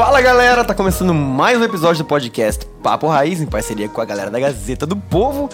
Fala 0.00 0.22
galera, 0.22 0.64
tá 0.64 0.74
começando 0.74 1.12
mais 1.12 1.60
um 1.60 1.62
episódio 1.62 2.02
do 2.02 2.06
podcast 2.06 2.64
Papo 2.82 3.06
Raiz, 3.06 3.38
em 3.38 3.44
parceria 3.44 3.86
com 3.86 4.00
a 4.00 4.04
galera 4.06 4.30
da 4.30 4.40
Gazeta 4.40 4.86
do 4.86 4.96
Povo. 4.96 5.50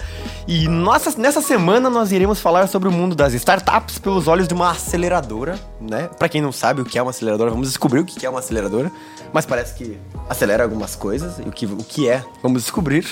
E 0.47 0.69
nossa, 0.69 1.19
nessa 1.19 1.41
semana 1.41 1.89
nós 1.89 2.13
iremos 2.13 2.39
falar 2.39 2.65
sobre 2.67 2.87
o 2.87 2.91
mundo 2.91 3.13
das 3.13 3.33
startups 3.33 3.99
pelos 3.99 4.25
olhos 4.25 4.47
de 4.47 4.53
uma 4.53 4.71
aceleradora, 4.71 5.59
né? 5.81 6.09
Pra 6.17 6.29
quem 6.29 6.41
não 6.41 6.53
sabe 6.53 6.79
o 6.79 6.85
que 6.85 6.97
é 6.97 7.01
uma 7.01 7.11
aceleradora, 7.11 7.51
vamos 7.51 7.67
descobrir 7.67 7.99
o 7.99 8.05
que 8.05 8.25
é 8.25 8.29
uma 8.29 8.39
aceleradora. 8.39 8.89
Mas 9.33 9.45
parece 9.45 9.73
que 9.73 9.99
acelera 10.29 10.63
algumas 10.63 10.95
coisas, 10.95 11.39
e 11.39 11.41
o 11.41 11.51
que, 11.51 11.65
o 11.65 11.83
que 11.83 12.07
é, 12.07 12.23
vamos 12.41 12.61
descobrir. 12.61 13.05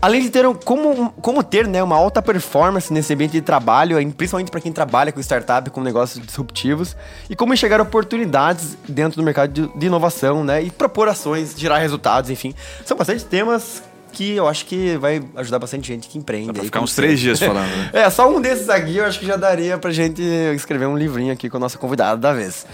Além 0.00 0.22
de 0.22 0.30
ter 0.30 0.46
um, 0.46 0.54
como, 0.54 1.10
como 1.22 1.42
ter 1.42 1.66
né, 1.66 1.82
uma 1.82 1.96
alta 1.96 2.20
performance 2.20 2.92
nesse 2.92 3.12
ambiente 3.12 3.32
de 3.32 3.40
trabalho, 3.40 3.96
principalmente 4.12 4.50
para 4.50 4.60
quem 4.60 4.72
trabalha 4.72 5.12
com 5.12 5.20
startup, 5.20 5.68
com 5.70 5.80
negócios 5.80 6.24
disruptivos, 6.24 6.96
e 7.28 7.34
como 7.36 7.54
enxergar 7.54 7.80
oportunidades 7.80 8.76
dentro 8.88 9.20
do 9.20 9.24
mercado 9.24 9.52
de, 9.52 9.78
de 9.78 9.86
inovação, 9.86 10.44
né? 10.44 10.62
E 10.62 10.70
propor 10.70 11.08
ações, 11.08 11.54
gerar 11.56 11.78
resultados, 11.78 12.30
enfim. 12.30 12.54
São 12.84 12.96
bastante 12.96 13.24
temas 13.24 13.82
que 14.14 14.32
eu 14.36 14.46
acho 14.46 14.64
que 14.66 14.96
vai 14.96 15.22
ajudar 15.36 15.58
bastante 15.58 15.88
gente 15.88 16.08
que 16.08 16.16
empreende. 16.16 16.46
Dá 16.46 16.52
pra 16.54 16.64
ficar 16.64 16.80
uns 16.80 16.94
três 16.94 17.18
dias 17.18 17.40
falando, 17.40 17.66
né? 17.66 17.90
é, 18.04 18.08
só 18.08 18.30
um 18.30 18.40
desses 18.40 18.68
aqui 18.68 18.96
eu 18.96 19.04
acho 19.04 19.18
que 19.18 19.26
já 19.26 19.36
daria 19.36 19.76
pra 19.76 19.90
gente 19.90 20.22
escrever 20.54 20.86
um 20.86 20.96
livrinho 20.96 21.32
aqui 21.32 21.50
com 21.50 21.56
a 21.56 21.60
nossa 21.60 21.76
convidada 21.76 22.16
da 22.16 22.32
vez. 22.32 22.64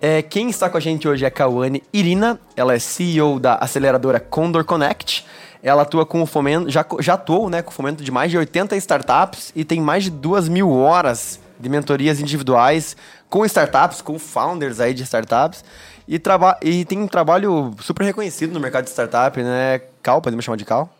É, 0.00 0.22
quem 0.22 0.50
está 0.50 0.68
com 0.68 0.76
a 0.76 0.80
gente 0.80 1.08
hoje 1.08 1.24
é 1.24 1.28
a 1.28 1.30
Kawane 1.30 1.82
Irina, 1.92 2.38
ela 2.56 2.74
é 2.74 2.78
CEO 2.78 3.40
da 3.40 3.54
aceleradora 3.56 4.20
Condor 4.20 4.64
Connect. 4.64 5.24
Ela 5.64 5.82
atua 5.82 6.04
com 6.04 6.20
o 6.20 6.26
fomento, 6.26 6.70
já, 6.70 6.84
já 7.00 7.14
atuou 7.14 7.48
né, 7.48 7.62
com 7.62 7.70
o 7.70 7.74
fomento 7.74 8.04
de 8.04 8.10
mais 8.10 8.30
de 8.30 8.36
80 8.36 8.76
startups 8.76 9.50
e 9.56 9.64
tem 9.64 9.80
mais 9.80 10.04
de 10.04 10.10
duas 10.10 10.46
mil 10.46 10.70
horas 10.70 11.40
de 11.58 11.70
mentorias 11.70 12.20
individuais 12.20 12.94
com 13.30 13.46
startups, 13.46 14.02
com 14.02 14.18
founders 14.18 14.78
aí 14.78 14.92
de 14.92 15.02
startups. 15.02 15.64
E, 16.06 16.20
e 16.62 16.84
tem 16.84 16.98
um 16.98 17.08
trabalho 17.08 17.74
super 17.80 18.04
reconhecido 18.04 18.52
no 18.52 18.60
mercado 18.60 18.84
de 18.84 18.90
startup, 18.90 19.42
né? 19.42 19.80
Cal, 20.02 20.20
podemos 20.20 20.44
chamar 20.44 20.58
de 20.58 20.66
Cal? 20.66 20.94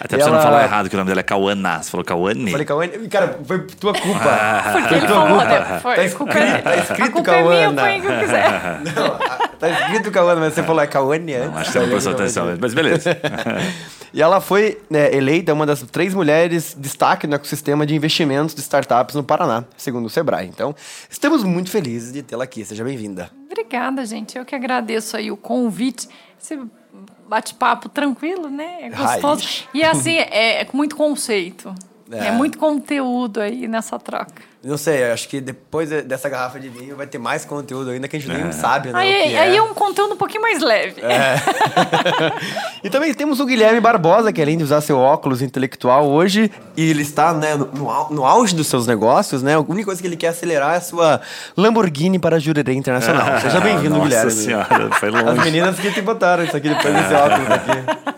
Até 0.00 0.16
pra 0.16 0.18
ela... 0.18 0.24
você 0.24 0.30
não 0.30 0.42
falar 0.42 0.64
errado, 0.64 0.88
que 0.88 0.94
o 0.94 0.98
nome 0.98 1.08
dela 1.08 1.20
é 1.20 1.22
Cauana. 1.22 1.82
Você 1.82 1.90
falou 1.90 2.04
Cauane? 2.04 2.50
Falei 2.50 2.66
Cauane. 2.66 3.08
Cara, 3.08 3.38
foi 3.44 3.66
tua 3.66 3.92
culpa. 3.92 4.20
Ah, 4.24 4.72
foi 4.72 5.00
tua 5.00 5.26
culpa. 5.26 5.44
Né? 5.44 5.80
Foi. 5.80 5.96
Tá 5.96 6.04
escrito, 6.04 6.62
tá 6.62 6.76
escrito 6.76 7.22
Cauana. 7.22 7.90
É 7.90 7.98
minha, 7.98 8.00
que 8.00 8.24
quiser. 8.24 8.80
Não, 8.94 9.18
tá 9.58 9.70
escrito 9.70 10.10
Cauana, 10.10 10.40
mas 10.40 10.54
você 10.54 10.62
falou 10.62 10.82
é 10.82 10.86
Cauane 10.86 11.34
antes. 11.34 11.50
Não, 11.50 11.58
acho 11.58 11.72
que 11.72 11.78
não 11.78 11.88
prestou 11.88 12.12
atenção, 12.12 12.58
mas 12.60 12.74
beleza. 12.74 13.16
e 14.12 14.22
ela 14.22 14.40
foi 14.40 14.80
né, 14.90 15.14
eleita 15.14 15.52
uma 15.52 15.66
das 15.66 15.82
três 15.82 16.14
mulheres 16.14 16.76
destaque 16.78 17.26
no 17.26 17.34
ecossistema 17.34 17.86
de 17.86 17.94
investimentos 17.94 18.54
de 18.54 18.60
startups 18.60 19.14
no 19.14 19.22
Paraná, 19.22 19.64
segundo 19.76 20.06
o 20.06 20.10
Sebrae. 20.10 20.46
Então, 20.46 20.74
estamos 21.08 21.44
muito 21.44 21.70
felizes 21.70 22.12
de 22.12 22.22
tê-la 22.22 22.44
aqui. 22.44 22.64
Seja 22.64 22.82
bem-vinda. 22.82 23.30
Obrigada, 23.46 24.04
gente. 24.04 24.36
Eu 24.36 24.44
que 24.44 24.54
agradeço 24.54 25.16
aí 25.16 25.30
o 25.30 25.36
convite. 25.36 26.08
Você 26.38 26.58
bate-papo 27.32 27.88
tranquilo, 27.88 28.50
né? 28.50 28.82
É 28.82 28.90
gostoso. 28.90 29.44
Raiz. 29.44 29.68
E 29.72 29.82
assim, 29.82 30.16
é, 30.16 30.60
é 30.60 30.64
com 30.66 30.76
muito 30.76 30.94
conceito. 30.94 31.74
É. 32.10 32.26
é 32.26 32.30
muito 32.30 32.58
conteúdo 32.58 33.40
aí 33.40 33.66
nessa 33.66 33.98
troca. 33.98 34.51
Não 34.64 34.76
sei, 34.76 35.10
acho 35.10 35.28
que 35.28 35.40
depois 35.40 35.90
dessa 35.90 36.28
garrafa 36.28 36.60
de 36.60 36.68
vinho 36.68 36.94
vai 36.94 37.04
ter 37.04 37.18
mais 37.18 37.44
conteúdo 37.44 37.90
ainda 37.90 38.06
que 38.06 38.16
a 38.16 38.20
gente 38.20 38.32
é. 38.32 38.38
nem 38.38 38.52
sabe, 38.52 38.92
né? 38.92 38.98
Aí, 38.98 39.36
aí 39.36 39.54
é. 39.54 39.56
é. 39.56 39.62
um 39.62 39.74
conteúdo 39.74 40.14
um 40.14 40.16
pouquinho 40.16 40.40
mais 40.40 40.62
leve. 40.62 41.00
É. 41.00 41.34
e 42.84 42.88
também 42.88 43.12
temos 43.12 43.40
o 43.40 43.44
Guilherme 43.44 43.80
Barbosa, 43.80 44.32
que 44.32 44.40
além 44.40 44.56
de 44.56 44.62
usar 44.62 44.80
seu 44.80 44.98
óculos 44.98 45.42
intelectual 45.42 46.08
hoje, 46.08 46.48
e 46.76 46.90
ele 46.90 47.02
está 47.02 47.34
né, 47.34 47.56
no, 47.56 48.08
no 48.10 48.24
auge 48.24 48.54
dos 48.54 48.68
seus 48.68 48.86
negócios, 48.86 49.42
né? 49.42 49.56
A 49.56 49.60
única 49.60 49.86
coisa 49.86 50.00
que 50.00 50.06
ele 50.06 50.16
quer 50.16 50.28
acelerar 50.28 50.74
é 50.74 50.76
a 50.76 50.80
sua 50.80 51.20
Lamborghini 51.56 52.20
para 52.20 52.36
a 52.36 52.38
Jurerê 52.38 52.74
Internacional. 52.74 53.40
Seja 53.40 53.60
bem-vindo, 53.60 54.00
Guilherme. 54.00 54.24
Nossa 54.26 54.30
senhora, 54.30 54.90
foi 54.92 55.10
longe. 55.10 55.28
As 55.28 55.44
meninas 55.44 55.80
que 55.80 55.90
te 55.90 56.00
botaram 56.00 56.44
isso 56.44 56.56
aqui 56.56 56.68
depois 56.68 56.94
desse 56.94 57.14
óculos 57.14 57.50
aqui. 57.50 58.12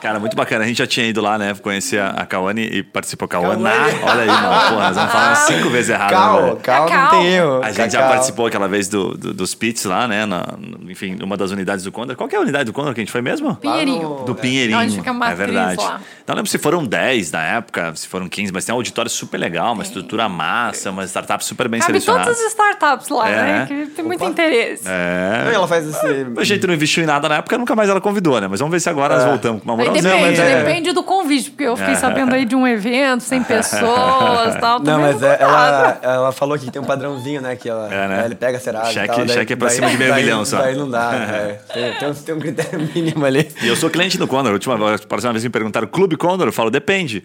Cara, 0.00 0.20
muito 0.20 0.36
bacana. 0.36 0.64
A 0.64 0.66
gente 0.66 0.78
já 0.78 0.86
tinha 0.86 1.06
ido 1.06 1.20
lá, 1.20 1.36
né? 1.36 1.54
Conhecer 1.60 2.00
a 2.00 2.24
Kawane 2.24 2.62
e 2.62 2.82
participou 2.82 3.26
Kawana. 3.26 3.70
Olha 4.02 4.22
aí, 4.22 4.26
mano. 4.28 4.68
Porra, 4.68 4.86
nós 4.86 4.96
vamos 4.96 5.12
falar 5.12 5.34
cinco 5.34 5.68
vezes 5.70 5.87
errado. 5.88 6.10
Cal, 6.10 6.42
né, 6.42 6.56
Cal, 6.62 6.88
não 6.88 7.10
tem 7.10 7.26
erro. 7.34 7.60
A 7.62 7.72
gente 7.72 7.92
já 7.92 8.08
participou 8.08 8.46
aquela 8.46 8.68
vez 8.68 8.88
do, 8.88 9.16
do, 9.16 9.34
dos 9.34 9.54
pits 9.54 9.84
lá, 9.84 10.06
né? 10.06 10.26
Na, 10.26 10.44
enfim, 10.88 11.14
numa 11.14 11.36
das 11.36 11.50
unidades 11.50 11.84
do 11.84 11.92
Condor. 11.92 12.16
Qual 12.16 12.28
que 12.28 12.34
é 12.34 12.38
a 12.38 12.42
unidade 12.42 12.64
do 12.64 12.72
Condor 12.72 12.94
que 12.94 13.00
a 13.00 13.02
gente 13.02 13.12
foi 13.12 13.22
mesmo? 13.22 13.56
Pinheirinho. 13.56 14.22
Do 14.24 14.34
Pinheirinho. 14.34 14.78
Onde 14.78 14.96
fica 14.96 15.10
é 15.10 15.34
verdade. 15.34 15.82
Lá. 15.82 16.00
Não 16.26 16.34
lembro 16.34 16.50
se 16.50 16.58
foram 16.58 16.84
10 16.84 17.32
na 17.32 17.42
época, 17.42 17.94
se 17.94 18.06
foram 18.06 18.28
15, 18.28 18.52
mas 18.52 18.64
tem 18.64 18.74
um 18.74 18.78
auditório 18.78 19.10
super 19.10 19.38
legal, 19.38 19.72
uma 19.72 19.82
estrutura 19.82 20.28
massa, 20.28 20.90
uma 20.90 21.04
startup 21.04 21.42
super 21.44 21.68
bem 21.68 21.80
Cabe 21.80 21.92
selecionada. 21.92 22.24
todas 22.24 22.40
as 22.40 22.48
startups 22.48 23.08
lá, 23.08 23.28
é. 23.28 23.34
né? 23.34 23.66
Que 23.66 23.86
tem 23.86 24.04
muito 24.04 24.20
Opa. 24.20 24.30
interesse. 24.30 24.84
É. 24.86 25.50
E 25.50 25.54
ela 25.54 25.66
faz 25.66 25.86
esse... 25.86 26.26
A 26.36 26.44
gente 26.44 26.66
não 26.66 26.74
investiu 26.74 27.02
em 27.02 27.06
nada 27.06 27.28
na 27.28 27.36
época, 27.36 27.56
nunca 27.56 27.74
mais 27.74 27.88
ela 27.88 28.00
convidou, 28.00 28.40
né? 28.40 28.46
Mas 28.46 28.60
vamos 28.60 28.72
ver 28.72 28.80
se 28.80 28.90
agora 28.90 29.14
é. 29.14 29.16
nós 29.18 29.26
voltamos 29.26 29.62
com 29.62 29.68
uma 29.68 29.76
moral. 29.76 29.92
Depende, 29.92 30.20
mas 30.20 30.38
é... 30.38 30.62
depende 30.62 30.92
do 30.92 31.02
convite, 31.02 31.50
porque 31.50 31.64
eu 31.64 31.76
fiquei 31.76 31.94
é. 31.94 31.96
sabendo 31.96 32.34
aí 32.34 32.44
de 32.44 32.54
um 32.54 32.66
evento, 32.66 33.22
sem 33.22 33.42
pessoas 33.44 34.54
e 34.54 34.58
tal. 34.58 34.80
Não, 34.80 35.00
mas 35.00 35.22
é, 35.22 35.38
ela, 35.40 35.77
ela 36.02 36.32
falou 36.32 36.58
que 36.58 36.70
tem 36.70 36.80
um 36.80 36.84
padrãozinho, 36.84 37.40
né? 37.40 37.56
Que 37.56 37.68
ela, 37.68 37.92
é, 37.92 38.08
né? 38.08 38.24
ele 38.24 38.34
pega 38.34 38.58
cerado 38.58 38.92
cheque, 38.92 39.12
e 39.12 39.16
tal. 39.16 39.28
Cheque 39.28 39.52
é 39.52 39.56
pra 39.56 39.68
daí, 39.68 39.76
cima 39.76 39.90
de 39.90 39.96
meio 39.96 40.10
daí, 40.10 40.22
milhão 40.22 40.44
só. 40.44 40.58
Daí 40.58 40.76
não 40.76 40.90
dá, 40.90 41.12
é. 41.14 41.60
tem, 41.72 41.94
tem, 41.94 42.08
um, 42.08 42.14
tem 42.14 42.34
um 42.34 42.40
critério 42.40 42.80
mínimo 42.94 43.24
ali. 43.24 43.48
E 43.62 43.68
eu 43.68 43.76
sou 43.76 43.90
cliente 43.90 44.18
do 44.18 44.26
Condor. 44.26 44.50
A 44.50 44.54
última, 44.54 44.94
a 44.94 44.98
próxima 44.98 45.32
vez 45.32 45.44
me 45.44 45.50
perguntaram, 45.50 45.86
Clube 45.86 46.16
Condor? 46.16 46.48
Eu 46.48 46.52
falo, 46.52 46.70
depende. 46.70 47.24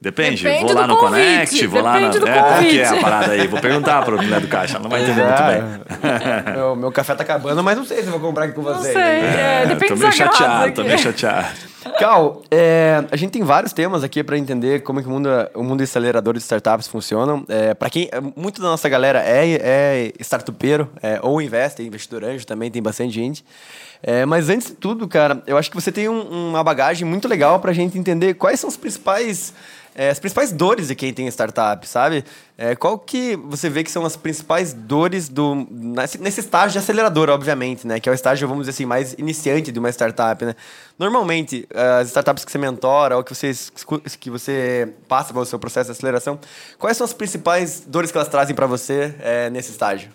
Depende. 0.00 0.42
Depende 0.42 0.64
vou 0.64 0.74
lá 0.74 0.86
no 0.86 0.96
convite. 0.96 1.20
Connect, 1.20 1.66
vou 1.66 1.82
Depende 1.82 2.18
lá 2.18 2.24
no. 2.24 2.28
é, 2.28 2.42
qual 2.42 2.60
que 2.62 2.80
é 2.80 2.88
a 2.88 2.96
parada 2.96 3.32
aí? 3.32 3.46
Vou 3.46 3.60
perguntar 3.60 4.02
para 4.02 4.14
o 4.14 4.16
mulher 4.16 4.40
do 4.40 4.48
caixa, 4.48 4.76
ela 4.76 4.82
não 4.84 4.90
vai 4.90 5.02
entender 5.02 5.24
muito 5.26 5.42
bem. 5.42 6.54
meu, 6.54 6.76
meu 6.76 6.90
café 6.90 7.14
tá 7.14 7.22
acabando, 7.22 7.62
mas 7.62 7.76
não 7.76 7.84
sei 7.84 7.98
se 7.98 8.06
eu 8.06 8.12
vou 8.12 8.20
comprar 8.20 8.46
aqui 8.46 8.54
com 8.54 8.62
você. 8.62 8.76
Não 8.76 8.82
sei, 8.94 9.02
é, 9.02 9.66
depende 9.66 9.92
tô 9.92 9.96
meio 9.96 10.12
chateado, 10.12 10.72
tô 10.72 10.84
meio 10.84 10.98
chateado. 10.98 11.48
Cal, 11.98 12.42
é, 12.50 13.04
a 13.10 13.16
gente 13.16 13.30
tem 13.30 13.42
vários 13.42 13.72
temas 13.72 14.02
aqui 14.02 14.22
para 14.22 14.38
entender 14.38 14.82
como 14.82 15.00
é 15.00 15.02
que 15.02 15.08
o 15.08 15.10
mundo, 15.10 15.28
o 15.54 15.62
mundo 15.62 15.82
acelerador 15.82 16.34
de 16.34 16.40
startups 16.40 16.86
funcionam. 16.88 17.44
É, 17.48 17.74
para 17.74 17.90
quem, 17.90 18.08
muito 18.36 18.60
da 18.60 18.68
nossa 18.68 18.88
galera 18.88 19.22
é, 19.22 19.52
é 19.52 20.12
startupeiro, 20.20 20.90
é, 21.02 21.18
ou 21.22 21.42
investe, 21.42 21.82
é 21.82 21.84
investidor 21.84 22.24
anjo 22.24 22.46
também, 22.46 22.70
tem 22.70 22.82
bastante 22.82 23.12
gente. 23.12 23.44
É, 24.02 24.24
mas 24.24 24.48
antes 24.48 24.68
de 24.68 24.74
tudo, 24.74 25.06
cara, 25.06 25.42
eu 25.46 25.58
acho 25.58 25.70
que 25.70 25.76
você 25.76 25.92
tem 25.92 26.08
um, 26.08 26.50
uma 26.50 26.64
bagagem 26.64 27.06
muito 27.06 27.28
legal 27.28 27.60
para 27.60 27.70
a 27.70 27.74
gente 27.74 27.98
entender 27.98 28.34
quais 28.34 28.58
são 28.60 28.68
os 28.68 28.76
principais 28.76 29.52
é, 29.94 30.10
as 30.10 30.18
principais 30.18 30.52
dores 30.52 30.88
de 30.88 30.94
quem 30.94 31.12
tem 31.12 31.26
startup, 31.28 31.86
sabe? 31.86 32.24
É, 32.56 32.76
qual 32.76 32.98
que 32.98 33.36
você 33.36 33.68
vê 33.68 33.82
que 33.82 33.90
são 33.90 34.04
as 34.04 34.16
principais 34.16 34.72
dores 34.72 35.28
do 35.28 35.66
nesse, 35.70 36.18
nesse, 36.18 36.40
estágio 36.40 36.72
de 36.72 36.78
acelerador, 36.78 37.28
obviamente, 37.28 37.86
né? 37.86 37.98
Que 37.98 38.08
é 38.08 38.12
o 38.12 38.14
estágio, 38.14 38.46
vamos 38.46 38.66
dizer 38.66 38.76
assim, 38.76 38.86
mais 38.86 39.14
iniciante 39.14 39.72
de 39.72 39.78
uma 39.78 39.90
startup, 39.90 40.44
né? 40.44 40.54
Normalmente, 40.98 41.66
as 41.74 42.08
startups 42.08 42.44
que 42.44 42.52
você 42.52 42.58
mentora 42.58 43.16
ou 43.16 43.24
que 43.24 43.34
você, 43.34 43.52
que 44.18 44.30
você 44.30 44.92
passa 45.08 45.32
pelo 45.32 45.44
seu 45.44 45.58
processo 45.58 45.86
de 45.86 45.92
aceleração, 45.92 46.38
quais 46.78 46.96
são 46.96 47.04
as 47.04 47.12
principais 47.12 47.82
dores 47.86 48.12
que 48.12 48.16
elas 48.16 48.28
trazem 48.28 48.54
para 48.54 48.66
você 48.66 49.14
é, 49.20 49.50
nesse 49.50 49.70
estágio? 49.70 50.10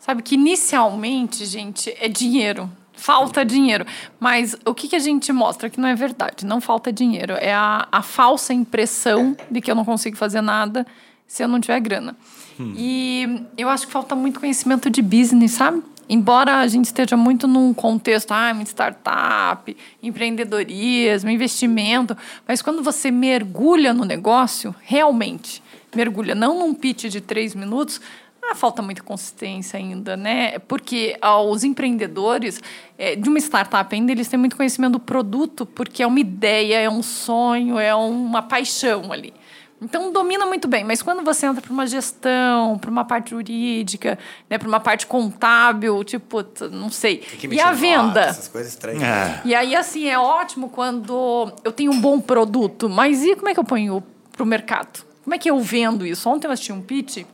Sabe 0.00 0.22
que 0.22 0.34
inicialmente, 0.34 1.46
gente, 1.46 1.94
é 2.00 2.08
dinheiro 2.08 2.68
falta 3.02 3.44
dinheiro. 3.44 3.84
Mas 4.20 4.56
o 4.64 4.72
que, 4.72 4.86
que 4.86 4.96
a 4.96 5.00
gente 5.00 5.32
mostra 5.32 5.68
que 5.68 5.80
não 5.80 5.88
é 5.88 5.94
verdade? 5.94 6.46
Não 6.46 6.60
falta 6.60 6.92
dinheiro. 6.92 7.34
É 7.34 7.52
a, 7.52 7.88
a 7.90 8.00
falsa 8.00 8.54
impressão 8.54 9.36
de 9.50 9.60
que 9.60 9.70
eu 9.70 9.74
não 9.74 9.84
consigo 9.84 10.16
fazer 10.16 10.40
nada 10.40 10.86
se 11.26 11.42
eu 11.42 11.48
não 11.48 11.60
tiver 11.60 11.80
grana. 11.80 12.16
Hum. 12.60 12.74
E 12.76 13.42
eu 13.58 13.68
acho 13.68 13.86
que 13.86 13.92
falta 13.92 14.14
muito 14.14 14.38
conhecimento 14.38 14.88
de 14.88 15.02
business, 15.02 15.52
sabe? 15.52 15.82
Embora 16.08 16.58
a 16.58 16.66
gente 16.68 16.86
esteja 16.86 17.16
muito 17.16 17.48
num 17.48 17.72
contexto, 17.74 18.32
ah, 18.32 18.52
uma 18.52 18.62
startup, 18.62 19.76
empreendedorismo, 20.02 21.30
investimento, 21.30 22.16
mas 22.46 22.60
quando 22.60 22.82
você 22.82 23.10
mergulha 23.10 23.94
no 23.94 24.04
negócio, 24.04 24.74
realmente, 24.80 25.62
mergulha 25.94 26.34
não 26.34 26.58
num 26.58 26.74
pitch 26.74 27.04
de 27.04 27.20
três 27.20 27.54
minutos, 27.54 28.00
ah, 28.44 28.54
falta 28.54 28.82
muita 28.82 29.02
consistência 29.02 29.78
ainda, 29.78 30.16
né? 30.16 30.58
Porque 30.60 31.16
ah, 31.20 31.40
os 31.40 31.64
empreendedores 31.64 32.60
é, 32.98 33.14
de 33.14 33.28
uma 33.28 33.38
startup 33.38 33.94
ainda, 33.94 34.12
eles 34.12 34.28
têm 34.28 34.38
muito 34.38 34.56
conhecimento 34.56 34.92
do 34.92 35.00
produto, 35.00 35.64
porque 35.64 36.02
é 36.02 36.06
uma 36.06 36.20
ideia, 36.20 36.80
é 36.80 36.90
um 36.90 37.02
sonho, 37.02 37.78
é 37.78 37.94
uma 37.94 38.42
paixão 38.42 39.12
ali. 39.12 39.32
Então 39.80 40.12
domina 40.12 40.46
muito 40.46 40.68
bem, 40.68 40.84
mas 40.84 41.02
quando 41.02 41.24
você 41.24 41.44
entra 41.44 41.60
para 41.60 41.72
uma 41.72 41.86
gestão, 41.86 42.78
para 42.78 42.88
uma 42.88 43.04
parte 43.04 43.30
jurídica, 43.30 44.16
né, 44.48 44.56
para 44.56 44.68
uma 44.68 44.78
parte 44.78 45.08
contábil, 45.08 46.04
tipo, 46.04 46.44
não 46.70 46.88
sei. 46.88 47.24
E 47.50 47.60
a 47.60 47.72
venda? 47.72 48.20
essas 48.20 48.46
coisas 48.46 48.72
estranhas. 48.72 49.02
É. 49.02 49.40
E 49.44 49.54
aí 49.54 49.74
assim 49.74 50.08
é 50.08 50.16
ótimo 50.16 50.68
quando 50.68 51.52
eu 51.64 51.72
tenho 51.72 51.90
um 51.90 52.00
bom 52.00 52.20
produto, 52.20 52.88
mas 52.88 53.24
e 53.24 53.34
como 53.34 53.48
é 53.48 53.54
que 53.54 53.58
eu 53.58 53.64
ponho 53.64 54.02
para 54.30 54.44
o 54.44 54.46
mercado? 54.46 55.04
Como 55.24 55.34
é 55.34 55.38
que 55.38 55.50
eu 55.50 55.58
vendo 55.58 56.06
isso? 56.06 56.28
Ontem 56.28 56.46
eu 56.46 56.52
assisti 56.52 56.72
um 56.72 56.80
pitch 56.80 57.24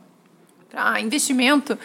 para 0.69 0.99
investimento 1.01 1.77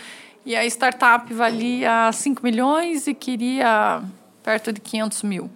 e 0.44 0.54
a 0.54 0.64
startup 0.66 1.32
valia 1.32 2.10
5 2.12 2.42
milhões 2.42 3.06
e 3.06 3.14
queria 3.14 4.02
perto 4.42 4.72
de 4.72 4.80
500 4.80 5.22
mil. 5.22 5.50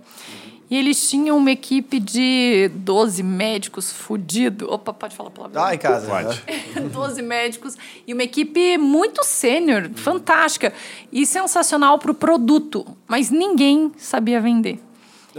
E 0.71 0.77
eles 0.77 1.09
tinham 1.09 1.39
uma 1.39 1.51
equipe 1.51 1.99
de 1.99 2.71
12 2.75 3.23
médicos 3.23 3.91
fudido. 3.91 4.71
Opa, 4.71 4.93
pode 4.93 5.17
falar 5.17 5.31
a 5.31 5.33
palavra? 5.33 5.61
Tá 5.61 5.75
em 5.75 5.79
casa. 5.79 6.07
Pode. 6.07 6.43
né? 6.47 6.89
12 6.93 7.23
médicos 7.23 7.77
e 8.07 8.13
uma 8.13 8.23
equipe 8.23 8.77
muito 8.77 9.25
sênior, 9.25 9.91
fantástica 9.95 10.73
e 11.11 11.25
sensacional 11.25 11.99
para 11.99 12.11
o 12.11 12.15
produto, 12.15 12.87
mas 13.07 13.31
ninguém 13.31 13.93
sabia 13.97 14.41
vender. 14.43 14.79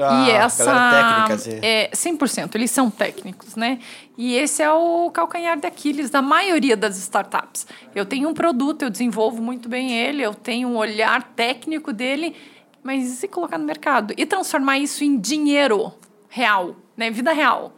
Ah, 0.01 0.25
e 0.27 0.31
essa 0.31 1.27
técnica, 1.27 1.65
é 1.65 1.89
100%, 1.91 2.55
eles 2.55 2.71
são 2.71 2.89
técnicos, 2.89 3.55
né? 3.55 3.79
E 4.17 4.35
esse 4.35 4.63
é 4.63 4.71
o 4.71 5.09
calcanhar 5.11 5.59
de 5.59 5.67
Aquiles 5.67 6.09
da 6.09 6.21
maioria 6.21 6.77
das 6.77 6.97
startups. 6.97 7.67
Eu 7.93 8.05
tenho 8.05 8.29
um 8.29 8.33
produto, 8.33 8.83
eu 8.83 8.89
desenvolvo 8.89 9.41
muito 9.41 9.67
bem 9.67 9.91
ele, 9.91 10.21
eu 10.21 10.33
tenho 10.33 10.67
um 10.67 10.77
olhar 10.77 11.23
técnico 11.35 11.91
dele, 11.91 12.35
mas 12.83 13.05
e 13.05 13.15
se 13.15 13.27
colocar 13.27 13.57
no 13.57 13.65
mercado 13.65 14.13
e 14.17 14.25
transformar 14.25 14.77
isso 14.77 15.03
em 15.03 15.19
dinheiro 15.19 15.93
real, 16.29 16.75
né? 16.95 17.09
Vida 17.11 17.33
real. 17.33 17.73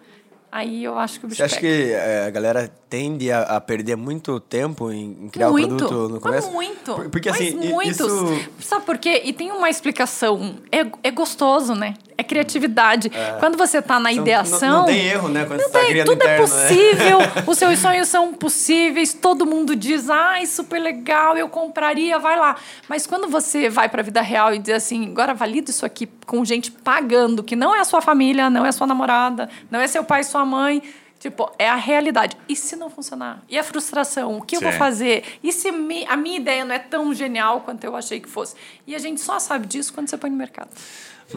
Aí 0.52 0.84
eu 0.84 0.98
acho 0.98 1.20
que 1.20 1.26
o 1.26 1.30
bicho 1.30 1.38
Você 1.38 1.44
acha 1.44 1.60
que 1.60 1.92
é, 1.94 2.26
a 2.26 2.30
galera 2.30 2.72
tende 2.92 3.32
a, 3.32 3.44
a 3.44 3.62
perder 3.62 3.96
muito 3.96 4.38
tempo 4.42 4.92
em, 4.92 5.18
em 5.22 5.30
criar 5.30 5.50
o 5.50 5.54
produto 5.54 6.10
no 6.10 6.20
começo? 6.20 6.52
muito. 6.52 6.94
Por- 6.94 7.10
Porque 7.10 7.30
mas 7.30 7.40
assim, 7.40 7.56
muitos. 7.56 7.98
isso... 8.00 8.50
Sabe 8.60 8.86
por 8.86 8.98
quê? 8.98 9.22
E 9.24 9.32
tem 9.32 9.50
uma 9.50 9.70
explicação. 9.70 10.56
É, 10.70 10.86
é 11.02 11.10
gostoso, 11.10 11.74
né? 11.74 11.94
É 12.18 12.24
criatividade. 12.24 13.10
Quando 13.40 13.58
você 13.58 13.82
tá 13.82 13.98
na 13.98 14.12
ideação. 14.12 14.70
não- 14.70 14.78
não 14.80 14.86
tem 14.86 15.08
erro, 15.08 15.30
né? 15.30 15.46
Quando 15.46 15.62
não 15.62 15.68
você 15.68 15.72
tá 15.74 15.80
tem, 15.80 15.90
criando 15.90 16.08
tudo 16.08 16.22
é 16.22 16.36
interno, 16.36 16.54
né? 16.54 16.68
possível. 16.68 17.18
Os 17.48 17.58
seus 17.58 17.80
sonhos 17.80 18.08
são 18.10 18.34
possíveis. 18.34 19.14
Todo 19.14 19.46
mundo 19.46 19.74
diz, 19.74 20.10
ai, 20.10 20.46
super 20.46 20.80
legal, 20.80 21.38
eu 21.38 21.48
compraria, 21.48 22.20
vai 22.20 22.38
lá. 22.38 22.58
Mas 22.90 23.08
quando 23.08 23.30
você 23.30 23.70
vai 23.70 23.88
pra 23.88 24.04
vida 24.04 24.22
real 24.22 24.54
e 24.54 24.60
diz 24.60 24.76
assim, 24.76 25.08
agora 25.10 25.34
valida 25.34 25.72
isso 25.72 25.86
aqui 25.86 26.10
com 26.28 26.44
gente 26.44 26.70
pagando, 26.72 27.42
que 27.42 27.56
não 27.56 27.74
é 27.74 27.80
a 27.80 27.86
sua 27.86 28.02
família, 28.02 28.50
não 28.50 28.66
é 28.66 28.70
a 28.70 28.74
sua 28.74 28.86
namorada, 28.86 29.50
não 29.72 29.80
é 29.80 29.88
seu 29.88 30.04
pai 30.04 30.24
sua 30.24 30.44
mãe. 30.46 30.84
Tipo, 31.22 31.52
é 31.60 31.70
a 31.70 31.76
realidade. 31.76 32.36
E 32.50 32.56
se 32.56 32.76
não 32.76 32.90
funcionar? 32.90 33.44
E 33.48 33.56
a 33.58 33.64
frustração? 33.64 34.40
O 34.40 34.42
que 34.42 34.58
eu 34.58 34.60
vou 34.62 34.72
Sim. 34.72 34.78
fazer? 34.80 35.24
E 35.44 35.54
se 35.54 35.72
mi- 35.72 36.04
a 36.10 36.18
minha 36.18 36.38
ideia 36.38 36.66
não 36.66 36.74
é 36.74 36.80
tão 36.80 37.14
genial 37.14 37.62
quanto 37.62 37.84
eu 37.84 37.96
achei 37.96 38.20
que 38.20 38.28
fosse? 38.28 38.56
E 38.88 38.96
a 38.96 38.98
gente 39.00 39.22
só 39.22 39.38
sabe 39.38 39.68
disso 39.68 39.94
quando 39.94 40.10
você 40.10 40.18
põe 40.18 40.32
no 40.32 40.36
mercado. 40.36 40.70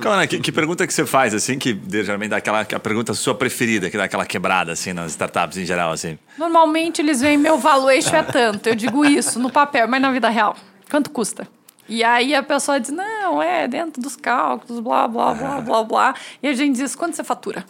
Cara, 0.00 0.26
que, 0.26 0.40
que 0.40 0.50
pergunta 0.50 0.86
que 0.86 0.92
você 0.94 1.04
faz, 1.04 1.34
assim, 1.34 1.58
que 1.58 1.78
geralmente 1.88 2.30
dá 2.30 2.38
aquela 2.38 2.62
a 2.62 2.80
pergunta 2.80 3.12
sua 3.12 3.34
preferida, 3.34 3.90
que 3.90 3.96
dá 3.98 4.04
aquela 4.04 4.24
quebrada, 4.24 4.72
assim, 4.72 4.94
nas 4.94 5.10
startups 5.12 5.58
em 5.58 5.66
geral, 5.66 5.92
assim? 5.92 6.18
Normalmente 6.38 7.02
eles 7.02 7.20
veem 7.20 7.36
meu 7.36 7.58
valuation 7.58 8.16
é 8.16 8.22
tanto. 8.22 8.66
Eu 8.68 8.74
digo 8.74 9.04
isso 9.04 9.38
no 9.38 9.50
papel, 9.52 9.86
mas 9.86 10.00
na 10.00 10.10
vida 10.10 10.30
real. 10.30 10.56
Quanto 10.90 11.10
custa? 11.10 11.46
E 11.86 12.02
aí 12.02 12.34
a 12.34 12.42
pessoa 12.42 12.80
diz, 12.80 12.90
não, 12.90 13.40
é 13.42 13.68
dentro 13.68 14.00
dos 14.00 14.16
cálculos, 14.16 14.80
blá, 14.80 15.06
blá, 15.06 15.34
blá, 15.34 15.60
blá, 15.60 15.84
blá. 15.84 16.14
E 16.42 16.48
a 16.48 16.54
gente 16.54 16.76
diz, 16.76 16.96
quanto 16.96 17.14
você 17.14 17.22
fatura? 17.22 17.64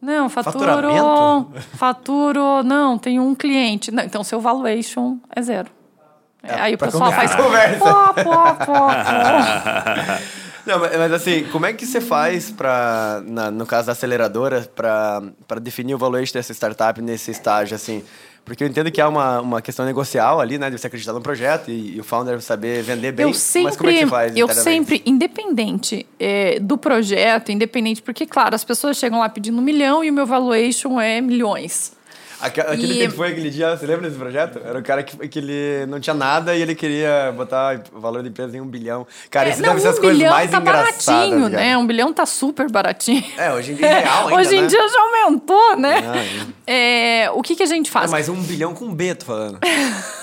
Não, 0.00 0.28
faturo... 0.28 1.50
Faturo... 1.74 2.62
Não, 2.62 2.96
tenho 2.98 3.22
um 3.22 3.34
cliente. 3.34 3.90
Não, 3.90 4.04
então 4.04 4.22
seu 4.22 4.40
valuation 4.40 5.18
é 5.34 5.42
zero. 5.42 5.70
É, 6.42 6.54
aí 6.54 6.74
o 6.74 6.78
pessoal 6.78 7.10
faz... 7.12 7.34
começar 7.34 7.70
a 7.70 7.78
Pó, 7.78 8.12
pó, 8.12 8.54
pó, 8.54 8.64
pó. 8.64 8.88
Não, 10.64 10.78
mas, 10.78 10.96
mas 10.98 11.12
assim, 11.12 11.44
como 11.44 11.64
é 11.64 11.72
que 11.72 11.86
você 11.86 12.00
faz 12.00 12.50
para, 12.50 13.22
no 13.52 13.64
caso 13.64 13.86
da 13.86 13.92
aceleradora, 13.92 14.70
para 14.76 15.58
definir 15.60 15.94
o 15.94 15.98
valuation 15.98 16.34
dessa 16.34 16.52
startup 16.52 17.00
nesse 17.00 17.30
estágio, 17.30 17.74
assim? 17.74 18.04
Porque 18.48 18.64
eu 18.64 18.68
entendo 18.68 18.90
que 18.90 19.00
há 19.00 19.08
uma, 19.08 19.40
uma 19.40 19.62
questão 19.62 19.84
negocial 19.84 20.40
ali, 20.40 20.58
né? 20.58 20.70
De 20.70 20.78
você 20.78 20.86
acreditar 20.86 21.12
no 21.12 21.20
projeto 21.20 21.70
e, 21.70 21.96
e 21.96 22.00
o 22.00 22.04
founder 22.04 22.40
saber 22.40 22.82
vender 22.82 23.12
bem. 23.12 23.26
Eu 23.26 23.34
sempre, 23.34 23.64
mas 23.64 23.76
como 23.76 23.90
é 23.90 23.92
que 23.92 24.00
você 24.00 24.06
faz 24.06 24.36
eu 24.36 24.48
sempre, 24.48 25.02
independente 25.04 26.06
é, 26.18 26.58
do 26.58 26.78
projeto, 26.78 27.52
independente, 27.52 28.02
porque, 28.02 28.26
claro, 28.26 28.54
as 28.54 28.64
pessoas 28.64 28.96
chegam 28.96 29.20
lá 29.20 29.28
pedindo 29.28 29.58
um 29.58 29.62
milhão 29.62 30.02
e 30.02 30.10
o 30.10 30.12
meu 30.12 30.26
valuation 30.26 31.00
é 31.00 31.20
milhões. 31.20 31.92
Aque- 32.40 32.60
Aquele 32.60 32.94
E- 33.04 33.08
que 33.08 33.10
foi 33.14 33.28
aquele 33.28 33.50
dia, 33.50 33.76
você 33.76 33.86
lembra 33.86 34.08
desse 34.08 34.18
projeto? 34.18 34.60
Era 34.64 34.78
o 34.78 34.82
cara 34.82 35.02
que, 35.02 35.28
que 35.28 35.38
ele 35.38 35.86
não 35.86 35.98
tinha 36.00 36.14
nada 36.14 36.54
e 36.54 36.62
ele 36.62 36.74
queria 36.74 37.32
botar 37.36 37.80
o 37.92 38.00
valor 38.00 38.22
da 38.22 38.28
empresa 38.28 38.56
em 38.56 38.60
um 38.60 38.66
bilhão. 38.66 39.06
Cara, 39.30 39.48
É, 39.48 39.52
isso 39.52 39.62
não, 39.62 39.70
deve 39.70 39.80
ser 39.80 39.88
as 39.88 39.98
um 39.98 40.00
coisas 40.00 40.18
bilhão 40.18 40.32
mais 40.32 40.50
tá 40.50 40.58
engraçadas. 40.58 41.04
baratinho, 41.06 41.50
cara. 41.50 41.62
né? 41.64 41.76
Um 41.76 41.86
bilhão 41.86 42.12
tá 42.12 42.26
super 42.26 42.70
baratinho. 42.70 43.24
É, 43.36 43.52
hoje 43.52 43.72
em 43.72 43.74
dia 43.76 43.86
é 43.86 44.00
real 44.00 44.28
ainda, 44.28 44.40
Hoje 44.40 44.56
em 44.56 44.60
né? 44.62 44.66
dia 44.68 44.88
já 44.88 45.00
aumentou, 45.02 45.76
né? 45.76 46.02
Ah, 46.04 46.52
É, 46.66 47.30
o 47.32 47.42
que, 47.42 47.54
que 47.56 47.62
a 47.62 47.66
gente 47.66 47.90
faz? 47.90 48.06
Não, 48.06 48.12
mas 48.18 48.28
um 48.28 48.40
bilhão 48.42 48.74
com 48.74 48.92
B, 48.94 49.14
tô 49.14 49.24
falando. 49.26 49.58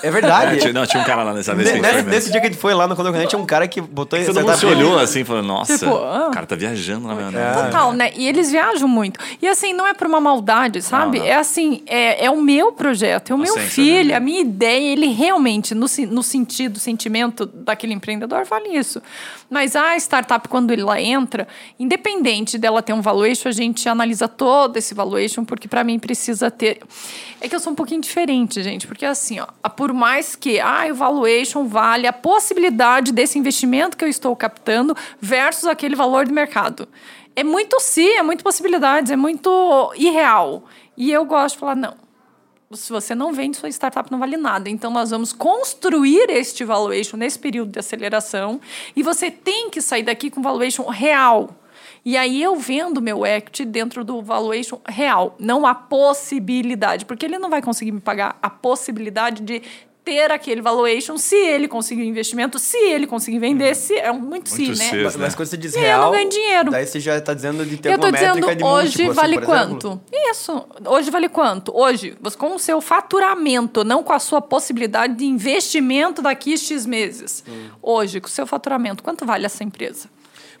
É 0.02 0.10
verdade. 0.10 0.46
É, 0.56 0.58
tinha- 0.58 0.72
não, 0.72 0.86
tinha 0.86 1.02
um 1.02 1.06
cara 1.06 1.22
lá 1.22 1.32
nessa 1.34 1.54
vez 1.54 1.72
nesse, 1.80 2.02
nesse 2.04 2.30
dia 2.30 2.40
que 2.40 2.46
a 2.46 2.50
gente 2.50 2.60
foi 2.60 2.72
lá 2.74 2.86
no 2.86 2.94
Condomínio, 2.96 3.26
tinha 3.28 3.38
um 3.40 3.46
cara 3.46 3.66
que 3.66 3.80
botou 3.80 4.18
Todo 4.24 4.40
mundo 4.40 4.56
se 4.56 4.66
olhou 4.66 4.98
assim 4.98 5.20
e 5.20 5.24
falou, 5.24 5.42
nossa, 5.42 5.76
Tipo, 5.78 5.96
ah. 5.96 6.28
o 6.28 6.30
cara 6.30 6.46
tá 6.46 6.54
viajando 6.56 7.06
lá, 7.08 7.14
meu. 7.14 7.30
Total, 7.64 7.92
né? 7.92 8.10
E 8.14 8.26
eles 8.28 8.50
viajam 8.50 8.88
muito. 8.88 9.18
E 9.42 9.48
assim, 9.48 9.72
não 9.72 9.86
é 9.86 9.92
por 9.94 10.06
uma 10.06 10.20
maldade, 10.20 10.80
sabe? 10.82 11.18
Não, 11.18 11.24
não. 11.26 11.32
É 11.32 11.36
assim, 11.36 11.82
é, 11.86 12.05
é 12.24 12.30
o 12.30 12.40
meu 12.40 12.72
projeto, 12.72 13.30
é 13.30 13.34
o 13.34 13.38
A 13.38 13.42
meu 13.42 13.56
essência 13.56 13.70
filho, 13.70 14.16
a 14.16 14.20
minha 14.20 14.40
ideia. 14.40 14.92
Ele 14.92 15.06
realmente, 15.06 15.74
no, 15.74 15.86
no 16.10 16.22
sentido, 16.22 16.78
sentimento 16.78 17.46
daquele 17.46 17.92
empreendedor, 17.92 18.44
vale 18.44 18.76
isso. 18.76 19.02
Mas 19.48 19.76
a 19.76 19.96
startup, 19.96 20.48
quando 20.48 20.72
ela 20.72 21.00
entra, 21.00 21.46
independente 21.78 22.58
dela 22.58 22.82
ter 22.82 22.92
um 22.92 23.00
valuation, 23.00 23.48
a 23.48 23.52
gente 23.52 23.88
analisa 23.88 24.26
todo 24.26 24.76
esse 24.76 24.94
valuation, 24.94 25.44
porque 25.44 25.68
para 25.68 25.84
mim 25.84 25.98
precisa 25.98 26.50
ter. 26.50 26.80
É 27.40 27.48
que 27.48 27.54
eu 27.54 27.60
sou 27.60 27.72
um 27.72 27.76
pouquinho 27.76 28.00
diferente, 28.00 28.62
gente, 28.62 28.86
porque 28.86 29.04
assim, 29.04 29.38
ó, 29.40 29.68
por 29.68 29.92
mais 29.92 30.34
que 30.34 30.58
ah, 30.60 30.86
o 30.90 30.94
valuation 30.94 31.66
vale 31.66 32.06
a 32.06 32.12
possibilidade 32.12 33.12
desse 33.12 33.38
investimento 33.38 33.96
que 33.96 34.04
eu 34.04 34.08
estou 34.08 34.34
captando 34.34 34.96
versus 35.20 35.64
aquele 35.64 35.94
valor 35.94 36.26
de 36.26 36.32
mercado. 36.32 36.88
É 37.34 37.44
muito 37.44 37.78
sim, 37.80 38.16
é 38.16 38.22
muito 38.22 38.42
possibilidades, 38.42 39.12
é 39.12 39.16
muito 39.16 39.92
irreal. 39.94 40.64
E 40.96 41.12
eu 41.12 41.24
gosto 41.24 41.54
de 41.54 41.60
falar, 41.60 41.76
não. 41.76 41.94
Se 42.72 42.92
você 42.92 43.14
não 43.14 43.32
vende, 43.32 43.56
sua 43.56 43.68
startup 43.68 44.10
não 44.10 44.18
vale 44.18 44.36
nada. 44.36 44.68
Então, 44.68 44.90
nós 44.90 45.10
vamos 45.10 45.32
construir 45.32 46.28
este 46.30 46.64
valuation 46.64 47.16
nesse 47.16 47.38
período 47.38 47.70
de 47.70 47.78
aceleração 47.78 48.60
e 48.94 49.02
você 49.02 49.30
tem 49.30 49.70
que 49.70 49.80
sair 49.80 50.02
daqui 50.02 50.30
com 50.30 50.42
valuation 50.42 50.88
real. 50.88 51.50
E 52.04 52.16
aí 52.16 52.42
eu 52.42 52.56
vendo 52.56 53.02
meu 53.02 53.26
equity 53.26 53.64
dentro 53.64 54.04
do 54.04 54.22
valuation 54.22 54.80
real, 54.88 55.34
não 55.38 55.66
a 55.66 55.74
possibilidade, 55.74 57.04
porque 57.04 57.26
ele 57.26 57.38
não 57.38 57.50
vai 57.50 57.60
conseguir 57.60 57.92
me 57.92 58.00
pagar 58.00 58.38
a 58.40 58.48
possibilidade 58.48 59.42
de 59.42 59.62
ter 60.06 60.30
aquele 60.30 60.62
valuation 60.62 61.18
se 61.18 61.34
ele 61.34 61.66
conseguir 61.66 62.04
investimento, 62.06 62.60
se 62.60 62.76
ele 62.76 63.08
conseguir 63.08 63.40
vender, 63.40 63.74
se 63.74 63.98
é 63.98 64.12
um 64.12 64.20
muito, 64.20 64.48
sim, 64.48 64.66
Muito 64.66 64.78
né? 64.78 64.84
cedo. 64.90 65.02
Mas, 65.04 65.16
mas 65.16 65.34
quando 65.34 65.48
você 65.48 65.56
diz 65.56 65.74
E 65.74 65.78
aí 65.78 65.82
eu 65.82 65.88
real, 65.88 66.04
não 66.04 66.12
ganho 66.12 66.28
dinheiro. 66.30 66.70
daí 66.70 66.86
você 66.86 67.00
já 67.00 67.20
tá 67.20 67.34
dizendo 67.34 67.66
de 67.66 67.76
ter 67.76 67.88
Eu 67.92 67.98
tô 67.98 68.06
alguma 68.06 68.12
dizendo, 68.16 68.34
métrica 68.46 68.56
de 68.56 68.64
hoje 68.64 68.82
múltiplo, 68.84 69.10
assim, 69.10 69.20
vale 69.20 69.34
por 69.34 69.42
exemplo? 69.54 69.68
quanto? 69.80 70.00
Isso. 70.30 70.68
Hoje 70.86 71.10
vale 71.10 71.28
quanto? 71.28 71.76
Hoje, 71.76 72.16
você- 72.20 72.36
com 72.38 72.54
o 72.54 72.58
seu 72.58 72.80
faturamento, 72.80 73.82
não 73.84 74.02
com 74.04 74.12
a 74.12 74.20
sua 74.20 74.40
possibilidade 74.40 75.14
de 75.16 75.24
investimento 75.24 76.22
daqui 76.22 76.54
a 76.54 76.56
X 76.56 76.86
meses. 76.86 77.42
Hum. 77.48 77.68
Hoje, 77.82 78.20
com 78.20 78.28
o 78.28 78.30
seu 78.30 78.46
faturamento, 78.46 79.02
quanto 79.02 79.26
vale 79.26 79.44
essa 79.44 79.64
empresa? 79.64 80.08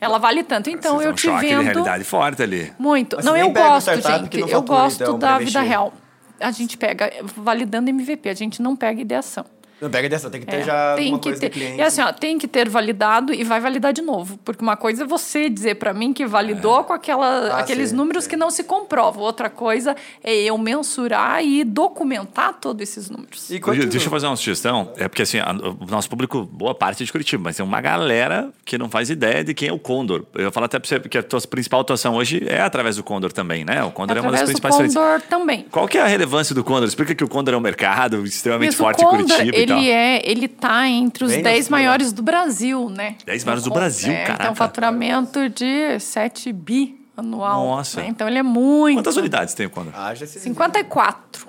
Ela 0.00 0.18
vale 0.18 0.42
tanto. 0.42 0.68
Então, 0.68 0.96
Vocês 0.96 1.06
eu 1.06 1.12
um 1.12 1.14
te 1.14 1.22
choque 1.22 1.40
de 1.40 1.46
vendo 1.54 1.62
realidade 1.62 2.02
forte 2.04 2.42
ali. 2.42 2.72
muito. 2.78 3.14
Mas 3.16 3.24
não, 3.24 3.36
eu 3.36 3.48
gosto, 3.50 3.90
gente. 3.94 4.40
eu 4.50 4.62
gosto 4.62 5.02
então, 5.02 5.18
da 5.18 5.38
vida 5.38 5.60
real. 5.60 5.92
A 6.40 6.50
gente 6.50 6.76
pega 6.76 7.10
validando 7.36 7.90
MVP, 7.90 8.28
a 8.28 8.34
gente 8.34 8.60
não 8.60 8.76
pega 8.76 9.00
ideação. 9.00 9.44
Não 9.80 9.90
pega 9.90 10.08
dessa, 10.08 10.30
tem 10.30 10.40
que 10.40 10.46
ter 10.46 10.56
É, 10.56 10.62
já 10.64 10.94
tem 10.96 11.04
alguma 11.06 11.18
que 11.18 11.28
coisa 11.28 11.40
ter. 11.40 11.48
do 11.48 11.52
cliente. 11.52 11.76
E 11.78 11.82
assim, 11.82 12.00
ó, 12.00 12.12
tem 12.12 12.38
que 12.38 12.48
ter 12.48 12.68
validado 12.68 13.32
e 13.34 13.44
vai 13.44 13.60
validar 13.60 13.92
de 13.92 14.00
novo. 14.02 14.38
Porque 14.44 14.62
uma 14.62 14.76
coisa 14.76 15.02
é 15.04 15.06
você 15.06 15.50
dizer 15.50 15.74
para 15.76 15.92
mim 15.92 16.12
que 16.12 16.24
validou 16.26 16.82
com 16.84 16.92
aquela, 16.92 17.48
Ah, 17.54 17.58
aqueles 17.58 17.90
sim, 17.90 17.96
números 17.96 18.24
sim. 18.24 18.30
que 18.30 18.36
não 18.36 18.50
se 18.50 18.64
comprovam. 18.64 19.22
Outra 19.22 19.50
coisa 19.50 19.94
é 20.24 20.34
eu 20.34 20.56
mensurar 20.56 21.44
e 21.44 21.62
documentar 21.64 22.54
todos 22.60 22.82
esses 22.82 23.10
números. 23.10 23.50
E. 23.50 23.58
Deixa 23.86 24.06
eu 24.06 24.10
fazer 24.10 24.26
uma 24.26 24.36
sugestão. 24.36 24.92
É 24.96 25.08
porque 25.08 25.22
assim, 25.22 25.38
a- 25.38 25.52
o 25.52 25.86
nosso 25.90 26.08
público, 26.08 26.44
boa 26.50 26.74
parte 26.74 27.02
é 27.02 27.06
de 27.06 27.12
Curitiba, 27.12 27.42
mas 27.44 27.56
tem 27.56 27.64
uma 27.64 27.80
galera 27.80 28.50
que 28.64 28.76
não 28.78 28.88
faz 28.88 29.10
ideia 29.10 29.44
de 29.44 29.54
quem 29.54 29.68
é 29.68 29.72
o 29.72 29.78
Condor. 29.78 30.24
Eu 30.34 30.50
falar 30.52 30.66
até 30.66 30.78
pra 30.78 30.88
você 30.88 31.00
que 31.00 31.18
a 31.18 31.22
tua 31.22 31.40
principal 31.42 31.80
atuação 31.80 32.14
hoje 32.14 32.42
é 32.48 32.60
através 32.60 32.96
do 32.96 33.02
Condor 33.04 33.32
também, 33.32 33.64
né? 33.64 33.82
O 33.84 33.90
Condor 33.90 34.16
é 34.16 34.20
uma 34.20 34.30
das 34.30 34.40
Através 34.42 34.58
do 34.58 34.62
principais. 34.62 34.94
Condor 34.94 35.20
também. 35.28 35.66
Qual 35.70 35.86
que 35.86 35.98
é 35.98 36.02
a 36.02 36.06
relevância 36.06 36.54
do 36.54 36.64
Condor? 36.64 36.88
Explica 36.88 37.14
que 37.14 37.22
o 37.24 37.28
Condor 37.28 37.54
é 37.54 37.56
um 37.56 37.60
mercado 37.60 38.24
extremamente 38.24 38.68
Mas 38.68 38.74
o 38.74 38.78
forte 38.78 39.02
em 39.02 39.04
Condor, 39.04 39.26
Curitiba 39.26 39.56
e 39.56 39.65
tal. 39.65 39.65
Ele 39.72 39.90
é, 39.90 40.30
ele 40.30 40.48
tá 40.48 40.88
entre 40.88 41.24
os 41.24 41.32
Bem 41.32 41.42
10 41.42 41.56
nesse 41.56 41.70
maiores 41.70 42.12
do 42.12 42.22
Brasil, 42.22 42.88
né? 42.90 43.16
10 43.24 43.44
maiores 43.44 43.64
do 43.64 43.68
O 43.68 43.70
Condor, 43.70 43.82
Brasil, 43.82 44.12
é, 44.12 44.24
caraca. 44.24 44.42
Tem 44.44 44.52
um 44.52 44.54
faturamento 44.54 45.48
de 45.48 45.98
7 45.98 46.52
bi 46.52 47.00
anual. 47.16 47.66
Nossa. 47.66 48.00
né? 48.00 48.08
Então 48.08 48.28
ele 48.28 48.38
é 48.38 48.42
muito. 48.42 48.98
Quantas 48.98 49.16
unidades 49.16 49.54
tem 49.54 49.66
o 49.66 49.70
Condor? 49.70 49.92
Ah, 49.96 50.14
já 50.14 50.26
se... 50.26 50.40
54. 50.40 51.46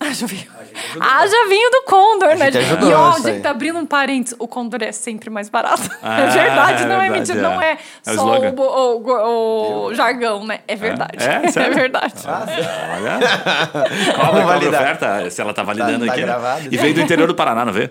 Haja 0.00 0.26
vinho. 0.26 0.46
Haja 0.98 1.48
vinho 1.48 1.70
do 1.70 1.82
Condor, 1.82 2.34
né? 2.36 2.46
ajudou 2.48 2.90
E 2.90 2.94
ó, 2.94 3.12
gente, 3.18 3.42
tá 3.42 3.50
abrindo 3.50 3.78
um 3.78 3.84
parênteses. 3.84 4.34
O 4.38 4.48
Condor 4.48 4.82
é 4.82 4.92
sempre 4.92 5.28
mais 5.28 5.50
barato. 5.50 5.90
Ah, 6.02 6.20
é 6.22 6.26
verdade, 6.28 6.84
não 6.86 7.00
é, 7.02 7.06
é 7.06 7.10
verdade, 7.10 7.32
mentira. 7.32 7.38
é. 7.38 7.42
Não 7.42 7.62
é, 7.62 7.72
É 7.72 8.10
o 8.10 8.14
só 8.14 8.22
slogan. 8.22 8.48
o, 8.48 8.52
bo- 8.52 8.62
o- 8.64 9.02
o- 9.02 9.84
o 9.88 9.94
jargão, 9.94 10.46
né? 10.46 10.60
É 10.66 10.74
verdade. 10.74 11.18
É? 11.22 11.48
Sério? 11.50 11.74
verdade. 11.74 12.14
Olha. 12.26 13.18
Cobra, 14.16 14.26
cobra 14.26 14.46
validar. 14.46 14.82
oferta, 14.82 15.30
se 15.30 15.40
ela 15.40 15.52
tá 15.52 15.62
validando 15.62 16.06
tá 16.06 16.12
aqui. 16.12 16.20
né? 16.22 16.26
gravado. 16.26 16.68
E 16.70 16.76
veio 16.78 16.94
do 16.94 17.00
interior 17.02 17.26
do 17.26 17.34
Paraná, 17.34 17.64
não 17.64 17.72
vê? 17.72 17.90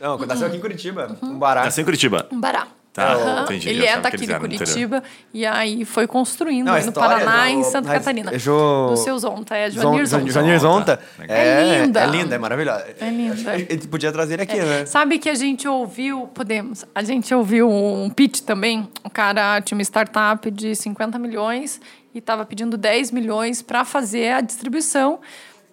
Não, 0.00 0.18
nasceu 0.18 0.46
aqui 0.48 0.56
em 0.58 0.60
Curitiba, 0.60 1.16
Uhum. 1.22 1.30
um 1.30 1.38
barato. 1.38 1.64
Nasceu 1.66 1.80
em 1.82 1.84
Curitiba. 1.86 2.26
Um 2.30 2.38
bará. 2.40 2.66
Tá, 2.94 3.12
Aham, 3.14 3.42
entendi. 3.42 3.68
Ele 3.70 3.84
é 3.84 3.98
daqui 3.98 4.24
de. 4.24 4.32
Curitiba 4.38 5.02
e 5.32 5.44
aí 5.44 5.84
foi 5.84 6.06
construindo 6.06 6.66
Não, 6.66 6.80
no 6.80 6.92
Paraná 6.92 7.42
do- 7.42 7.48
e 7.48 7.52
em 7.54 7.64
Santa 7.64 7.88
mas 7.88 7.98
Catarina. 7.98 8.30
é 8.32 8.38
Jo- 8.38 8.86
Do 8.90 8.96
seu 8.96 9.18
Zonta, 9.18 9.56
é 9.56 9.68
Joanir 9.68 10.06
Zon- 10.06 10.18
Zonta. 10.20 10.32
Joanir 10.32 10.60
Zonta. 10.60 11.00
Legal. 11.18 11.36
É 11.36 11.80
linda. 11.82 12.00
É 12.00 12.06
linda, 12.06 12.34
é 12.36 12.38
maravilhosa. 12.38 12.86
É 13.00 13.10
linda. 13.10 13.58
Gente 13.58 13.88
podia 13.88 14.12
trazer 14.12 14.34
ele 14.34 14.42
aqui, 14.42 14.56
né? 14.60 14.86
Sabe 14.86 15.18
que 15.18 15.28
a 15.28 15.34
gente 15.34 15.66
ouviu, 15.66 16.28
podemos, 16.32 16.84
a 16.94 17.02
gente 17.02 17.34
ouviu 17.34 17.68
um 17.68 18.08
pitch 18.10 18.42
também, 18.42 18.88
o 19.02 19.10
cara 19.10 19.60
tinha 19.60 19.76
uma 19.76 19.82
startup 19.82 20.48
de 20.48 20.76
50 20.76 21.18
milhões 21.18 21.80
e 22.14 22.18
estava 22.18 22.46
pedindo 22.46 22.76
10 22.76 23.10
milhões 23.10 23.60
para 23.60 23.84
fazer 23.84 24.34
a 24.34 24.40
distribuição 24.40 25.18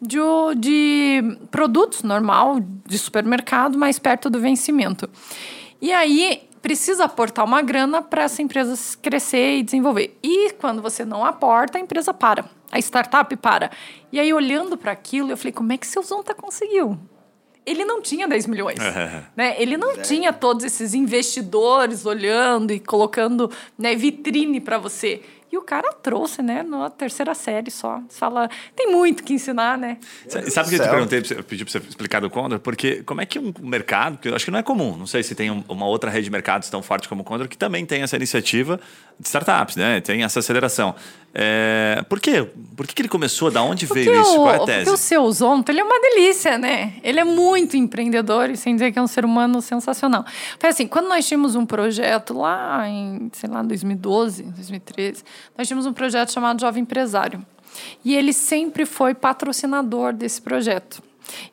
de, 0.01 0.18
de 0.58 1.38
produtos 1.51 2.01
normal, 2.01 2.58
de 2.88 2.98
supermercado, 2.98 3.78
mais 3.78 4.00
perto 4.00 4.28
do 4.28 4.40
vencimento. 4.40 5.08
E 5.80 5.92
aí 5.94 6.50
precisa 6.62 7.06
aportar 7.06 7.44
uma 7.46 7.62
grana 7.62 8.01
para 8.01 8.24
essa 8.24 8.41
empresa 8.41 8.75
crescer 9.01 9.58
e 9.58 9.63
desenvolver. 9.63 10.18
E 10.24 10.51
quando 10.53 10.82
você 10.82 11.03
não 11.03 11.25
aporta, 11.25 11.77
a 11.77 11.82
empresa 11.82 12.13
para. 12.13 12.46
A 12.72 12.80
startup 12.80 13.36
para. 13.38 13.72
E 14.12 14.20
aí, 14.20 14.34
olhando 14.34 14.77
para 14.77 14.91
aquilo, 14.91 15.32
eu 15.32 15.38
falei, 15.38 15.51
como 15.51 15.74
é 15.74 15.77
que 15.77 15.88
seu 15.88 16.03
Zonta 16.03 16.34
conseguiu? 16.34 16.98
Ele 17.65 17.86
não 17.86 18.01
tinha 18.01 18.27
10 18.27 18.48
milhões. 18.48 18.80
né? 19.36 19.56
Ele 19.62 19.77
não 19.77 19.98
tinha 19.98 20.32
todos 20.32 20.63
esses 20.63 20.94
investidores 20.94 22.06
olhando 22.06 22.72
e 22.72 22.80
colocando 22.80 23.51
né, 23.77 23.96
vitrine 23.96 24.60
para 24.60 24.77
você. 24.77 25.22
E 25.51 25.58
o 25.58 25.62
cara 25.62 25.91
trouxe, 25.91 26.41
né, 26.41 26.63
na 26.63 26.89
terceira 26.89 27.36
série 27.36 27.70
só. 27.70 28.01
Você 28.08 28.17
fala, 28.17 28.50
tem 28.75 28.89
muito 28.89 29.22
que 29.24 29.34
ensinar, 29.34 29.77
né? 29.77 29.98
Sabe 30.27 30.67
o 30.67 30.70
que 30.70 30.75
eu 30.75 30.79
te 30.84 30.89
perguntei, 30.89 31.22
pra 31.22 31.38
eu 31.38 31.43
pedi 31.43 31.65
para 31.65 31.72
você 31.74 31.77
explicar 31.89 32.22
do 32.22 32.29
Condor? 32.29 32.60
Porque 32.60 33.03
como 33.03 33.20
é 33.20 33.25
que 33.25 33.38
um 33.38 33.53
mercado, 33.62 34.17
que 34.17 34.29
eu 34.29 34.36
acho 34.36 34.46
que 34.46 34.51
não 34.51 34.60
é 34.60 34.63
comum, 34.63 34.96
não 34.96 35.05
sei 35.08 35.24
se 35.24 35.36
tem 35.36 35.51
um- 35.51 35.63
uma 35.67 35.86
outra 35.86 36.10
rede 36.10 36.25
de 36.25 36.31
mercados 36.31 36.70
tão 36.70 36.81
forte 36.81 37.10
como 37.10 37.22
o 37.22 37.25
Condor, 37.25 37.50
que 37.50 37.58
também 37.58 37.86
tem 37.86 38.01
essa 38.01 38.15
iniciativa 38.15 38.79
de 39.20 39.27
startups, 39.27 39.75
né? 39.75 40.00
Tem 40.00 40.24
essa 40.24 40.39
aceleração. 40.39 40.96
É, 41.33 42.03
por 42.09 42.19
quê? 42.19 42.45
Por 42.75 42.85
que, 42.85 42.93
que 42.93 43.01
ele 43.01 43.09
começou? 43.09 43.50
Da 43.50 43.61
onde 43.63 43.88
Porque 43.88 44.03
veio 44.03 44.21
isso? 44.21 44.33
o, 44.33 44.43
Qual 44.43 44.51
é 44.51 44.55
a 44.55 44.57
porque 44.59 44.71
tese? 44.73 44.89
o 44.91 44.97
seu 44.97 45.31
Zonto, 45.31 45.71
ele 45.71 45.79
é 45.79 45.83
uma 45.83 46.00
delícia, 46.00 46.57
né? 46.57 46.93
Ele 47.03 47.19
é 47.19 47.23
muito 47.23 47.77
empreendedor 47.77 48.50
e 48.50 48.57
sem 48.57 48.75
dizer 48.75 48.91
que 48.91 49.00
é 49.00 49.01
um 49.01 49.07
ser 49.07 49.23
humano 49.23 49.61
sensacional. 49.61 50.25
Foi 50.59 50.69
assim, 50.69 50.88
quando 50.88 51.07
nós 51.07 51.25
tínhamos 51.25 51.55
um 51.55 51.65
projeto 51.65 52.33
lá 52.33 52.88
em, 52.88 53.29
sei 53.33 53.50
lá, 53.50 53.61
2012, 53.61 54.43
2013, 54.43 55.23
nós 55.57 55.67
tínhamos 55.67 55.85
um 55.85 55.93
projeto 55.93 56.31
chamado 56.31 56.59
Jovem 56.59 56.83
Empresário. 56.83 57.45
E 58.03 58.13
ele 58.13 58.33
sempre 58.33 58.85
foi 58.85 59.13
patrocinador 59.13 60.11
desse 60.11 60.41
projeto. 60.41 61.01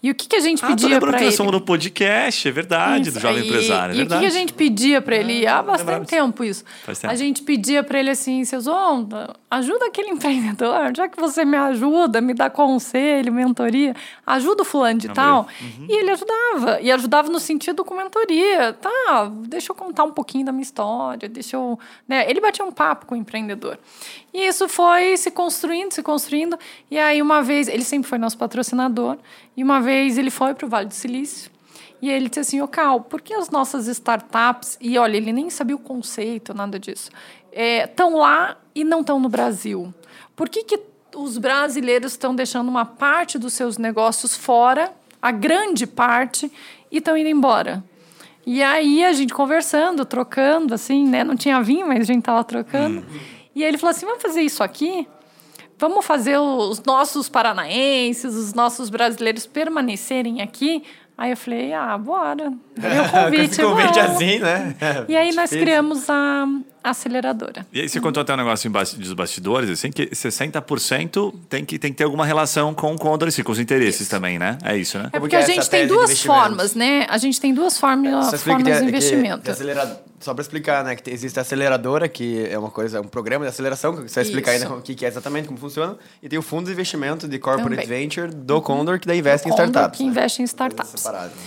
E 0.02 0.10
o 0.10 0.14
que, 0.14 0.26
que 0.28 0.36
a 0.36 0.40
gente 0.40 0.64
Ah, 0.64 0.68
pedia 0.68 0.88
lembrando 0.88 1.12
para 1.12 1.22
ele? 1.22 1.32
somos 1.32 1.52
no 1.52 1.60
podcast, 1.60 2.48
é 2.48 2.50
verdade, 2.50 3.04
do 3.04 3.08
Isso, 3.10 3.20
Jovem 3.20 3.42
e- 3.44 3.46
Empresário. 3.48 3.94
é 3.94 3.98
E 3.98 4.02
o 4.02 4.06
que, 4.08 4.18
que 4.18 4.26
a 4.26 4.30
gente 4.30 4.52
pedia 4.52 5.00
para 5.00 5.16
ele? 5.16 5.46
Há 5.46 5.58
lembrava 5.60 5.72
bastante 5.84 6.08
tempo 6.08 6.42
isso. 6.44 6.64
Faz 6.84 6.98
tempo. 6.98 7.12
A 7.12 7.16
gente 7.16 7.42
pedia 7.42 7.82
para 7.82 7.98
ele 7.98 8.10
assim, 8.10 8.44
seus 8.44 8.66
onda, 8.66 9.34
ajuda 9.50 9.86
aquele 9.86 10.08
empreendedor, 10.10 10.92
já 10.96 11.08
que 11.08 11.18
você 11.20 11.44
me 11.44 11.56
ajuda, 11.56 12.20
me 12.20 12.34
dá 12.34 12.48
conselho, 12.50 13.32
mentoria, 13.32 13.94
ajuda 14.26 14.62
o 14.62 14.64
fulano 14.64 14.98
de 14.98 15.08
tal. 15.08 15.46
Uhum. 15.60 15.86
E 15.88 15.92
ele 16.00 16.10
ajudava. 16.10 16.80
E 16.80 16.90
ajudava 16.90 17.28
no 17.28 17.38
sentido 17.38 17.84
com 17.84 17.94
mentoria. 17.94 18.72
Tá, 18.72 19.30
deixa 19.46 19.70
eu 19.72 19.76
contar 19.76 20.04
um 20.04 20.12
pouquinho 20.12 20.44
da 20.44 20.52
minha 20.52 20.62
história, 20.62 21.28
deixa 21.28 21.56
eu. 21.56 21.78
Né? 22.06 22.28
Ele 22.28 22.40
batia 22.40 22.64
um 22.64 22.72
papo 22.72 23.06
com 23.06 23.14
o 23.14 23.18
empreendedor. 23.18 23.78
E 24.32 24.46
isso 24.46 24.68
foi 24.68 25.16
se 25.16 25.30
construindo, 25.30 25.92
se 25.92 26.02
construindo. 26.02 26.58
E 26.90 26.98
aí, 26.98 27.20
uma 27.22 27.42
vez, 27.42 27.66
ele 27.68 27.82
sempre 27.84 28.08
foi 28.08 28.18
nosso 28.18 28.36
patrocinador, 28.36 29.16
e 29.58 29.62
uma 29.64 29.80
vez 29.80 30.16
ele 30.16 30.30
foi 30.30 30.54
para 30.54 30.66
o 30.66 30.68
Vale 30.68 30.86
do 30.86 30.94
Silício. 30.94 31.50
E 32.00 32.08
ele 32.08 32.28
disse 32.28 32.38
assim, 32.38 32.60
ô 32.60 32.68
Cal, 32.68 33.00
por 33.00 33.20
que 33.20 33.34
as 33.34 33.50
nossas 33.50 33.88
startups, 33.88 34.78
e 34.80 34.96
olha, 34.96 35.16
ele 35.16 35.32
nem 35.32 35.50
sabia 35.50 35.74
o 35.74 35.80
conceito, 35.80 36.54
nada 36.54 36.78
disso, 36.78 37.10
estão 37.52 38.18
lá 38.18 38.56
e 38.72 38.84
não 38.84 39.00
estão 39.00 39.18
no 39.18 39.28
Brasil? 39.28 39.92
Por 40.36 40.48
que, 40.48 40.62
que 40.62 40.80
os 41.12 41.38
brasileiros 41.38 42.12
estão 42.12 42.36
deixando 42.36 42.68
uma 42.68 42.84
parte 42.84 43.36
dos 43.36 43.52
seus 43.52 43.78
negócios 43.78 44.36
fora, 44.36 44.92
a 45.20 45.32
grande 45.32 45.88
parte, 45.88 46.52
e 46.88 46.98
estão 46.98 47.16
indo 47.16 47.28
embora? 47.28 47.82
E 48.46 48.62
aí 48.62 49.04
a 49.04 49.12
gente 49.12 49.34
conversando, 49.34 50.04
trocando, 50.04 50.72
assim, 50.72 51.04
né? 51.04 51.24
Não 51.24 51.34
tinha 51.34 51.60
vinho, 51.60 51.88
mas 51.88 52.02
a 52.02 52.04
gente 52.04 52.22
tava 52.22 52.44
trocando. 52.44 53.04
E 53.56 53.64
aí 53.64 53.68
ele 53.68 53.76
falou 53.76 53.90
assim, 53.90 54.06
vamos 54.06 54.22
fazer 54.22 54.42
isso 54.42 54.62
aqui? 54.62 55.08
Vamos 55.78 56.04
fazer 56.04 56.38
os 56.38 56.82
nossos 56.82 57.28
paranaenses, 57.28 58.34
os 58.34 58.52
nossos 58.52 58.90
brasileiros 58.90 59.46
permanecerem 59.46 60.42
aqui? 60.42 60.82
Aí 61.16 61.30
eu 61.30 61.36
falei, 61.36 61.72
ah, 61.72 61.96
bora. 61.98 62.50
Com 62.78 63.24
convite, 63.24 63.60
convite 63.60 63.98
assim, 63.98 64.38
né? 64.38 64.74
E 65.08 65.16
aí 65.16 65.34
nós 65.36 65.50
criamos 65.50 66.08
a 66.10 66.46
aceleradora. 66.82 67.66
E 67.72 67.80
aí 67.80 67.88
você 67.88 68.00
contou 68.00 68.20
até 68.20 68.32
um 68.34 68.36
negócio 68.36 68.70
dos 68.98 69.12
bastidores, 69.12 69.70
assim, 69.70 69.90
que 69.90 70.06
60% 70.06 71.34
tem 71.48 71.64
que, 71.64 71.78
tem 71.78 71.92
que 71.92 71.98
ter 71.98 72.04
alguma 72.04 72.24
relação 72.24 72.74
com 72.74 72.94
o 72.94 72.98
Condor, 72.98 73.28
assim, 73.28 73.42
com 73.42 73.52
os 73.52 73.58
interesses 73.58 74.08
também, 74.08 74.38
né? 74.38 74.58
É 74.64 74.76
isso, 74.76 74.98
né? 74.98 75.10
É 75.12 75.18
porque 75.20 75.30
que 75.30 75.36
é 75.36 75.38
a 75.38 75.42
essa 75.42 75.52
gente 75.52 75.70
tem 75.70 75.86
duas 75.86 76.20
formas, 76.22 76.74
né? 76.74 77.06
A 77.08 77.18
gente 77.18 77.40
tem 77.40 77.52
duas 77.54 77.78
formas, 77.78 78.30
que 78.30 78.38
formas 78.38 78.64
de 78.64 78.78
que- 78.80 78.88
investimento. 78.88 79.42
que 79.42 79.50
acelera- 79.50 80.00
Só 80.20 80.34
para 80.34 80.42
explicar, 80.42 80.82
né? 80.84 80.96
Que 80.96 81.10
existe 81.10 81.38
a 81.38 81.42
aceleradora, 81.42 82.08
que 82.08 82.44
é 82.50 82.58
uma 82.58 82.70
coisa, 82.70 83.00
um 83.00 83.04
programa 83.06 83.44
de 83.44 83.50
aceleração, 83.50 83.94
que 83.94 84.08
você 84.08 84.16
vai 84.16 84.24
explicar 84.24 84.54
Isso. 84.56 84.64
ainda 84.64 84.76
o 84.76 84.82
que 84.82 84.94
que 84.96 85.04
é 85.04 85.08
exatamente, 85.08 85.46
como 85.46 85.58
funciona. 85.60 85.96
E 86.20 86.28
tem 86.28 86.36
o 86.36 86.42
fundo 86.42 86.66
de 86.66 86.72
investimento 86.72 87.28
de 87.28 87.38
corporate 87.38 87.82
Também. 87.82 87.86
venture 87.86 88.34
do 88.34 88.60
Condor, 88.60 88.98
que 88.98 89.06
daí 89.06 89.18
investe 89.20 89.46
em 89.46 89.50
Condor, 89.52 89.66
startups. 89.66 89.96
que 89.98 90.02
né? 90.04 90.10
investe 90.10 90.42
em 90.42 90.44
startups. 90.44 90.90
separadas, 91.00 91.30
né? 91.30 91.42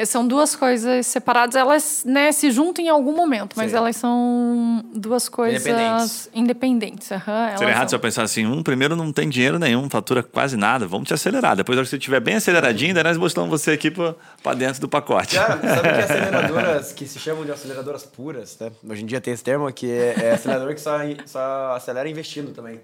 É, 0.00 0.04
São 0.06 0.26
duas 0.26 0.56
coisas 0.56 1.06
separadas, 1.06 1.54
elas 1.54 2.04
né, 2.06 2.32
se 2.32 2.50
juntam 2.50 2.82
em 2.82 2.88
algum 2.88 3.14
momento, 3.14 3.54
mas 3.54 3.70
Sim. 3.70 3.76
elas 3.76 3.96
são 3.96 4.82
duas 4.94 5.28
coisas 5.28 5.60
Independentes. 5.66 6.30
independentes. 6.34 7.10
elas 7.10 7.58
Seria 7.58 7.74
errado 7.74 7.90
se 7.90 7.94
eu 7.94 8.00
pensar 8.00 8.22
assim, 8.22 8.46
um, 8.46 8.62
primeiro 8.62 8.96
não 8.96 9.12
tem 9.12 9.28
dinheiro 9.28 9.58
nenhum, 9.58 9.90
fatura 9.90 10.22
quase 10.22 10.56
nada, 10.56 10.86
vamos 10.86 11.06
te 11.06 11.12
acelerar. 11.12 11.54
Depois, 11.54 11.78
que 11.78 11.86
você 11.86 11.96
estiver 11.96 12.20
bem 12.20 12.36
aceleradinho, 12.36 12.94
daí 12.94 13.04
nós 13.04 13.18
botamos 13.18 13.50
você 13.50 13.72
aqui 13.72 13.90
para 13.90 14.54
dentro 14.54 14.80
do 14.80 14.88
pacote. 14.88 15.34
Já, 15.34 15.46
sabe 15.46 15.60
que 15.60 16.00
aceleradoras 16.12 16.92
que 16.92 17.06
se 17.06 17.18
chamam 17.18 17.44
de 17.44 17.52
aceleradoras 17.52 18.04
puras, 18.04 18.56
né? 18.58 18.70
Hoje 18.88 19.02
em 19.02 19.06
dia 19.06 19.20
tem 19.20 19.34
esse 19.34 19.44
termo 19.44 19.70
que 19.70 19.90
é, 19.90 20.14
é 20.18 20.30
acelerador 20.32 20.74
que 20.74 20.80
só, 20.80 20.98
só 21.26 21.74
acelera 21.76 22.08
investindo 22.08 22.52
também. 22.52 22.80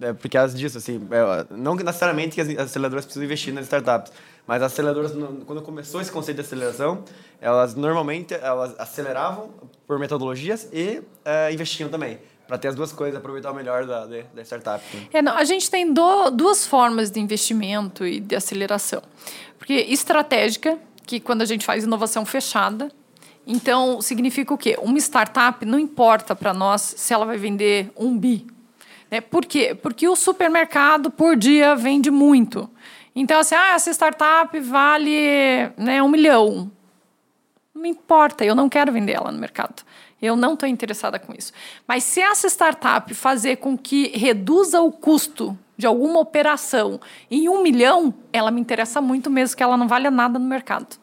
É 0.00 0.12
por 0.12 0.28
causa 0.30 0.56
disso, 0.56 0.78
assim, 0.78 1.00
é, 1.10 1.46
não 1.54 1.74
necessariamente 1.74 2.34
que 2.34 2.40
as 2.40 2.48
aceleradoras 2.48 3.04
precisam 3.04 3.24
investir 3.24 3.52
nas 3.54 3.64
startups, 3.64 4.12
mas 4.46 4.62
as 4.62 4.72
aceleradoras, 4.72 5.12
quando 5.46 5.62
começou 5.62 6.00
esse 6.00 6.10
conceito 6.10 6.36
de 6.36 6.42
aceleração, 6.42 7.04
elas 7.40 7.74
normalmente 7.74 8.34
elas 8.34 8.74
aceleravam 8.78 9.50
por 9.86 9.98
metodologias 9.98 10.68
e 10.72 11.02
é, 11.24 11.52
investiam 11.52 11.88
também, 11.88 12.18
para 12.46 12.58
ter 12.58 12.68
as 12.68 12.74
duas 12.74 12.92
coisas, 12.92 13.16
aproveitar 13.18 13.50
o 13.50 13.54
melhor 13.54 13.86
da, 13.86 14.06
da 14.06 14.16
da 14.34 14.42
startup. 14.42 14.82
né? 14.96 15.06
É, 15.12 15.22
não, 15.22 15.36
a 15.36 15.44
gente 15.44 15.70
tem 15.70 15.92
do- 15.92 16.30
duas 16.30 16.66
formas 16.66 17.10
de 17.10 17.18
investimento 17.20 18.06
e 18.06 18.20
de 18.20 18.34
aceleração. 18.36 19.02
Porque 19.58 19.74
estratégica, 19.74 20.78
que 21.04 21.18
quando 21.20 21.42
a 21.42 21.44
gente 21.44 21.64
faz 21.64 21.84
inovação 21.84 22.24
fechada, 22.26 22.90
então 23.46 24.00
significa 24.02 24.52
o 24.52 24.58
quê? 24.58 24.76
Uma 24.80 24.98
startup 24.98 25.64
não 25.64 25.78
importa 25.78 26.34
para 26.34 26.52
nós 26.52 26.82
se 26.96 27.12
ela 27.14 27.24
vai 27.24 27.36
vender 27.36 27.90
um 27.96 28.16
bi. 28.18 28.46
Né? 29.16 29.20
Por 29.20 29.44
quê? 29.44 29.74
Porque 29.74 30.06
o 30.06 30.14
supermercado 30.14 31.10
por 31.10 31.36
dia 31.36 31.74
vende 31.74 32.10
muito. 32.10 32.70
Então, 33.14 33.40
assim, 33.40 33.54
ah, 33.54 33.74
essa 33.74 33.90
startup 33.90 34.58
vale 34.60 35.70
né, 35.76 36.02
um 36.02 36.08
milhão. 36.08 36.70
Não 37.74 37.82
me 37.82 37.88
importa, 37.88 38.44
eu 38.44 38.54
não 38.54 38.68
quero 38.68 38.92
vender 38.92 39.12
ela 39.12 39.32
no 39.32 39.38
mercado. 39.38 39.82
Eu 40.20 40.36
não 40.36 40.54
estou 40.54 40.68
interessada 40.68 41.18
com 41.18 41.32
isso. 41.34 41.52
Mas 41.86 42.04
se 42.04 42.20
essa 42.20 42.46
startup 42.48 43.12
fazer 43.14 43.56
com 43.56 43.76
que 43.76 44.08
reduza 44.16 44.80
o 44.80 44.92
custo 44.92 45.58
de 45.76 45.86
alguma 45.86 46.20
operação 46.20 47.00
em 47.30 47.48
um 47.48 47.62
milhão, 47.62 48.14
ela 48.32 48.50
me 48.50 48.60
interessa 48.60 49.00
muito 49.00 49.30
mesmo 49.30 49.56
que 49.56 49.62
ela 49.62 49.76
não 49.76 49.86
valha 49.86 50.10
nada 50.10 50.38
no 50.38 50.46
mercado. 50.46 50.96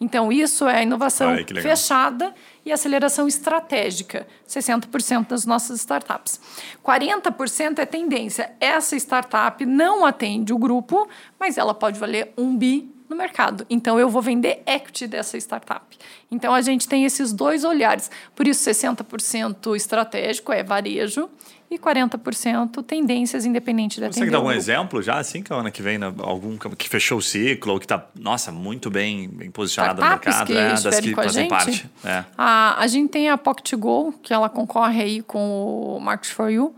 Então, 0.00 0.30
isso 0.30 0.66
é 0.68 0.82
inovação 0.82 1.32
legal. 1.32 1.62
fechada 1.62 2.34
e 2.64 2.72
aceleração 2.72 3.26
estratégica, 3.26 4.26
60% 4.46 5.28
das 5.28 5.44
nossas 5.44 5.80
startups. 5.80 6.40
40% 6.84 7.78
é 7.78 7.86
tendência. 7.86 8.52
Essa 8.60 8.96
startup 8.96 9.64
não 9.66 10.04
atende 10.04 10.52
o 10.52 10.58
grupo, 10.58 11.08
mas 11.38 11.58
ela 11.58 11.74
pode 11.74 11.98
valer 11.98 12.32
um 12.36 12.56
bi 12.56 12.94
no 13.08 13.16
mercado. 13.16 13.66
Então, 13.70 13.98
eu 13.98 14.08
vou 14.08 14.20
vender 14.20 14.62
equity 14.66 15.06
dessa 15.06 15.36
startup. 15.38 15.96
Então, 16.30 16.54
a 16.54 16.60
gente 16.60 16.86
tem 16.86 17.04
esses 17.04 17.32
dois 17.32 17.64
olhares. 17.64 18.10
Por 18.36 18.46
isso, 18.46 18.68
60% 18.68 19.74
estratégico 19.74 20.52
é 20.52 20.62
varejo 20.62 21.28
e 21.70 21.78
40% 21.78 22.82
tendências 22.82 23.44
independente 23.44 24.00
de 24.00 24.06
Consegue 24.06 24.22
atender 24.22 24.30
dar 24.32 24.38
o 24.38 24.40
algum 24.48 24.52
exemplo 24.52 25.02
já, 25.02 25.18
assim, 25.18 25.42
que 25.42 25.52
ano 25.52 25.70
que 25.70 25.82
vem, 25.82 25.98
né, 25.98 26.12
algum 26.18 26.56
que 26.56 26.88
fechou 26.88 27.18
o 27.18 27.22
ciclo, 27.22 27.74
ou 27.74 27.78
que 27.78 27.84
está, 27.84 28.06
nossa, 28.18 28.50
muito 28.50 28.90
bem, 28.90 29.28
bem 29.28 29.50
posicionado 29.50 30.00
no 30.00 30.08
mercado, 30.08 30.46
que 30.46 30.56
é, 30.56 30.68
das 30.80 31.00
que 31.00 31.12
com 31.12 31.20
a 31.20 31.24
fazem 31.24 31.42
gente. 31.42 31.50
parte. 31.50 31.90
É. 32.04 32.24
A, 32.36 32.80
a 32.82 32.86
gente 32.86 33.10
tem 33.10 33.28
a 33.28 33.36
Pocket 33.36 33.74
Go, 33.74 34.12
que 34.22 34.32
ela 34.32 34.48
concorre 34.48 35.02
aí 35.02 35.22
com 35.22 35.96
o 35.96 36.00
Market 36.00 36.30
for 36.32 36.50
You, 36.50 36.74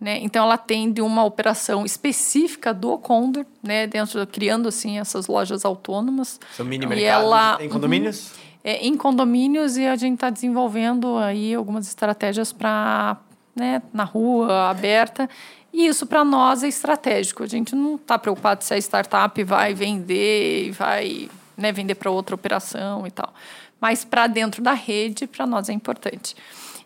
Né? 0.00 0.18
Então, 0.20 0.44
ela 0.44 0.54
atende 0.54 1.00
uma 1.00 1.24
operação 1.24 1.86
específica 1.86 2.74
do 2.74 2.98
Condor, 2.98 3.46
né? 3.62 3.86
dentro, 3.86 4.26
criando 4.26 4.68
assim, 4.68 4.98
essas 4.98 5.26
lojas 5.26 5.64
autônomas. 5.64 6.38
São 6.54 6.66
mini 6.66 6.84
E 6.84 6.88
mercados 6.88 7.24
ela- 7.24 7.58
em 7.62 7.68
condomínios? 7.70 8.32
é, 8.62 8.84
em 8.86 8.94
condomínios 8.96 9.78
e 9.78 9.86
a 9.86 9.96
gente 9.96 10.14
está 10.14 10.28
desenvolvendo 10.28 11.16
aí 11.16 11.54
algumas 11.54 11.86
estratégias 11.86 12.52
para 12.52 13.16
né, 13.54 13.82
na 13.92 14.04
rua 14.04 14.70
aberta 14.70 15.28
e 15.76 15.88
isso 15.88 16.06
para 16.06 16.24
nós 16.24 16.62
é 16.62 16.68
estratégico. 16.68 17.42
A 17.42 17.48
gente 17.48 17.74
não 17.74 17.96
está 17.96 18.16
preocupado 18.16 18.62
se 18.62 18.72
a 18.72 18.78
startup 18.78 19.42
vai 19.42 19.74
vender 19.74 20.68
e 20.68 20.70
vai 20.70 21.28
né, 21.56 21.72
vender 21.72 21.96
para 21.96 22.12
outra 22.12 22.36
operação 22.36 23.04
e 23.04 23.10
tal, 23.10 23.34
mas 23.80 24.04
para 24.04 24.28
dentro 24.28 24.62
da 24.62 24.72
rede 24.72 25.26
para 25.26 25.44
nós 25.44 25.68
é 25.68 25.72
importante. 25.72 26.36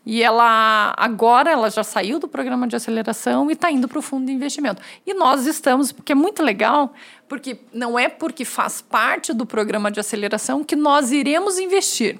E 0.07 0.23
ela 0.23 0.95
agora 0.97 1.51
ela 1.51 1.69
já 1.69 1.85
saiu 1.85 2.19
do 2.19 2.27
programa 2.27 2.67
de 2.67 2.77
aceleração 2.77 3.51
e 3.51 3.53
está 3.53 3.71
indo 3.71 3.87
para 3.87 3.99
o 3.99 4.03
fundo 4.03 4.25
de 4.25 4.33
investimento. 4.33 4.81
E 5.07 5.13
nós 5.13 5.45
estamos, 5.45 5.93
porque 5.93 6.13
é 6.13 6.15
muito 6.15 6.43
legal, 6.43 6.95
porque 7.29 7.59
não 7.73 7.99
é 7.99 8.09
porque 8.09 8.45
faz 8.45 8.81
parte 8.81 9.33
do 9.33 9.45
programa 9.45 9.91
de 9.91 10.01
aceleração 10.01 10.65
que 10.65 10.75
nós 10.75 11.13
iremos 11.13 11.59
investir. 11.59 12.19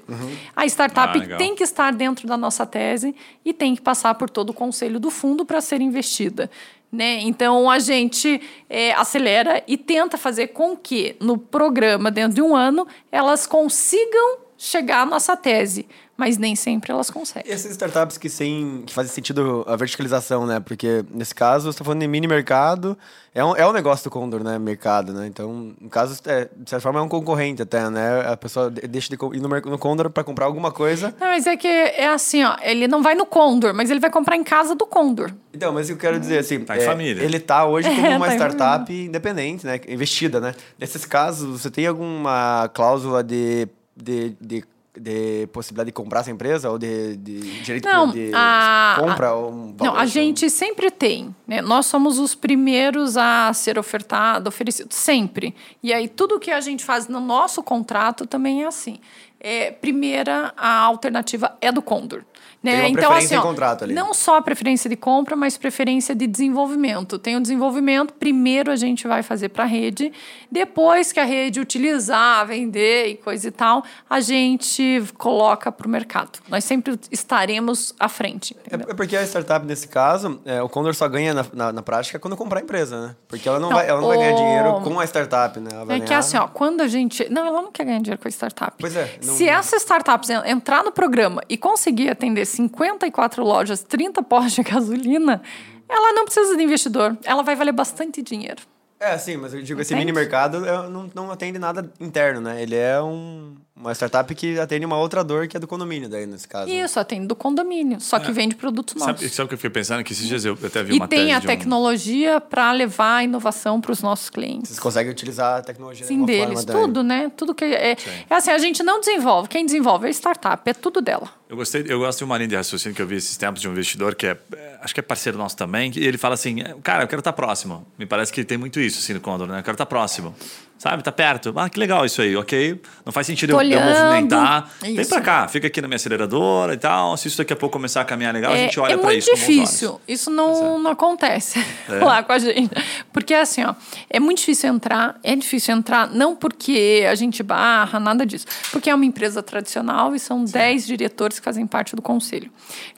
A 0.55 0.65
startup 0.65 1.19
Ah, 1.19 1.37
tem 1.37 1.55
que 1.55 1.63
estar 1.63 1.91
dentro 1.91 2.27
da 2.27 2.37
nossa 2.37 2.65
tese 2.65 3.15
e 3.43 3.53
tem 3.53 3.75
que 3.75 3.81
passar 3.81 4.13
por 4.15 4.29
todo 4.29 4.51
o 4.51 4.53
conselho 4.53 4.99
do 4.99 5.09
fundo 5.09 5.45
para 5.45 5.59
ser 5.61 5.81
investida. 5.81 6.49
Né? 6.91 7.19
Então 7.21 7.69
a 7.69 7.77
gente 7.77 8.41
é, 8.69 8.93
acelera 8.93 9.63
e 9.67 9.77
tenta 9.77 10.17
fazer 10.17 10.47
com 10.47 10.75
que 10.75 11.15
no 11.19 11.37
programa, 11.37 12.09
dentro 12.09 12.35
de 12.35 12.41
um 12.41 12.55
ano, 12.55 12.87
elas 13.11 13.45
consigam 13.45 14.48
chegar 14.59 15.01
à 15.03 15.05
nossa 15.05 15.35
tese. 15.37 15.87
Mas 16.17 16.37
nem 16.37 16.53
sempre 16.53 16.91
elas 16.91 17.09
conseguem. 17.09 17.49
E 17.49 17.53
essas 17.55 17.71
startups 17.71 18.17
que, 18.17 18.29
sem, 18.29 18.83
que 18.85 18.93
fazem 18.93 19.09
sentido 19.09 19.63
a 19.65 19.77
verticalização, 19.77 20.45
né? 20.45 20.59
Porque, 20.59 21.05
nesse 21.13 21.33
caso, 21.33 21.63
você 21.63 21.69
está 21.69 21.85
falando 21.85 22.01
de 22.01 22.09
mini 22.09 22.27
mercado, 22.27 22.97
é 23.33 23.41
um, 23.41 23.55
é 23.55 23.65
um 23.65 23.71
negócio 23.71 24.03
do 24.03 24.11
Condor, 24.11 24.43
né? 24.43 24.59
Mercado, 24.59 25.13
né? 25.13 25.27
Então, 25.27 25.73
no 25.79 25.89
caso, 25.89 26.19
é, 26.25 26.49
de 26.57 26.69
certa 26.69 26.81
forma, 26.81 26.99
é 26.99 27.01
um 27.01 27.07
concorrente 27.07 27.61
até, 27.61 27.89
né? 27.89 28.29
A 28.29 28.35
pessoa 28.35 28.69
de- 28.69 28.85
deixa 28.85 29.07
de 29.07 29.15
ir 29.15 29.39
no, 29.39 29.47
no 29.47 29.77
Condor 29.79 30.09
para 30.09 30.21
comprar 30.21 30.45
alguma 30.45 30.73
coisa. 30.73 31.15
Não, 31.17 31.27
mas 31.27 31.47
é 31.47 31.55
que 31.55 31.65
é 31.65 32.09
assim, 32.09 32.43
ó, 32.43 32.57
ele 32.63 32.85
não 32.85 33.01
vai 33.01 33.15
no 33.15 33.25
Condor, 33.25 33.73
mas 33.73 33.89
ele 33.89 34.01
vai 34.01 34.09
comprar 34.11 34.35
em 34.35 34.43
casa 34.43 34.75
do 34.75 34.85
Condor. 34.85 35.31
Então, 35.53 35.71
mas 35.71 35.89
eu 35.89 35.95
quero 35.95 36.19
dizer 36.19 36.39
assim... 36.39 36.59
Tá 36.65 36.75
em 36.75 36.81
é, 36.81 36.85
família. 36.85 37.23
Ele 37.23 37.39
tá 37.39 37.65
hoje 37.65 37.87
como 37.89 38.05
É, 38.05 38.17
uma 38.17 38.25
tá 38.27 38.33
em 38.33 38.35
startup 38.35 38.93
independente, 38.93 39.65
né? 39.65 39.79
Investida, 39.87 40.41
né? 40.41 40.53
Nesses 40.77 41.05
casos, 41.05 41.61
você 41.61 41.71
tem 41.71 41.87
alguma 41.87 42.69
cláusula 42.73 43.23
de... 43.23 43.69
de, 44.03 44.35
de 44.41 44.63
de 45.01 45.47
possibilidade 45.53 45.85
de 45.89 45.93
comprar 45.93 46.21
essa 46.21 46.31
empresa 46.31 46.69
ou 46.69 46.77
de, 46.77 47.15
de 47.15 47.39
direito 47.61 47.87
Não, 47.87 48.09
de 48.11 48.31
a- 48.33 48.97
compra 48.99 49.27
a- 49.27 49.35
ou 49.35 49.51
um 49.51 49.75
Não, 49.79 49.95
a 49.95 50.05
gente 50.05 50.49
sempre 50.49 50.89
tem. 50.91 51.33
Né? 51.47 51.61
Nós 51.61 51.85
somos 51.85 52.17
os 52.17 52.35
primeiros 52.35 53.15
a 53.15 53.53
ser 53.53 53.77
ofertado, 53.79 54.49
oferecido, 54.49 54.91
sempre. 54.91 55.55
E 55.81 55.93
aí, 55.93 56.07
tudo 56.09 56.39
que 56.39 56.51
a 56.51 56.59
gente 56.59 56.83
faz 56.83 57.07
no 57.07 57.21
nosso 57.21 57.63
contrato 57.63 58.25
também 58.25 58.63
é 58.63 58.67
assim. 58.67 58.99
É, 59.39 59.71
primeira, 59.71 60.53
a 60.57 60.79
alternativa 60.79 61.55
é 61.61 61.71
do 61.71 61.81
Condor. 61.83 62.23
Né? 62.61 62.81
Tem 62.81 62.91
então, 62.91 63.03
preferência 63.03 63.37
assim, 63.37 63.47
ó, 63.47 63.49
contrato 63.49 63.83
ali. 63.85 63.93
Não 63.93 64.13
só 64.13 64.35
a 64.37 64.41
preferência 64.41 64.89
de 64.89 64.97
compra, 64.97 65.33
mas 65.35 65.57
preferência 65.57 66.13
de 66.13 66.27
desenvolvimento. 66.27 67.17
Tem 67.17 67.37
o 67.37 67.39
desenvolvimento, 67.41 68.13
primeiro 68.13 68.69
a 68.69 68.75
gente 68.75 69.07
vai 69.07 69.23
fazer 69.23 69.47
para 69.47 69.63
a 69.63 69.67
rede, 69.67 70.11
depois 70.51 71.13
que 71.13 71.19
a 71.21 71.23
rede 71.23 71.59
utilizar, 71.61 72.45
vender 72.45 73.07
e 73.07 73.15
coisa 73.15 73.47
e 73.47 73.51
tal, 73.51 73.83
a 74.09 74.19
gente 74.19 75.01
coloca 75.17 75.71
para 75.71 75.87
o 75.87 75.89
mercado. 75.89 76.39
Nós 76.49 76.65
sempre 76.65 76.99
estaremos 77.09 77.95
à 77.99 78.09
frente. 78.09 78.55
entendeu? 78.65 78.87
É 78.89 78.91
é 78.91 78.93
porque 78.93 79.15
a 79.15 79.23
startup, 79.23 79.65
nesse 79.65 79.87
caso, 79.87 80.41
é, 80.45 80.61
o 80.61 80.67
Condor 80.67 80.93
só 80.93 81.07
ganha 81.07 81.33
na, 81.33 81.45
na, 81.53 81.71
na 81.71 81.81
prática 81.81 82.19
quando 82.19 82.35
comprar 82.35 82.59
a 82.59 82.63
empresa, 82.63 82.99
né? 83.07 83.15
Porque 83.27 83.47
ela 83.47 83.59
não, 83.59 83.69
Não, 83.69 83.77
vai, 83.77 83.87
ela 83.87 84.01
não 84.01 84.07
vai 84.09 84.17
ganhar 84.17 84.33
o- 84.33 84.35
dinheiro 84.37 84.81
com 84.81 84.99
a 84.99 85.05
startup, 85.05 85.59
né? 85.59 85.69
É 85.71 85.85
que 85.99 85.99
ganhar- 86.05 86.17
assim, 86.19 86.37
ó, 86.37 86.47
quando 86.47 86.81
a 86.81 86.87
gente. 86.87 87.29
Não, 87.29 87.45
ela 87.45 87.61
não 87.61 87.71
quer 87.71 87.85
ganhar 87.85 87.99
dinheiro 87.99 88.21
com 88.21 88.27
a 88.27 88.31
startup. 88.31 88.73
Pois 88.79 88.95
é, 88.95 89.17
não- 89.23 89.33
Se 89.35 89.47
essa 89.47 89.77
startup 89.77 90.27
en- 90.29 90.43
entrar 90.51 90.83
no 90.83 90.91
programa 90.91 91.41
e 91.47 91.57
conseguir 91.57 92.09
atender 92.09 92.45
54 92.49 93.43
lojas, 93.43 93.83
30 93.83 94.21
postos 94.23 94.53
de 94.53 94.63
gasolina, 94.69 95.41
ela 95.87 96.13
não 96.13 96.25
precisa 96.25 96.55
de 96.55 96.63
investidor. 96.63 97.17
Ela 97.23 97.41
vai 97.43 97.55
valer 97.55 97.71
bastante 97.71 98.21
dinheiro. 98.21 98.61
É, 98.99 99.17
sim, 99.17 99.37
mas 99.37 99.53
eu 99.53 99.61
digo, 99.61 99.79
esse 99.79 99.93
Entende? 99.93 100.11
mini 100.11 100.19
mercado 100.19 100.65
é, 100.65 100.89
não, 100.89 101.09
não 101.15 101.31
atende 101.31 101.57
nada 101.57 101.89
interno, 102.01 102.41
né? 102.41 102.61
Ele 102.61 102.75
é 102.75 103.01
um, 103.01 103.55
uma 103.79 103.93
startup 103.93 104.35
que 104.35 104.59
atende 104.59 104.85
uma 104.85 104.97
outra 104.97 105.23
dor 105.23 105.47
que 105.47 105.55
é 105.55 105.59
do 105.59 105.67
condomínio, 105.67 106.09
daí, 106.09 106.25
nesse 106.25 106.47
caso. 106.47 106.69
né? 106.69 106.81
Isso, 106.83 106.99
atende 106.99 107.25
do 107.27 107.35
condomínio, 107.35 107.99
só 108.01 108.19
que 108.19 108.31
vende 108.31 108.55
produtos 108.55 108.95
nossos. 108.95 109.15
Sabe, 109.21 109.29
sabe 109.29 109.45
o 109.45 109.47
que 109.47 109.53
eu 109.53 109.57
fiquei 109.57 109.69
pensando? 109.69 110.03
Que 110.03 110.11
esses 110.13 110.27
dias 110.27 110.43
eu 110.43 110.57
até 110.63 110.83
vi 110.83 110.93
E 110.93 110.97
uma 110.97 111.07
tem 111.07 111.19
tese 111.27 111.31
a 111.31 111.39
de 111.39 111.45
um- 111.45 111.49
tecnologia 111.49 112.41
para 112.41 112.71
levar 112.71 113.15
a 113.17 113.23
inovação 113.23 113.79
para 113.79 113.91
os 113.91 114.01
nossos 114.01 114.29
clientes. 114.29 114.69
Vocês 114.69 114.79
conseguem 114.79 115.11
utilizar 115.11 115.59
a 115.59 115.61
tecnologia 115.61 116.05
Sim, 116.05 116.19
de 116.19 116.25
deles, 116.25 116.63
forma 116.65 116.81
tudo, 116.81 117.03
né? 117.03 117.31
Tudo 117.37 117.55
que 117.55 117.63
é, 117.63 117.91
é 118.29 118.35
assim, 118.35 118.51
a 118.51 118.57
gente 118.57 118.83
não 118.83 118.99
desenvolve. 118.99 119.47
Quem 119.47 119.65
desenvolve 119.65 120.05
é 120.05 120.09
a 120.09 120.11
startup, 120.13 120.69
é 120.69 120.73
tudo 120.73 120.99
dela. 121.01 121.29
Eu 121.47 121.55
gostei, 121.55 121.83
eu 121.87 121.99
gosto 121.99 122.19
de 122.19 122.23
uma 122.25 122.37
linha 122.37 122.49
de 122.49 122.55
raciocínio 122.57 122.95
que 122.95 123.01
eu 123.01 123.07
vi 123.07 123.15
esses 123.15 123.35
tempos 123.37 123.61
de 123.61 123.67
um 123.67 123.71
investidor 123.71 124.13
que 124.13 124.27
é, 124.27 124.37
é, 124.55 124.77
acho 124.81 124.93
que 124.93 124.99
é 124.99 125.03
parceiro 125.03 125.37
nosso 125.37 125.55
também, 125.57 125.89
que 125.89 125.99
ele 125.99 126.17
fala 126.17 126.35
assim, 126.35 126.61
é, 126.61 126.75
cara, 126.83 127.03
eu 127.03 127.07
quero 127.07 127.21
estar 127.21 127.33
próximo. 127.33 127.87
Me 127.97 128.05
parece 128.05 128.31
que 128.31 128.43
tem 128.43 128.57
muito 128.57 128.79
isso 128.79 128.99
assim 128.99 129.13
no 129.13 129.21
Condor, 129.21 129.47
né? 129.47 129.59
Eu 129.59 129.63
quero 129.63 129.73
estar 129.75 129.85
próximo. 129.85 130.35
Sabe, 130.79 131.03
tá 131.03 131.11
perto. 131.11 131.53
Ah, 131.57 131.69
que 131.69 131.77
legal 131.77 132.05
isso 132.05 132.21
aí, 132.21 132.37
ok. 132.37 132.81
Não 133.05 133.11
faz 133.11 133.27
sentido 133.27 133.51
eu, 133.51 133.61
eu 133.61 133.81
movimentar. 133.81 134.71
Vem 134.81 134.95
Isso. 134.97 135.09
pra 135.09 135.19
cá, 135.19 135.45
fica 135.49 135.67
aqui 135.67 135.81
na 135.81 135.89
minha 135.89 135.97
aceleradora 135.97 136.73
e 136.73 136.77
tal. 136.77 137.17
Se 137.17 137.27
isso 137.27 137.37
daqui 137.37 137.51
a 137.51 137.55
pouco 137.57 137.73
começar 137.73 137.99
a 137.99 138.05
caminhar 138.05 138.33
legal, 138.33 138.53
a 138.53 138.55
É, 138.57 138.59
gente 138.59 138.79
olha 138.79 138.93
é 138.93 138.97
pra 138.97 139.07
muito 139.07 139.19
isso. 139.19 139.29
com 139.31 139.35
bons 139.35 139.45
difícil. 139.45 140.01
Isso 140.07 140.31
não, 140.31 140.79
não 140.79 140.91
acontece 140.91 141.59
É? 141.89 141.95
lá 142.01 142.23
com 142.23 142.31
a 142.31 142.39
gente. 142.39 142.71
Porque 143.11 143.33
assim, 143.33 143.61
ó, 143.65 143.75
é 144.09 144.21
muito 144.21 144.37
difícil 144.37 144.69
entrar. 144.73 145.19
É 145.21 145.35
difícil 145.35 145.75
entrar, 145.75 146.09
não 146.09 146.33
porque 146.33 147.05
a 147.11 147.13
gente 147.13 147.43
barra, 147.43 147.99
nada 147.99 148.25
disso. 148.25 148.45
Porque 148.71 148.89
é 148.89 148.95
uma 148.95 149.03
empresa 149.05 149.43
tradicional 149.43 150.15
e 150.15 150.19
são 150.19 150.45
10 150.45 150.87
diretores 150.87 151.39
que 151.39 151.43
fazem 151.43 151.67
parte 151.67 151.93
do 151.93 152.01
conselho. 152.01 152.49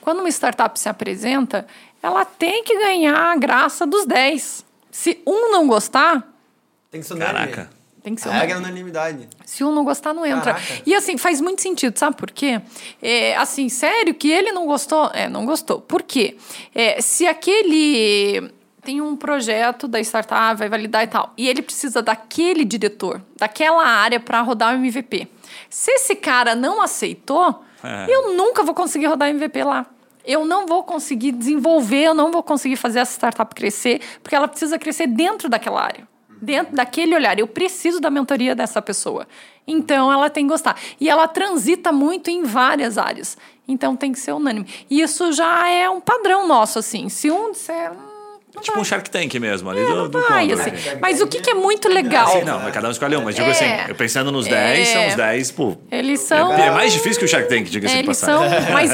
Quando 0.01 0.19
uma 0.19 0.29
startup 0.29 0.79
se 0.79 0.87
apresenta, 0.87 1.65
ela 2.03 2.25
tem 2.25 2.63
que 2.63 2.77
ganhar 2.77 3.31
a 3.31 3.35
graça 3.37 3.87
dos 3.87 4.05
10. 4.05 4.63
Se 4.91 5.19
um 5.25 5.51
não 5.51 5.67
gostar, 5.67 6.27
Tem 6.91 7.01
que 7.01 7.07
ser 7.07 7.13
unânime. 7.13 7.47
Caraca. 7.53 7.69
tem 8.03 8.15
que 8.15 8.21
ser 8.21 8.29
A 8.29 8.33
regra 8.33 8.55
é 8.55 8.59
unanimidade. 8.59 9.29
se 9.45 9.63
um 9.63 9.71
não 9.73 9.83
gostar, 9.85 10.13
não 10.13 10.25
entra. 10.25 10.53
Caraca. 10.55 10.81
E 10.85 10.93
assim, 10.93 11.17
faz 11.17 11.39
muito 11.39 11.61
sentido, 11.61 11.97
sabe 11.97 12.17
por 12.17 12.29
quê? 12.31 12.61
É, 13.01 13.35
assim, 13.37 13.69
sério 13.69 14.13
que 14.13 14.29
ele 14.29 14.51
não 14.51 14.65
gostou? 14.65 15.09
É, 15.13 15.29
não 15.29 15.45
gostou. 15.45 15.79
Por 15.79 16.01
quê? 16.03 16.35
É, 16.75 16.99
se 17.01 17.25
aquele 17.27 18.51
tem 18.83 18.99
um 18.99 19.15
projeto 19.15 19.87
da 19.87 19.99
startup, 20.01 20.57
vai 20.57 20.67
validar 20.67 21.03
e 21.03 21.07
tal, 21.07 21.31
e 21.37 21.47
ele 21.47 21.61
precisa 21.61 22.01
daquele 22.01 22.65
diretor, 22.65 23.21
daquela 23.37 23.85
área 23.85 24.19
para 24.19 24.41
rodar 24.41 24.73
o 24.73 24.77
MVP. 24.77 25.27
Se 25.69 25.91
esse 25.91 26.15
cara 26.15 26.55
não 26.55 26.81
aceitou, 26.81 27.63
É. 27.83 28.05
eu 28.09 28.33
nunca 28.33 28.63
vou 28.63 28.73
conseguir 28.73 29.05
rodar 29.05 29.29
MVP 29.29 29.63
lá. 29.63 29.85
Eu 30.25 30.45
não 30.45 30.65
vou 30.65 30.83
conseguir 30.83 31.31
desenvolver, 31.31 32.03
eu 32.07 32.13
não 32.15 32.31
vou 32.31 32.41
conseguir 32.43 32.75
fazer 32.75 32.99
essa 32.99 33.13
startup 33.13 33.53
crescer, 33.55 34.01
porque 34.23 34.35
ela 34.35 34.47
precisa 34.47 34.77
crescer 34.79 35.05
dentro 35.07 35.47
daquela 35.47 35.81
área 35.83 36.07
dentro 36.41 36.75
daquele 36.75 37.15
olhar. 37.15 37.37
Eu 37.37 37.47
preciso 37.47 37.99
da 37.99 38.09
mentoria 38.09 38.55
dessa 38.55 38.81
pessoa. 38.81 39.27
Então 39.67 40.11
ela 40.11 40.29
tem 40.29 40.45
que 40.45 40.51
gostar. 40.51 40.77
E 40.99 41.09
ela 41.09 41.27
transita 41.27 41.91
muito 41.91 42.29
em 42.29 42.43
várias 42.43 42.97
áreas. 42.97 43.37
Então 43.67 43.95
tem 43.95 44.11
que 44.11 44.19
ser 44.19 44.33
unânime. 44.33 44.67
E 44.89 45.01
isso 45.01 45.31
já 45.31 45.69
é 45.69 45.89
um 45.89 46.01
padrão 46.01 46.47
nosso, 46.47 46.79
assim. 46.79 47.07
Se 47.09 47.29
um 47.29 47.51
disser. 47.51 47.91
"Hum, 48.51 48.55
não 48.55 48.61
Tipo 48.61 48.73
vai. 48.73 48.81
um 48.81 48.85
Shark 48.85 49.09
Tank 49.09 49.33
mesmo, 49.39 49.69
ali 49.69 49.79
É, 49.81 49.85
do, 49.85 50.09
do 50.09 50.21
vai, 50.21 50.47
Condor. 50.49 50.61
assim. 50.61 50.71
né? 50.71 50.97
Mas 51.01 51.21
o 51.21 51.27
que, 51.27 51.39
que 51.41 51.49
é 51.49 51.53
muito 51.53 51.87
legal? 51.89 52.27
Sim, 52.39 52.43
não, 52.45 52.59
mas 52.59 52.73
cada 52.73 52.87
um 52.87 52.91
escolhe 52.91 53.15
um. 53.15 53.23
Mas 53.23 53.35
digo 53.35 53.47
É. 53.47 53.51
assim, 53.51 53.65
eu 53.89 53.95
pensando 53.95 54.31
nos 54.31 54.45
10, 54.47 54.79
É. 54.89 54.93
são 54.93 55.07
os 55.07 55.15
10, 55.15 55.51
pô. 55.51 55.77
Eles 55.91 56.19
são. 56.21 56.53
É 56.53 56.69
mais 56.71 56.91
difícil 56.93 57.19
que 57.19 57.25
o 57.25 57.27
Shark 57.27 57.47
Tank, 57.49 57.63
diga-se 57.69 57.93
de 57.95 57.99
Eles 58.01 58.17
são. 58.17 58.41
Mas 58.73 58.91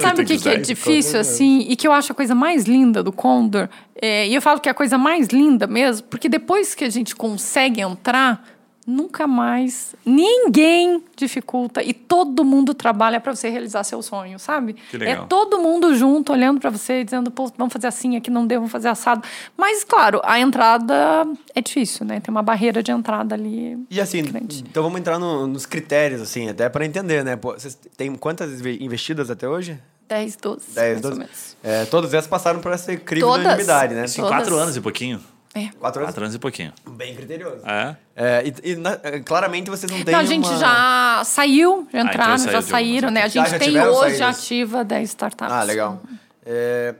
sabe 0.00 0.22
o 0.22 0.24
que, 0.24 0.38
que 0.38 0.48
é 0.48 0.56
difícil, 0.56 1.18
assim, 1.20 1.66
e 1.68 1.76
que 1.76 1.86
eu 1.86 1.92
acho 1.92 2.12
a 2.12 2.14
coisa 2.14 2.34
mais 2.34 2.64
linda 2.64 3.02
do 3.02 3.12
Condor? 3.12 3.68
É, 4.00 4.26
e 4.26 4.34
eu 4.34 4.40
falo 4.40 4.60
que 4.60 4.68
é 4.68 4.72
a 4.72 4.74
coisa 4.74 4.96
mais 4.96 5.28
linda 5.28 5.66
mesmo, 5.66 6.06
porque 6.08 6.28
depois 6.28 6.74
que 6.74 6.84
a 6.84 6.90
gente 6.90 7.14
consegue 7.14 7.80
entrar, 7.82 8.42
nunca 8.90 9.26
mais 9.26 9.94
ninguém 10.04 11.02
dificulta 11.16 11.82
e 11.82 11.92
todo 11.92 12.44
mundo 12.44 12.74
trabalha 12.74 13.20
para 13.20 13.34
você 13.34 13.48
realizar 13.48 13.84
seu 13.84 14.02
sonho, 14.02 14.38
sabe? 14.38 14.74
Que 14.90 14.96
legal. 14.98 15.24
É 15.24 15.26
todo 15.26 15.58
mundo 15.58 15.94
junto, 15.94 16.32
olhando 16.32 16.60
para 16.60 16.70
você, 16.70 17.04
dizendo, 17.04 17.30
pô, 17.30 17.50
vamos 17.56 17.72
fazer 17.72 17.86
assim, 17.86 18.16
aqui 18.16 18.30
não 18.30 18.46
deu, 18.46 18.60
vamos 18.60 18.72
fazer 18.72 18.88
assado. 18.88 19.22
Mas, 19.56 19.84
claro, 19.84 20.20
a 20.24 20.38
entrada 20.40 21.26
é 21.54 21.60
difícil, 21.60 22.04
né? 22.06 22.20
Tem 22.20 22.30
uma 22.32 22.42
barreira 22.42 22.82
de 22.82 22.90
entrada 22.90 23.34
ali. 23.34 23.78
E 23.90 24.00
assim, 24.00 24.22
grande. 24.22 24.64
então 24.68 24.82
vamos 24.82 24.98
entrar 25.00 25.18
no- 25.18 25.46
nos 25.46 25.66
critérios, 25.66 26.20
assim, 26.20 26.48
até 26.48 26.68
para 26.68 26.84
entender, 26.84 27.24
né? 27.24 27.36
Pô, 27.36 27.52
vocês 27.52 27.78
têm 27.96 28.14
quantas 28.14 28.60
inve- 28.60 28.78
investidas 28.80 29.30
até 29.30 29.48
hoje? 29.48 29.78
10, 30.08 30.36
12. 30.36 30.66
10, 30.74 30.92
mais 30.94 31.04
ou 31.04 31.10
12? 31.10 31.18
menos. 31.20 31.56
É, 31.62 31.84
todas 31.84 32.12
elas 32.12 32.26
passaram 32.26 32.58
por 32.60 32.72
essa 32.72 32.96
crivo 32.96 33.26
Todas. 33.28 33.44
da 33.44 33.48
unanimidade, 33.50 33.94
né? 33.94 34.06
Todas. 34.08 34.28
quatro 34.28 34.56
anos 34.56 34.76
e 34.76 34.80
pouquinho. 34.80 35.20
É. 35.54 35.68
Quatro 35.80 36.00
anos? 36.02 36.10
Quatro 36.12 36.22
anos 36.22 36.34
e 36.34 36.38
pouquinho. 36.38 36.72
Bem 36.90 37.14
criterioso. 37.14 37.66
É. 37.66 37.96
É, 38.14 38.44
e, 38.64 38.70
e 38.72 38.76
na- 38.76 38.98
é, 39.02 39.18
claramente 39.20 39.68
vocês 39.68 39.90
não 39.90 40.02
têm 40.04 40.12
Não, 40.12 40.20
a 40.20 40.24
gente 40.24 40.48
uma- 40.48 40.58
já 40.58 41.22
saiu, 41.24 41.88
já 41.92 42.00
então 42.00 42.10
entraram, 42.12 42.38
já 42.38 42.62
saíram, 42.62 43.10
né? 43.10 43.22
A. 43.22 43.24
Ah, 43.24 43.28
gente 43.28 43.58
tem 43.58 43.80
hoje 43.80 44.16
saídas. 44.18 44.38
ativa 44.38 44.84
10 44.84 45.08
startups. 45.08 45.52
Ah, 45.52 45.62
legal. 45.64 46.00
É, 46.46 46.94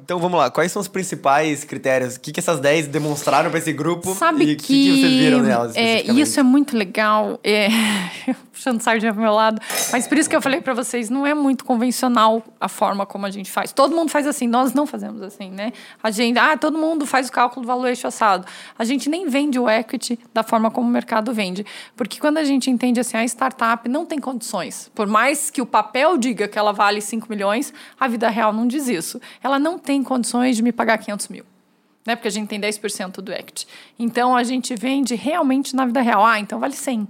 então 0.00 0.18
vamos 0.18 0.38
lá, 0.38 0.50
quais 0.50 0.70
são 0.72 0.80
os 0.80 0.88
principais 0.88 1.62
critérios? 1.64 2.16
O 2.16 2.20
que, 2.20 2.32
que 2.32 2.40
essas 2.40 2.58
10 2.60 2.86
demonstraram 2.88 3.50
para 3.50 3.58
esse 3.58 3.72
grupo? 3.72 4.14
Sabe 4.14 4.44
e 4.44 4.52
o 4.52 4.56
que, 4.56 4.62
que, 4.66 4.66
que 4.66 5.00
vocês 5.00 5.12
viram 5.20 5.40
nelas? 5.40 5.76
é, 5.76 6.02
isso 6.02 6.38
é 6.40 6.42
muito 6.42 6.76
legal, 6.76 7.38
é, 7.44 7.68
puxando 8.58 8.80
sardinha 8.80 9.12
pro 9.12 9.22
meu 9.22 9.32
lado, 9.32 9.60
mas 9.92 10.06
por 10.08 10.18
isso 10.18 10.28
que 10.28 10.34
eu 10.34 10.42
falei 10.42 10.60
para 10.60 10.74
vocês, 10.74 11.08
não 11.08 11.24
é 11.24 11.32
muito 11.32 11.64
convencional 11.64 12.42
a 12.60 12.68
forma 12.68 13.06
como 13.06 13.24
a 13.24 13.30
gente 13.30 13.50
faz. 13.50 13.72
Todo 13.72 13.94
mundo 13.94 14.10
faz 14.10 14.26
assim, 14.26 14.48
nós 14.48 14.74
não 14.74 14.84
fazemos 14.84 15.22
assim, 15.22 15.50
né? 15.50 15.72
A 16.02 16.10
gente, 16.10 16.38
ah, 16.38 16.56
todo 16.56 16.76
mundo 16.76 17.06
faz 17.06 17.28
o 17.28 17.32
cálculo 17.32 17.62
do 17.62 17.68
valor 17.68 17.86
eixo 17.86 18.06
assado. 18.06 18.46
A 18.76 18.84
gente 18.84 19.08
nem 19.08 19.28
vende 19.28 19.58
o 19.58 19.68
equity 19.68 20.18
da 20.34 20.42
forma 20.42 20.70
como 20.70 20.88
o 20.88 20.90
mercado 20.90 21.32
vende, 21.32 21.64
porque 21.96 22.18
quando 22.18 22.38
a 22.38 22.44
gente 22.44 22.68
entende 22.68 22.98
assim, 22.98 23.16
a 23.16 23.24
startup 23.24 23.88
não 23.88 24.04
tem 24.04 24.18
condições, 24.18 24.90
por 24.94 25.06
mais 25.06 25.50
que 25.50 25.62
o 25.62 25.66
papel 25.66 26.18
diga 26.18 26.48
que 26.48 26.58
ela 26.58 26.72
vale 26.72 27.00
5 27.00 27.26
milhões, 27.30 27.72
a 27.98 28.08
vida 28.08 28.28
real 28.28 28.52
não 28.52 28.66
diz 28.66 28.88
isso. 28.88 29.20
Ela 29.42 29.58
não 29.58 29.78
tem 29.78 30.02
condições 30.02 30.56
de 30.56 30.62
me 30.62 30.72
pagar 30.72 30.98
500 30.98 31.28
mil 31.28 31.44
né? 32.08 32.16
Porque 32.16 32.28
a 32.28 32.30
gente 32.30 32.48
tem 32.48 32.58
10% 32.58 33.20
do 33.20 33.30
equity. 33.30 33.66
Então 33.98 34.34
a 34.34 34.42
gente 34.42 34.74
vende 34.74 35.14
realmente 35.14 35.76
na 35.76 35.84
vida 35.84 36.00
real. 36.00 36.24
Ah, 36.24 36.40
então 36.40 36.58
vale 36.58 36.72
100. 36.72 37.06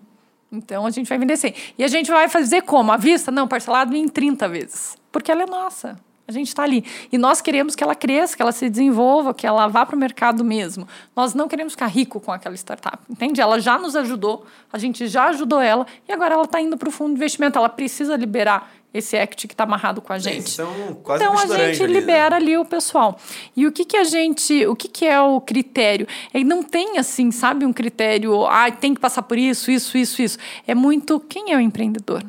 Então 0.50 0.86
a 0.86 0.90
gente 0.90 1.08
vai 1.08 1.18
vender 1.18 1.36
100. 1.36 1.54
E 1.78 1.84
a 1.84 1.88
gente 1.88 2.10
vai 2.10 2.28
fazer 2.28 2.62
como? 2.62 2.90
À 2.90 2.96
vista? 2.96 3.30
Não, 3.30 3.46
parcelado 3.46 3.94
em 3.94 4.08
30 4.08 4.48
vezes. 4.48 4.96
Porque 5.12 5.30
ela 5.30 5.42
é 5.42 5.46
nossa. 5.46 5.98
A 6.28 6.32
gente 6.32 6.48
está 6.48 6.62
ali. 6.62 6.84
E 7.10 7.16
nós 7.16 7.40
queremos 7.40 7.74
que 7.74 7.82
ela 7.82 7.94
cresça, 7.94 8.36
que 8.36 8.42
ela 8.42 8.52
se 8.52 8.68
desenvolva, 8.68 9.32
que 9.32 9.46
ela 9.46 9.66
vá 9.66 9.86
para 9.86 9.96
o 9.96 9.98
mercado 9.98 10.44
mesmo. 10.44 10.86
Nós 11.16 11.32
não 11.32 11.48
queremos 11.48 11.72
ficar 11.72 11.86
rico 11.86 12.20
com 12.20 12.30
aquela 12.30 12.54
startup, 12.54 12.98
entende? 13.08 13.40
Ela 13.40 13.58
já 13.58 13.78
nos 13.78 13.96
ajudou, 13.96 14.44
a 14.70 14.76
gente 14.76 15.06
já 15.06 15.28
ajudou 15.28 15.58
ela, 15.58 15.86
e 16.06 16.12
agora 16.12 16.34
ela 16.34 16.44
está 16.44 16.60
indo 16.60 16.76
para 16.76 16.90
o 16.90 16.92
fundo 16.92 17.12
de 17.12 17.16
investimento. 17.16 17.56
Ela 17.56 17.70
precisa 17.70 18.14
liberar 18.14 18.70
esse 18.92 19.16
equity 19.16 19.46
que 19.46 19.54
está 19.54 19.64
amarrado 19.64 20.00
com 20.00 20.12
a 20.12 20.18
gente. 20.18 20.48
São 20.50 20.94
quase 21.02 21.22
Então 21.22 21.36
a 21.36 21.46
gente 21.46 21.60
anjo 21.60 21.84
ali, 21.84 21.94
né? 21.94 22.00
libera 22.00 22.36
ali 22.36 22.56
o 22.56 22.64
pessoal. 22.64 23.18
E 23.54 23.66
o 23.66 23.72
que 23.72 23.84
que 23.84 23.96
a 23.96 24.04
gente, 24.04 24.66
o 24.66 24.74
que 24.74 24.88
que 24.88 25.04
é 25.04 25.20
o 25.20 25.40
critério? 25.40 26.06
Ele 26.32 26.44
não 26.44 26.62
tem 26.62 26.98
assim, 26.98 27.30
sabe, 27.30 27.66
um 27.66 27.72
critério, 27.72 28.46
ah, 28.46 28.70
tem 28.70 28.94
que 28.94 29.00
passar 29.00 29.22
por 29.22 29.36
isso, 29.36 29.70
isso, 29.70 29.98
isso, 29.98 30.22
isso. 30.22 30.38
É 30.66 30.74
muito 30.74 31.20
quem 31.20 31.52
é 31.52 31.56
o 31.56 31.60
empreendedor? 31.60 32.24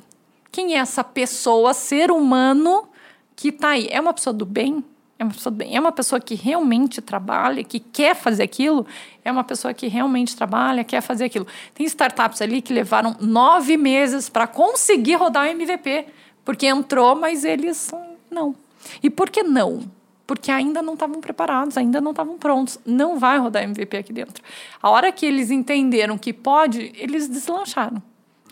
Quem 0.51 0.75
é 0.75 0.79
essa 0.79 1.03
pessoa, 1.03 1.73
ser 1.73 2.11
humano 2.11 2.89
que 3.35 3.49
está 3.49 3.69
aí? 3.69 3.87
É 3.89 4.01
uma 4.01 4.13
pessoa 4.13 4.33
do 4.33 4.45
bem? 4.45 4.83
É 5.17 5.23
uma 5.23 5.33
pessoa 5.33 5.51
do 5.51 5.57
bem? 5.57 5.75
É 5.75 5.79
uma 5.79 5.91
pessoa 5.91 6.19
que 6.19 6.33
realmente 6.33 7.01
trabalha, 7.01 7.63
que 7.63 7.79
quer 7.79 8.15
fazer 8.15 8.43
aquilo? 8.43 8.85
É 9.23 9.31
uma 9.31 9.43
pessoa 9.43 9.73
que 9.73 9.87
realmente 9.87 10.35
trabalha, 10.35 10.83
quer 10.83 11.01
fazer 11.01 11.25
aquilo. 11.25 11.45
Tem 11.73 11.85
startups 11.85 12.41
ali 12.41 12.61
que 12.61 12.73
levaram 12.73 13.15
nove 13.19 13.77
meses 13.77 14.29
para 14.29 14.47
conseguir 14.47 15.15
rodar 15.15 15.45
o 15.45 15.49
MVP, 15.49 16.05
porque 16.49 16.65
entrou, 16.65 17.15
mas 17.15 17.43
eles 17.43 17.91
não. 18.31 18.55
E 19.03 19.09
por 19.11 19.29
que 19.29 19.43
não? 19.43 19.83
Porque 20.25 20.49
ainda 20.49 20.81
não 20.81 20.95
estavam 20.95 21.21
preparados, 21.21 21.77
ainda 21.77 22.01
não 22.01 22.09
estavam 22.09 22.39
prontos. 22.39 22.79
Não 22.83 23.19
vai 23.19 23.37
rodar 23.37 23.61
MVP 23.61 23.97
aqui 23.97 24.11
dentro. 24.11 24.43
A 24.81 24.89
hora 24.89 25.11
que 25.11 25.27
eles 25.27 25.51
entenderam 25.51 26.17
que 26.17 26.33
pode, 26.33 26.91
eles 26.95 27.27
deslancharam. 27.27 28.01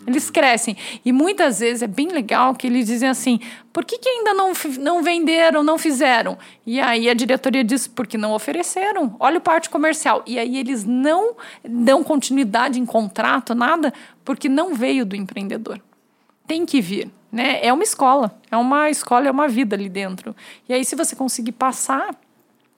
Eles 0.06 0.30
crescem. 0.30 0.76
E 1.04 1.10
muitas 1.10 1.58
vezes 1.58 1.82
é 1.82 1.88
bem 1.88 2.06
legal 2.06 2.54
que 2.54 2.68
eles 2.68 2.86
dizem 2.86 3.08
assim: 3.08 3.40
por 3.72 3.84
que, 3.84 3.98
que 3.98 4.08
ainda 4.08 4.32
não, 4.32 4.52
não 4.78 5.02
venderam, 5.02 5.64
não 5.64 5.76
fizeram? 5.76 6.38
E 6.64 6.80
aí 6.80 7.10
a 7.10 7.14
diretoria 7.14 7.64
diz: 7.64 7.88
porque 7.88 8.16
não 8.16 8.32
ofereceram. 8.32 9.16
Olha 9.18 9.38
o 9.38 9.40
parte 9.40 9.68
comercial. 9.68 10.22
E 10.24 10.38
aí 10.38 10.56
eles 10.56 10.84
não 10.84 11.34
dão 11.68 12.04
continuidade 12.04 12.78
em 12.78 12.86
contrato, 12.86 13.56
nada, 13.56 13.92
porque 14.24 14.48
não 14.48 14.72
veio 14.72 15.04
do 15.04 15.16
empreendedor 15.16 15.82
tem 16.48 16.64
que 16.64 16.80
vir, 16.80 17.10
né? 17.30 17.60
É 17.64 17.72
uma 17.72 17.82
escola, 17.82 18.34
é 18.50 18.56
uma 18.56 18.88
escola, 18.90 19.28
é 19.28 19.30
uma 19.30 19.48
vida 19.48 19.76
ali 19.76 19.88
dentro. 19.88 20.34
E 20.68 20.72
aí, 20.74 20.84
se 20.84 20.94
você 20.96 21.14
conseguir 21.14 21.52
passar, 21.52 22.14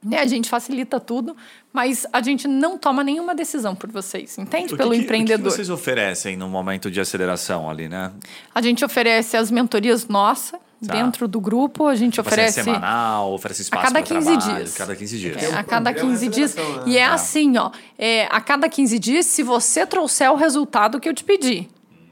né, 0.02 0.18
a 0.20 0.26
gente 0.26 0.48
facilita 0.48 0.98
tudo, 0.98 1.36
mas 1.72 2.06
a 2.12 2.22
gente 2.22 2.48
não 2.48 2.78
toma 2.78 3.04
nenhuma 3.04 3.34
decisão 3.34 3.74
por 3.74 3.90
vocês, 3.90 4.38
entende? 4.38 4.68
Que 4.68 4.76
Pelo 4.76 4.90
que- 4.92 4.96
empreendedor. 4.96 5.46
O 5.46 5.50
que 5.50 5.54
vocês 5.56 5.68
oferecem 5.70 6.36
no 6.36 6.48
momento 6.48 6.90
de 6.90 7.00
aceleração 7.00 7.68
ali, 7.68 7.88
né? 7.88 8.10
A 8.54 8.62
gente 8.62 8.84
oferece 8.84 9.36
as 9.36 9.50
mentorias 9.50 10.08
nossa 10.08 10.58
Tá. 10.84 10.94
dentro 10.94 11.28
do 11.28 11.38
grupo, 11.38 11.86
a 11.86 11.94
gente 11.94 12.18
é 12.18 12.22
oferece 12.22 12.62
semanal, 12.64 13.34
oferece 13.34 13.60
espaço 13.60 13.82
cada 13.82 14.02
pra 14.02 14.02
15 14.16 14.30
trabalho, 14.38 14.56
dias. 14.56 14.74
Cada 14.74 14.96
15 14.96 15.18
dias. 15.18 15.36
É, 15.42 15.46
a 15.54 15.62
cada 15.62 15.92
programa 15.92 15.92
de 15.92 16.00
15 16.20 16.28
dias. 16.28 16.50
aceleração, 16.52 16.86
né? 16.86 16.92
E 16.92 16.96
é 16.96 17.06
Tá. 17.06 17.12
assim, 17.14 17.58
ó. 17.58 17.70
É, 17.98 18.26
a 18.30 18.40
cada 18.40 18.66
15 18.66 18.98
dias, 18.98 19.26
se 19.26 19.42
você 19.42 19.84
trouxer 19.84 20.30
o 20.32 20.36
resultado 20.36 20.98
que 20.98 21.06
eu 21.06 21.12
te 21.12 21.22
pedi. 21.22 21.68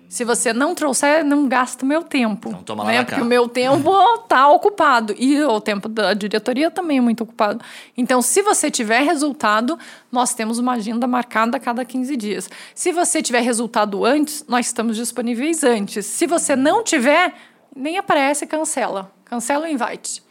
Se 0.09 0.25
você 0.25 0.55
não 0.55 0.75
trouxer, 0.75 1.23
não 1.23 1.47
gasta 1.47 1.85
o 1.85 1.88
meu 1.88 2.03
tempo. 2.03 2.49
Então 2.49 2.62
toma 2.62 2.83
lá 2.83 2.90
né? 2.90 3.05
Porque 3.05 3.21
o 3.21 3.25
meu 3.27 3.47
tempo 3.47 3.92
tá 4.27 4.49
ocupado. 4.49 5.14
E 5.18 5.38
o 5.42 5.61
tempo 5.61 5.87
da 5.87 6.14
diretoria 6.14 6.71
também 6.71 6.97
é 6.97 7.01
muito 7.01 7.25
ocupado. 7.25 7.62
Então, 7.94 8.23
se 8.23 8.40
você 8.40 8.71
tiver 8.71 9.03
resultado, 9.03 9.79
nós 10.11 10.33
temos 10.33 10.59
uma 10.59 10.73
agenda 10.73 11.07
marcada 11.07 11.59
a 11.59 11.61
cada 11.61 11.85
15 11.85 12.16
dias. 12.16 12.49
Se 12.75 12.90
você 12.90 13.21
tiver 13.21 13.40
resultado 13.40 14.03
antes, 14.03 14.44
nós 14.49 14.66
estamos 14.66 14.97
disponíveis 14.97 15.62
antes. 15.62 16.07
Se 16.07 16.27
você 16.27 16.57
não 16.57 16.83
tiver, 16.83 17.35
nem 17.77 17.99
aparece, 17.99 18.47
cancela. 18.47 19.12
Cancela 19.27 19.66
o 19.66 19.68
invite. 19.68 20.23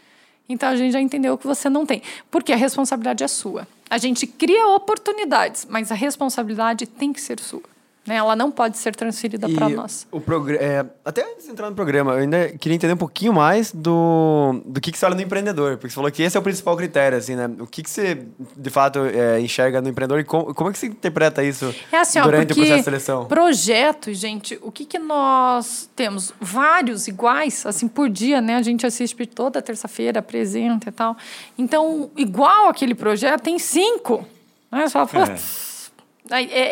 Então 0.50 0.70
a 0.70 0.76
gente 0.76 0.94
já 0.94 1.00
entendeu 1.00 1.38
que 1.38 1.46
você 1.46 1.70
não 1.70 1.86
tem. 1.86 2.02
Porque 2.32 2.52
a 2.52 2.56
responsabilidade 2.56 3.24
é 3.24 3.28
sua. 3.28 3.68
A 3.88 4.00
gente 4.00 4.26
cria 4.26 4.70
oportunidades, 4.70 5.68
mas 5.70 5.92
a 5.92 5.96
responsabilidade 5.96 6.88
tem 6.88 7.14
que 7.14 7.22
ser 7.22 7.40
sua. 7.40 7.77
Né? 8.08 8.16
Ela 8.16 8.36
não 8.36 8.50
pode 8.50 8.78
ser 8.78 8.96
transferida 8.96 9.50
para 9.50 9.70
nós. 9.70 10.08
O 10.12 10.22
é, 10.60 10.86
até 11.04 11.24
antes 11.30 11.46
de 11.46 11.52
entrar 11.52 11.70
no 11.70 11.76
programa, 11.76 12.14
eu 12.14 12.20
ainda 12.20 12.50
queria 12.58 12.76
entender 12.76 12.94
um 12.94 12.98
pouquinho 12.98 13.34
mais 13.34 13.72
do, 13.74 14.62
do 14.66 14.80
que, 14.80 14.92
que 14.92 14.98
você 14.98 15.06
olha 15.06 15.16
no 15.16 15.22
empreendedor. 15.22 15.78
Porque 15.78 15.90
você 15.90 15.96
falou 15.96 16.12
que 16.12 16.24
esse 16.24 16.38
é 16.38 16.40
o 16.40 16.44
principal 16.44 16.78
critério, 16.78 17.18
assim, 17.18 17.36
né? 17.36 17.50
O 17.60 17.68
que, 17.68 17.84
que 17.84 17.90
você, 17.90 18.26
de 18.56 18.70
fato, 18.70 19.00
é, 19.00 19.40
enxerga 19.42 19.82
no 19.82 19.90
empreendedor 19.90 20.20
e 20.20 20.24
como, 20.24 20.54
como 20.54 20.70
é 20.70 20.74
que 20.74 20.80
você 20.80 20.88
interpreta 20.88 21.44
isso 21.44 21.74
É 21.92 21.98
assim, 21.98 22.20
ó, 22.20 22.24
durante 22.24 22.54
o 22.54 22.56
processo 22.56 22.78
de 22.78 22.84
seleção? 22.84 23.26
projeto, 23.26 24.14
gente, 24.14 24.58
o 24.62 24.72
que, 24.72 24.86
que 24.86 25.00
nós 25.00 25.90
temos? 25.96 26.34
Vários 26.40 27.08
iguais, 27.08 27.66
assim, 27.66 27.88
por 27.88 28.10
dia, 28.10 28.40
né? 28.42 28.56
A 28.56 28.62
gente 28.62 28.86
assiste 28.86 29.26
toda 29.26 29.62
terça-feira, 29.62 30.20
apresenta 30.20 30.90
e 30.90 30.92
tal. 30.92 31.18
Então, 31.58 32.10
igual 32.16 32.70
aquele 32.70 32.96
projeto, 32.96 33.42
tem 33.42 33.60
cinco. 33.60 34.26
Né? 34.72 34.88
Você 34.88 34.94
fala, 34.94 35.08
putz, 35.08 35.30
é, 35.30 35.77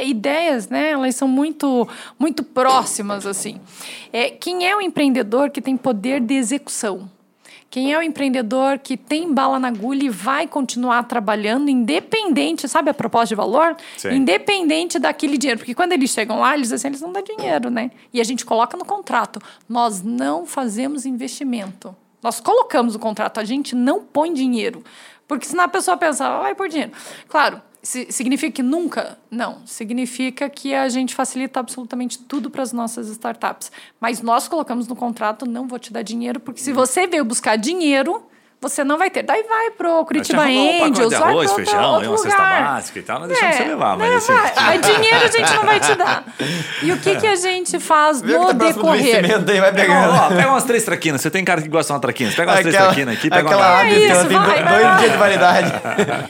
ideias, 0.04 0.70
né? 0.70 0.92
Elas 0.92 1.16
são 1.16 1.28
muito, 1.28 1.88
muito 2.18 2.44
próximas, 2.44 3.26
assim. 3.26 3.60
É, 4.12 4.30
quem 4.30 4.68
é 4.68 4.76
o 4.76 4.82
empreendedor 4.82 5.50
que 5.50 5.62
tem 5.62 5.76
poder 5.78 6.20
de 6.20 6.34
execução? 6.36 7.10
Quem 7.70 7.92
é 7.92 7.98
o 7.98 8.02
empreendedor 8.02 8.80
que 8.80 8.96
tem 8.96 9.34
bala 9.34 9.60
na 9.60 9.68
agulha 9.68 10.06
e 10.06 10.10
vai 10.10 10.48
continuar 10.48 11.04
trabalhando 11.04 11.70
independente, 11.70 12.70
sabe 12.70 12.90
a 12.90 12.94
proposta 12.94 13.28
de 13.28 13.36
valor? 13.36 13.76
Sim. 13.98 14.14
Independente 14.14 14.98
daquele 14.98 15.38
dinheiro. 15.38 15.60
Porque 15.60 15.76
quando 15.76 15.92
eles 15.92 16.10
chegam 16.10 16.40
lá, 16.40 16.56
eles 16.56 16.72
assim, 16.72 16.88
eles 16.88 17.02
não 17.02 17.12
dão 17.12 17.22
dinheiro, 17.22 17.70
né? 17.70 17.92
E 18.14 18.22
a 18.22 18.24
gente 18.24 18.46
coloca 18.46 18.78
no 18.78 18.86
contrato, 18.86 19.42
nós 19.68 20.02
não 20.02 20.46
fazemos 20.46 21.06
investimento. 21.06 21.94
Nós 22.24 22.40
colocamos 22.40 22.94
no 22.94 23.00
contrato, 23.00 23.42
a 23.42 23.44
gente 23.44 23.76
não 23.76 24.02
põe 24.02 24.34
dinheiro. 24.34 24.82
Porque 25.28 25.46
senão 25.46 25.66
a 25.66 25.68
pessoa 25.68 25.98
pensa, 25.98 26.26
"Ah, 26.26 26.42
vai 26.44 26.56
por 26.56 26.70
dinheiro. 26.70 26.94
Claro, 27.28 27.62
significa 27.88 28.52
que 28.52 28.64
nunca? 28.64 29.18
Não. 29.30 29.60
Significa 29.66 30.50
que 30.50 30.74
a 30.74 30.90
gente 30.90 31.14
facilita 31.14 31.60
absolutamente 31.60 32.18
tudo 32.20 32.50
para 32.50 32.64
as 32.64 32.74
nossas 32.74 33.08
startups. 33.10 33.72
Mas 34.00 34.22
nós 34.22 34.48
colocamos 34.48 34.88
no 34.88 34.96
contrato, 34.96 35.46
não 35.46 35.68
vou 35.68 35.78
te 35.80 35.94
dar 35.94 36.02
dinheiro, 36.02 36.40
porque 36.40 36.60
se 36.62 36.72
você 36.74 37.06
veio 37.06 37.24
buscar 37.24 37.56
dinheiro, 37.58 38.24
você 38.60 38.84
não 38.84 38.98
vai 38.98 39.12
ter. 39.12 39.22
Daí 39.22 39.44
vai 39.44 39.70
pro 39.72 40.04
Curitiba 40.06 40.42
um 40.44 40.84
Angels, 40.86 41.10
de 41.10 41.16
vai 41.16 41.30
arroz, 41.30 41.54
feijão, 41.54 41.94
outro 41.94 42.10
uma 42.10 42.18
cesta 42.18 42.38
básica 42.42 43.00
e 43.00 43.02
tal, 43.04 43.20
não 43.20 43.28
deixamos 43.28 43.56
É, 43.56 43.58
você 43.60 43.64
levar, 43.66 43.98
mas 43.98 44.10
né, 44.10 44.16
assim- 44.16 44.34
vai. 44.56 44.78
Dinheiro 44.80 45.16
a 45.18 45.28
gente 45.28 45.54
não 45.54 45.64
vai 45.64 45.80
te 45.80 45.96
dar. 45.96 46.24
E 46.82 46.92
o 46.92 46.98
que, 47.00 47.16
que 47.18 47.28
a 47.28 47.36
gente 47.36 47.80
faz 47.80 48.22
Vê 48.22 48.34
que 48.34 48.40
no 48.40 48.46
tá 48.48 48.54
do 48.54 48.66
decorrer? 48.66 49.22
vencimento 49.22 49.52
aí, 49.52 49.60
vai 49.60 49.72
Pega, 49.72 49.94
pegando. 49.94 50.14
ó, 50.16 50.28
pega 50.30 50.50
umas 50.50 50.64
três 50.64 50.84
traquinas. 50.84 51.22
Você 51.22 51.30
tem 51.30 51.46
cara 51.46 51.62
que 51.62 51.68
gosta 51.70 51.90
de 51.90 51.94
uma 51.94 52.00
traquina. 52.00 52.32
Pega 52.36 52.50
umas 52.52 52.62
três 52.62 52.74
Aquela- 52.76 52.90
traquinas 52.94 53.16
aqui, 53.18 53.30
pega 53.30 53.42
aquela 53.48 53.58
uma 53.68 53.80
águia 53.82 53.94
que 53.96 54.04
isso, 54.06 54.12
ela 54.14 54.26
tem 54.26 54.38
vai, 54.40 54.48
dois 54.48 54.64
vai, 54.64 54.84
vai. 54.84 54.98
dias 55.00 55.12
de 55.12 55.18
validade. 55.18 55.74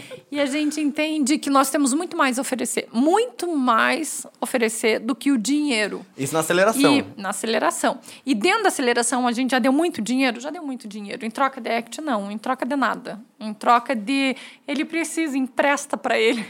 E 0.36 0.41
a 0.41 0.45
gente 0.45 0.82
entende 0.82 1.38
que 1.38 1.50
nós 1.50 1.69
temos 1.69 1.93
muito 1.93 2.17
mais 2.17 2.38
a 2.38 2.41
oferecer. 2.41 2.89
Muito 2.91 3.48
mais 3.56 4.26
a 4.26 4.30
oferecer 4.41 5.00
do 5.00 5.15
que 5.15 5.32
o 5.32 5.38
dinheiro. 5.38 6.06
Isso 6.17 6.34
na 6.34 6.41
aceleração. 6.41 6.98
E 6.98 7.06
na 7.15 7.30
aceleração. 7.30 8.00
E 8.26 8.36
dentro 8.36 8.63
da 8.63 8.67
aceleração, 8.67 9.26
a 9.26 9.32
gente 9.32 9.52
já 9.52 9.60
deu 9.60 9.71
muito 9.71 10.02
dinheiro? 10.02 10.41
Já 10.41 10.50
deu 10.50 10.62
muito 10.62 10.89
dinheiro. 10.89 11.26
Em 11.26 11.32
troca 11.32 11.62
de 11.62 11.69
act, 11.69 12.02
não. 12.02 12.30
Em 12.30 12.38
troca 12.38 12.65
de 12.65 12.76
nada. 12.76 13.17
Em 13.39 13.54
troca 13.54 13.95
de. 13.95 14.36
Ele 14.67 14.84
precisa, 14.84 15.38
empresta 15.38 15.95
para 15.95 16.19
ele. 16.19 16.45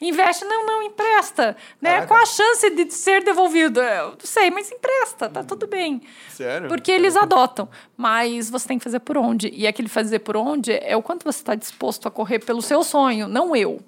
Investe, 0.00 0.44
não, 0.44 0.66
não, 0.66 0.82
empresta. 0.82 1.56
Né? 1.80 1.90
Caraca. 1.90 2.06
Qual 2.08 2.22
a 2.22 2.26
chance 2.26 2.70
de 2.70 2.90
ser 2.92 3.22
devolvido? 3.22 3.80
É, 3.80 4.00
Eu 4.00 4.10
não 4.10 4.16
sei, 4.20 4.50
mas 4.50 4.70
empresta, 4.70 5.28
tá 5.28 5.42
tudo 5.42 5.66
bem. 5.66 6.02
Sério? 6.30 6.68
Porque 6.68 6.90
eles 6.90 7.16
adotam. 7.16 7.68
Mas 7.96 8.50
você 8.50 8.68
tem 8.68 8.78
que 8.78 8.84
fazer 8.84 9.00
por 9.00 9.16
onde. 9.16 9.50
E 9.52 9.66
aquele 9.66 9.88
fazer 9.88 10.20
por 10.20 10.36
onde 10.36 10.72
é 10.72 10.96
o 10.96 11.02
quanto 11.02 11.24
você 11.24 11.38
está 11.38 11.54
disposto 11.54 12.06
a 12.06 12.10
correr 12.10 12.38
pelo 12.40 12.62
seu 12.62 12.82
sonho, 12.82 13.28
não 13.28 13.54
eu. 13.54 13.80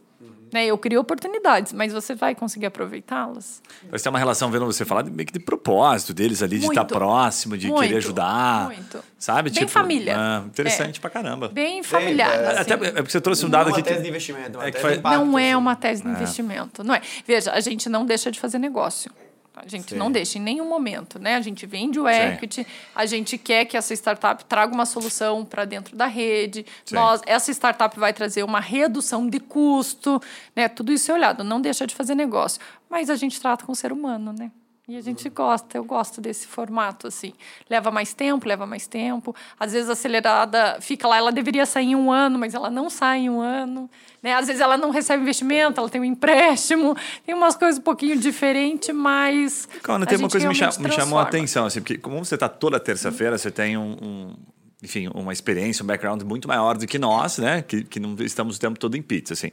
Né? 0.56 0.64
Eu 0.64 0.78
crio 0.78 0.98
oportunidades, 1.00 1.74
mas 1.74 1.92
você 1.92 2.14
vai 2.14 2.34
conseguir 2.34 2.64
aproveitá-las? 2.64 3.60
Parece 3.90 4.02
ter 4.04 4.08
uma 4.08 4.18
relação, 4.18 4.50
vendo 4.50 4.64
você 4.64 4.86
falar, 4.86 5.04
meio 5.04 5.26
que 5.26 5.32
de 5.34 5.38
propósito 5.38 6.14
deles 6.14 6.42
ali, 6.42 6.58
de 6.58 6.64
Muito. 6.64 6.80
estar 6.80 6.86
próximo, 6.86 7.58
de 7.58 7.68
Muito. 7.68 7.82
querer 7.82 7.96
ajudar. 7.98 8.64
Muito. 8.64 9.04
Sabe? 9.18 9.50
Bem 9.50 9.58
tipo, 9.58 9.70
família. 9.70 10.14
ah, 10.18 10.42
interessante 10.46 10.96
É. 10.96 11.00
pra 11.02 11.10
caramba. 11.10 11.48
Bem 11.50 11.82
familiar. 11.82 12.30
é, 12.32 12.46
assim. 12.52 12.60
Até 12.72 12.72
é 12.72 12.92
porque 12.92 13.10
você 13.10 13.20
trouxe 13.20 13.44
um 13.44 13.50
dado 13.50 13.68
Não 13.68 13.72
aqui. 13.76 13.80
uma 13.82 13.84
tese 13.84 13.96
que- 13.98 14.02
de 14.04 14.08
investimento, 14.08 14.56
uma 14.58 14.64
é 14.64 14.66
que 14.68 14.72
tese 14.72 14.82
faz- 14.82 14.94
de 14.94 15.00
impacto, 15.00 15.24
não 15.26 15.38
é 15.38 15.44
assim. 15.48 15.54
uma 15.56 15.76
tese 15.76 16.02
de 16.02 16.08
investimento, 16.08 16.82
não 16.82 16.94
é. 16.94 17.02
Veja, 17.26 17.52
a 17.52 17.60
gente 17.60 17.88
não 17.90 18.06
deixa 18.06 18.30
de 18.30 18.40
fazer 18.40 18.58
negócio. 18.58 19.10
A 19.56 19.66
gente 19.66 19.90
Sim. 19.90 19.96
não 19.96 20.12
deixa 20.12 20.36
em 20.36 20.40
nenhum 20.42 20.68
momento, 20.68 21.18
né? 21.18 21.34
A 21.34 21.40
gente 21.40 21.64
vende 21.64 21.98
o 21.98 22.04
Sim. 22.04 22.10
equity, 22.10 22.66
a 22.94 23.06
gente 23.06 23.38
quer 23.38 23.64
que 23.64 23.74
essa 23.74 23.94
startup 23.94 24.44
traga 24.44 24.74
uma 24.74 24.84
solução 24.84 25.46
para 25.46 25.64
dentro 25.64 25.96
da 25.96 26.06
rede. 26.06 26.66
Sim. 26.84 26.94
Nós, 26.94 27.22
essa 27.24 27.50
startup 27.50 27.98
vai 27.98 28.12
trazer 28.12 28.42
uma 28.42 28.60
redução 28.60 29.26
de 29.26 29.40
custo, 29.40 30.20
né? 30.54 30.68
Tudo 30.68 30.92
isso 30.92 31.10
é 31.10 31.14
olhado, 31.14 31.42
não 31.42 31.58
deixa 31.58 31.86
de 31.86 31.94
fazer 31.94 32.14
negócio. 32.14 32.60
Mas 32.90 33.08
a 33.08 33.16
gente 33.16 33.40
trata 33.40 33.64
com 33.64 33.72
o 33.72 33.76
ser 33.76 33.92
humano, 33.92 34.30
né? 34.30 34.50
E 34.88 34.96
a 34.96 35.00
gente 35.00 35.28
gosta, 35.28 35.76
eu 35.76 35.82
gosto 35.84 36.20
desse 36.20 36.46
formato, 36.46 37.08
assim. 37.08 37.32
Leva 37.68 37.90
mais 37.90 38.14
tempo, 38.14 38.46
leva 38.46 38.64
mais 38.66 38.86
tempo. 38.86 39.34
Às 39.58 39.72
vezes 39.72 39.88
a 39.90 39.94
acelerada 39.94 40.78
fica 40.80 41.08
lá, 41.08 41.16
ela 41.16 41.32
deveria 41.32 41.66
sair 41.66 41.86
em 41.86 41.96
um 41.96 42.12
ano, 42.12 42.38
mas 42.38 42.54
ela 42.54 42.70
não 42.70 42.88
sai 42.88 43.22
em 43.22 43.30
um 43.30 43.40
ano. 43.40 43.90
Né? 44.22 44.32
Às 44.34 44.46
vezes 44.46 44.62
ela 44.62 44.76
não 44.78 44.90
recebe 44.90 45.20
investimento, 45.22 45.80
ela 45.80 45.88
tem 45.90 46.00
um 46.00 46.04
empréstimo. 46.04 46.96
Tem 47.24 47.34
umas 47.34 47.56
coisas 47.56 47.80
um 47.80 47.82
pouquinho 47.82 48.16
diferentes, 48.16 48.94
mas. 48.94 49.66
Cara, 49.82 50.04
a 50.04 50.06
tem 50.06 50.18
uma 50.18 50.28
coisa 50.30 50.46
que 50.46 50.48
me, 50.50 50.54
cha- 50.54 50.66
realmente 50.70 50.88
me 50.88 50.92
chamou 50.92 51.18
a 51.18 51.22
atenção, 51.22 51.66
assim, 51.66 51.80
porque 51.80 51.98
como 51.98 52.24
você 52.24 52.36
está 52.36 52.48
toda 52.48 52.78
terça-feira, 52.78 53.36
você 53.36 53.50
tem 53.50 53.76
um, 53.76 53.96
um- 54.00 54.36
enfim, 54.84 55.08
uma 55.12 55.32
experiência, 55.32 55.82
um 55.82 55.86
background 55.86 56.22
muito 56.22 56.46
maior 56.46 56.78
do 56.78 56.86
que 56.86 56.96
nós, 56.98 57.38
né? 57.38 57.60
Que, 57.62 57.82
que 57.82 57.98
não 57.98 58.14
estamos 58.20 58.56
o 58.56 58.60
tempo 58.60 58.78
todo 58.78 58.96
em 58.96 59.02
pizza, 59.02 59.32
assim. 59.34 59.50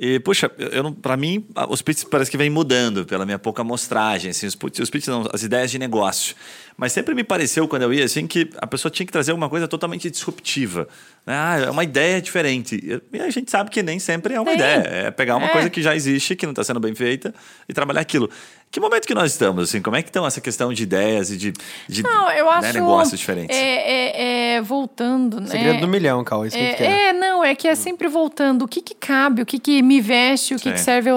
E, 0.00 0.20
puxa, 0.20 0.48
eu, 0.58 0.82
não- 0.82 0.92
pra 0.92 1.16
mim, 1.16 1.44
os 1.68 1.82
pitches 1.82 2.04
parece 2.04 2.30
que 2.30 2.36
vem 2.36 2.48
mudando 2.48 3.04
pela 3.04 3.24
minha 3.26 3.38
pouca 3.38 3.62
amostragem, 3.62 4.30
assim, 4.30 4.46
os, 4.46 4.54
pitches- 4.54 4.84
os 4.84 4.90
pitches 4.90 5.08
não, 5.08 5.28
as 5.32 5.42
ideias 5.42 5.72
de 5.72 5.78
negócio. 5.78 6.36
Mas 6.76 6.92
sempre 6.92 7.12
me 7.16 7.24
pareceu, 7.24 7.66
quando 7.66 7.82
eu 7.82 7.92
ia, 7.92 8.04
assim, 8.04 8.24
que 8.24 8.48
a 8.58 8.66
pessoa 8.68 8.92
tinha 8.92 9.04
que 9.04 9.10
trazer 9.12 9.32
alguma 9.32 9.48
coisa 9.48 9.66
totalmente 9.66 10.08
disruptiva. 10.08 10.86
né? 11.26 11.34
Ah, 11.36 11.58
é 11.66 11.70
uma 11.70 11.82
ideia 11.82 12.22
diferente. 12.22 12.80
E 13.12 13.18
a 13.20 13.28
gente 13.30 13.50
sabe 13.50 13.68
que 13.70 13.82
nem 13.82 13.98
sempre 13.98 14.34
é 14.34 14.40
uma 14.40 14.46
Tem. 14.52 14.54
ideia. 14.54 14.78
É 15.08 15.10
pegar 15.10 15.34
uma 15.36 15.48
É. 15.48 15.52
coisa 15.52 15.68
que 15.68 15.82
já 15.82 15.96
existe, 15.96 16.36
que 16.36 16.46
não 16.46 16.52
está 16.52 16.62
sendo 16.62 16.78
bem 16.78 16.94
feita, 16.94 17.34
e 17.68 17.74
trabalhar 17.74 18.00
aquilo. 18.00 18.30
Que 18.70 18.80
momento 18.80 19.06
que 19.06 19.14
nós 19.14 19.32
estamos? 19.32 19.64
Assim, 19.64 19.80
como 19.80 19.96
é 19.96 20.02
que 20.02 20.10
estão 20.10 20.26
essa 20.26 20.40
questão 20.40 20.72
de 20.72 20.82
ideias 20.82 21.30
e 21.30 21.36
de, 21.38 21.52
de 21.88 22.02
Não, 22.02 22.30
eu 22.30 22.44
né, 22.44 22.50
acho. 22.52 22.72
negócios 22.74 23.18
diferentes? 23.18 23.56
É, 23.56 23.62
é- 23.62 24.56
é, 24.56 24.62
voltando, 24.62 25.40
né? 25.40 25.46
Segredo 25.46 25.80
do 25.80 25.88
milhão, 25.88 26.22
Cal, 26.22 26.44
isso 26.44 26.56
que 26.56 26.62
a 26.62 26.66
gente 26.66 26.76
quer. 26.76 26.84
É, 26.84 27.06
é, 27.06 27.12
não, 27.14 27.42
é 27.42 27.54
que 27.54 27.66
é 27.66 27.74
sempre 27.74 28.08
voltando. 28.08 28.66
O 28.66 28.68
que, 28.68 28.82
que 28.82 28.94
cabe, 28.94 29.40
o 29.40 29.46
que, 29.46 29.58
que 29.58 29.82
me 29.82 30.00
veste, 30.00 30.54
o 30.54 30.58
que, 30.58 30.64
Sim. 30.64 30.72
que 30.72 30.80
serve 30.80 31.10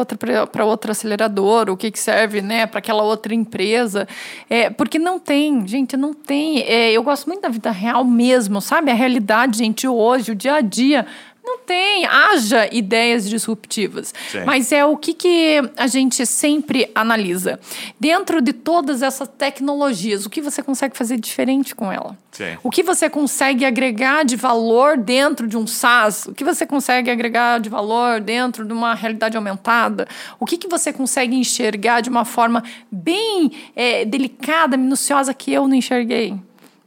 para 0.49 0.65
outra 0.65 0.93
aceleradora, 0.93 1.73
o 1.73 1.77
que, 1.77 1.91
que 1.91 1.99
serve 1.99 2.41
né, 2.41 2.65
para 2.65 2.79
aquela 2.79 3.03
outra 3.03 3.33
empresa. 3.33 4.07
É, 4.49 4.69
porque 4.69 4.97
não 4.97 5.19
tem, 5.19 5.67
gente, 5.67 5.97
não 5.97 6.13
tem. 6.13 6.61
É, 6.61 6.91
eu 6.91 7.03
gosto 7.03 7.27
muito 7.27 7.41
da 7.41 7.49
vida 7.49 7.69
real 7.71 8.05
mesmo, 8.05 8.61
sabe? 8.61 8.91
A 8.91 8.93
realidade, 8.95 9.57
gente, 9.57 9.85
hoje, 9.87 10.31
o 10.31 10.35
dia 10.35 10.55
a 10.55 10.61
dia. 10.61 11.05
Não 11.43 11.57
tem, 11.57 12.05
haja 12.05 12.69
ideias 12.71 13.27
disruptivas. 13.27 14.13
Sim. 14.29 14.43
Mas 14.45 14.71
é 14.71 14.85
o 14.85 14.95
que, 14.95 15.13
que 15.13 15.61
a 15.75 15.87
gente 15.87 16.23
sempre 16.25 16.89
analisa. 16.93 17.59
Dentro 17.99 18.41
de 18.41 18.53
todas 18.53 19.01
essas 19.01 19.27
tecnologias, 19.27 20.25
o 20.25 20.29
que 20.29 20.39
você 20.39 20.61
consegue 20.61 20.95
fazer 20.95 21.17
diferente 21.17 21.73
com 21.73 21.91
ela? 21.91 22.15
Sim. 22.31 22.57
O 22.63 22.69
que 22.69 22.83
você 22.83 23.09
consegue 23.09 23.65
agregar 23.65 24.23
de 24.23 24.35
valor 24.35 24.97
dentro 24.97 25.47
de 25.47 25.57
um 25.57 25.65
SaaS? 25.65 26.27
O 26.27 26.33
que 26.33 26.43
você 26.43 26.65
consegue 26.65 27.09
agregar 27.09 27.59
de 27.59 27.69
valor 27.69 28.21
dentro 28.21 28.63
de 28.63 28.71
uma 28.71 28.93
realidade 28.93 29.35
aumentada? 29.35 30.07
O 30.39 30.45
que, 30.45 30.57
que 30.57 30.67
você 30.67 30.93
consegue 30.93 31.35
enxergar 31.35 32.01
de 32.01 32.09
uma 32.09 32.23
forma 32.23 32.63
bem 32.91 33.51
é, 33.75 34.05
delicada, 34.05 34.77
minuciosa 34.77 35.33
que 35.33 35.51
eu 35.51 35.67
não 35.67 35.75
enxerguei? 35.75 36.35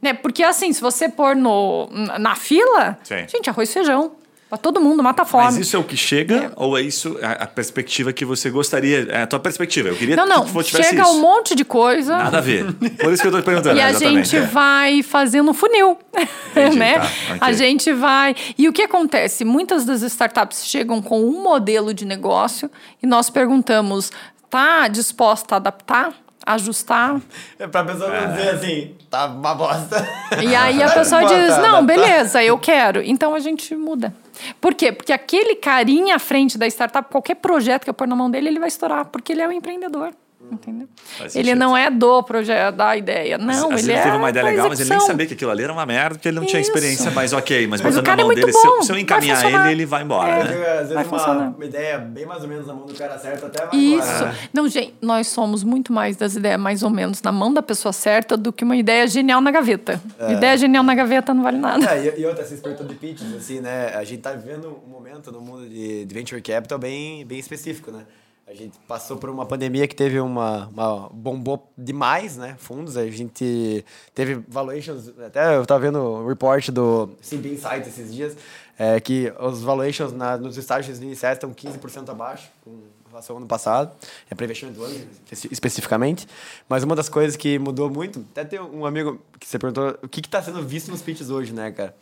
Né? 0.01 0.13
Porque 0.13 0.43
assim, 0.43 0.71
se 0.71 0.79
você 0.79 1.09
pôr 1.09 1.35
no, 1.35 1.89
na 2.19 2.35
fila, 2.35 2.97
Sim. 3.03 3.27
gente, 3.27 3.49
arroz 3.49 3.69
e 3.69 3.73
feijão. 3.73 4.11
Pra 4.55 4.61
todo 4.61 4.79
mundo, 4.79 5.03
mata 5.03 5.23
a 5.23 5.25
fome. 5.25 5.43
Mas 5.43 5.57
isso 5.57 5.75
é 5.75 5.79
o 5.79 5.83
que 5.83 5.97
chega 5.97 6.53
ou 6.55 6.77
é 6.77 6.81
isso 6.81 7.19
a, 7.21 7.43
a 7.43 7.47
perspectiva 7.47 8.13
que 8.13 8.23
você 8.23 8.49
gostaria? 8.49 9.05
É 9.09 9.23
a 9.23 9.27
tua 9.27 9.37
perspectiva. 9.37 9.89
Eu 9.89 9.97
queria 9.97 10.15
Não, 10.15 10.25
não. 10.25 10.45
que 10.45 10.53
tu 10.53 10.63
tivesse 10.63 10.91
Chega 10.91 11.01
isso. 11.01 11.11
um 11.11 11.19
monte 11.19 11.53
de 11.55 11.65
coisa. 11.65 12.15
Nada 12.17 12.37
a 12.37 12.41
ver. 12.41 12.71
Por 12.73 13.11
isso 13.11 13.21
que 13.21 13.27
eu 13.27 13.31
tô 13.33 13.41
te 13.41 13.43
perguntando. 13.43 13.75
E 13.77 13.81
a 13.81 13.89
exatamente, 13.89 14.29
gente 14.29 14.37
é. 14.37 14.47
vai 14.47 15.03
fazendo 15.03 15.51
um 15.51 15.53
funil, 15.53 15.97
Entendi, 16.51 16.77
né? 16.77 16.99
tá, 16.99 17.05
ok. 17.05 17.37
A 17.41 17.51
gente 17.51 17.91
vai... 17.91 18.33
E 18.57 18.69
o 18.69 18.71
que 18.71 18.83
acontece? 18.83 19.43
Muitas 19.43 19.83
das 19.83 20.01
startups 20.03 20.65
chegam 20.65 21.01
com 21.01 21.21
um 21.21 21.43
modelo 21.43 21.93
de 21.93 22.05
negócio 22.05 22.71
e 23.03 23.05
nós 23.05 23.29
perguntamos, 23.29 24.09
tá 24.49 24.87
disposta 24.87 25.55
a 25.55 25.57
adaptar, 25.57 26.13
ajustar? 26.45 27.19
É 27.59 27.67
pra 27.67 27.83
pessoa 27.83 28.09
não 28.09 28.33
dizer 28.33 28.49
assim, 28.51 28.95
tá 29.09 29.25
uma 29.25 29.53
bosta. 29.53 30.07
E 30.41 30.55
aí 30.55 30.81
a 30.81 30.89
pessoa 30.91 31.21
Bota, 31.21 31.35
diz, 31.35 31.57
não, 31.57 31.85
beleza, 31.85 32.41
eu 32.41 32.57
quero. 32.57 33.01
Então 33.03 33.35
a 33.35 33.39
gente 33.39 33.75
muda. 33.75 34.13
Por 34.59 34.73
quê? 34.73 34.91
Porque 34.91 35.13
aquele 35.13 35.55
carinha 35.55 36.15
à 36.15 36.19
frente 36.19 36.57
da 36.57 36.67
startup, 36.67 37.09
qualquer 37.09 37.35
projeto 37.35 37.83
que 37.83 37.89
eu 37.89 37.93
pôr 37.93 38.07
na 38.07 38.15
mão 38.15 38.29
dele, 38.29 38.47
ele 38.47 38.59
vai 38.59 38.67
estourar, 38.67 39.05
porque 39.05 39.33
ele 39.33 39.41
é 39.41 39.47
um 39.47 39.51
empreendedor. 39.51 40.13
Entendeu? 40.51 40.87
Ele 41.33 41.55
não 41.55 41.75
é 41.75 41.89
do 41.89 42.21
projeto, 42.23 42.75
da 42.75 42.95
ideia. 42.95 43.37
Não, 43.37 43.49
Às 43.49 43.61
ele 43.63 43.71
vezes 43.73 43.89
é. 43.89 44.03
teve 44.03 44.17
uma 44.17 44.29
ideia 44.29 44.45
legal, 44.45 44.69
mas 44.69 44.79
ele 44.79 44.89
nem 44.89 44.95
execução. 44.97 45.07
sabia 45.13 45.25
que 45.25 45.33
aquilo 45.33 45.51
ali 45.51 45.63
era 45.63 45.73
uma 45.73 45.85
merda, 45.85 46.15
porque 46.15 46.27
ele 46.27 46.39
não 46.39 46.45
tinha 46.45 46.61
Isso. 46.61 46.69
experiência, 46.71 47.11
mas 47.11 47.33
ok. 47.33 47.67
Mas, 47.67 47.81
Mas 47.81 47.95
botando 47.95 48.07
na 48.07 48.13
é 48.13 48.15
mão 48.17 48.25
muito 48.27 48.39
dele, 48.39 48.53
se, 48.53 48.67
eu, 48.67 48.83
se 48.83 48.91
eu 48.91 48.97
encaminhar 48.97 49.43
ele, 49.45 49.71
ele 49.71 49.85
vai 49.85 50.03
embora, 50.03 50.29
É. 50.31 50.43
né? 50.43 50.49
Às 50.49 50.77
vezes 50.79 50.93
Vai 50.93 51.03
uma, 51.03 51.09
funcionar. 51.19 51.49
uma 51.55 51.65
ideia 51.65 51.97
bem 51.97 52.25
mais 52.25 52.41
ou 52.43 52.47
menos 52.47 52.67
na 52.67 52.73
mão 52.73 52.85
do 52.85 52.93
cara 52.93 53.17
certo 53.17 53.45
até 53.47 53.65
vai 53.65 53.75
Isso. 53.77 54.07
embora. 54.15 54.35
Não, 54.53 54.67
gente, 54.67 54.93
nós 55.01 55.27
somos 55.27 55.63
muito 55.63 55.91
mais 55.91 56.15
das 56.15 56.35
ideias 56.35 56.59
mais 56.59 56.83
ou 56.83 56.89
menos 56.89 57.21
na 57.21 57.31
mão 57.31 57.51
da 57.53 57.61
pessoa 57.63 57.91
certa 57.91 58.37
do 58.37 58.53
que 58.53 58.63
uma 58.63 58.75
ideia 58.77 59.07
genial 59.07 59.41
na 59.41 59.51
gaveta. 59.51 60.01
Ideia 60.29 60.57
genial 60.57 60.83
na 60.83 60.93
gaveta 60.95 61.33
não 61.33 61.43
vale 61.43 61.57
nada. 61.57 61.85
É, 61.95 62.05
e, 62.17 62.21
e 62.21 62.25
outra, 62.25 62.45
vocês 62.45 62.59
perguntam 62.61 62.87
de 62.87 62.95
pitches, 62.95 63.33
assim, 63.33 63.59
né? 63.59 63.93
A 63.95 64.03
gente 64.03 64.21
tá 64.21 64.31
vivendo 64.31 64.77
um 64.85 64.89
momento 64.89 65.31
no 65.31 65.41
mundo 65.41 65.67
de, 65.67 66.05
de 66.05 66.13
venture 66.13 66.41
capital 66.41 66.77
bem, 66.77 67.25
bem 67.25 67.39
específico, 67.39 67.91
né? 67.91 68.03
A 68.47 68.53
gente 68.53 68.77
passou 68.87 69.17
por 69.17 69.29
uma 69.29 69.43
pandemia 69.45 69.87
que 69.87 69.95
teve 69.95 70.19
uma, 70.19 70.67
uma 70.67 71.09
bombou 71.09 71.71
demais, 71.75 72.37
né? 72.37 72.55
Fundos, 72.59 72.95
a 72.95 73.07
gente 73.09 73.83
teve 74.13 74.35
valuations, 74.47 75.09
até 75.25 75.55
eu 75.57 75.65
tava 75.65 75.79
vendo 75.81 75.99
o 75.99 76.27
report 76.27 76.69
do 76.69 77.09
Simbi 77.21 77.49
Insights 77.53 77.87
esses 77.87 78.13
dias, 78.13 78.37
é, 78.77 78.99
que 78.99 79.33
os 79.39 79.63
valuations 79.63 80.11
na, 80.13 80.37
nos 80.37 80.57
estágios 80.57 80.99
iniciais 80.99 81.37
estão 81.37 81.51
15% 81.51 82.07
abaixo, 82.09 82.47
com 82.63 82.77
relação 83.09 83.35
ao 83.35 83.37
ano 83.39 83.47
passado, 83.47 83.91
é 84.29 84.35
para 84.35 84.45
investimento 84.45 84.77
do 84.77 84.85
ano 84.85 84.93
espe- 85.31 85.49
especificamente. 85.51 86.27
Mas 86.69 86.83
uma 86.83 86.95
das 86.95 87.09
coisas 87.09 87.35
que 87.35 87.57
mudou 87.57 87.89
muito, 87.89 88.23
até 88.31 88.45
tem 88.45 88.59
um 88.59 88.85
amigo 88.85 89.19
que 89.39 89.47
você 89.47 89.57
perguntou 89.57 89.97
o 90.03 90.07
que 90.07 90.19
está 90.19 90.43
sendo 90.43 90.61
visto 90.61 90.91
nos 90.91 91.01
pitches 91.01 91.31
hoje, 91.31 91.51
né, 91.51 91.71
cara? 91.71 91.95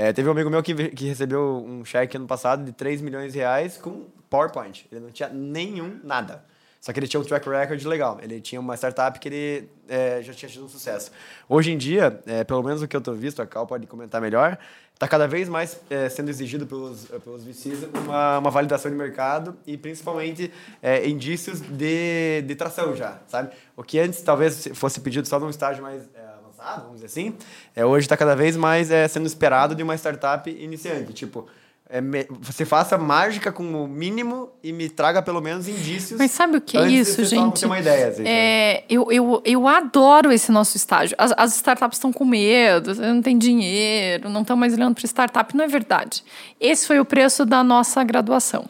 É, 0.00 0.12
teve 0.12 0.28
um 0.28 0.30
amigo 0.30 0.48
meu 0.48 0.62
que, 0.62 0.90
que 0.90 1.06
recebeu 1.06 1.64
um 1.66 1.84
cheque 1.84 2.16
ano 2.16 2.28
passado 2.28 2.64
de 2.64 2.70
3 2.70 3.02
milhões 3.02 3.32
de 3.32 3.40
reais 3.40 3.76
com 3.76 4.06
PowerPoint. 4.30 4.86
Ele 4.92 5.00
não 5.00 5.10
tinha 5.10 5.28
nenhum, 5.28 5.98
nada. 6.04 6.44
Só 6.80 6.92
que 6.92 7.00
ele 7.00 7.08
tinha 7.08 7.20
um 7.20 7.24
track 7.24 7.48
record 7.48 7.84
legal. 7.84 8.20
Ele 8.22 8.40
tinha 8.40 8.60
uma 8.60 8.76
startup 8.76 9.18
que 9.18 9.28
ele 9.28 9.68
é, 9.88 10.22
já 10.22 10.32
tinha 10.32 10.48
tido 10.48 10.64
um 10.64 10.68
sucesso. 10.68 11.10
Hoje 11.48 11.72
em 11.72 11.76
dia, 11.76 12.20
é, 12.26 12.44
pelo 12.44 12.62
menos 12.62 12.80
o 12.80 12.86
que 12.86 12.94
eu 12.94 13.00
estou 13.00 13.12
visto, 13.12 13.42
a 13.42 13.46
Cal 13.46 13.66
pode 13.66 13.88
comentar 13.88 14.20
melhor, 14.20 14.56
está 14.94 15.08
cada 15.08 15.26
vez 15.26 15.48
mais 15.48 15.80
é, 15.90 16.08
sendo 16.08 16.28
exigido 16.28 16.64
pelos, 16.64 17.06
pelos 17.24 17.42
VCs 17.42 17.88
uma, 18.04 18.38
uma 18.38 18.50
validação 18.52 18.92
de 18.92 18.96
mercado 18.96 19.56
e 19.66 19.76
principalmente 19.76 20.52
é, 20.80 21.08
indícios 21.08 21.60
de, 21.60 22.42
de 22.42 22.54
tração 22.54 22.94
já, 22.94 23.18
sabe? 23.26 23.50
O 23.76 23.82
que 23.82 23.98
antes 23.98 24.22
talvez 24.22 24.68
fosse 24.74 25.00
pedido 25.00 25.26
só 25.26 25.40
num 25.40 25.50
estágio 25.50 25.82
mais 25.82 26.02
é, 26.14 26.37
avançado, 26.58 26.82
vamos 26.82 26.96
dizer 27.00 27.06
assim, 27.06 27.34
é, 27.74 27.84
hoje 27.84 28.04
está 28.06 28.16
cada 28.16 28.34
vez 28.34 28.56
mais 28.56 28.90
é, 28.90 29.06
sendo 29.08 29.26
esperado 29.26 29.74
de 29.74 29.82
uma 29.82 29.94
startup 29.96 30.50
iniciante. 30.50 31.12
Tipo, 31.12 31.46
é, 31.90 32.00
me- 32.00 32.26
você 32.40 32.64
faça 32.66 32.98
mágica 32.98 33.50
com 33.50 33.64
o 33.84 33.88
mínimo 33.88 34.50
e 34.62 34.72
me 34.72 34.88
traga 34.90 35.22
pelo 35.22 35.40
menos 35.40 35.66
indícios. 35.68 36.18
Mas 36.18 36.32
sabe 36.32 36.58
o 36.58 36.60
que 36.60 36.76
é 36.76 36.86
isso, 36.88 37.24
gente? 37.24 37.60
ter 37.60 37.66
uma 37.66 37.78
ideia. 37.78 38.08
Assim, 38.08 38.24
É, 38.26 38.84
eu, 38.90 39.10
eu, 39.10 39.40
eu 39.44 39.66
adoro 39.68 40.30
esse 40.30 40.52
nosso 40.52 40.76
estágio. 40.76 41.14
As, 41.18 41.32
as 41.36 41.54
startups 41.56 41.96
estão 41.96 42.12
com 42.12 42.24
medo, 42.24 42.94
não 42.96 43.22
tem 43.22 43.38
dinheiro, 43.38 44.28
não 44.28 44.42
estão 44.42 44.56
mais 44.56 44.74
olhando 44.74 44.94
para 44.94 45.06
startup. 45.06 45.56
Não 45.56 45.64
é 45.64 45.68
verdade. 45.68 46.22
Esse 46.60 46.86
foi 46.86 47.00
o 47.00 47.04
preço 47.04 47.46
da 47.46 47.64
nossa 47.64 48.02
graduação. 48.04 48.66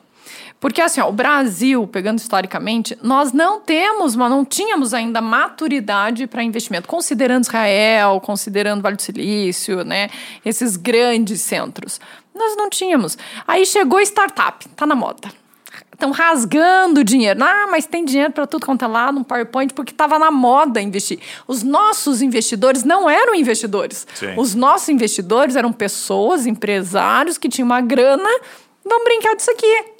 Porque 0.60 0.80
assim, 0.80 1.00
ó, 1.00 1.08
o 1.08 1.12
Brasil, 1.12 1.86
pegando 1.86 2.18
historicamente, 2.18 2.98
nós 3.02 3.32
não 3.32 3.60
temos, 3.60 4.16
mas 4.16 4.30
não 4.30 4.44
tínhamos 4.44 4.92
ainda 4.92 5.20
maturidade 5.20 6.26
para 6.26 6.42
investimento, 6.42 6.88
considerando 6.88 7.44
Israel, 7.44 8.20
considerando 8.20 8.82
Vale 8.82 8.96
do 8.96 9.02
Silício, 9.02 9.84
né, 9.84 10.08
esses 10.44 10.76
grandes 10.76 11.40
centros. 11.42 12.00
Nós 12.34 12.56
não 12.56 12.68
tínhamos. 12.68 13.16
Aí 13.46 13.64
chegou 13.64 14.00
startup, 14.00 14.68
tá 14.70 14.86
na 14.86 14.94
moda. 14.94 15.28
Estão 15.92 16.12
rasgando 16.12 17.02
dinheiro. 17.02 17.42
Ah, 17.42 17.66
mas 17.68 17.84
tem 17.84 18.04
dinheiro 18.04 18.32
para 18.32 18.46
tudo 18.46 18.64
quanto 18.64 18.84
é 18.84 18.88
lá 18.88 19.10
no 19.10 19.24
PowerPoint, 19.24 19.74
porque 19.74 19.90
estava 19.90 20.16
na 20.16 20.30
moda 20.30 20.80
investir. 20.80 21.18
Os 21.44 21.64
nossos 21.64 22.22
investidores 22.22 22.84
não 22.84 23.10
eram 23.10 23.34
investidores. 23.34 24.06
Sim. 24.14 24.34
Os 24.36 24.54
nossos 24.54 24.88
investidores 24.88 25.56
eram 25.56 25.72
pessoas, 25.72 26.46
empresários 26.46 27.36
que 27.36 27.48
tinham 27.48 27.66
uma 27.66 27.80
grana. 27.80 28.28
Vamos 28.84 29.04
brincar 29.04 29.34
disso 29.34 29.50
aqui. 29.50 29.97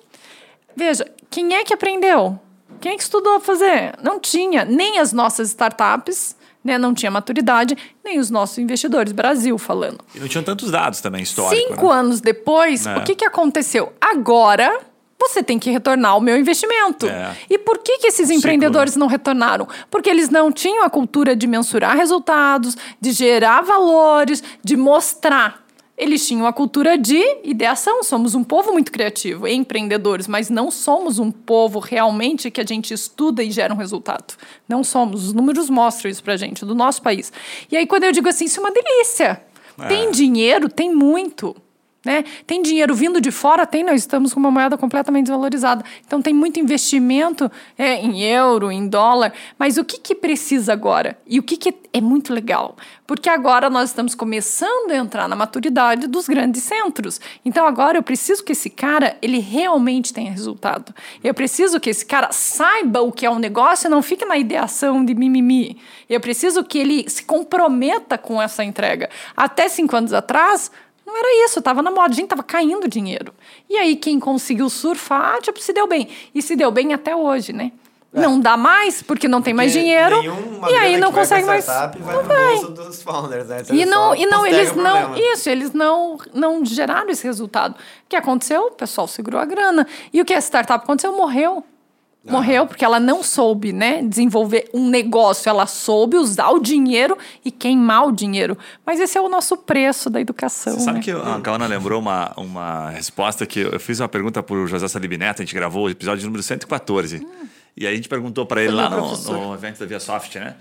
Veja, 0.78 1.10
Quem 1.28 1.54
é 1.54 1.64
que 1.64 1.74
aprendeu? 1.74 2.38
Quem 2.80 2.92
é 2.92 2.96
que 2.96 3.02
estudou 3.02 3.34
a 3.34 3.40
fazer? 3.40 3.94
Não 4.00 4.20
tinha. 4.20 4.64
Nem 4.64 5.00
as 5.00 5.12
nossas 5.12 5.48
startups, 5.48 6.36
né? 6.64 6.78
Não 6.78 6.94
tinha 6.94 7.10
maturidade, 7.10 7.76
nem 8.04 8.20
os 8.20 8.30
nossos 8.30 8.56
investidores, 8.58 9.12
Brasil 9.12 9.58
falando. 9.58 9.98
E 10.14 10.20
não 10.20 10.28
tinham 10.28 10.44
tantos 10.44 10.70
dados 10.70 11.00
também 11.00 11.22
históricos. 11.22 11.58
Cinco 11.58 11.88
né? 11.88 11.94
anos 11.94 12.20
depois, 12.20 12.86
É. 12.86 12.96
o 12.96 13.02
que, 13.02 13.16
que 13.16 13.24
aconteceu? 13.24 13.92
Agora 14.00 14.80
você 15.20 15.42
tem 15.42 15.58
que 15.58 15.68
retornar 15.70 16.16
o 16.16 16.20
meu 16.20 16.38
investimento. 16.38 17.06
É. 17.08 17.36
E 17.50 17.58
por 17.58 17.78
que, 17.78 17.98
que 17.98 18.06
esses 18.06 18.30
empreendedores 18.30 18.94
não 18.94 19.08
retornaram? 19.08 19.66
Porque 19.90 20.08
eles 20.08 20.30
não 20.30 20.52
tinham 20.52 20.84
a 20.84 20.88
cultura 20.90 21.34
de 21.34 21.48
mensurar 21.48 21.96
resultados, 21.96 22.76
de 23.00 23.10
gerar 23.10 23.62
valores, 23.62 24.42
de 24.62 24.76
mostrar. 24.76 25.66
Eles 25.98 26.26
tinham 26.26 26.46
a 26.46 26.52
cultura 26.52 26.96
de 26.96 27.20
ideação. 27.42 28.04
Somos 28.04 28.34
um 28.34 28.44
povo 28.44 28.72
muito 28.72 28.92
criativo, 28.92 29.48
empreendedores, 29.48 30.28
mas 30.28 30.48
não 30.48 30.70
somos 30.70 31.18
um 31.18 31.30
povo 31.30 31.80
realmente 31.80 32.50
que 32.50 32.60
a 32.60 32.64
gente 32.64 32.94
estuda 32.94 33.42
e 33.42 33.50
gera 33.50 33.74
um 33.74 33.76
resultado. 33.76 34.34
Não 34.68 34.84
somos. 34.84 35.26
Os 35.26 35.32
números 35.32 35.68
mostram 35.68 36.10
isso 36.10 36.22
pra 36.22 36.36
gente, 36.36 36.64
do 36.64 36.74
nosso 36.74 37.02
país. 37.02 37.32
E 37.70 37.76
aí, 37.76 37.86
quando 37.86 38.04
eu 38.04 38.12
digo 38.12 38.28
assim, 38.28 38.44
isso 38.44 38.60
é 38.60 38.62
uma 38.62 38.70
delícia. 38.72 39.42
Tem 39.88 40.10
dinheiro? 40.10 40.68
Tem 40.68 40.92
muito. 40.94 41.54
Né? 42.08 42.24
Tem 42.46 42.62
dinheiro 42.62 42.94
vindo 42.94 43.20
de 43.20 43.30
fora? 43.30 43.66
Tem, 43.66 43.84
nós 43.84 44.00
estamos 44.00 44.32
com 44.32 44.40
uma 44.40 44.50
moeda 44.50 44.78
completamente 44.78 45.26
desvalorizada. 45.26 45.84
Então 46.06 46.22
tem 46.22 46.32
muito 46.32 46.58
investimento 46.58 47.52
é, 47.76 47.96
em 47.96 48.22
euro, 48.22 48.72
em 48.72 48.88
dólar. 48.88 49.30
Mas 49.58 49.76
o 49.76 49.84
que, 49.84 49.98
que 49.98 50.14
precisa 50.14 50.72
agora? 50.72 51.18
E 51.26 51.38
o 51.38 51.42
que, 51.42 51.58
que 51.58 51.74
é 51.92 52.00
muito 52.00 52.32
legal? 52.32 52.78
Porque 53.06 53.28
agora 53.28 53.68
nós 53.68 53.90
estamos 53.90 54.14
começando 54.14 54.90
a 54.90 54.96
entrar 54.96 55.28
na 55.28 55.36
maturidade 55.36 56.06
dos 56.06 56.26
grandes 56.26 56.62
centros. 56.62 57.20
Então 57.44 57.66
agora 57.66 57.98
eu 57.98 58.02
preciso 58.02 58.42
que 58.42 58.52
esse 58.52 58.70
cara 58.70 59.18
ele 59.20 59.38
realmente 59.38 60.10
tenha 60.10 60.30
resultado. 60.30 60.94
Eu 61.22 61.34
preciso 61.34 61.78
que 61.78 61.90
esse 61.90 62.06
cara 62.06 62.32
saiba 62.32 63.02
o 63.02 63.12
que 63.12 63.26
é 63.26 63.30
um 63.30 63.38
negócio 63.38 63.86
e 63.86 63.90
não 63.90 64.00
fique 64.00 64.24
na 64.24 64.38
ideação 64.38 65.04
de 65.04 65.14
mimimi. 65.14 65.76
Eu 66.08 66.20
preciso 66.20 66.64
que 66.64 66.78
ele 66.78 67.06
se 67.10 67.24
comprometa 67.24 68.16
com 68.16 68.40
essa 68.40 68.64
entrega. 68.64 69.10
Até 69.36 69.68
cinco 69.68 69.94
anos 69.94 70.14
atrás, 70.14 70.70
não 71.08 71.16
era 71.16 71.44
isso, 71.46 71.60
tava 71.62 71.82
na 71.82 71.90
moda, 71.90 72.12
a 72.12 72.14
gente 72.14 72.28
tava 72.28 72.42
caindo 72.42 72.86
dinheiro. 72.86 73.32
E 73.68 73.76
aí 73.76 73.96
quem 73.96 74.20
conseguiu 74.20 74.68
surfar, 74.70 75.40
tipo, 75.40 75.58
se 75.60 75.72
deu 75.72 75.86
bem. 75.86 76.08
E 76.34 76.42
se 76.42 76.54
deu 76.54 76.70
bem 76.70 76.92
até 76.92 77.16
hoje, 77.16 77.52
né? 77.52 77.72
Não 78.12 78.40
dá 78.40 78.56
mais, 78.56 79.02
porque 79.02 79.28
não 79.28 79.42
tem 79.42 79.52
mais 79.52 79.70
Porque 79.72 79.82
dinheiro. 79.84 80.18
nenhuma 80.20 80.70
E 80.70 80.74
aí 80.74 80.96
não 80.96 81.12
consegue 81.12 81.44
mais. 81.44 81.64
startup 81.64 82.02
Vai 82.02 82.14
Não 82.16 82.22
vai. 82.24 82.60
dos 82.72 83.02
founders, 83.02 83.46
né? 83.48 83.60
Então 83.60 83.76
E 83.76 83.80
eles 83.82 83.90
não, 83.90 84.14
e 84.14 84.26
não 84.26 84.46
eles 84.46 84.74
não, 84.74 85.16
isso, 85.16 85.50
eles 85.50 85.72
não, 85.74 86.18
não 86.32 86.64
geraram 86.64 87.10
esse 87.10 87.24
resultado. 87.24 87.72
O 87.74 88.08
que 88.08 88.16
aconteceu? 88.16 88.68
O 88.68 88.70
pessoal 88.70 89.06
segurou 89.06 89.38
a 89.40 89.44
grana. 89.44 89.86
E 90.12 90.20
o 90.22 90.24
que 90.24 90.32
a 90.32 90.38
startup 90.40 90.82
aconteceu? 90.84 91.12
Morreu. 91.12 91.62
Ah. 92.28 92.32
Morreu 92.32 92.66
porque 92.66 92.84
ela 92.84 93.00
não 93.00 93.22
soube, 93.22 93.72
né, 93.72 94.02
desenvolver 94.02 94.68
um 94.72 94.88
negócio, 94.88 95.48
ela 95.48 95.66
soube 95.66 96.16
usar 96.16 96.50
o 96.50 96.60
dinheiro 96.60 97.16
e 97.44 97.50
queimar 97.50 98.06
o 98.06 98.12
dinheiro. 98.12 98.56
Mas 98.84 99.00
esse 99.00 99.16
é 99.16 99.20
o 99.20 99.28
nosso 99.28 99.56
preço 99.56 100.10
da 100.10 100.20
educação. 100.20 100.74
Você 100.74 100.80
sabe 100.80 100.98
né? 100.98 101.04
que 101.04 101.10
a 101.10 101.40
Kawana 101.40 101.66
lembrou 101.66 102.00
uma, 102.00 102.32
uma 102.36 102.90
resposta 102.90 103.46
que 103.46 103.60
eu 103.60 103.80
fiz 103.80 104.00
uma 104.00 104.08
pergunta 104.08 104.42
pro 104.42 104.66
José 104.66 104.86
Salib 104.88 105.16
Neto, 105.16 105.42
a 105.42 105.44
gente 105.44 105.54
gravou 105.54 105.86
o 105.86 105.90
episódio 105.90 106.24
número 106.24 106.42
114. 106.42 107.26
E 107.76 107.86
aí 107.86 107.92
a 107.92 107.96
gente 107.96 108.08
perguntou 108.08 108.44
para 108.44 108.60
ele 108.60 108.72
Foi 108.72 108.82
lá 108.82 108.90
no, 108.90 109.16
no 109.16 109.54
evento 109.54 109.78
da 109.78 109.86
Via 109.86 110.00
Soft, 110.00 110.34
né? 110.36 110.56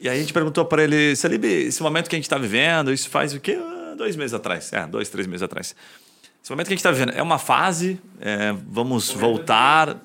E 0.00 0.08
aí 0.08 0.16
a 0.16 0.20
gente 0.20 0.32
perguntou 0.32 0.64
para 0.64 0.84
ele, 0.84 1.16
Salib, 1.16 1.44
esse 1.44 1.82
momento 1.82 2.08
que 2.08 2.14
a 2.14 2.18
gente 2.18 2.26
está 2.26 2.38
vivendo, 2.38 2.92
isso 2.92 3.10
faz 3.10 3.34
o 3.34 3.40
quê? 3.40 3.58
Ah, 3.60 3.78
Dois 3.98 4.14
meses 4.14 4.32
atrás. 4.32 4.72
É, 4.72 4.86
dois, 4.86 5.08
três 5.08 5.26
meses 5.26 5.42
atrás. 5.42 5.74
Esse 6.40 6.52
momento 6.52 6.68
que 6.68 6.72
a 6.72 6.76
gente 6.76 6.78
está 6.78 6.92
vivendo 6.92 7.12
é 7.14 7.22
uma 7.22 7.38
fase, 7.38 8.00
é, 8.20 8.54
vamos 8.70 9.10
voltar. 9.10 9.96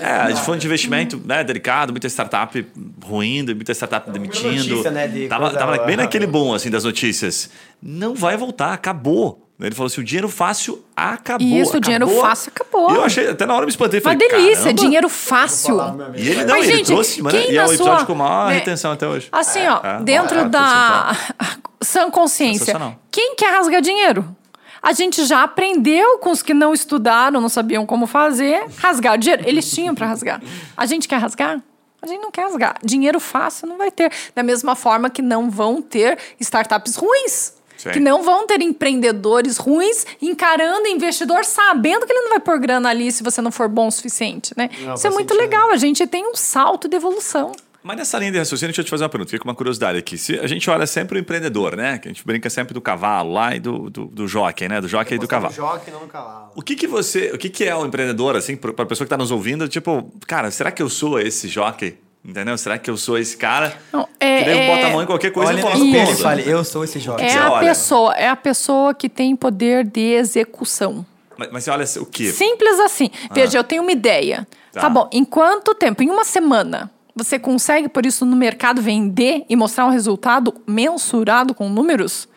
É, 0.00 0.32
de 0.32 0.40
fundo 0.40 0.58
de 0.58 0.66
investimento 0.66 1.20
né, 1.24 1.42
delicado, 1.44 1.92
muita 1.92 2.06
startup 2.08 2.66
ruindo, 3.04 3.54
muita 3.54 3.72
startup 3.72 4.10
demitindo. 4.10 4.68
notícia, 4.70 4.90
né, 4.90 5.06
de 5.08 5.26
tava, 5.28 5.50
tava 5.50 5.78
bem 5.84 5.96
naquele 5.96 6.26
boom 6.26 6.54
assim, 6.54 6.70
das 6.70 6.84
notícias. 6.84 7.50
Não 7.82 8.14
vai 8.14 8.36
voltar, 8.36 8.72
acabou. 8.72 9.40
Ele 9.60 9.74
falou 9.74 9.86
assim: 9.86 10.00
o 10.00 10.04
dinheiro 10.04 10.28
fácil 10.28 10.84
acabou. 10.96 11.46
Isso, 11.46 11.76
o 11.76 11.80
dinheiro 11.80 12.04
acabou. 12.06 12.22
fácil 12.22 12.52
acabou. 12.54 12.90
E 12.92 12.94
eu 12.96 13.04
achei, 13.04 13.28
até 13.28 13.46
na 13.46 13.52
hora 13.54 13.62
eu 13.62 13.66
me 13.66 13.70
espantei. 13.70 14.00
Uma 14.00 14.12
Falei, 14.12 14.28
delícia, 14.28 14.56
"Caramba." 14.64 14.80
dinheiro 14.80 15.08
fácil. 15.08 15.76
E 16.16 16.28
ele 16.28 16.44
não, 16.44 16.54
Mas, 16.56 16.68
ele 16.68 16.76
gente, 16.78 16.86
trouxe, 16.86 17.22
mano, 17.22 17.38
quem 17.38 17.50
e 17.52 17.56
é 17.56 17.60
na 17.60 17.66
o 17.68 17.72
episódio 17.72 17.96
sua- 17.98 18.06
com 18.06 18.14
maior 18.14 18.48
né, 18.48 18.54
retenção 18.54 18.90
até 18.92 19.06
hoje. 19.06 19.28
Assim, 19.30 19.60
ó, 19.66 19.80
É, 19.86 20.00
dentro 20.02 20.38
é, 20.40 20.48
da 20.48 21.16
sã 21.80 22.10
consciência, 22.10 22.76
quem 23.10 23.34
quer 23.36 23.52
rasgar 23.52 23.80
dinheiro? 23.80 24.36
A 24.84 24.92
gente 24.92 25.24
já 25.24 25.42
aprendeu 25.42 26.18
com 26.18 26.30
os 26.30 26.42
que 26.42 26.52
não 26.52 26.74
estudaram, 26.74 27.40
não 27.40 27.48
sabiam 27.48 27.86
como 27.86 28.06
fazer, 28.06 28.66
rasgar 28.76 29.16
dinheiro. 29.16 29.42
Eles 29.46 29.70
tinham 29.70 29.94
para 29.94 30.06
rasgar. 30.06 30.42
A 30.76 30.84
gente 30.84 31.08
quer 31.08 31.16
rasgar? 31.16 31.62
A 32.02 32.06
gente 32.06 32.20
não 32.20 32.30
quer 32.30 32.42
rasgar. 32.42 32.76
Dinheiro 32.84 33.18
fácil 33.18 33.66
não 33.66 33.78
vai 33.78 33.90
ter. 33.90 34.12
Da 34.34 34.42
mesma 34.42 34.76
forma 34.76 35.08
que 35.08 35.22
não 35.22 35.48
vão 35.48 35.80
ter 35.80 36.18
startups 36.38 36.96
ruins. 36.96 37.54
Sim. 37.78 37.92
Que 37.92 37.98
não 37.98 38.22
vão 38.22 38.46
ter 38.46 38.60
empreendedores 38.60 39.56
ruins 39.56 40.06
encarando 40.20 40.86
investidor 40.86 41.46
sabendo 41.46 42.04
que 42.04 42.12
ele 42.12 42.20
não 42.20 42.30
vai 42.30 42.40
pôr 42.40 42.58
grana 42.58 42.90
ali 42.90 43.10
se 43.10 43.22
você 43.22 43.40
não 43.40 43.50
for 43.50 43.68
bom 43.70 43.86
o 43.86 43.90
suficiente, 43.90 44.52
né? 44.54 44.68
Não, 44.82 44.94
Isso 44.94 45.06
é 45.06 45.10
muito 45.10 45.32
sentido. 45.32 45.50
legal. 45.50 45.70
A 45.70 45.76
gente 45.78 46.06
tem 46.06 46.26
um 46.26 46.34
salto 46.34 46.88
de 46.88 46.96
evolução. 46.96 47.52
Mas 47.86 47.98
nessa 47.98 48.18
linha 48.18 48.32
de 48.32 48.38
raciocínio, 48.38 48.70
deixa 48.70 48.80
eu 48.80 48.84
te 48.86 48.90
fazer 48.90 49.04
uma 49.04 49.10
pergunta. 49.10 49.30
Fica 49.30 49.44
uma 49.44 49.54
curiosidade 49.54 49.98
aqui. 49.98 50.16
Se 50.16 50.38
a 50.40 50.46
gente 50.46 50.68
olha 50.70 50.86
sempre 50.86 51.18
o 51.18 51.20
empreendedor, 51.20 51.76
né? 51.76 51.98
Que 51.98 52.08
a 52.08 52.10
gente 52.10 52.24
brinca 52.24 52.48
sempre 52.48 52.72
do 52.72 52.80
cavalo 52.80 53.30
lá 53.34 53.54
e 53.54 53.60
do, 53.60 53.90
do, 53.90 54.06
do 54.06 54.26
jockey, 54.26 54.66
né? 54.68 54.80
Do 54.80 54.88
jockey 54.88 55.16
e 55.16 55.18
do 55.18 55.28
cavalo. 55.28 55.52
jockey, 55.52 55.90
não 55.90 56.00
no 56.00 56.08
cavalo. 56.08 56.50
O 56.54 56.62
que 56.62 56.76
que 56.76 56.86
você, 56.86 57.30
o 57.34 57.36
que 57.38 57.50
que 57.50 57.62
é 57.62 57.76
o 57.76 57.84
empreendedor 57.84 58.36
assim 58.36 58.56
para 58.56 58.70
a 58.70 58.86
pessoa 58.86 59.04
que 59.04 59.08
está 59.14 59.18
nos 59.18 59.30
ouvindo, 59.30 59.68
tipo, 59.68 60.10
cara, 60.26 60.50
será 60.50 60.70
que 60.72 60.82
eu 60.82 60.88
sou 60.88 61.20
esse 61.20 61.46
jockey? 61.46 61.98
Entendeu? 62.24 62.56
Será 62.56 62.78
que 62.78 62.90
eu 62.90 62.96
sou 62.96 63.18
esse 63.18 63.36
cara? 63.36 63.76
Não, 63.92 64.08
é- 64.18 64.38
que 64.38 64.44
daí 64.46 64.54
eu 64.56 64.62
é- 64.62 64.66
boto 64.76 64.86
a 64.86 64.90
mão 64.90 65.02
em 65.02 65.06
qualquer 65.06 65.30
coisa 65.30 65.52
Olha 65.52 65.58
e 65.58 65.62
no 65.62 65.68
eu 65.68 65.72
falo, 65.72 65.84
espelho 65.84 66.02
e 66.02 66.06
"Nossa, 66.08 66.22
fale, 66.22 66.50
eu 66.50 66.64
sou 66.64 66.84
esse 66.84 66.98
jockey. 66.98 67.22
É 67.22 67.36
a 67.36 67.52
olha. 67.52 67.68
pessoa, 67.68 68.14
é 68.14 68.28
a 68.30 68.36
pessoa 68.36 68.94
que 68.94 69.10
tem 69.10 69.36
poder 69.36 69.84
de 69.84 70.00
execução. 70.14 71.04
Mas, 71.36 71.50
mas 71.52 71.64
você 71.64 71.70
olha 71.70 71.84
o 72.00 72.06
quê? 72.06 72.32
Simples 72.32 72.80
assim. 72.80 73.10
Veja, 73.32 73.58
eu 73.58 73.64
tenho 73.64 73.82
uma 73.82 73.92
ideia. 73.92 74.46
Tá. 74.72 74.80
Tá. 74.80 74.88
bom, 74.88 75.08
em 75.12 75.22
quanto 75.24 75.74
tempo? 75.74 76.02
Em 76.02 76.08
uma 76.10 76.24
semana, 76.24 76.90
você 77.14 77.38
consegue, 77.38 77.88
por 77.88 78.04
isso, 78.04 78.26
no 78.26 78.36
mercado 78.36 78.82
vender 78.82 79.44
e 79.48 79.54
mostrar 79.54 79.86
um 79.86 79.90
resultado 79.90 80.54
mensurado 80.66 81.54
com 81.54 81.68
números? 81.68 82.28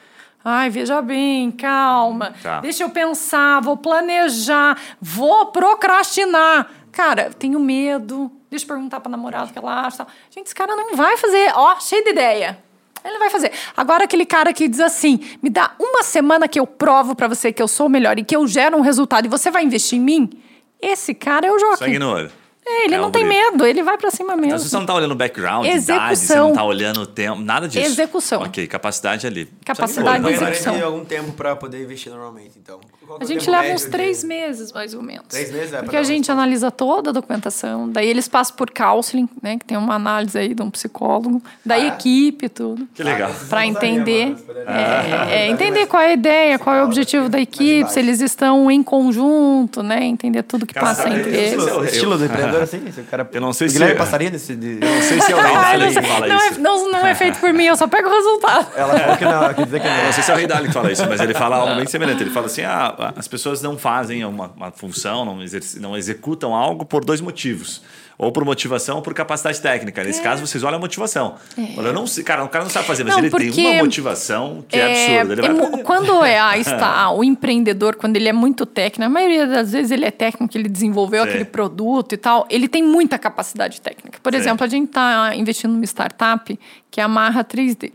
Ai, 0.43 0.69
veja 0.69 1.01
bem, 1.01 1.51
calma. 1.51 2.33
Tá. 2.41 2.61
Deixa 2.61 2.83
eu 2.83 2.89
pensar, 2.89 3.59
vou 3.61 3.75
planejar, 3.75 4.79
vou 5.01 5.47
procrastinar. 5.47 6.69
Cara, 6.91 7.31
tenho 7.37 7.59
medo. 7.59 8.31
Deixa 8.49 8.63
eu 8.63 8.69
perguntar 8.69 8.99
pra 8.99 9.09
namorada 9.09 9.47
o 9.47 9.53
que 9.53 9.59
ela 9.59 9.85
acha. 9.85 10.07
Gente, 10.29 10.47
esse 10.47 10.55
cara 10.55 10.75
não 10.75 10.95
vai 10.95 11.17
fazer. 11.17 11.51
Ó, 11.53 11.79
cheio 11.79 12.03
de 12.03 12.11
ideia. 12.11 12.57
Ele 13.03 13.19
vai 13.19 13.29
fazer. 13.29 13.51
Agora, 13.75 14.05
aquele 14.05 14.25
cara 14.25 14.53
que 14.53 14.67
diz 14.67 14.79
assim: 14.79 15.19
me 15.41 15.49
dá 15.49 15.71
uma 15.79 16.03
semana 16.03 16.47
que 16.47 16.59
eu 16.59 16.65
provo 16.65 17.15
pra 17.15 17.27
você 17.27 17.51
que 17.51 17.61
eu 17.61 17.67
sou 17.67 17.87
o 17.87 17.89
melhor 17.89 18.17
e 18.17 18.23
que 18.23 18.35
eu 18.35 18.47
gero 18.47 18.77
um 18.77 18.81
resultado 18.81 19.25
e 19.25 19.29
você 19.29 19.51
vai 19.51 19.63
investir 19.63 19.99
em 19.99 20.01
mim. 20.01 20.29
Esse 20.81 21.13
cara 21.13 21.47
é 21.47 21.51
o 21.51 21.59
Joaquim. 21.59 21.97
No 21.97 22.11
olho. 22.11 22.31
É, 22.69 22.83
ele 22.85 22.95
É 22.95 22.97
não 22.97 23.07
um 23.07 23.11
tem 23.11 23.23
medo, 23.25 23.65
ele 23.65 23.81
vai 23.81 23.97
pra 23.97 24.11
cima 24.11 24.35
mesmo. 24.35 24.47
Então, 24.47 24.59
você 24.59 24.75
não 24.75 24.81
está 24.83 24.93
olhando 24.93 25.11
o 25.11 25.15
background, 25.15 25.65
idade, 25.65 25.81
você 25.85 25.93
Execução. 26.13 26.43
não 26.43 26.49
está 26.49 26.63
olhando 26.63 27.01
o 27.01 27.05
tempo, 27.07 27.39
nada 27.41 27.67
disso. 27.67 27.85
Execução. 27.85 28.41
Ok, 28.41 28.67
capacidade 28.67 29.25
ali. 29.25 29.47
Capacidade 29.63 30.23
de 30.23 30.31
execução. 30.33 30.75
de 30.75 30.83
algum 30.83 31.05
tempo 31.05 31.31
para 31.31 31.55
poder 31.55 31.81
investir 31.81 32.11
normalmente, 32.11 32.59
então. 32.61 32.79
Qual 33.05 33.19
A 33.19 33.23
é 33.23 33.25
o 33.25 33.27
gente 33.27 33.49
leva 33.49 33.73
uns 33.73 33.83
de- 33.85 33.89
três 33.89 34.21
meses, 34.21 34.73
mais 34.73 34.93
ou 34.93 35.01
menos. 35.01 35.27
Três 35.29 35.49
meses, 35.49 35.67
é, 35.69 35.77
pra 35.77 35.83
Porque 35.83 35.95
a 35.95 36.03
gente 36.03 36.29
analisa 36.29 36.69
toda 36.69 37.11
a 37.11 37.13
documentação, 37.13 37.89
daí 37.89 38.09
eles 38.09 38.27
passam 38.27 38.55
por 38.57 38.69
counseling, 38.69 39.29
né? 39.41 39.57
Que 39.57 39.63
tem 39.65 39.77
uma 39.77 39.95
análise 39.95 40.37
aí 40.37 40.53
de 40.53 40.61
um 40.61 40.69
psicólogo, 40.69 41.41
da 41.65 41.75
Ah, 41.75 41.79
é? 41.79 41.87
equipe 41.87 42.47
e 42.47 42.49
tudo. 42.49 42.85
Que 42.93 43.01
legal. 43.01 43.31
Para 43.49 43.61
Não 43.61 43.69
usaria, 43.71 43.89
entender, 43.91 44.35
poderia- 44.45 44.69
é, 44.69 45.45
é, 45.45 45.47
entender 45.49 45.85
qual 45.87 46.03
é 46.03 46.07
a 46.07 46.13
ideia, 46.13 46.59
qual 46.59 46.75
é 46.75 46.81
o 46.81 46.85
objetivo 46.85 47.29
da 47.29 47.39
equipe, 47.39 47.89
se 47.89 47.97
eles 47.99 48.19
estão 48.19 48.69
em 48.69 48.83
conjunto, 48.83 49.81
né? 49.81 50.03
Entender 50.03 50.43
tudo 50.43 50.65
que 50.65 50.73
Cara, 50.73 50.87
passa 50.87 51.09
entre 51.09 51.29
eles. 51.33 51.53
é 51.53 51.55
o- 51.57 51.59
Estilo, 51.61 51.85
estilo 51.85 52.17
do 52.17 52.25
empreendedor, 52.25 52.56
assim? 52.63 52.83
Esse 52.87 53.01
cara, 53.03 53.27
Eu 53.31 53.41
não 53.41 53.53
sei 53.53 53.67
o 53.67 53.69
se- 53.69 53.75
Guilherme 53.77 53.97
passaria 53.97 54.31
desse... 54.31 54.55
De... 54.55 54.75
Não 54.75 55.01
sei 55.01 55.21
se 55.21 55.31
é 55.31 55.35
o 55.35 55.39
Ah, 55.57 55.61
Dalio 55.61 55.85
não, 55.93 56.01
que 56.01 56.07
fala 56.07 56.27
não, 56.27 56.41
é, 56.41 56.47
isso. 56.49 56.59
não, 56.61 56.91
não 56.91 57.07
é 57.07 57.15
feito 57.15 57.39
por 57.39 57.53
mim, 57.53 57.65
eu 57.65 57.75
só 57.75 57.87
pego 57.87 58.07
o 58.09 58.11
resultado. 58.11 58.67
Ela 58.75 58.99
falou 58.99 59.17
que 59.17 59.25
não, 59.25 59.53
quer 59.53 59.65
dizer 59.65 59.79
que 59.79 59.87
Eu 59.87 59.91
Não 59.91 60.03
não. 60.03 60.13
sei 60.13 60.23
se 60.23 60.31
é 60.31 60.35
o 60.35 60.37
que 60.67 60.71
fala 60.73 60.91
isso, 60.91 61.05
mas 61.07 61.21
ele 61.21 61.33
fala 61.33 61.55
algo 61.57 61.75
bem 61.75 61.85
semelhante. 61.85 62.23
Ele 62.23 62.29
fala 62.31 62.45
assim: 62.47 62.63
ah, 62.63 63.13
as 63.15 63.27
pessoas 63.27 63.61
não 63.61 63.77
fazem 63.77 64.23
uma, 64.25 64.51
uma 64.55 64.71
função, 64.71 65.25
não, 65.25 65.41
exerc- 65.41 65.75
não 65.79 65.97
executam 65.97 66.53
algo 66.53 66.85
por 66.85 67.03
dois 67.03 67.21
motivos. 67.21 67.81
Ou 68.17 68.31
por 68.31 68.43
motivação 68.43 68.95
ou 68.95 69.01
por 69.01 69.13
capacidade 69.13 69.61
técnica. 69.61 70.03
Nesse 70.03 70.21
caso, 70.21 70.45
vocês 70.45 70.63
olham 70.63 70.77
a 70.77 70.79
motivação. 70.79 71.35
Olha, 71.77 71.87
eu 71.87 71.93
não 71.93 72.05
cara, 72.25 72.43
o 72.43 72.49
cara 72.49 72.63
não 72.63 72.71
sabe 72.71 72.87
fazer, 72.87 73.03
mas 73.03 73.15
Não, 73.15 73.23
ele 73.23 73.51
tem 73.51 73.67
uma 73.67 73.83
motivação 73.83 74.65
que 74.67 74.75
é, 74.75 75.13
absurda. 75.13 75.33
Ele 75.33 75.41
vai 75.41 75.51
é 75.51 75.53
aprender. 75.53 75.83
quando 75.85 76.25
é 76.25 76.39
a, 76.39 76.57
está, 76.57 77.11
o 77.11 77.23
empreendedor, 77.23 77.95
quando 77.95 78.15
ele 78.15 78.27
é 78.27 78.33
muito 78.33 78.65
técnico, 78.65 79.05
a 79.05 79.09
maioria 79.09 79.45
das 79.45 79.71
vezes 79.71 79.91
ele 79.91 80.05
é 80.05 80.09
técnico, 80.09 80.57
ele 80.57 80.67
desenvolveu 80.67 81.23
Sim. 81.23 81.29
aquele 81.29 81.45
produto 81.45 82.13
e 82.13 82.17
tal, 82.17 82.47
ele 82.49 82.67
tem 82.67 82.81
muita 82.81 83.19
capacidade 83.19 83.79
técnica. 83.81 84.19
Por 84.21 84.33
Sim. 84.33 84.39
exemplo, 84.39 84.65
a 84.65 84.67
gente 84.67 84.87
está 84.87 85.35
investindo 85.35 85.73
numa 85.73 85.85
startup 85.85 86.59
que 86.89 86.99
é 86.99 87.03
a 87.03 87.07
Marra 87.07 87.43
3D. 87.43 87.91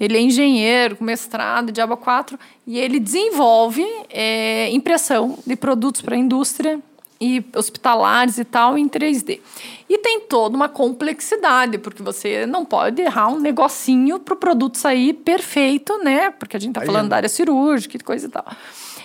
Ele 0.00 0.16
é 0.16 0.20
engenheiro, 0.20 0.96
com 0.96 1.04
mestrado 1.04 1.70
de 1.70 1.80
aba 1.80 1.96
4, 1.96 2.38
e 2.66 2.78
ele 2.78 2.98
desenvolve 2.98 3.84
é, 4.08 4.70
impressão 4.70 5.38
de 5.46 5.54
produtos 5.54 6.00
para 6.00 6.16
a 6.16 6.18
indústria 6.18 6.80
e 7.20 7.44
hospitalares 7.54 8.38
e 8.38 8.44
tal 8.44 8.78
em 8.78 8.88
3D. 8.88 9.40
E 9.88 9.98
tem 9.98 10.20
toda 10.20 10.56
uma 10.56 10.68
complexidade, 10.68 11.76
porque 11.76 12.02
você 12.02 12.46
não 12.46 12.64
pode 12.64 13.02
errar 13.02 13.28
um 13.28 13.38
negocinho 13.38 14.18
para 14.18 14.34
o 14.34 14.36
produto 14.36 14.78
sair 14.78 15.12
perfeito, 15.12 15.98
né? 16.02 16.30
Porque 16.30 16.56
a 16.56 16.60
gente 16.60 16.76
está 16.76 16.86
falando 16.86 17.10
da 17.10 17.16
área 17.16 17.28
cirúrgica 17.28 17.96
e 17.96 18.00
coisa 18.00 18.26
e 18.26 18.30
tal. 18.30 18.44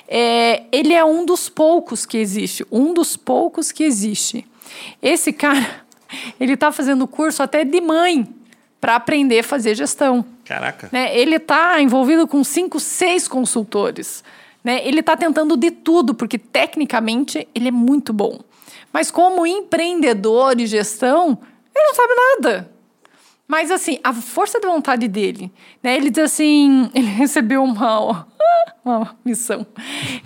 É, 0.07 0.63
ele 0.71 0.93
é 0.93 1.03
um 1.03 1.25
dos 1.25 1.49
poucos 1.49 2.05
que 2.05 2.17
existe, 2.17 2.65
um 2.71 2.93
dos 2.93 3.17
poucos 3.17 3.71
que 3.71 3.83
existe. 3.83 4.47
Esse 5.01 5.33
cara, 5.33 5.83
ele 6.39 6.53
está 6.53 6.71
fazendo 6.71 7.07
curso 7.07 7.43
até 7.43 7.65
de 7.65 7.81
mãe 7.81 8.27
para 8.79 8.95
aprender 8.95 9.39
a 9.39 9.43
fazer 9.43 9.75
gestão. 9.75 10.23
Caraca. 10.45 10.89
Né? 10.91 11.17
Ele 11.17 11.37
está 11.37 11.81
envolvido 11.81 12.27
com 12.27 12.43
cinco, 12.43 12.79
seis 12.79 13.27
consultores. 13.27 14.23
Né? 14.65 14.85
Ele 14.85 15.01
está 15.01 15.15
tentando 15.15 15.55
de 15.55 15.69
tudo, 15.69 16.15
porque 16.15 16.39
tecnicamente 16.39 17.47
ele 17.53 17.67
é 17.67 17.71
muito 17.71 18.11
bom. 18.11 18.39
Mas 18.91 19.11
como 19.11 19.45
empreendedor 19.45 20.59
e 20.59 20.65
gestão, 20.65 21.37
ele 21.73 21.85
não 21.85 21.93
sabe 21.93 22.13
nada. 22.15 22.71
Mas 23.47 23.69
assim, 23.69 23.99
a 24.03 24.11
força 24.11 24.59
de 24.59 24.65
vontade 24.65 25.07
dele, 25.07 25.51
né? 25.83 25.95
Ele 25.95 26.09
diz 26.09 26.23
assim, 26.23 26.89
ele 26.95 27.05
recebeu 27.05 27.63
uma, 27.63 28.27
uma 28.83 29.15
missão. 29.23 29.67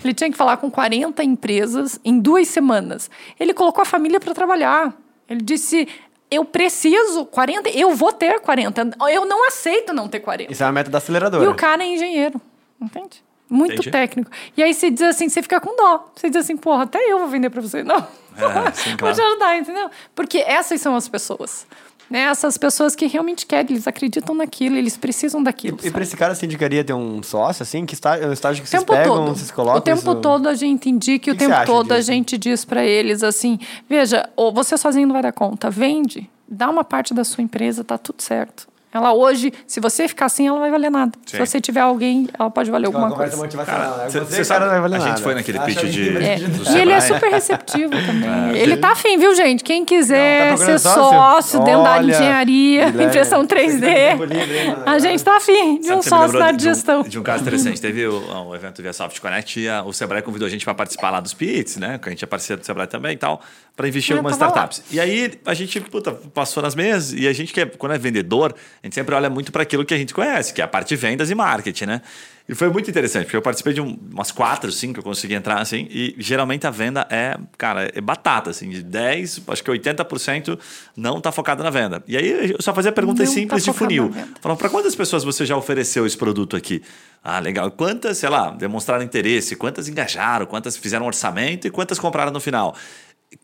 Ele 0.01 0.13
tinha 0.13 0.31
que 0.31 0.37
falar 0.37 0.55
com 0.55 0.71
40 0.71 1.21
empresas 1.21 1.99
em 2.05 2.17
duas 2.17 2.47
semanas. 2.47 3.11
Ele 3.37 3.53
colocou 3.53 3.81
a 3.81 3.85
família 3.85 4.21
para 4.21 4.33
trabalhar. 4.33 4.95
Ele 5.27 5.41
disse: 5.41 5.85
eu 6.31 6.45
preciso 6.45 7.25
40, 7.25 7.69
eu 7.71 7.93
vou 7.93 8.13
ter 8.13 8.39
40. 8.39 8.91
Eu 9.11 9.25
não 9.25 9.45
aceito 9.45 9.91
não 9.91 10.07
ter 10.07 10.21
40. 10.21 10.49
Isso 10.49 10.63
é 10.63 10.65
uma 10.65 10.71
meta 10.71 10.89
da 10.89 10.99
aceleradora. 10.99 11.43
E 11.43 11.47
o 11.49 11.55
cara 11.55 11.83
é 11.83 11.87
engenheiro, 11.87 12.39
entende? 12.81 13.21
Muito 13.49 13.73
Entendi. 13.73 13.91
técnico. 13.91 14.29
E 14.55 14.61
aí 14.61 14.73
você 14.73 14.91
diz 14.91 15.01
assim, 15.01 15.27
você 15.27 15.41
fica 15.41 15.59
com 15.59 15.75
dó. 15.75 16.11
Você 16.15 16.29
diz 16.29 16.37
assim, 16.43 16.55
porra, 16.55 16.83
até 16.83 16.99
eu 16.99 17.17
vou 17.19 17.27
vender 17.27 17.49
para 17.49 17.61
você. 17.61 17.83
Não. 17.83 17.97
É, 17.97 18.71
sim, 18.73 18.89
Vou 18.95 18.97
claro. 18.99 19.15
te 19.15 19.21
ajudar, 19.21 19.57
entendeu? 19.57 19.89
Porque 20.13 20.37
essas 20.37 20.79
são 20.79 20.95
as 20.95 21.07
pessoas. 21.09 21.65
Né? 22.09 22.21
Essas 22.21 22.57
pessoas 22.57 22.95
que 22.95 23.05
realmente 23.05 23.45
querem, 23.45 23.71
eles 23.71 23.87
acreditam 23.87 24.33
naquilo, 24.33 24.75
eles 24.77 24.97
precisam 24.97 25.43
daquilo. 25.43 25.77
E 25.77 25.81
sabe? 25.81 25.91
pra 25.91 26.01
esse 26.03 26.17
cara, 26.17 26.33
você 26.33 26.45
indicaria 26.47 26.83
ter 26.83 26.93
um 26.93 27.21
sócio, 27.21 27.61
assim? 27.61 27.85
Que 27.85 27.93
está, 27.93 28.17
um 28.17 28.31
estágio 28.33 28.63
que 28.63 28.67
O 28.67 28.71
vocês 28.71 28.83
pegam, 28.83 29.15
todo. 29.25 29.35
vocês 29.35 29.51
colocam? 29.51 29.77
o 29.77 29.81
tempo 29.81 29.97
isso- 29.99 30.15
todo 30.15 30.47
a 30.49 30.53
gente 30.55 30.89
indica 30.89 31.29
e 31.29 31.33
o 31.33 31.35
que 31.35 31.45
tempo 31.45 31.65
todo 31.65 31.91
a 31.91 31.97
disso? 31.97 32.07
gente 32.07 32.37
diz 32.37 32.63
para 32.65 32.83
eles 32.83 33.21
assim: 33.23 33.59
veja, 33.87 34.27
ou 34.35 34.51
você 34.53 34.75
sozinho 34.77 35.05
não 35.07 35.13
vai 35.13 35.21
dar 35.21 35.33
conta, 35.33 35.69
vende, 35.69 36.27
dá 36.47 36.69
uma 36.69 36.83
parte 36.83 37.13
da 37.13 37.23
sua 37.23 37.43
empresa, 37.43 37.83
tá 37.83 37.97
tudo 37.97 38.21
certo. 38.23 38.67
Ela 38.91 39.13
hoje, 39.13 39.53
se 39.67 39.79
você 39.79 40.07
ficar 40.07 40.25
assim, 40.25 40.47
ela 40.47 40.55
não 40.55 40.61
vai 40.63 40.71
valer 40.71 40.89
nada. 40.89 41.11
Se 41.25 41.37
Sim. 41.37 41.45
você 41.45 41.61
tiver 41.61 41.81
alguém, 41.81 42.27
ela 42.37 42.49
pode 42.49 42.71
valer 42.71 42.87
Uma 42.87 42.99
alguma 43.07 43.15
coisa. 43.15 43.47
Cara, 43.63 43.97
né? 43.97 44.09
cê- 44.09 44.19
Você, 44.21 44.43
sabe- 44.43 44.61
não 44.65 44.71
vai 44.71 44.81
valer 44.81 44.95
a 44.95 44.99
nada. 44.99 45.11
gente 45.11 45.21
foi 45.23 45.35
naquele 45.35 45.59
pitch 45.59 45.83
de- 45.85 46.17
É, 46.17 46.39
E 46.73 46.77
ele 46.79 46.91
é 46.91 46.99
super 46.99 47.29
receptivo 47.29 47.91
também. 47.91 48.57
É, 48.57 48.57
ele 48.63 48.77
tá 48.77 48.93
afim, 48.93 49.17
viu, 49.19 49.35
gente? 49.35 49.63
Quem 49.63 49.85
quiser 49.85 50.51
Tá 50.51 50.57
ser 50.57 50.79
sócio? 50.79 51.63
dentro 51.63 51.83
da 51.83 52.01
engenharia, 52.01 52.85
Guilherme, 52.89 53.05
impressão 53.05 53.41
você 53.41 53.47
que 53.47 53.55
tá 53.55 53.61
com 53.61 53.69
3D, 53.77 53.93
tempo 54.09 54.23
livre, 54.23 54.57
hein, 54.57 54.69
mano? 54.71 54.83
a 54.87 54.99
gente 54.99 55.23
tá 55.23 55.37
afim 55.37 55.79
de 55.81 55.93
um 55.93 56.01
sócio 56.01 56.39
na 56.39 56.45
área 56.45 56.57
de 56.57 56.67
um- 56.67 56.73
gestão. 56.73 57.03
De 57.03 57.19
um 57.19 57.23
caso 57.23 57.43
interessante. 57.43 57.79
Teve 57.79 58.07
o, 58.07 58.47
o 58.47 58.55
evento 58.55 58.81
via 58.81 58.91
Soft 58.91 59.19
Connect 59.19 59.59
e 59.59 59.69
a- 59.69 59.83
o 59.83 59.93
Sebrae 59.93 60.23
convidou 60.23 60.47
a 60.47 60.49
gente 60.49 60.65
para 60.65 60.73
participar 60.73 61.11
lá 61.11 61.19
dos 61.19 61.33
PITs, 61.35 61.77
né? 61.77 61.99
Que 62.01 62.09
a 62.09 62.11
gente 62.11 62.23
é 62.23 62.27
parceiro 62.27 62.59
do 62.59 62.65
Sebrae 62.65 62.87
também 62.87 63.13
e 63.13 63.17
tal, 63.17 63.39
para 63.79 63.87
investir 63.87 64.11
em 64.11 64.15
Eu 64.15 64.17
algumas 64.19 64.37
tava 64.37 64.51
lá. 64.51 64.65
startups. 64.65 64.83
E 64.93 64.99
aí 64.99 65.31
a 65.45 65.53
gente 65.53 65.79
puta, 65.79 66.11
passou 66.11 66.61
nas 66.61 66.75
mesas 66.75 67.13
e 67.13 67.25
a 67.29 67.31
gente, 67.31 67.53
que 67.53 67.61
é, 67.61 67.65
quando 67.65 67.93
é 67.93 67.97
vendedor, 67.97 68.53
a 68.83 68.85
gente 68.85 68.93
sempre 68.93 69.15
olha 69.15 69.29
muito 69.29 69.53
para 69.53 69.63
aquilo 69.63 69.85
que 69.85 69.93
a 69.93 69.97
gente 69.97 70.13
conhece, 70.13 70.53
que 70.53 70.59
é 70.59 70.65
a 70.65 70.67
parte 70.67 70.89
de 70.89 70.97
vendas 70.97 71.31
e 71.31 71.35
marketing, 71.35 71.85
né? 71.85 72.01
E 72.49 72.55
foi 72.55 72.67
muito 72.69 72.89
interessante, 72.89 73.25
porque 73.25 73.37
eu 73.37 73.41
participei 73.43 73.73
de 73.73 73.79
um- 73.79 73.97
umas 74.11 74.31
quatro, 74.31 74.69
cinco 74.71 74.95
que 74.95 74.99
eu 74.99 75.03
consegui 75.03 75.35
entrar, 75.35 75.61
assim, 75.61 75.87
e 75.91 76.13
geralmente 76.17 76.65
a 76.67 76.71
venda 76.71 77.07
é, 77.09 77.37
cara, 77.57 77.89
é 77.95 78.01
batata, 78.01 78.49
assim, 78.49 78.69
de 78.69 78.81
10, 78.83 79.39
acho 79.47 79.63
que 79.63 79.69
80% 79.71 80.59
não 80.97 81.21
tá 81.21 81.31
focado 81.31 81.63
na 81.63 81.69
venda. 81.69 82.03
E 82.07 82.17
aí 82.17 82.51
eu 82.51 82.61
só 82.61 82.73
fazia 82.73 82.91
perguntas 82.91 83.27
Não 83.29 83.33
tá 83.35 83.39
simples 83.39 83.63
de 83.63 83.71
focado 83.71 83.85
funil. 83.85 84.11
Falando, 84.41 84.57
para 84.57 84.67
quantas 84.69 84.93
pessoas 84.95 85.23
você 85.23 85.45
já 85.45 85.55
ofereceu 85.55 86.05
esse 86.07 86.17
produto 86.17 86.57
aqui? 86.57 86.81
Ah, 87.23 87.39
legal. 87.39 87.69
Quantas, 87.71 88.17
sei 88.17 88.29
lá, 88.29 88.49
demonstraram 88.51 89.03
interesse? 89.03 89.55
Quantas 89.55 89.87
engajaram? 89.87 90.45
Quantas 90.47 90.75
fizeram 90.75 91.05
orçamento? 91.05 91.67
E 91.67 91.69
quantas 91.69 91.99
compraram 91.99 92.31
no 92.31 92.39
final? 92.39 92.75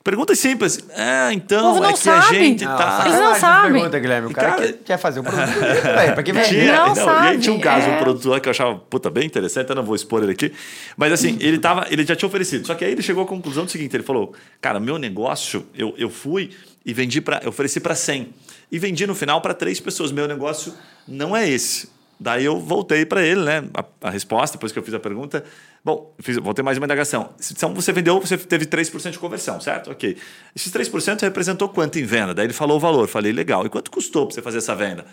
Perguntas 0.04 0.40
simples. 0.40 0.80
Ah, 0.96 1.28
O 1.30 1.32
então 1.34 1.62
povo 1.62 1.80
não 1.82 1.90
é 1.90 1.94
que 1.94 2.10
a 2.10 2.22
sabe. 2.22 2.38
gente 2.40 2.64
Não, 2.66 2.78
tá... 2.78 3.04
Eles 3.06 3.20
não 3.20 3.36
sabem. 3.36 3.72
Pergunta, 3.74 4.00
Guilherme. 4.00 4.28
O 4.28 4.32
cara, 4.34 4.50
Cara- 4.52 4.62
quer, 4.68 4.74
quer 4.84 4.98
fazer 4.98 5.20
o 5.20 5.24
produto. 5.24 5.46
Velho, 5.48 6.14
pra 6.14 6.24
que 6.24 6.32
vender? 6.34 6.48
Tinha, 6.48 6.76
Não 6.76 6.88
não, 6.88 6.96
sabe, 6.96 7.26
E 7.26 7.30
aí 7.30 7.38
tinha 7.40 7.54
um 7.56 7.60
caso, 7.60 7.88
é. 7.88 7.96
um 7.96 8.00
produto 8.00 8.30
lá 8.30 8.40
que 8.40 8.48
eu 8.48 8.52
achava, 8.52 8.76
puta, 8.76 9.10
bem 9.10 9.26
interessante, 9.26 9.70
eu 9.70 9.76
não 9.76 9.84
vou 9.84 9.96
expor 9.96 10.22
ele 10.24 10.32
aqui. 10.32 10.52
Mas 10.98 11.12
assim, 11.14 11.38
ele, 11.40 11.58
tava, 11.60 11.86
ele 11.90 12.06
já 12.06 12.16
tinha 12.16 12.28
oferecido. 12.28 12.66
Só 12.68 12.74
que 12.76 12.84
aí 12.86 12.92
ele 12.92 13.02
chegou 13.02 13.24
à 13.24 13.28
conclusão 13.28 13.66
do 13.66 13.72
seguinte: 13.72 13.96
ele 13.96 14.04
falou, 14.04 14.34
cara, 14.62 14.80
meu 14.80 14.98
negócio, 14.98 15.66
eu, 15.76 15.94
eu 15.98 16.10
fui 16.10 16.52
e 16.86 16.94
vendi 16.94 17.20
para. 17.22 17.40
Eu 17.44 17.50
ofereci 17.50 17.80
para 17.80 17.96
100. 17.96 18.30
E 18.72 18.80
vendi 18.80 19.06
no 19.06 19.14
final 19.16 19.40
para 19.42 19.54
três 19.54 19.80
pessoas. 19.80 20.12
Meu 20.12 20.28
negócio 20.28 20.74
não 21.08 21.36
é 21.36 21.48
esse. 21.50 21.90
Daí 22.20 22.46
eu 22.46 22.60
voltei 22.60 23.06
para 23.06 23.22
ele, 23.22 23.44
né? 23.44 23.64
A, 23.74 24.08
a 24.08 24.10
resposta, 24.10 24.58
depois 24.58 24.72
que 24.72 24.80
eu 24.80 24.84
fiz 24.84 24.94
a 24.94 25.00
pergunta. 25.00 25.44
Bom, 25.84 26.16
fiz, 26.20 26.38
voltei 26.38 26.64
mais 26.64 26.78
uma 26.78 26.86
indagação. 26.86 27.30
Então 27.52 27.74
você 27.74 27.92
vendeu, 27.92 28.20
você 28.20 28.38
teve 28.38 28.66
3% 28.66 29.12
de 29.12 29.20
conversão, 29.20 29.60
certo? 29.60 29.92
Ok. 29.92 30.18
Esses 30.56 30.72
3% 30.72 31.22
representou 31.22 31.70
quanto 31.70 32.00
em 32.00 32.04
venda? 32.04 32.34
Daí 32.34 32.46
ele 32.46 32.54
falou 32.54 32.78
o 32.78 32.80
valor. 32.80 33.08
Falei, 33.08 33.32
legal. 33.32 33.66
E 33.66 33.70
quanto 33.70 33.92
custou 33.92 34.26
para 34.26 34.36
você 34.36 34.42
fazer 34.42 34.60
essa 34.60 34.76
venda? 34.76 35.06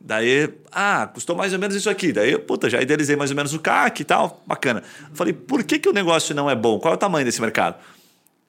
Daí, 0.00 0.48
ah, 0.70 1.08
custou 1.12 1.34
mais 1.34 1.52
ou 1.52 1.58
menos 1.58 1.74
isso 1.74 1.90
aqui. 1.90 2.12
Daí, 2.12 2.38
puta, 2.38 2.70
já 2.70 2.80
idealizei 2.80 3.16
mais 3.16 3.30
ou 3.30 3.36
menos 3.36 3.52
o 3.52 3.58
CAC 3.58 4.02
e 4.02 4.04
tal, 4.04 4.42
bacana. 4.46 4.82
Falei, 5.12 5.32
por 5.32 5.64
que, 5.64 5.78
que 5.78 5.88
o 5.88 5.92
negócio 5.92 6.34
não 6.34 6.48
é 6.48 6.54
bom? 6.54 6.78
Qual 6.78 6.92
é 6.92 6.96
o 6.96 6.98
tamanho 6.98 7.24
desse 7.24 7.40
mercado? 7.40 7.76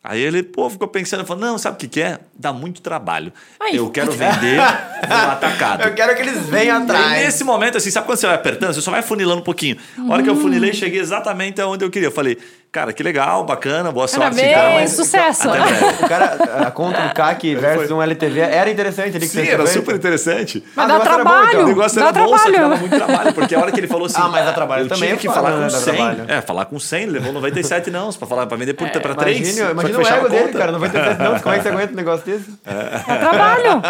Aí 0.02 0.22
ele, 0.22 0.42
pô, 0.44 0.70
ficou 0.70 0.88
pensando, 0.88 1.26
falou, 1.26 1.44
não, 1.46 1.58
sabe 1.58 1.76
o 1.76 1.78
que, 1.78 1.88
que 1.88 2.02
é? 2.02 2.20
Dá 2.34 2.54
muito 2.54 2.82
trabalho. 2.82 3.34
Ai. 3.60 3.78
Eu 3.78 3.90
quero 3.92 4.12
vender 4.16 4.56
no 4.56 5.32
atacado. 5.32 5.84
Eu 5.84 5.94
quero 5.94 6.16
que 6.16 6.22
eles 6.22 6.46
venham 6.46 6.80
E 6.80 6.84
atrás. 6.84 7.12
nesse 7.24 7.44
momento, 7.44 7.78
assim, 7.78 7.92
sabe 7.92 8.06
quando 8.08 8.18
você 8.18 8.26
vai 8.28 8.36
apertando? 8.38 8.74
Você 8.74 8.82
só 8.82 8.92
vai 8.92 9.02
funilando 9.02 9.42
um 9.42 9.44
pouquinho. 9.44 9.78
A 9.98 10.14
hora 10.14 10.24
que 10.24 10.30
eu 10.30 10.38
funilei, 10.38 10.74
cheguei 10.74 11.02
exatamente 11.02 11.60
aonde 11.60 11.84
eu 11.84 11.90
queria. 11.90 12.08
Eu 12.08 12.12
falei, 12.14 12.38
cara, 12.72 12.94
que 12.94 13.02
legal, 13.02 13.44
bacana, 13.44 13.92
boa 13.92 14.08
sorte. 14.08 14.36
Parabéns, 14.36 14.54
cara, 14.56 14.70
mas- 14.76 14.92
sucesso. 14.92 15.50
Até 15.50 15.60
breve. 15.60 15.86
O 16.04 16.08
cara, 16.08 16.26
a 16.68 16.72
conta 16.72 17.02
do 17.02 17.14
CAC 17.14 17.56
versus 17.56 17.90
um 17.92 18.02
LTV 18.02 18.40
era 18.42 18.70
interessante 18.70 19.18
ali 19.18 19.28
que 19.28 19.28
Sim, 19.28 19.48
era 19.48 19.66
super 19.68 19.96
interessante. 19.96 20.64
Mas 20.76 20.86
Ah, 20.86 20.88
dá 20.88 20.96
o 20.96 20.98
negócio 21.00 21.14
era 21.14 21.24
bom, 21.24 21.30
trabalho. 21.30 21.50
então. 21.50 21.64
O 21.64 21.68
negócio 21.68 22.00
dá 22.00 22.08
era 22.08 22.14
bom, 22.14 22.20
só 22.20 22.36
que 22.46 22.52
trabalho. 22.52 22.60
dava 22.70 22.78
muito 22.82 22.96
trabalho, 22.96 23.34
porque 23.34 23.56
a 23.56 23.60
hora 23.60 23.72
que 23.72 23.80
ele 23.80 23.88
falou 23.88 24.06
assim. 24.06 24.16
Ah, 24.22 24.28
mas 24.30 24.46
dá 24.46 24.54
trabalho 24.54 24.84
eu 24.84 24.88
também, 24.88 25.10
Tinha 25.10 25.18
que 25.18 25.28
é 25.28 25.32
falar 25.32 25.52
com 25.52 25.60
dá 25.62 25.70
100. 25.70 25.94
trabalho. 25.96 26.26
É, 26.28 26.42
falar 26.42 26.66
com 26.66 26.80
100, 26.80 27.06
levou 27.08 27.34
97 27.34 27.90
não, 27.92 28.14
pra 28.14 28.28
falar 28.28 28.46
para 28.46 28.58
vender 28.58 28.74
por 28.74 28.90
para 28.90 29.16
3. 29.16 29.38
Imagina, 29.40 29.72
imagina 29.72 30.00
o 30.00 30.08
ego 30.08 30.30
dele, 30.30 30.54
cara. 30.54 30.72
Não 30.72 30.80
vai 30.80 30.90
ter 30.90 31.00
não. 31.18 31.40
Como 31.40 31.56
é 31.56 31.58
que 31.58 31.64
você 31.64 31.70
aguenta 31.74 31.94
um 31.94 31.96
negócio 31.96 32.26
desse? 32.26 32.46
É 32.66 33.16
trabalho. 33.16 33.82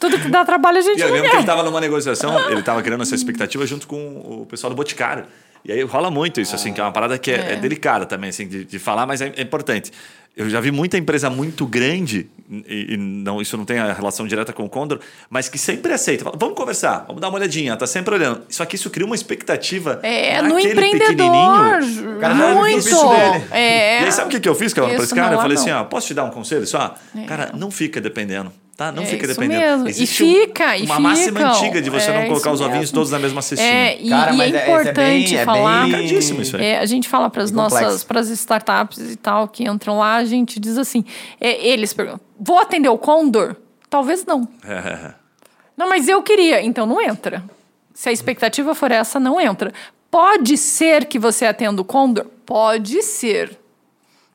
Tudo 0.00 0.18
que 0.18 0.28
dá 0.28 0.44
trabalho 0.44 0.78
a 0.78 0.80
gente 0.80 0.98
E 0.98 1.02
eu 1.02 1.12
lembro 1.12 1.28
que 1.30 1.36
ele 1.36 1.42
estava 1.42 1.62
numa 1.62 1.80
negociação, 1.80 2.38
ele 2.50 2.60
estava 2.60 2.82
criando 2.82 3.02
essa 3.02 3.14
expectativa 3.14 3.66
junto 3.66 3.86
com 3.86 3.96
o 3.96 4.46
pessoal 4.50 4.70
do 4.70 4.76
Boticário. 4.76 5.24
E 5.64 5.70
aí 5.72 5.82
rola 5.82 6.10
muito 6.10 6.40
isso, 6.40 6.54
assim, 6.54 6.72
que 6.72 6.80
é 6.80 6.84
uma 6.84 6.92
parada 6.92 7.16
que 7.18 7.30
é, 7.30 7.52
é 7.52 7.56
delicada 7.56 8.04
também, 8.06 8.30
assim, 8.30 8.48
de, 8.48 8.64
de 8.64 8.78
falar, 8.78 9.06
mas 9.06 9.20
é, 9.20 9.32
é 9.36 9.42
importante. 9.42 9.92
Eu 10.34 10.48
já 10.48 10.60
vi 10.60 10.70
muita 10.70 10.96
empresa 10.96 11.28
muito 11.28 11.66
grande, 11.66 12.26
e, 12.50 12.94
e 12.94 12.96
não, 12.96 13.40
isso 13.40 13.54
não 13.56 13.66
tem 13.66 13.78
a 13.78 13.92
relação 13.92 14.26
direta 14.26 14.50
com 14.50 14.64
o 14.64 14.68
Condor, 14.68 14.98
mas 15.28 15.48
que 15.50 15.58
sempre 15.58 15.92
aceita. 15.92 16.24
Fala, 16.24 16.36
vamos 16.40 16.56
conversar, 16.56 17.04
vamos 17.06 17.20
dar 17.20 17.28
uma 17.28 17.36
olhadinha, 17.36 17.76
tá 17.76 17.86
sempre 17.86 18.14
olhando. 18.14 18.40
Só 18.48 18.64
que 18.64 18.74
isso 18.76 18.88
cria 18.88 19.04
uma 19.04 19.14
expectativa 19.14 20.00
É, 20.02 20.40
no 20.40 20.54
naquele 20.54 20.72
empreendedor. 20.72 21.06
pequenininho. 21.08 22.18
cara 22.18 22.34
já 22.34 22.46
viu 22.46 22.56
o 22.56 22.60
Muito. 22.60 22.84
dele. 22.84 23.44
É. 23.50 24.02
E 24.02 24.04
aí, 24.06 24.12
sabe 24.12 24.28
o 24.28 24.30
que, 24.30 24.40
que 24.40 24.48
eu 24.48 24.54
fiz, 24.54 24.72
cara, 24.72 24.88
pra 24.94 25.04
esse 25.04 25.14
cara? 25.14 25.34
Eu 25.34 25.38
é 25.38 25.42
falei 25.42 25.56
não. 25.56 25.62
assim: 25.62 25.70
ó, 25.70 25.84
posso 25.84 26.06
te 26.06 26.14
dar 26.14 26.24
um 26.24 26.30
conselho 26.30 26.66
só? 26.66 26.94
Cara, 27.28 27.50
não 27.54 27.70
fica 27.70 28.00
dependendo. 28.00 28.50
Tá? 28.76 28.90
Não 28.90 29.02
É 29.02 29.06
fica 29.06 29.26
isso 29.26 29.34
dependendo. 29.34 29.60
mesmo. 29.84 29.86
E 29.86 29.90
Existe 29.90 30.24
um- 30.24 30.32
fica, 30.32 30.76
e 30.78 30.84
uma 30.86 30.98
máxima 30.98 31.40
antiga 31.50 31.80
de 31.82 31.90
você 31.90 32.10
É 32.10 32.20
não 32.22 32.26
colocar 32.28 32.50
os 32.52 32.60
ovinhos 32.60 32.80
mesmo. 32.80 32.94
todos 32.94 33.10
na 33.12 33.18
mesma 33.18 33.42
cestinha. 33.42 33.68
É, 33.70 33.98
e, 34.00 34.08
Cara, 34.08 34.32
e 34.32 34.36
mas 34.36 34.54
é 34.54 34.56
é- 34.56 34.60
é 34.60 34.64
importante 34.70 34.94
bem- 34.94 35.36
é 35.36 35.44
falar. 35.44 35.82
bem- 35.84 35.92
Complicadíssimo 35.92 36.42
isso 36.42 36.56
aí. 36.56 36.64
É, 36.64 36.78
a 36.78 36.86
gente 36.86 37.08
fala 37.08 37.28
para 37.28 37.42
as 37.42 37.50
E 37.50 37.54
nossas 37.54 38.02
para 38.02 38.18
as 38.20 38.28
startups 38.30 38.98
e 38.98 39.16
tal 39.16 39.46
que 39.46 39.64
entram 39.64 39.98
lá, 39.98 40.16
a 40.16 40.24
gente 40.24 40.58
diz 40.58 40.78
assim: 40.78 41.04
é, 41.40 41.64
eles 41.68 41.92
perguntam, 41.92 42.20
vou 42.40 42.58
atender 42.58 42.88
o 42.88 42.96
Condor? 42.98 43.56
Talvez 43.90 44.24
não. 44.24 44.48
Não, 45.76 45.88
mas 45.88 46.06
eu 46.08 46.22
queria, 46.22 46.62
então 46.62 46.84
não 46.86 47.00
entra. 47.00 47.42
Se 47.94 48.08
a 48.08 48.12
expectativa 48.12 48.74
for 48.74 48.90
essa, 48.92 49.18
não 49.18 49.40
entra. 49.40 49.72
Pode 50.10 50.56
ser 50.58 51.06
que 51.06 51.18
você 51.18 51.46
atenda 51.46 51.80
o 51.80 51.84
Condor? 51.84 52.26
Pode 52.44 53.02
ser. 53.02 53.58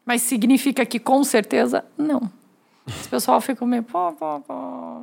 Mas 0.06 0.24
significa 0.24 0.84
que 0.86 1.00
com 1.00 1.24
certeza 1.24 1.84
não. 1.98 2.30
Esse 2.88 3.10
pessoal 3.10 3.42
fica 3.42 3.66
meio, 3.66 3.84
pô, 3.84 4.14
pô, 4.14 4.40
pô, 4.40 4.54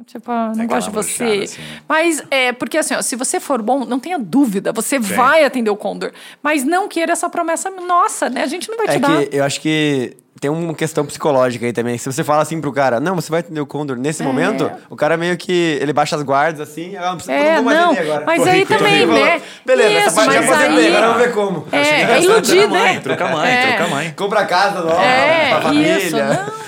tipo, 0.07 0.31
não 0.57 0.63
É 0.63 0.67
gosto 0.67 0.89
de 0.89 0.95
você. 0.95 1.43
assim, 1.45 1.61
né? 1.61 1.83
Mas 1.89 2.23
é 2.31 2.53
porque 2.53 2.79
assim, 2.79 2.95
ó, 2.95 3.03
se 3.03 3.15
você 3.15 3.39
for 3.39 3.61
bom, 3.61 3.85
não 3.85 4.01
tenha 4.01 4.19
dúvida, 4.19 4.73
você 4.73 4.99
vai 4.99 5.45
atender 5.45 5.71
o 5.71 5.77
Condor. 5.77 6.11
Mas 6.43 6.65
não 6.65 6.89
queira 6.89 7.13
essa 7.13 7.29
promessa 7.29 7.69
nossa, 7.71 8.31
né? 8.31 8.43
A 8.43 8.47
gente 8.47 8.71
não 8.71 8.79
vai 8.79 8.87
te 8.89 8.97
É 8.97 8.99
dar. 8.99 9.27
que 9.27 9.37
eu 9.37 9.45
acho 9.45 9.61
que 9.61 10.17
tem 10.45 10.51
uma 10.51 10.75
questão 10.75 11.07
psicológica 11.07 11.65
aí 11.65 11.73
também. 11.73 11.97
Se 11.97 12.05
você 12.05 12.23
fala 12.23 12.43
assim 12.43 12.61
pro 12.61 12.71
cara, 12.71 13.01
não, 13.01 13.15
você 13.15 13.31
vai 13.31 13.41
atender 13.41 13.63
o 13.63 13.67
Condor 13.67 13.97
nesse 13.97 14.23
momento, 14.23 14.71
o 14.91 14.95
cara 14.97 15.17
meio 15.17 15.39
que 15.39 15.79
ele 15.81 15.91
baixa 15.91 16.17
as 16.17 16.23
guardas 16.23 16.69
assim, 16.69 16.95
ah, 16.97 17.07
não 17.09 17.15
precisa 17.17 17.33
É, 17.33 17.61
mais 17.63 17.79
não, 17.79 17.91
agora. 17.93 18.25
mas 18.27 18.47
aí 18.47 18.67
também, 18.67 19.07
né? 19.07 19.41
Beleza, 19.65 19.89
Isso, 19.91 20.07
essa 20.09 20.17
parte 20.17 20.33
já 20.35 20.41
mas 20.43 20.51
aposentei, 20.51 20.87
aí- 20.87 20.97
agora 20.97 21.07
vamos 21.13 21.23
ver 21.27 21.33
como. 21.33 21.67
É, 21.73 22.01
é 22.03 22.07
mãe, 22.69 22.69
né? 22.69 23.01
truca 23.01 23.25
a 23.25 23.29
mãe, 23.31 23.51
É. 23.51 23.67
truca 23.69 23.85
a 23.85 23.89
mãe. 23.89 24.15
Compra 24.15 24.41
a 24.41 24.45
casa 24.45 24.81
nova, 24.83 25.03
É, 25.03 25.49
pra 25.51 25.63
família. 25.63 25.99
isso. 25.99 26.15
Não. 26.17 26.65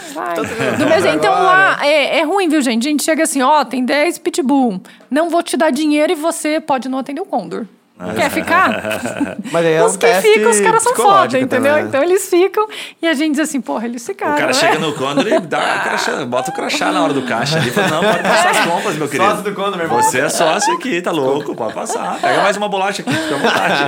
Então, 0.72 0.88
mesmo- 0.88 1.10
então 1.10 1.32
lá 1.34 1.78
é, 1.86 2.20
é 2.20 2.22
ruim, 2.22 2.48
viu, 2.48 2.62
gente? 2.62 2.88
A 2.88 2.90
gente 2.90 3.02
chega 3.02 3.24
assim, 3.24 3.42
ó, 3.42 3.62
tem 3.62 3.84
10 3.84 4.16
pitbull. 4.18 4.80
Não 5.10 5.28
vou 5.28 5.42
te 5.42 5.54
dar 5.54 5.68
dinheiro 5.70 6.12
e 6.12 6.14
você 6.14 6.58
pode 6.60 6.88
não 6.88 6.98
atender 6.98 7.20
o 7.20 7.26
Condor. 7.26 7.66
Quer 8.14 8.30
ficar? 8.30 9.38
Mas 9.50 9.64
aí 9.64 9.72
é 9.72 9.82
Os 9.82 9.94
um 9.94 9.98
que 9.98 10.06
teste 10.06 10.30
ficam, 10.34 10.50
os 10.50 10.60
caras 10.60 10.82
são 10.82 10.94
foda, 10.94 11.38
entendeu? 11.38 11.48
também, 11.48 11.72
né? 11.72 11.80
Então 11.88 12.02
eles 12.02 12.28
ficam 12.28 12.68
e 13.00 13.08
a 13.08 13.14
gente 13.14 13.32
diz 13.32 13.40
assim, 13.40 13.58
porra, 13.58 13.86
eles 13.86 14.04
ficaram. 14.04 14.34
O 14.34 14.36
cara 14.36 14.48
né? 14.48 14.52
chega 14.52 14.78
no 14.78 14.92
Condor 14.92 15.26
e 15.26 15.40
dá 15.40 15.58
o 15.58 15.82
crachá, 15.82 16.24
bota 16.26 16.50
o 16.50 16.54
crachá 16.54 16.92
na 16.92 17.02
hora 17.02 17.14
do 17.14 17.22
caixa 17.22 17.56
ali. 17.56 17.70
Fala, 17.70 17.88
não, 17.88 18.00
pode 18.02 18.22
passar 18.22 18.50
as 18.50 18.66
compras, 18.66 18.96
meu 18.96 19.08
querido. 19.08 19.30
Sócio 19.30 19.44
do 19.44 19.54
Condor, 19.54 19.76
meu 19.76 19.86
irmão. 19.86 20.02
Você 20.02 20.20
é 20.20 20.28
sócio 20.28 20.74
aqui, 20.74 21.00
tá 21.00 21.10
louco, 21.10 21.54
pode 21.54 21.72
passar. 21.72 22.20
Pega 22.20 22.42
mais 22.42 22.56
uma 22.58 22.68
bolacha 22.68 23.00
aqui, 23.00 23.14
fica 23.14 23.34
à 23.34 23.38
vontade. 23.38 23.82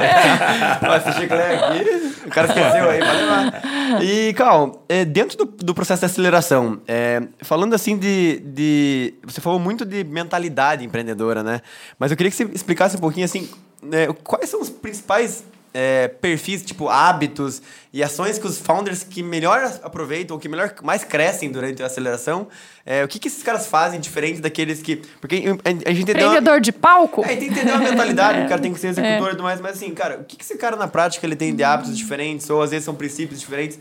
Ó, 0.88 0.96
esse 0.96 1.20
chiclete 1.20 1.64
aqui, 1.64 2.14
o 2.26 2.30
cara 2.30 2.46
esqueceu 2.48 2.90
aí, 2.90 2.98
pode 3.00 3.16
levar. 3.18 4.02
E, 4.02 4.32
Cal, 4.32 4.84
é, 4.88 5.04
dentro 5.04 5.36
do, 5.36 5.44
do 5.44 5.74
processo 5.74 6.00
de 6.00 6.06
aceleração, 6.06 6.80
é, 6.88 7.22
falando 7.42 7.74
assim 7.74 7.98
de, 7.98 8.40
de. 8.40 9.14
Você 9.24 9.42
falou 9.42 9.58
muito 9.58 9.84
de 9.84 10.02
mentalidade 10.02 10.82
empreendedora, 10.82 11.42
né? 11.42 11.60
Mas 11.98 12.10
eu 12.10 12.16
queria 12.16 12.30
que 12.30 12.36
você 12.36 12.44
explicasse 12.44 12.96
um 12.96 13.00
pouquinho 13.00 13.26
assim, 13.26 13.48
né, 13.82 14.06
quais 14.24 14.48
são 14.48 14.60
os 14.60 14.70
principais 14.70 15.44
é, 15.72 16.08
perfis, 16.08 16.64
tipo 16.64 16.88
hábitos 16.88 17.62
e 17.92 18.02
ações 18.02 18.38
que 18.38 18.46
os 18.46 18.58
founders 18.58 19.04
que 19.04 19.22
melhor 19.22 19.62
aproveitam 19.82 20.34
ou 20.36 20.40
que 20.40 20.48
melhor 20.48 20.74
mais 20.82 21.04
crescem 21.04 21.50
durante 21.50 21.82
a 21.82 21.86
aceleração. 21.86 22.48
É, 22.84 23.04
o 23.04 23.08
que, 23.08 23.18
que 23.18 23.28
esses 23.28 23.42
caras 23.42 23.66
fazem 23.66 24.00
diferente 24.00 24.40
daqueles 24.40 24.82
que. 24.82 24.96
Porque 25.20 25.44
a, 25.64 25.68
a 25.68 25.92
gente 25.92 26.02
entendeu. 26.02 26.26
Empreendedor 26.28 26.60
de 26.60 26.72
palco? 26.72 27.22
É, 27.24 27.36
tem 27.36 27.38
que 27.38 27.46
entender 27.46 27.72
a 27.72 27.78
mentalidade, 27.78 28.42
o 28.46 28.48
cara 28.48 28.60
tem 28.60 28.72
que 28.72 28.80
ser 28.80 28.88
executor 28.88 29.28
e 29.28 29.30
tudo 29.32 29.42
mais, 29.42 29.60
mas 29.60 29.76
assim, 29.76 29.94
cara, 29.94 30.18
o 30.20 30.24
que, 30.24 30.36
que 30.36 30.44
esse 30.44 30.56
cara 30.56 30.76
na 30.76 30.88
prática 30.88 31.26
ele 31.26 31.36
tem 31.36 31.54
de 31.54 31.62
hábitos 31.62 31.96
diferentes, 31.96 32.48
ou 32.50 32.62
às 32.62 32.70
vezes 32.70 32.84
são 32.84 32.94
princípios 32.94 33.38
diferentes, 33.40 33.78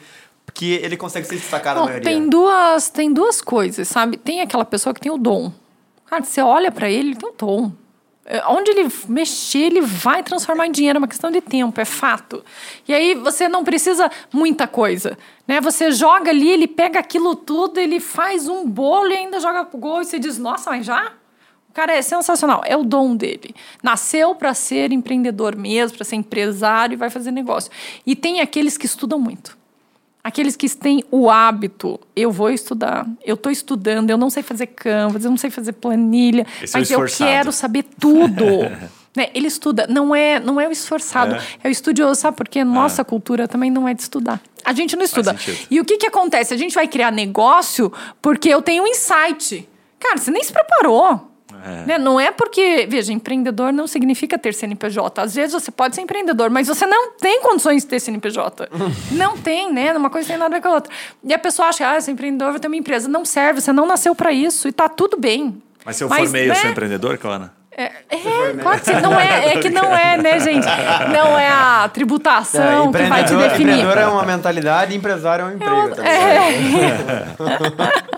que 0.53 0.73
ele 0.73 0.97
consegue 0.97 1.27
se 1.27 1.35
destacar 1.35 1.75
na 1.75 1.81
Não, 1.81 1.87
maioria? 1.87 2.09
tem 2.09 2.29
duas, 2.29 2.89
tem 2.89 3.13
duas 3.13 3.41
coisas, 3.41 3.87
sabe? 3.87 4.17
Tem 4.17 4.41
aquela 4.41 4.65
pessoa 4.65 4.93
que 4.93 4.99
tem 4.99 5.11
o 5.11 5.17
dom. 5.17 5.51
Cara, 6.05 6.23
você 6.23 6.41
olha 6.41 6.71
pra 6.71 6.89
ele, 6.89 7.09
ele 7.09 7.15
tem 7.15 7.29
o 7.29 7.33
dom. 7.33 7.71
É, 8.29 8.43
Onde 8.45 8.69
ele 8.71 8.91
mexer, 9.07 9.59
ele 9.59 9.81
vai 9.81 10.21
transformar 10.21 10.67
em 10.67 10.71
dinheiro, 10.71 10.97
é 10.97 10.99
uma 10.99 11.07
questão 11.07 11.31
de 11.31 11.39
tempo, 11.39 11.79
é 11.79 11.85
fato. 11.85 12.43
E 12.85 12.93
aí 12.93 13.15
você 13.15 13.47
não 13.47 13.63
precisa 13.63 14.11
muita 14.33 14.67
coisa, 14.67 15.17
né? 15.47 15.61
Você 15.61 15.91
joga 15.91 16.29
ali, 16.29 16.49
ele 16.49 16.67
pega 16.67 16.99
aquilo 16.99 17.35
tudo, 17.35 17.79
ele 17.79 18.01
faz 18.01 18.49
um 18.49 18.67
bolo 18.67 19.09
e 19.11 19.15
ainda 19.15 19.39
joga 19.39 19.63
pro 19.63 19.79
gol 19.79 20.01
e 20.01 20.05
você 20.05 20.19
diz, 20.19 20.37
nossa, 20.37 20.69
mas 20.69 20.85
já? 20.85 21.13
O 21.69 21.73
cara 21.73 21.93
é 21.93 22.01
sensacional, 22.01 22.61
é 22.65 22.75
o 22.75 22.83
dom 22.83 23.15
dele. 23.15 23.55
Nasceu 23.81 24.35
para 24.35 24.53
ser 24.53 24.91
empreendedor 24.91 25.55
mesmo, 25.55 25.95
para 25.95 26.05
ser 26.05 26.17
empresário 26.17 26.95
e 26.95 26.97
vai 26.97 27.09
fazer 27.09 27.31
negócio. 27.31 27.71
E 28.05 28.13
tem 28.13 28.41
aqueles 28.41 28.77
que 28.77 28.85
estudam 28.85 29.19
muito. 29.19 29.56
Aqueles 30.27 30.57
que 30.57 30.67
têm 30.67 31.05
o 31.09 31.29
hábito, 31.29 31.97
eu 32.13 32.29
vou 32.29 32.49
estudar, 32.49 33.07
eu 33.23 33.35
estou 33.35 33.49
estudando, 33.49 34.09
eu 34.09 34.17
não 34.17 34.29
sei 34.29 34.43
fazer 34.43 34.67
canvas, 34.67 35.23
eu 35.23 35.29
não 35.31 35.37
sei 35.37 35.49
fazer 35.49 35.71
planilha, 35.71 36.45
Esse 36.61 36.75
é 36.75 36.79
mas 36.79 36.91
eu 36.91 36.95
esforçado. 36.95 37.31
quero 37.31 37.51
saber 37.53 37.85
tudo. 37.97 38.43
Né, 39.15 39.29
Ele 39.33 39.47
estuda, 39.47 39.87
não 39.89 40.13
é, 40.13 40.39
não 40.39 40.61
é 40.61 40.67
o 40.67 40.71
esforçado, 40.71 41.37
é, 41.63 41.67
o 41.67 41.71
estudioso, 41.71 42.21
sabe? 42.21 42.37
Porque 42.37 42.63
nossa 42.63 43.03
cultura 43.03 43.47
também 43.47 43.71
não 43.71 43.87
é 43.87 43.93
de 43.95 44.03
estudar. 44.03 44.39
A 44.63 44.73
gente 44.73 44.95
não 44.95 45.03
estuda. 45.03 45.35
E 45.71 45.79
o 45.79 45.85
que, 45.85 45.97
que 45.97 46.05
acontece? 46.05 46.53
A 46.53 46.57
gente 46.57 46.75
vai 46.75 46.87
criar 46.87 47.09
negócio 47.09 47.91
porque 48.21 48.47
eu 48.47 48.61
tenho 48.61 48.83
um 48.83 48.87
insight. 48.87 49.67
Cara, 49.97 50.17
você 50.17 50.29
nem 50.29 50.43
se 50.43 50.53
preparou. 50.53 51.31
Né? 51.85 51.97
Não 51.97 52.19
é 52.19 52.31
porque, 52.31 52.87
veja, 52.89 53.11
empreendedor 53.11 53.71
não 53.71 53.87
significa 53.87 54.37
ter 54.37 54.53
CNPJ. 54.53 55.21
Às 55.21 55.35
vezes 55.35 55.53
você 55.53 55.71
pode 55.71 55.95
ser 55.95 56.01
empreendedor, 56.01 56.49
mas 56.49 56.67
você 56.67 56.85
não 56.85 57.13
tem 57.13 57.41
condições 57.41 57.83
de 57.83 57.89
ter 57.89 57.99
CNPJ. 57.99 58.69
não 59.11 59.37
tem, 59.37 59.71
né? 59.71 59.93
Uma 59.93 60.09
coisa 60.09 60.27
tem 60.27 60.37
nada 60.37 60.55
a 60.55 60.57
ver 60.57 60.61
com 60.61 60.69
a 60.69 60.75
outra. 60.75 60.91
E 61.23 61.33
a 61.33 61.39
pessoa 61.39 61.69
acha, 61.69 61.89
ah, 61.89 61.95
eu 61.95 62.01
sou 62.01 62.13
empreendedor, 62.13 62.51
vou 62.51 62.59
ter 62.59 62.67
uma 62.67 62.75
empresa. 62.75 63.07
Não 63.07 63.25
serve, 63.25 63.61
você 63.61 63.71
não 63.73 63.85
nasceu 63.85 64.15
para 64.15 64.31
isso 64.31 64.67
e 64.67 64.71
tá 64.71 64.87
tudo 64.87 65.17
bem. 65.17 65.61
Mas 65.85 65.95
se 65.95 66.03
eu 66.03 66.09
formei, 66.09 66.45
eu 66.45 66.49
né? 66.49 66.55
sou 66.55 66.69
empreendedor, 66.69 67.17
Cauana? 67.17 67.53
É, 67.71 67.91
é, 68.09 68.17
que 68.17 68.85
sim. 68.85 69.01
Não 69.01 69.19
é, 69.19 69.53
é 69.53 69.57
que 69.59 69.69
não 69.69 69.95
é, 69.95 70.17
né, 70.17 70.39
gente? 70.39 70.65
Não 71.13 71.37
é 71.37 71.47
a 71.47 71.87
tributação 71.93 72.91
que 72.91 73.03
vai 73.03 73.23
te 73.23 73.35
definir. 73.35 73.73
empreendedor 73.73 73.97
é 73.99 74.07
uma 74.07 74.23
mentalidade, 74.23 74.95
empresário 74.95 75.43
é 75.43 75.47
um 75.47 75.53
emprego 75.53 75.95
também. 75.95 76.11
É. 76.11 76.57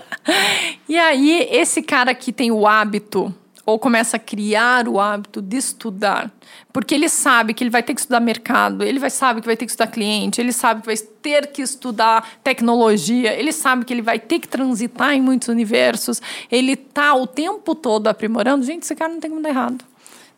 E 0.88 0.98
aí, 0.98 1.48
esse 1.52 1.82
cara 1.82 2.12
que 2.14 2.32
tem 2.32 2.50
o 2.50 2.66
hábito, 2.66 3.32
ou 3.70 3.78
começa 3.78 4.16
a 4.16 4.20
criar 4.20 4.88
o 4.88 5.00
hábito 5.00 5.40
de 5.40 5.56
estudar, 5.56 6.30
porque 6.72 6.94
ele 6.94 7.08
sabe 7.08 7.54
que 7.54 7.62
ele 7.62 7.70
vai 7.70 7.82
ter 7.82 7.94
que 7.94 8.00
estudar 8.00 8.20
mercado, 8.20 8.82
ele 8.82 8.98
vai 8.98 9.10
sabe 9.10 9.40
que 9.40 9.46
vai 9.46 9.56
ter 9.56 9.64
que 9.64 9.70
estudar 9.70 9.88
cliente, 9.88 10.40
ele 10.40 10.52
sabe 10.52 10.80
que 10.80 10.86
vai 10.86 10.96
ter 10.96 11.46
que 11.48 11.62
estudar 11.62 12.28
tecnologia, 12.42 13.32
ele 13.32 13.52
sabe 13.52 13.84
que 13.84 13.92
ele 13.92 14.02
vai 14.02 14.18
ter 14.18 14.38
que 14.38 14.48
transitar 14.48 15.12
em 15.12 15.20
muitos 15.20 15.48
universos, 15.48 16.20
ele 16.50 16.76
tá 16.76 17.14
o 17.14 17.26
tempo 17.26 17.74
todo 17.74 18.08
aprimorando. 18.08 18.64
Gente, 18.64 18.82
esse 18.82 18.94
cara 18.94 19.12
não 19.12 19.20
tem 19.20 19.30
como 19.30 19.42
dar 19.42 19.50
errado. 19.50 19.84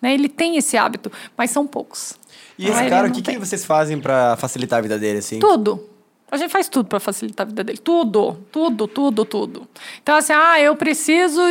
Né? 0.00 0.14
Ele 0.14 0.28
tem 0.28 0.56
esse 0.56 0.76
hábito, 0.76 1.10
mas 1.36 1.50
são 1.50 1.66
poucos. 1.66 2.14
E 2.58 2.68
esse 2.68 2.88
cara, 2.88 3.08
o 3.08 3.12
que, 3.12 3.22
que 3.22 3.38
vocês 3.38 3.64
fazem 3.64 4.00
pra 4.00 4.36
facilitar 4.36 4.78
a 4.78 4.82
vida 4.82 4.98
dele, 4.98 5.18
assim? 5.18 5.38
Tudo. 5.38 5.91
A 6.32 6.38
gente 6.38 6.50
faz 6.50 6.66
tudo 6.66 6.88
para 6.88 6.98
facilitar 6.98 7.46
a 7.46 7.48
vida 7.48 7.62
dele. 7.62 7.76
Tudo, 7.76 8.38
tudo, 8.50 8.88
tudo, 8.88 9.22
tudo. 9.22 9.68
Então, 10.02 10.16
assim, 10.16 10.32
ah, 10.32 10.58
eu 10.58 10.74
preciso 10.74 11.42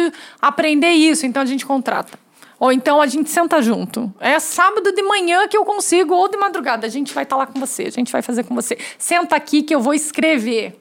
aprender 0.42 0.90
isso, 0.90 1.24
então 1.24 1.44
a 1.44 1.46
gente 1.46 1.68
contrata. 1.68 2.18
Ou 2.60 2.72
então 2.72 3.00
a 3.00 3.06
gente 3.06 3.30
senta 3.30 3.62
junto. 3.62 4.12
É 4.20 4.40
sábado 4.40 4.92
de 4.92 5.04
manhã 5.04 5.48
que 5.48 5.56
eu 5.56 5.64
consigo, 5.64 6.16
ou 6.16 6.28
de 6.28 6.36
madrugada. 6.36 6.88
A 6.88 6.90
gente 6.90 7.14
vai 7.14 7.24
estar 7.24 7.38
lá 7.38 7.46
com 7.46 7.60
você, 7.60 7.84
a 7.84 7.92
gente 7.92 8.12
vai 8.12 8.24
fazer 8.24 8.44
com 8.44 8.56
você. 8.56 8.76
Senta 8.98 9.36
aqui 9.36 9.62
que 9.62 9.76
eu 9.76 9.80
vou 9.80 9.94
escrever. 9.94 10.81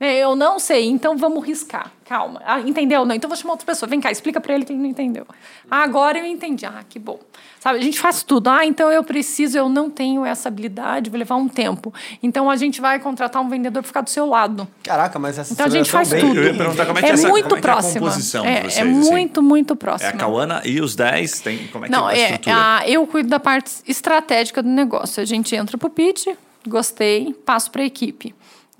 É, 0.00 0.18
Eu 0.18 0.34
não 0.34 0.58
sei, 0.58 0.86
então 0.88 1.16
vamos 1.16 1.44
riscar. 1.46 1.90
Calma. 2.04 2.42
Ah, 2.44 2.60
entendeu? 2.60 3.06
Não, 3.06 3.14
então 3.14 3.28
vou 3.28 3.36
chamar 3.36 3.52
outra 3.52 3.64
pessoa. 3.64 3.88
Vem 3.88 4.00
cá, 4.00 4.10
explica 4.10 4.38
para 4.40 4.52
ele 4.54 4.64
que 4.64 4.72
ele 4.72 4.80
não 4.80 4.88
entendeu. 4.88 5.26
Ah, 5.70 5.82
agora 5.82 6.18
eu 6.18 6.26
entendi. 6.26 6.66
Ah, 6.66 6.84
que 6.86 6.98
bom. 6.98 7.18
Sabe, 7.60 7.78
a 7.78 7.80
gente 7.82 7.98
faz 7.98 8.22
tudo. 8.22 8.50
Ah, 8.50 8.66
então 8.66 8.90
eu 8.90 9.02
preciso, 9.02 9.56
eu 9.56 9.68
não 9.70 9.88
tenho 9.88 10.26
essa 10.26 10.48
habilidade, 10.48 11.08
vou 11.08 11.18
levar 11.18 11.36
um 11.36 11.48
tempo. 11.48 11.94
Então 12.22 12.50
a 12.50 12.56
gente 12.56 12.78
vai 12.80 12.98
contratar 12.98 13.40
um 13.40 13.48
vendedor 13.48 13.80
para 13.82 13.86
ficar 13.88 14.00
do 14.02 14.10
seu 14.10 14.26
lado. 14.26 14.68
Caraca, 14.82 15.18
mas 15.18 15.38
essa 15.38 15.54
Então 15.54 15.64
a 15.64 15.68
gente 15.70 15.90
faz 15.90 16.08
aceleração 16.08 16.34
tudo. 16.34 16.44
Eu 16.46 16.52
ia 16.52 16.58
perguntar 16.58 16.84
como 16.86 16.98
é 16.98 17.02
que 17.02 17.08
é 17.08 17.12
essa- 17.12 17.28
muito 17.28 17.44
como 17.44 17.56
é 17.56 17.60
que 17.62 17.66
é 17.66 17.70
a 17.70 17.72
próxima. 17.74 18.00
composição 18.00 18.44
é, 18.44 18.54
de 18.54 18.60
vocês, 18.60 18.76
é 18.76 18.80
assim? 18.82 18.90
muito, 19.10 19.42
muito 19.42 19.78
É 20.02 20.06
a 20.08 20.12
Cauana 20.12 20.60
e 20.64 20.80
os 20.82 20.94
10 20.94 21.40
tem. 21.40 21.66
Como 21.68 21.86
é 21.86 21.88
que 21.88 21.92
Não, 21.94 22.10
é 22.10 22.14
a 22.14 22.18
é, 22.18 22.22
estrutura? 22.24 22.56
a- 22.80 22.88
eu 22.88 23.06
cuido 23.06 23.28
da 23.30 23.40
parte 23.40 23.70
estratégica 23.86 24.62
do 24.62 24.68
negócio. 24.68 25.22
A 25.22 25.24
gente 25.24 25.56
entra 25.56 25.78
pro 25.78 25.88
pitch, 25.88 26.26
gostei, 26.68 27.32
passo 27.46 27.70
para 27.70 27.80
a 27.82 27.86
equipe. 27.86 28.34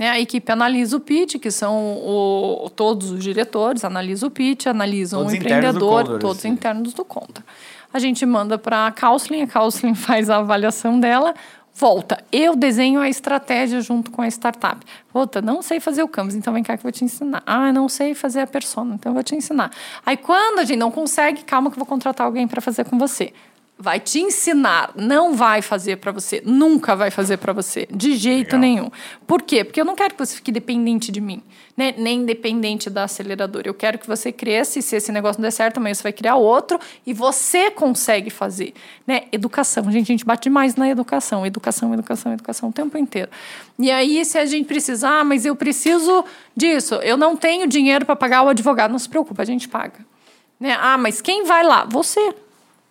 Né, 0.05 0.11
a 0.11 0.21
equipe 0.21 0.53
analisa 0.53 0.95
o 0.99 1.01
pitch, 1.01 1.37
que 1.39 1.51
são 1.51 1.75
o- 1.97 2.69
todos 2.77 3.11
os 3.11 3.25
diretores, 3.25 3.87
analisa 3.87 4.27
o 4.27 4.31
pitch, 4.31 4.67
analisam 4.67 5.21
Todos 5.21 5.33
o 5.33 5.37
empreendedor, 5.37 6.03
Condor, 6.05 6.19
todos 6.19 6.39
assim. 6.41 6.49
internos 6.49 6.93
do 6.93 7.03
Conta. 7.07 7.43
A 7.91 7.99
gente 7.99 8.27
manda 8.27 8.59
para 8.59 8.89
a 8.89 8.93
Counseling, 8.93 9.41
a 9.41 9.47
Counseling 9.47 9.95
faz 9.97 10.29
a 10.29 10.37
avaliação 10.37 11.01
dela, 11.01 11.35
volta. 11.75 12.23
Eu 12.31 12.55
desenho 12.55 13.01
a 13.01 13.09
estratégia 13.09 13.81
junto 13.81 14.11
com 14.11 14.21
a 14.21 14.29
startup. 14.29 14.77
Puta, 15.11 15.41
não 15.41 15.63
sei 15.63 15.81
fazer 15.81 16.03
o 16.03 16.09
Canvas, 16.09 16.35
então 16.35 16.53
vem 16.53 16.63
cá 16.63 16.77
que 16.77 16.81
eu 16.81 16.83
vou 16.83 16.93
te 16.93 17.03
ensinar. 17.03 17.43
Ah, 17.47 17.73
não 17.73 17.89
sei 17.89 18.15
fazer 18.15 18.41
a 18.41 18.47
persona, 18.47 18.97
então 18.97 19.09
eu 19.09 19.15
vou 19.15 19.23
te 19.23 19.35
ensinar. 19.35 19.71
Aí 20.05 20.19
quando 20.19 20.59
a 20.59 20.65
gente 20.65 20.79
não 20.79 20.91
consegue, 20.91 21.45
calma 21.45 21.71
que 21.71 21.77
eu 21.77 21.81
vou 21.81 21.87
contratar 21.87 22.27
alguém 22.27 22.47
para 22.47 22.61
fazer 22.61 22.85
com 22.85 22.99
você. 22.99 23.33
Vai 23.77 23.99
te 23.99 24.21
ensinar, 24.21 24.93
não 24.95 25.35
vai 25.35 25.61
fazer 25.61 25.97
para 25.97 26.13
você, 26.13 26.41
nunca 26.45 26.95
vai 26.95 27.11
fazer 27.11 27.39
para 27.39 27.53
você, 27.53 27.89
de 27.91 28.15
jeito 28.15 28.55
Legal. 28.55 28.61
nenhum. 28.61 28.91
Por 29.27 29.43
quê? 29.43 29.65
Porque 29.65 29.81
eu 29.81 29.85
não 29.85 29.97
quero 29.97 30.15
que 30.15 30.25
você 30.25 30.37
fique 30.37 30.53
dependente 30.53 31.11
de 31.11 31.21
mim, 31.21 31.43
né? 31.77 31.93
nem 31.99 32.25
dependente 32.25 32.89
da 32.89 33.03
aceleradora. 33.03 33.69
Eu 33.69 33.75
quero 33.75 33.99
que 33.99 34.07
você 34.07 34.31
cresça 34.31 34.79
e 34.79 34.83
se 34.83 34.95
esse 34.95 35.11
negócio 35.11 35.41
não 35.41 35.49
der 35.49 35.51
certo, 35.51 35.79
amanhã 35.79 35.93
você 35.93 36.05
vai 36.05 36.13
criar 36.13 36.37
outro 36.37 36.79
e 37.05 37.13
você 37.13 37.69
consegue 37.69 38.31
fazer. 38.31 38.75
Né? 39.05 39.25
Educação, 39.33 39.91
gente, 39.91 40.05
a 40.05 40.13
gente 40.13 40.25
bate 40.25 40.45
demais 40.45 40.77
na 40.77 40.89
educação, 40.89 41.45
educação, 41.45 41.93
educação, 41.93 42.33
educação 42.33 42.69
o 42.69 42.73
tempo 42.73 42.97
inteiro. 42.97 43.31
E 43.77 43.91
aí, 43.91 44.25
se 44.25 44.39
a 44.39 44.47
gente 44.47 44.67
precisar, 44.67 45.21
ah, 45.21 45.25
mas 45.25 45.45
eu 45.45 45.57
preciso 45.57 46.25
disso, 46.57 46.95
eu 46.97 47.17
não 47.17 47.37
tenho 47.37 47.67
dinheiro 47.67 48.07
para 48.07 48.15
pagar 48.15 48.45
o 48.45 48.49
advogado, 48.49 48.93
não 48.93 49.01
se 49.01 49.09
preocupa, 49.09 49.43
a 49.43 49.45
gente 49.45 49.69
paga. 49.69 49.99
Né? 50.61 50.77
Ah, 50.81 50.97
mas 50.97 51.21
quem 51.21 51.45
vai 51.45 51.65
lá? 51.65 51.85
Você. 51.85 52.35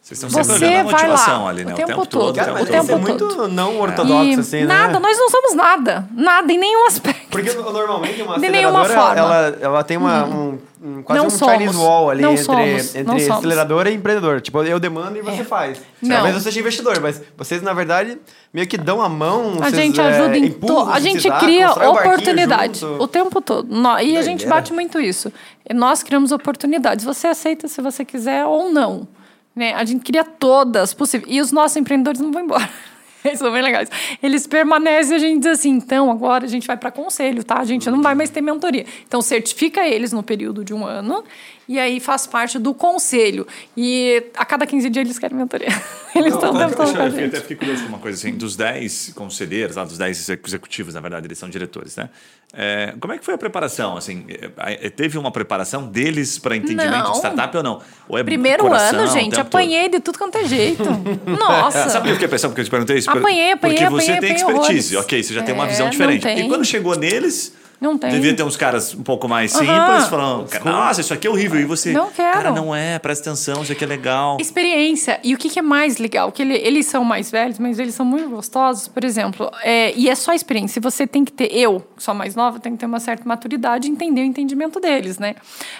Vocês 0.03 0.21
estão 0.21 0.29
sempre 0.43 0.57
Você 0.59 0.65
olhando 0.65 0.79
a 0.79 0.83
vai 0.83 0.91
motivação 0.91 1.43
lá, 1.45 1.49
ali, 1.49 1.63
né? 1.63 1.71
o 1.71 1.75
tempo 1.77 2.05
todo, 2.05 2.35
Cara, 2.35 2.61
o 2.61 2.65
tempo 2.65 2.83
isso 2.83 2.91
é 2.91 2.95
muito 2.97 3.25
todo. 3.25 3.47
não 3.47 3.79
ortodoxo, 3.79 4.25
E 4.31 4.33
assim, 4.37 4.59
né? 4.59 4.65
nada, 4.65 4.99
nós 4.99 5.17
não 5.17 5.29
somos 5.29 5.53
nada. 5.55 6.05
Nada, 6.13 6.51
em 6.51 6.57
nenhum 6.57 6.85
aspecto. 6.87 7.29
Porque 7.29 7.53
no- 7.53 7.71
normalmente 7.71 8.21
uma 8.21 8.37
De 8.37 8.49
nenhuma 8.49 8.81
aceleradora, 8.81 9.15
forma. 9.23 9.35
ela, 9.35 9.57
ela 9.61 9.83
tem 9.85 9.95
uma, 9.95 10.25
um, 10.25 10.59
um- 10.83 11.01
quase 11.03 11.19
Não 11.21 11.27
um 11.27 11.29
somos. 11.29 11.53
Chinese 11.57 11.77
wall 11.77 12.09
ali 12.09 12.21
Não 12.21 12.31
entre, 12.33 12.43
somos. 12.43 12.95
entre 12.95 13.03
Não 13.03 13.17
somos. 13.17 13.37
aceleradora 13.37 13.89
e 13.89 13.93
empreendedor. 13.95 14.41
Tipo, 14.41 14.61
eu 14.63 14.77
demando 14.77 15.17
e 15.17 15.21
você 15.21 15.45
faz. 15.45 15.79
Não. 16.01 16.15
Talvez 16.17 16.35
você 16.35 16.41
seja 16.43 16.59
investidor, 16.59 16.99
mas 16.99 17.21
vocês, 17.37 17.61
na 17.61 17.71
verdade, 17.71 18.17
meio 18.53 18.67
que 18.67 18.77
dão 18.77 19.01
a 19.01 19.07
mão, 19.07 19.53
A 19.61 19.69
vocês, 19.69 19.75
gente 19.77 20.01
é, 20.01 20.03
ajuda 20.03 20.37
em 20.37 20.47
empurram, 20.47 20.85
to... 20.87 20.91
A 20.91 20.99
gente 20.99 21.13
precisar, 21.21 21.39
cria 21.39 21.69
o 21.71 21.91
oportunidade 21.91 22.79
junto. 22.79 23.01
o 23.03 23.07
tempo 23.07 23.39
todo. 23.39 23.69
E 24.03 24.17
a 24.17 24.21
gente 24.21 24.45
bate 24.45 24.73
muito 24.73 24.99
isso. 24.99 25.31
Nós 25.73 26.03
criamos 26.03 26.33
oportunidades. 26.33 27.05
Você 27.05 27.25
aceita 27.27 27.69
se 27.69 27.81
você 27.81 28.03
quiser 28.03 28.45
ou 28.45 28.69
não. 28.69 29.07
Né? 29.55 29.73
A 29.73 29.85
gente 29.85 30.03
cria 30.03 30.23
todas 30.23 30.93
possíveis. 30.93 31.33
E 31.33 31.39
os 31.39 31.51
nossos 31.51 31.77
empreendedores 31.77 32.19
não 32.19 32.31
vão 32.31 32.43
embora. 32.43 32.69
Eles 33.23 33.39
são 33.39 33.51
bem 33.51 33.61
legais. 33.61 33.89
Eles 34.21 34.45
permanecem 34.45 35.13
e 35.13 35.15
a 35.15 35.19
gente 35.19 35.39
diz 35.39 35.51
assim: 35.51 35.69
então, 35.69 36.11
agora 36.11 36.43
a 36.45 36.47
gente 36.47 36.67
vai 36.67 36.75
para 36.75 36.91
conselho, 36.91 37.43
tá? 37.43 37.59
A 37.59 37.63
gente 37.63 37.89
não 37.89 38.01
vai 38.01 38.15
mais 38.15 38.29
ter 38.29 38.41
mentoria. 38.41 38.85
Então, 39.07 39.21
certifica 39.21 39.87
eles 39.87 40.11
no 40.11 40.21
período 40.21 40.63
de 40.63 40.73
um 40.73 40.85
ano 40.85 41.23
e 41.67 41.79
aí 41.79 41.99
faz 41.99 42.27
parte 42.27 42.57
do 42.59 42.73
conselho. 42.73 43.45
E 43.75 44.23
a 44.35 44.45
cada 44.45 44.65
15 44.65 44.89
dias 44.89 45.05
eles 45.05 45.19
querem 45.19 45.37
mentoria. 45.37 45.67
Eles 46.15 46.35
estão 46.35 46.51
o 46.53 46.57
tempo 46.59 46.75
todo 46.75 46.85
Deixa 46.93 46.93
com 47.09 47.17
a 47.17 47.21
eu- 47.21 47.27
até 47.27 47.39
fiquei 47.41 47.55
curioso 47.55 47.81
com 47.83 47.89
uma 47.89 47.97
coisa 47.97 48.15
assim, 48.19 48.35
dos 48.37 48.55
10 48.55 49.13
conselheiros, 49.15 49.75
lá, 49.75 49.83
dos 49.83 49.97
10 49.97 50.29
executivos, 50.45 50.93
na 50.93 50.99
verdade, 51.01 51.25
eles 51.25 51.39
são 51.39 51.49
diretores, 51.49 51.95
né? 51.97 52.07
É, 52.55 52.93
como 52.99 53.13
é 53.13 53.17
que 53.17 53.25
foi 53.25 53.33
a 53.33 53.37
preparação? 53.37 53.97
Assim, 53.97 54.23
é, 54.29 54.85
é, 54.85 54.89
teve 54.91 55.17
uma 55.17 55.31
preparação 55.31 55.87
deles 55.87 56.37
para 56.37 56.55
entendimento 56.55 56.91
Não. 57.05 57.11
de 57.13 57.17
startup 57.17 57.57
ou 57.57 57.63
não? 57.63 57.81
Ou 58.07 58.15
é 58.19 58.23
Primeiro 58.23 58.61
coração, 58.61 58.99
ano, 58.99 59.09
o 59.09 59.11
gente, 59.11 59.39
apanhei 59.39 59.89
de 59.89 59.99
tudo 59.99 60.19
quanto 60.19 60.37
é 60.37 60.45
jeito. 60.45 60.83
Nossa. 61.25 61.89
Sabe 61.89 62.01
por 62.01 62.03
que 62.03 62.09
eu 62.09 62.13
fiquei 62.13 62.27
pensando? 62.27 62.51
Porque 62.51 62.61
eu 62.61 62.65
te 62.65 62.69
perguntei 62.71 62.97
isso? 62.99 63.09
Apanhei, 63.09 63.53
apanhei, 63.53 63.77
Porque 63.79 63.89
você 63.89 64.11
apanhei, 64.11 64.21
tem 64.35 64.41
apanhei 64.43 64.59
expertise, 64.61 64.97
ok, 64.97 65.23
você 65.23 65.33
já 65.33 65.41
tem 65.41 65.55
uma 65.55 65.65
É, 65.65 65.69
visão 65.69 65.89
diferente. 65.89 66.27
E 66.27 66.47
quando 66.47 66.63
chegou 66.63 66.95
neles, 66.95 67.55
Não 67.83 67.97
tem. 67.97 68.09
devia 68.11 68.33
ter 68.35 68.43
uns 68.43 68.55
caras 68.55 68.93
um 68.95 69.03
pouco 69.03 69.27
mais 69.27 69.51
simples, 69.51 70.07
falando, 70.07 70.47
nossa, 70.63 71.01
isso 71.01 71.13
aqui 71.13 71.27
é 71.27 71.29
horrível. 71.29 71.59
E 71.59 71.65
você, 71.65 71.91
Não 71.91 72.09
quero. 72.09 72.33
cara, 72.33 72.51
não 72.51 72.73
é, 72.73 72.97
presta 72.97 73.29
atenção, 73.29 73.61
isso 73.61 73.71
aqui 73.73 73.83
é 73.83 73.87
legal. 73.87 74.37
Experiência. 74.39 75.19
E 75.23 75.33
o 75.33 75.37
que, 75.37 75.49
que 75.49 75.59
é 75.59 75.61
mais 75.61 75.97
legal? 75.97 76.31
Que 76.31 76.41
ele- 76.41 76.55
eles 76.57 76.85
são 76.85 77.03
mais 77.03 77.29
velhos, 77.29 77.59
mas 77.59 77.77
eles 77.77 77.93
são 77.93 78.05
muito 78.05 78.29
gostosos, 78.29 78.87
por 78.87 79.03
exemplo. 79.03 79.51
é, 79.63 79.93
e 79.95 80.09
é 80.09 80.15
só 80.15 80.33
experiência. 80.33 80.81
Você 80.81 81.05
tem 81.05 81.25
que 81.25 81.31
ter, 81.31 81.53
eu, 81.55 81.81
que 81.95 82.01
sou 82.01 82.13
a 82.13 82.15
mais 82.15 82.35
nova, 82.35 82.59
tenho 82.59 82.75
que 82.75 82.79
ter 82.79 82.85
uma 82.85 82.99
certa 82.99 83.23
maturidade 83.27 83.87
e 83.87 83.91
entender 83.91 84.21
o 84.21 84.25
entendimento 84.25 84.79
deles, 84.79 85.17
né? 85.19 85.35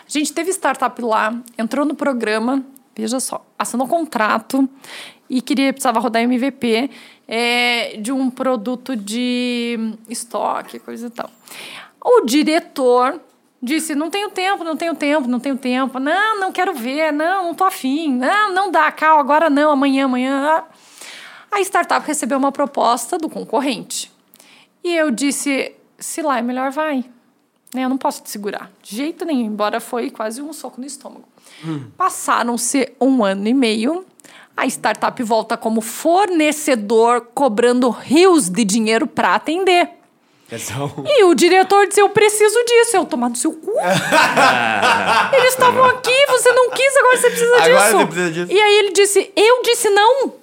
A 0.06 0.10
gente 0.10 0.34
teve 0.34 0.51
startup 0.51 1.01
lá, 1.01 1.34
entrou 1.58 1.86
no 1.86 1.95
programa, 1.95 2.64
veja 2.95 3.20
só, 3.20 3.45
assinou 3.58 3.88
contrato 3.88 4.68
e 5.30 5.41
queria, 5.41 5.72
precisava 5.72 5.99
rodar 5.99 6.22
MVP 6.24 6.89
é, 7.28 7.95
de 7.97 8.12
um 8.12 8.30
produto 8.30 8.95
de 8.95 9.93
estoque, 10.10 10.78
coisa 10.80 11.08
e 11.08 11.10
tal. 11.10 11.30
O 12.04 12.26
diretor 12.26 13.22
disse: 13.62 13.95
não 13.95 14.10
tenho 14.10 14.30
tempo, 14.30 14.64
não 14.64 14.76
tenho 14.76 14.93
tempo, 14.93 15.28
não 15.28 15.39
tenho 15.39 15.58
tempo. 15.58 15.99
Não, 15.99 16.39
não 16.39 16.51
quero 16.51 16.74
ver, 16.74 17.14
não, 17.14 17.45
não 17.45 17.56
tô 17.56 17.64
afim. 17.64 18.14
Não, 18.14 18.54
não 18.54 18.70
dá, 18.70 18.91
calma, 18.91 19.22
agora 19.22 19.49
não, 19.49 19.72
amanhã, 19.72 20.06
amanhã. 20.06 20.64
A 21.49 21.62
startup 21.62 22.06
recebeu 22.06 22.38
uma 22.38 22.51
proposta 22.51 23.18
do 23.18 23.30
concorrente. 23.30 24.12
E 24.84 24.93
eu 24.93 25.10
disse: 25.10 25.74
se 25.97 26.22
lá 26.22 26.39
é 26.39 26.41
melhor, 26.41 26.72
vai. 26.72 27.06
Né, 27.74 27.86
Eu 27.86 27.89
não 27.89 27.97
posso 27.97 28.22
te 28.22 28.30
segurar. 28.30 28.72
De 28.84 28.95
jeito 28.95 29.26
nenhum, 29.26 29.47
embora 29.47 29.80
foi 29.80 30.12
quase 30.12 30.41
um 30.41 30.54
soco 30.54 30.80
no 30.80 30.86
estômago. 30.86 31.26
Passaram-se 31.97 32.93
um 32.99 33.24
ano 33.24 33.47
e 33.47 33.54
meio. 33.54 34.06
A 34.56 34.68
startup 34.68 35.24
volta 35.24 35.58
como 35.58 35.82
fornecedor, 35.82 37.30
cobrando 37.34 37.89
rios 37.89 38.49
de 38.49 38.64
dinheiro 38.64 39.08
para 39.08 39.34
atender. 39.34 39.89
E 41.06 41.24
o 41.24 41.34
diretor 41.34 41.88
disse: 41.88 42.02
Eu 42.02 42.10
preciso 42.10 42.58
disso. 42.66 42.96
Eu 42.98 43.06
tomar 43.06 43.30
do 43.30 43.38
seu 43.38 43.54
cu. 43.54 43.72
Eles 45.34 45.50
estavam 45.50 45.84
aqui, 45.86 46.14
você 46.28 46.52
não 46.52 46.70
quis, 46.70 46.96
agora 46.98 47.18
você 47.18 47.30
precisa 47.30 47.56
Agora 47.56 47.84
disso. 47.84 47.98
você 47.98 48.06
precisa 48.06 48.32
disso. 48.32 48.52
E 48.52 48.62
aí 48.62 48.78
ele 48.80 48.91
disse: 48.91 49.32
Eu 49.36 49.62
disse 49.64 49.89
não. 49.89 50.34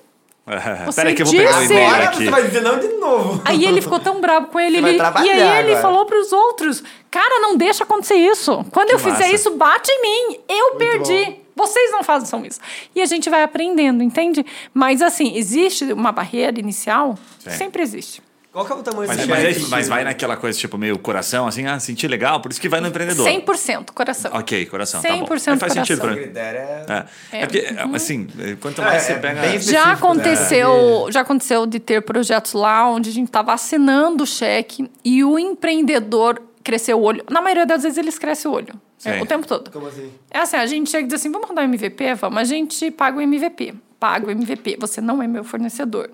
Você 0.87 0.97
Peraí 1.01 1.15
que 1.15 1.23
eu 1.23 1.27
vou 1.27 1.35
pegar 1.37 1.51
o 1.57 1.61
disse- 1.61 1.73
e-mail 1.73 1.89
Agora 1.91 2.05
aqui. 2.05 2.25
você 2.25 2.31
vai 2.31 2.43
dizer 2.45 2.61
não 2.63 2.79
de 2.81 2.89
novo. 2.89 3.43
Aí 3.45 3.65
ele 3.65 3.81
ficou 3.81 4.01
tão 4.01 4.21
bravo 4.21 4.47
com 4.49 4.59
ele. 4.59 4.81
Você 4.81 4.97
vai 4.99 5.29
ele- 5.29 5.29
e 5.29 5.43
aí 5.43 5.59
ele 5.61 5.69
agora. 5.71 5.83
falou 5.83 6.07
para 6.07 6.19
os 6.19 6.33
outros: 6.33 6.83
Cara, 7.11 7.39
não 7.41 7.57
deixa 7.57 7.85
acontecer 7.85 8.17
isso. 8.17 8.65
Quando 8.73 8.91
eu 8.91 8.99
fizer 8.99 9.11
massa. 9.13 9.33
isso, 9.35 9.51
bate 9.53 9.91
em 9.93 10.03
mim. 10.03 10.41
Eu 10.49 10.75
perdi. 10.75 11.37
Vocês 11.55 11.93
não 11.93 12.03
façam 12.03 12.45
isso. 12.45 12.59
E 12.97 13.03
a 13.03 13.07
gente 13.07 13.29
vai 13.29 13.43
aprendendo, 13.43 14.03
entende? 14.03 14.45
Mas 14.73 15.03
assim, 15.03 15.37
existe 15.37 15.93
uma 15.93 16.11
barreira 16.11 16.59
inicial? 16.59 17.17
Sim. 17.39 17.51
Sempre 17.51 17.83
existe. 17.83 18.23
Qual 18.53 18.67
que 18.67 18.73
é 18.73 18.75
o 18.75 18.83
tamanho 18.83 19.07
Mas, 19.07 19.17
do 19.21 19.29
mas, 19.29 19.41
cheque? 19.43 19.65
é- 19.65 19.69
mas 19.69 19.89
vai 19.89 20.03
naquela 20.03 20.37
coisa, 20.37 20.59
tipo, 20.59 20.77
meio 20.77 20.99
coração, 20.99 21.47
assim, 21.47 21.67
ah, 21.69 21.79
senti 21.79 22.09
legal, 22.09 22.41
por 22.41 22.51
isso 22.51 22.61
que 22.61 22.69
vai 22.69 22.81
no 22.81 22.89
empreendedor. 22.89 23.25
100% 23.25 23.93
coração. 23.93 24.31
Ok, 24.35 24.67
coração, 24.67 25.01
tá 25.01 25.09
bom. 25.09 25.25
100% 25.25 25.53
Aí 25.53 25.59
faz 25.61 25.73
sentido 25.73 26.01
coração. 26.01 26.23
pra 26.33 26.33
mim. 26.33 26.37
é... 26.37 27.07
É, 27.31 27.37
é. 27.37 27.43
É. 27.43 27.47
porque, 27.47 27.67
assim, 27.95 28.27
quanto 28.61 28.81
É, 28.83 28.85
mais 28.85 29.03
você 29.05 29.13
é 29.13 29.19
pega... 29.21 29.41
bem 29.41 29.51
específico, 29.57 29.73
Já 29.81 29.87
né? 29.87 29.93
aconteceu, 29.93 31.07
já 31.11 31.21
aconteceu 31.21 31.67
de 31.67 31.79
ter 31.79 32.03
projetos 32.03 32.53
lá 32.55 32.89
onde 32.91 33.11
a 33.11 33.13
gente 33.13 33.29
estava 33.29 33.53
assinando 33.53 34.25
o 34.25 34.27
cheque 34.27 34.91
e 35.05 35.23
o 35.23 35.39
empreendedor 35.39 36.43
cresceu 36.65 36.99
o 36.99 37.03
olho. 37.03 37.25
Na 37.31 37.41
maioria 37.41 37.65
das 37.67 37.83
vezes 37.85 37.99
eles 37.99 38.19
crescem 38.19 38.51
o 38.51 38.55
olho. 38.55 38.75
é, 39.05 39.23
o 39.23 39.27
tempo 39.27 39.47
todo. 39.47 39.71
Como 39.71 39.87
assim? 39.87 40.11
É 40.31 40.39
assim, 40.41 40.57
a 40.57 40.67
gente 40.67 40.91
chega 40.91 41.05
e 41.05 41.07
diz 41.07 41.15
assim, 41.21 41.31
vamos 41.31 41.49
rodar 41.49 41.65
o 41.65 41.69
MVP? 41.69 42.15
Vamos, 42.15 42.39
a 42.39 42.45
gente 42.45 42.91
paga 42.91 43.17
o 43.17 43.21
MVP. 43.21 43.75
Paga 43.99 44.27
o 44.27 44.31
MVP. 44.31 44.77
Você 44.81 45.01
não 45.01 45.23
é 45.23 45.29
meu 45.29 45.45
fornecedor. 45.45 46.11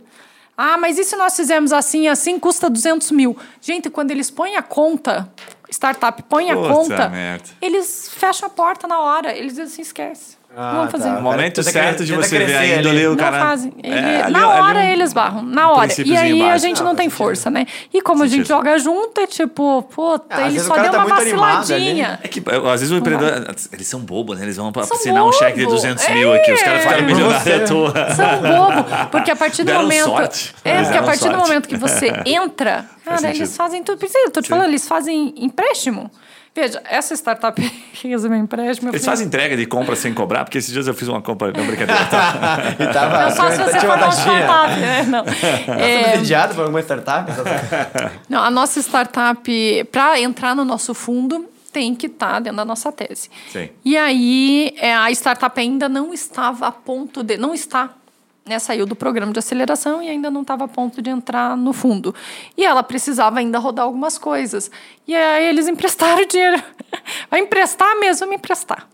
Ah, 0.57 0.79
mas 0.79 0.99
e 0.99 1.05
se 1.05 1.15
nós 1.17 1.37
fizermos 1.37 1.73
assim, 1.73 2.09
assim, 2.09 2.39
custa 2.39 2.71
200 2.71 3.11
mil? 3.11 3.37
Gente, 3.61 3.91
quando 3.91 4.11
eles 4.11 4.31
põem 4.31 4.57
a 4.57 4.63
conta, 4.63 5.31
startup 5.71 6.23
põe 6.23 6.51
a 6.51 6.57
Puta 6.57 6.73
conta, 6.75 7.09
merda. 7.09 7.45
eles 7.61 8.09
fecham 8.09 8.47
a 8.47 8.51
porta 8.51 8.87
na 8.87 8.99
hora. 9.01 9.33
Eles 9.37 9.53
dizem 9.53 9.65
assim, 9.67 9.83
esquece. 9.83 10.36
Ah, 10.59 10.73
Vamos 10.77 10.91
fazer. 10.93 11.05
tá. 11.11 11.19
O 11.19 11.23
momento 11.23 11.55
Tenta 11.57 11.71
certo 11.71 12.05
de 12.05 12.15
você 12.15 12.39
ver 12.39 12.57
a 12.57 12.67
índole, 12.67 12.89
ali. 12.99 13.07
o 13.07 13.11
Não 13.11 13.17
cara... 13.17 13.39
fazem. 13.41 13.73
Ele- 13.83 13.95
É, 13.95 14.23
ali- 14.23 14.33
na 14.33 14.39
ali 14.49 14.61
hora 14.63 14.79
um- 14.79 14.83
eles 14.85 15.13
barram, 15.13 15.43
na 15.43 15.69
um 15.71 15.75
hora. 15.77 15.93
E 16.03 16.17
aí 16.17 16.43
a 16.51 16.57
gente 16.57 16.79
não 16.79 16.87
faz 16.87 16.97
tem 16.97 17.05
sentido. 17.11 17.17
força, 17.19 17.51
né? 17.51 17.67
E 17.93 18.01
como 18.01 18.23
a 18.23 18.27
gente 18.27 18.47
Sentido. 18.47 18.57
joga 18.57 18.79
junto, 18.79 19.21
é 19.21 19.27
tipo, 19.27 19.83
puta, 19.83 20.25
Ah, 20.35 20.45
às 20.47 20.55
ele 20.55 20.61
só 20.61 20.75
deu 20.79 20.91
tá 20.91 21.05
uma 21.05 21.15
vaciladinha. 21.15 22.19
É 22.23 22.29
que, 22.29 22.43
às 22.73 22.81
vezes, 22.81 22.91
o 22.91 22.97
empreendedor... 22.97 23.55
Eles 23.73 23.87
são 23.87 24.01
bobos, 24.01 24.39
né? 24.39 24.45
Eles 24.45 24.57
vão 24.57 24.73
São 24.73 24.83
assinar 24.97 25.25
um 25.27 25.33
cheque 25.33 25.59
de 25.59 25.65
bobo. 25.65 25.77
200 25.77 26.09
mil 26.09 26.33
aqui. 26.33 26.53
Os 26.53 26.63
caras 26.63 26.79
É. 26.79 26.83
ficaram 26.83 27.05
por 27.05 27.15
milionários 27.15 27.47
à 27.63 27.67
toa. 27.67 28.15
São 28.15 28.43
bobo, 28.43 29.09
porque 29.11 29.31
a 29.31 29.37
partir 29.37 29.63
do 29.65 29.75
momento. 29.75 30.05
sorte. 30.05 30.55
É, 30.65 30.83
porque 30.83 30.99
a 30.99 31.03
partir 31.03 31.29
do 31.29 31.37
momento 31.37 31.69
que 31.69 31.77
você 31.77 32.13
entra, 32.25 32.85
cara, 33.05 33.19
sentido. 33.19 33.37
eles 33.39 33.57
fazem 33.57 33.83
tudo. 33.83 33.99
Por 33.99 34.07
isso 34.07 34.17
eu 34.19 34.31
tô 34.31 34.41
te 34.41 34.49
falando, 34.49 34.69
eles 34.69 34.89
fazem 34.89 35.35
empréstimo. 35.37 36.11
Veja, 36.57 36.83
essa 36.89 37.15
startup 37.15 37.61
que 37.93 38.09
recebeu 38.09 38.39
empréstimo. 38.39 38.89
eu 38.89 38.95
Eles 38.95 39.05
fazem 39.05 39.27
entrega 39.27 39.57
de 39.57 39.67
compra 39.67 39.95
sem 39.95 40.15
cobrar, 40.15 40.43
porque 40.45 40.57
esses 40.57 40.73
dias 40.73 40.87
eu 40.87 40.95
fiz 40.95 41.07
uma 41.07 41.21
compra... 41.21 41.53
Não, 41.53 41.67
brincadeira. 41.67 42.05
Tá? 42.07 42.57
E 42.81 42.93
tava, 42.93 43.25
Não, 43.25 43.31
só 43.31 43.51
se 43.51 43.59
você 43.59 43.79
tinha 43.79 43.93
for 43.93 43.99
uma 43.99 44.11
startup, 44.11 44.81
né? 44.81 45.03
Não. 45.03 45.25
Tá 45.67 45.81
É, 45.81 46.05
subsidiado 46.13 46.55
por 46.55 46.61
alguma 46.63 46.81
startup? 46.81 47.31
Não, 48.29 48.43
a 48.43 48.51
nossa 48.51 48.81
startup, 48.81 49.85
para 49.93 50.19
entrar 50.19 50.57
no 50.57 50.65
nosso 50.65 50.95
fundo, 50.95 51.47
tem 51.73 51.95
que 51.95 52.07
estar 52.07 52.41
dentro 52.41 52.57
da 52.57 52.65
nossa 52.65 52.91
tese. 52.91 53.29
Sim. 53.53 53.69
E 53.85 53.97
aí, 53.99 54.75
é, 54.79 54.95
a 54.95 55.11
startup 55.11 55.61
ainda 55.61 55.89
não 55.91 56.15
estava 56.15 56.67
a 56.69 56.73
ponto 56.73 57.23
de. 57.23 57.37
Não 57.37 57.53
está. 57.53 57.91
Né, 58.47 58.61
saiu 58.61 58.87
do 58.87 58.95
programa 58.95 59.33
de 59.33 59.41
aceleração 59.41 60.01
e 60.01 60.09
ainda 60.09 60.31
não 60.31 60.43
estava 60.43 60.65
a 60.65 60.69
ponto 60.69 61.03
de 61.03 61.11
entrar 61.11 61.57
no 61.57 61.73
fundo. 61.73 62.15
E 62.57 62.65
ela 62.65 62.83
precisava 62.83 63.41
ainda 63.41 63.59
rodar 63.59 63.85
algumas 63.85 64.19
coisas. 64.19 64.71
E 65.07 65.15
aí 65.15 65.47
eles 65.47 65.67
emprestaram 65.67 66.25
dinheiro. 66.25 66.63
Vai 67.29 67.41
emprestar 67.41 67.99
mesmo? 67.99 68.21
Vamos 68.21 68.37
emprestar. 68.37 68.89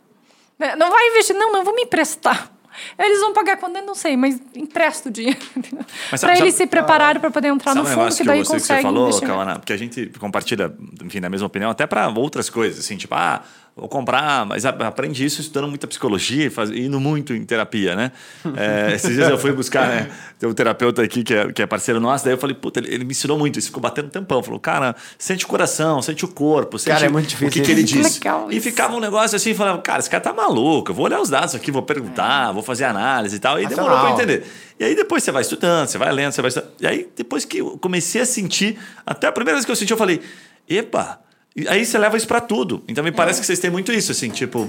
Né, 0.58 0.74
Não 0.76 0.90
vai 0.90 1.08
investir, 1.08 1.36
não, 1.36 1.52
não, 1.52 1.64
vamos 1.64 1.82
emprestar. 1.82 2.50
Eles 2.98 3.20
vão 3.20 3.32
pagar 3.32 3.56
quando 3.58 3.76
eu 3.76 3.82
não 3.84 3.94
sei, 3.94 4.16
mas 4.16 4.40
empresta 4.54 5.08
o 5.08 5.12
dinheiro. 5.12 5.38
Para 6.20 6.38
eles 6.38 6.54
se 6.54 6.66
prepararem 6.66 7.20
para 7.20 7.30
poder 7.30 7.48
entrar 7.48 7.74
no 7.74 7.84
fundo, 7.84 8.08
que 8.08 8.16
que 8.18 8.24
daí 8.24 8.38
gostei 8.38 8.58
que 8.58 8.64
você 8.64 8.74
consegue 8.74 8.82
falou. 8.82 9.20
Kawana? 9.20 9.58
Porque 9.58 9.72
a 9.72 9.76
gente 9.76 10.06
compartilha, 10.18 10.74
enfim, 11.04 11.20
da 11.20 11.28
mesma 11.28 11.46
opinião, 11.46 11.70
até 11.70 11.86
para 11.86 12.08
outras 12.08 12.48
coisas, 12.48 12.80
assim, 12.80 12.96
tipo, 12.96 13.14
ah, 13.14 13.42
vou 13.74 13.88
comprar, 13.88 14.44
mas 14.44 14.66
a- 14.66 14.68
aprende 14.70 15.24
isso 15.24 15.40
estudando 15.40 15.66
muita 15.68 15.86
psicologia 15.86 16.46
e 16.46 16.50
faz, 16.50 16.70
indo 16.70 17.00
muito 17.00 17.32
em 17.34 17.44
terapia, 17.44 17.96
né? 17.96 18.12
É, 18.56 18.94
esses 18.94 19.14
dias 19.14 19.28
eu 19.30 19.38
fui 19.38 19.50
buscar, 19.52 19.88
né? 19.88 20.10
Tem 20.38 20.48
um 20.48 20.52
terapeuta 20.52 21.02
aqui 21.02 21.22
que 21.24 21.32
é, 21.34 21.50
que 21.52 21.62
é 21.62 21.66
parceiro 21.66 21.98
nosso, 22.00 22.24
daí 22.24 22.34
eu 22.34 22.38
falei, 22.38 22.54
puta, 22.54 22.80
ele, 22.80 22.92
ele 22.94 23.04
me 23.04 23.12
ensinou 23.12 23.38
muito, 23.38 23.58
isso 23.58 23.68
ficou 23.68 23.80
batendo 23.80 24.08
tempão. 24.10 24.42
Falou, 24.42 24.60
cara, 24.60 24.94
sente 25.18 25.44
o 25.44 25.48
coração, 25.48 26.02
sente 26.02 26.24
o 26.24 26.28
corpo, 26.28 26.78
sente 26.78 26.92
Cara, 26.94 27.06
é 27.06 27.08
muito 27.08 27.24
o 27.24 27.28
difícil 27.28 27.50
que, 27.50 27.60
que 27.62 27.70
ele 27.70 27.82
disse. 27.82 28.20
e 28.50 28.60
ficava 28.60 28.94
um 28.94 29.00
negócio 29.00 29.36
assim, 29.36 29.54
falava, 29.54 29.80
cara, 29.80 30.00
esse 30.00 30.10
cara 30.10 30.22
tá 30.22 30.32
maluco, 30.32 30.90
eu 30.90 30.94
vou 30.94 31.06
olhar 31.06 31.20
os 31.20 31.30
dados 31.30 31.54
aqui, 31.54 31.70
vou 31.70 31.82
perguntar, 31.82 32.52
vou 32.52 32.62
fazer 32.62 32.84
análise 32.84 33.36
e 33.36 33.38
tal. 33.38 33.58
E 33.60 33.66
demorou 33.66 33.98
pra 34.00 34.10
entender. 34.10 34.44
E 34.78 34.84
aí 34.84 34.94
depois 34.94 35.22
você 35.22 35.30
vai 35.32 35.42
estudando, 35.42 35.86
você 35.88 35.96
vai 35.96 36.12
lendo, 36.12 36.32
você 36.32 36.42
vai 36.42 36.48
estudando. 36.48 36.72
E 36.80 36.86
aí 36.86 37.08
depois 37.16 37.44
que 37.44 37.58
eu 37.58 37.78
comecei 37.78 38.20
a 38.20 38.26
sentir, 38.26 38.78
até 39.06 39.28
a 39.28 39.32
primeira 39.32 39.56
vez 39.56 39.64
que 39.64 39.70
eu 39.70 39.76
senti, 39.76 39.92
eu 39.92 39.96
falei, 39.96 40.20
epa! 40.68 41.20
E 41.54 41.68
aí 41.68 41.84
você 41.84 41.98
leva 41.98 42.16
isso 42.16 42.26
pra 42.26 42.40
tudo. 42.40 42.82
Então 42.88 43.02
me 43.04 43.12
parece 43.12 43.40
que 43.40 43.46
vocês 43.46 43.58
têm 43.58 43.70
muito 43.70 43.92
isso, 43.92 44.12
assim, 44.12 44.30
tipo, 44.30 44.68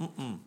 "Hum, 0.00 0.08
hum, 0.18 0.38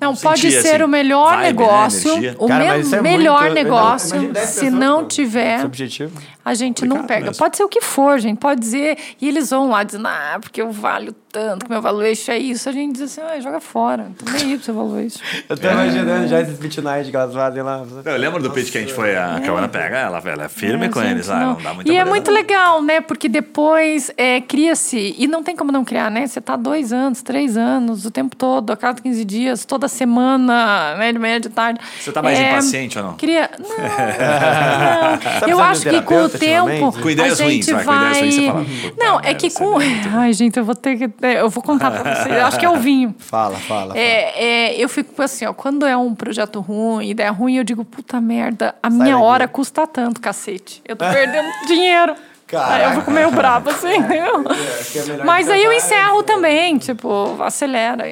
Não, 0.00 0.12
Não 0.12 0.16
pode 0.16 0.50
ser 0.50 0.76
assim, 0.76 0.82
o 0.82 0.88
melhor 0.88 1.36
vibe, 1.36 1.42
né, 1.42 1.46
negócio, 1.48 2.10
energia. 2.12 2.36
o 2.38 2.48
Cara, 2.48 2.78
me- 2.78 2.94
é 2.96 3.02
melhor 3.02 3.40
muito- 3.42 3.54
negócio, 3.54 4.32
10 4.32 4.48
se 4.48 4.70
não 4.70 5.04
tiver, 5.06 5.56
esse 5.56 5.66
objetivo. 5.66 6.22
a 6.42 6.54
gente 6.54 6.86
não 6.86 7.04
pega. 7.04 7.26
mesmo. 7.26 7.36
Pode 7.36 7.56
ser 7.58 7.64
o 7.64 7.68
que 7.68 7.82
for, 7.82 8.18
gente. 8.18 8.38
Pode 8.38 8.60
dizer. 8.60 8.96
E 9.20 9.28
eles 9.28 9.50
vão 9.50 9.68
lá 9.68 9.82
dizendo, 9.84 10.08
ah, 10.08 10.38
porque 10.40 10.62
eu 10.62 10.72
valho 10.72 11.14
tanto, 11.30 11.64
que 11.66 11.70
meu 11.70 11.80
valuation 11.82 12.32
é 12.32 12.38
isso. 12.38 12.68
A 12.68 12.72
gente 12.72 12.94
diz 12.94 13.02
assim, 13.02 13.20
ah, 13.20 13.40
joga 13.40 13.60
fora. 13.60 14.10
Não 14.24 14.32
nem 14.32 14.42
aí 14.52 14.56
pro 14.56 14.64
seu 14.64 14.74
valuation. 14.74 15.18
Eu 15.48 15.56
tô 15.56 15.68
imaginando 15.68 16.26
já 16.28 16.40
esses 16.40 16.58
pitch 16.58 16.78
night 16.78 17.10
que 17.10 17.16
elas 17.16 17.34
fazem 17.34 17.62
lá. 17.62 17.82
Eu 18.04 18.16
lembro 18.16 18.42
do 18.42 18.50
pitch 18.50 18.70
que 18.70 18.78
a 18.78 18.80
gente 18.80 18.92
foi, 18.92 19.16
a 19.16 19.40
Caona 19.44 19.68
pega 19.68 19.96
ela, 19.98 20.22
ela 20.24 20.44
é 20.44 20.48
firme 20.48 20.86
É, 20.86 20.88
com 20.88 21.00
gente, 21.00 21.12
eles 21.12 21.28
lá, 21.28 21.40
não, 21.40 21.54
dá 21.62 21.74
muita 21.74 21.90
E 21.90 21.96
é 21.96 22.04
muito 22.04 22.30
não. 22.30 22.34
legal, 22.38 22.82
né? 22.82 23.00
Porque 23.00 23.28
depois 23.28 24.10
é, 24.16 24.40
cria-se, 24.40 25.14
e 25.18 25.26
não 25.26 25.42
tem 25.42 25.54
como 25.56 25.70
não 25.72 25.84
criar, 25.84 26.10
né? 26.10 26.26
Você 26.26 26.40
tá 26.40 26.56
dois 26.56 26.92
anos, 26.92 27.22
três 27.22 27.56
anos, 27.56 28.04
o 28.04 28.10
tempo 28.10 28.34
todo, 28.36 28.70
a 28.72 28.76
cada 28.76 29.00
15 29.00 29.24
dias, 29.24 29.64
toda 29.64 29.88
semana, 29.88 30.94
né? 30.96 31.12
De 31.12 31.18
manhã, 31.18 31.40
de 31.40 31.48
tarde. 31.48 31.80
Você 32.00 32.12
tá 32.12 32.22
mais 32.22 32.38
É, 32.38 32.52
impaciente 32.52 32.98
ou 32.98 33.04
não? 33.04 33.14
Cria... 33.16 33.50
Não, 33.58 33.66
não. 33.68 35.12
Eu 35.12 35.18
precisando 35.18 35.56
de 35.56 35.62
acho 35.62 35.82
que 35.82 36.02
com 36.02 36.22
o 36.22 36.28
tempo? 36.28 37.00
Com 37.00 37.10
ideias 37.10 37.40
a 37.40 37.44
ruins, 37.44 37.64
gente 37.66 37.74
vai, 37.74 37.84
com 37.84 37.92
ideias 37.94 38.18
ruins 38.18 38.34
você 38.34 38.46
fala, 38.46 38.64
"Puta 38.64 39.04
Não, 39.04 39.20
é 39.20 39.34
que 39.34 39.46
é 39.46 39.50
com... 39.50 39.70
muito". 39.72 40.08
Ai, 40.14 40.32
gente, 40.32 40.56
eu 40.58 40.64
vou 40.64 40.74
ter 40.74 40.96
que... 40.96 41.08
Eu 41.20 41.50
vou 41.50 41.62
contar 41.62 41.90
pra 41.90 42.14
vocês. 42.14 42.36
Acho 42.44 42.58
que 42.58 42.64
é 42.66 42.70
o 42.70 42.76
vinho. 42.76 43.14
Fala, 43.18 43.56
fala. 43.66 43.94
fala. 43.94 43.98
É, 43.98 44.70
é, 44.70 44.76
eu 44.82 44.88
fico 44.88 45.20
assim, 45.20 45.44
ó, 45.46 45.52
quando 45.52 45.84
é 45.84 45.96
um 45.96 46.14
projeto 46.14 46.60
ruim, 46.60 47.08
ideia 47.10 47.30
ruim, 47.30 47.56
eu 47.56 47.64
digo, 47.64 47.84
puta 47.84 48.20
merda, 48.20 48.74
a 48.82 48.88
minha 48.88 49.14
daqui. 49.14 49.24
hora 49.24 49.48
custa 49.48 49.86
tanto, 49.86 50.20
cacete. 50.20 50.82
Eu 50.86 50.94
tô 50.96 51.04
perdendo 51.04 51.48
dinheiro. 51.66 52.14
Caraca. 52.46 52.74
Aí 52.74 52.84
eu 52.84 53.00
fico 53.00 53.10
meio 53.10 53.30
bravo, 53.30 53.68
assim, 53.68 53.92
entendeu? 53.98 54.42
acho 54.48 54.92
que 54.92 54.98
é 54.98 55.04
melhor 55.04 55.26
Mas 55.26 55.50
aí 55.50 55.62
eu 55.62 55.70
descansar, 55.70 55.98
encerro 55.98 56.22
também, 56.22 56.78
tipo, 56.78 57.36
acelera, 57.42 58.04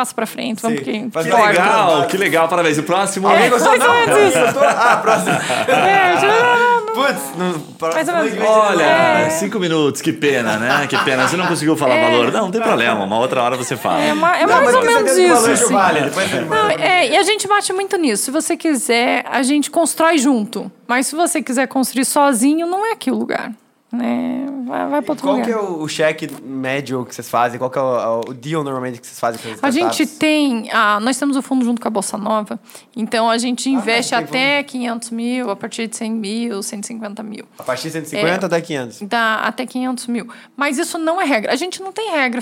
passa 0.00 0.14
pra 0.14 0.26
frente, 0.26 0.62
vamos 0.62 0.78
Sim. 0.78 1.10
Que 1.10 1.30
Corta. 1.30 1.46
legal, 1.48 2.06
que 2.06 2.16
legal, 2.16 2.48
parabéns. 2.48 2.78
O 2.78 2.82
próximo. 2.82 3.30
É, 3.30 3.50
mais 3.50 3.62
ou 3.66 3.72
menos 3.72 4.34
isso. 4.34 4.58
Ah, 4.64 4.96
próximo. 5.02 5.30
É, 5.32 6.20
já- 6.20 6.70
Putz, 6.94 7.20
não, 7.36 7.90
Mais 7.92 8.08
ou 8.08 8.14
menos. 8.14 8.48
Olha, 8.48 8.82
É. 8.82 9.30
cinco 9.30 9.58
minutos, 9.60 10.00
que 10.02 10.12
pena, 10.12 10.56
né? 10.56 10.86
Que 10.88 10.96
pena. 11.04 11.28
Você 11.28 11.36
não 11.36 11.46
conseguiu 11.46 11.76
falar 11.76 12.00
valor. 12.00 12.32
Não, 12.32 12.42
não 12.46 12.50
tem 12.50 12.60
problema. 12.60 13.04
Uma 13.04 13.18
outra 13.18 13.42
hora 13.42 13.56
você 13.56 13.76
fala. 13.76 14.00
é, 14.00 14.12
ma- 14.14 14.36
é 14.38 14.46
Não, 14.46 14.62
mais 14.62 14.74
ou 14.74 14.82
menos 14.84 15.12
que 15.12 15.20
isso. 15.22 15.50
assim. 15.50 15.72
vale, 15.74 16.00
depois 16.00 16.28
você 16.30 16.40
Não, 16.40 16.70
é, 16.70 17.08
e 17.08 17.16
a 17.16 17.22
gente 17.22 17.46
bate 17.46 17.72
muito 17.72 17.96
nisso. 17.96 18.24
Se 18.24 18.30
você 18.30 18.56
quiser, 18.56 19.24
a 19.30 19.42
gente 19.42 19.70
constrói 19.70 20.18
junto. 20.18 20.70
Mas 20.88 21.06
se 21.06 21.14
você 21.14 21.40
quiser 21.42 21.68
construir 21.68 22.04
sozinho, 22.04 22.66
não 22.66 22.84
é 22.84 22.92
aqui 22.92 23.10
o 23.10 23.14
lugar. 23.14 23.52
Né? 23.92 24.46
Vai, 24.66 24.88
vai 24.88 25.02
para 25.02 25.12
outro 25.12 25.26
Qual 25.26 25.34
lugar. 25.34 25.46
que 25.46 25.52
é 25.52 25.56
o, 25.56 25.82
o 25.82 25.88
cheque 25.88 26.28
médio 26.42 27.04
que 27.04 27.12
vocês 27.12 27.28
fazem? 27.28 27.58
Qual 27.58 27.68
que 27.68 27.78
é 27.78 27.82
o, 27.82 28.20
o 28.28 28.34
deal 28.34 28.62
normalmente 28.62 29.00
que 29.00 29.06
vocês 29.06 29.18
fazem 29.18 29.40
com 29.40 29.66
A 29.66 29.70
gente 29.70 30.06
tem, 30.06 30.70
ah, 30.72 31.00
nós 31.00 31.18
temos 31.18 31.36
o 31.36 31.42
fundo 31.42 31.64
junto 31.64 31.80
com 31.80 31.88
a 31.88 31.90
Bolsa 31.90 32.16
Nova, 32.16 32.58
então 32.96 33.28
a 33.28 33.36
gente 33.36 33.68
investe 33.68 34.10
tem 34.10 34.18
até 34.18 34.62
500 34.62 35.10
mil, 35.10 35.50
a 35.50 35.56
partir 35.56 35.88
de 35.88 35.96
100 35.96 36.12
mil, 36.12 36.62
150 36.62 37.22
mil. 37.24 37.44
A 37.58 37.64
partir 37.64 37.88
de 37.88 37.92
150 37.94 38.46
até 38.46 38.60
500. 38.60 39.02
Dá 39.02 39.34
até 39.40 39.66
500 39.66 40.06
mil. 40.06 40.28
Mas 40.56 40.78
isso 40.78 40.96
não 40.96 41.20
é 41.20 41.24
regra. 41.24 41.52
A 41.52 41.56
gente 41.56 41.82
não 41.82 41.92
tem 41.92 42.12
regra. 42.12 42.40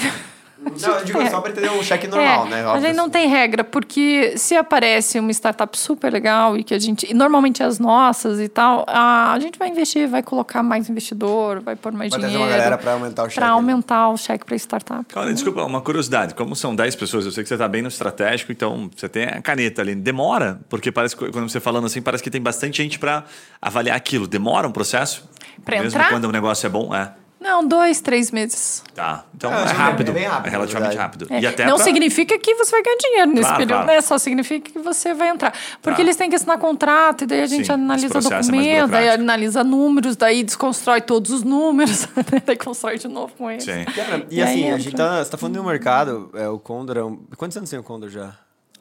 Não, 0.61 0.95
eu 0.99 1.05
digo 1.05 1.21
É. 1.21 1.31
só 1.31 1.41
para 1.41 1.53
entender 1.53 1.69
o 1.71 1.83
cheque 1.85 2.09
normal, 2.09 2.47
É, 2.47 2.51
né? 2.51 2.65
A 2.65 2.69
Óbvio. 2.73 2.87
gente 2.89 2.97
não 2.97 3.09
tem 3.09 3.29
regra, 3.29 3.63
porque 3.63 4.37
se 4.37 4.57
aparece 4.57 5.19
uma 5.21 5.31
startup 5.31 5.79
super 5.79 6.13
legal 6.13 6.57
e 6.57 6.65
que 6.65 6.75
a 6.75 6.79
gente. 6.79 7.07
E 7.11 7.15
normalmente 7.15 7.63
as 7.63 7.79
nossas 7.79 8.41
e 8.41 8.49
tal, 8.49 8.85
a, 8.89 9.33
a 9.33 9.39
gente 9.39 9.59
vai 9.59 9.69
investir, 9.69 10.09
vai 10.09 10.23
colocar 10.23 10.63
mais 10.63 10.91
investidor, 10.91 11.61
vai 11.61 11.77
pôr 11.77 11.93
mais 11.93 12.11
Vai 12.11 12.21
dinheiro. 12.21 12.43
uma 12.43 12.49
galera 12.51 12.77
para 12.77 12.93
aumentar 12.93 13.23
o 13.23 13.27
cheque. 13.27 13.35
Para 13.37 13.47
né? 13.47 13.53
aumentar 13.53 14.09
o 14.09 14.17
cheque 14.17 14.45
para 14.45 14.57
startup. 14.57 15.05
Olha, 15.15 15.33
desculpa, 15.33 15.63
uma 15.65 15.81
curiosidade. 15.81 16.35
Como 16.35 16.57
são 16.57 16.75
10 16.75 16.97
pessoas, 16.97 17.25
eu 17.25 17.31
sei 17.31 17.43
que 17.45 17.49
você 17.49 17.55
está 17.55 17.69
bem 17.69 17.83
no 17.83 17.89
estratégico, 17.89 18.51
então 18.51 18.91
você 18.95 19.09
tem 19.09 19.25
a 19.25 19.41
caneta 19.41 19.81
ali. 19.83 19.95
Demora? 19.95 20.61
Porque 20.69 20.91
parece 20.91 21.17
que 21.17 21.31
quando 21.31 21.49
você 21.49 21.61
falando 21.61 21.87
assim, 21.87 22.03
parece 22.03 22.23
que 22.23 22.31
tem 22.31 22.41
bastante 22.43 22.83
gente 22.83 22.99
para 22.99 23.25
avaliar 23.63 23.97
aquilo. 23.97 24.27
Demora 24.27 24.67
um 24.67 24.73
processo? 24.73 25.29
Pra 25.65 25.77
Mesmo 25.81 25.99
entrar? 25.99 26.11
quando 26.11 26.25
o 26.25 26.33
negócio 26.33 26.67
é 26.67 26.71
bom? 26.71 26.95
É. 26.95 27.13
Não, 27.41 27.67
dois, 27.67 28.01
três 28.01 28.31
meses. 28.33 28.83
Tá. 28.95 29.25
Então 29.35 29.51
Ah, 29.53 29.61
é 29.61 29.63
é 29.63 29.67
rápido. 29.73 30.13
bem 30.13 30.25
rápido, 30.27 30.47
É 30.49 30.51
relativamente 30.51 30.97
rápido. 30.97 31.27
É, 31.31 31.41
E 31.41 31.47
até 31.47 31.65
não 31.67 31.77
pra- 31.77 31.85
significa 31.85 32.37
que 32.39 32.55
você 32.57 32.71
vai 32.73 32.83
ganhar 32.83 32.97
dinheiro 32.97 33.31
nesse 33.31 33.43
Claro, 33.43 33.57
período, 33.59 33.83
claro. 33.85 33.87
né? 33.87 34.01
Só 34.01 34.19
significa 34.19 34.71
que 34.73 34.79
você 34.79 35.15
vai 35.15 35.29
entrar. 35.29 35.53
Porque 35.81 35.97
Tá. 35.97 36.03
eles 36.03 36.17
têm 36.17 36.29
que 36.29 36.35
assinar 36.35 36.59
contrato, 36.59 37.23
e 37.23 37.27
daí 37.29 37.43
a 37.43 37.47
gente 37.47 37.67
Sim, 37.67 37.73
analisa 37.73 38.19
é 38.19 38.21
documento, 38.21 38.91
daí 38.91 39.09
analisa 39.09 39.63
números, 39.63 40.17
daí 40.17 40.43
desconstrói 40.43 41.01
todos 41.01 41.31
os 41.31 41.43
números, 41.45 42.09
daí 42.45 42.57
constrói 42.57 42.99
de 42.99 43.07
novo 43.09 43.33
com 43.39 43.49
eles. 43.51 43.63
Sim. 43.65 43.85
Cara, 43.95 44.27
e, 44.31 44.37
E 44.39 44.43
assim, 44.43 44.71
a 44.73 44.79
gente 44.79 44.97
tá, 44.97 45.23
você 45.25 45.31
tá 45.31 45.39
falando 45.39 45.55
de 45.55 45.61
um 45.61 45.65
mercado, 45.65 46.31
é, 46.35 46.49
o 46.49 46.59
Condor 46.59 46.97
é 46.97 47.05
um... 47.05 47.17
Quantos 47.37 47.57
anos 47.57 47.71
tem 47.71 47.79
o 47.79 47.83
Condor 47.85 48.09
já? 48.09 48.33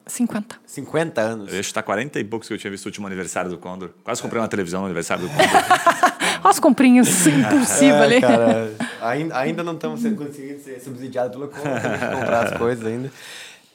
50. 0.07 0.55
50 0.65 1.21
anos. 1.21 1.49
Eu 1.49 1.55
ia 1.57 1.63
chutar 1.63 1.83
40 1.83 2.19
e 2.19 2.23
poucos 2.23 2.47
que 2.47 2.53
eu 2.53 2.57
tinha 2.57 2.71
visto 2.71 2.85
o 2.85 2.89
último 2.89 3.07
aniversário 3.07 3.49
do 3.49 3.57
Condor. 3.57 3.89
Quase 4.03 4.21
comprei 4.21 4.41
uma 4.41 4.47
televisão 4.47 4.79
no 4.81 4.85
aniversário 4.87 5.23
do 5.23 5.29
Condor. 5.29 5.45
Olha 6.43 6.49
as 6.51 6.59
comprinhas 6.59 7.27
impulsivas 7.27 7.81
É, 7.81 8.03
ali. 8.03 8.21
cara, 8.21 8.71
ainda, 9.01 9.37
ainda 9.37 9.63
não 9.63 9.73
estamos 9.73 10.01
sendo 10.01 10.15
conseguindo 10.15 10.59
ser 10.61 10.79
subsidiados 10.79 11.31
pelo 11.35 11.47
Condor, 11.49 11.73
comprar 12.19 12.45
as 12.45 12.57
coisas 12.57 12.85
ainda. 12.85 13.11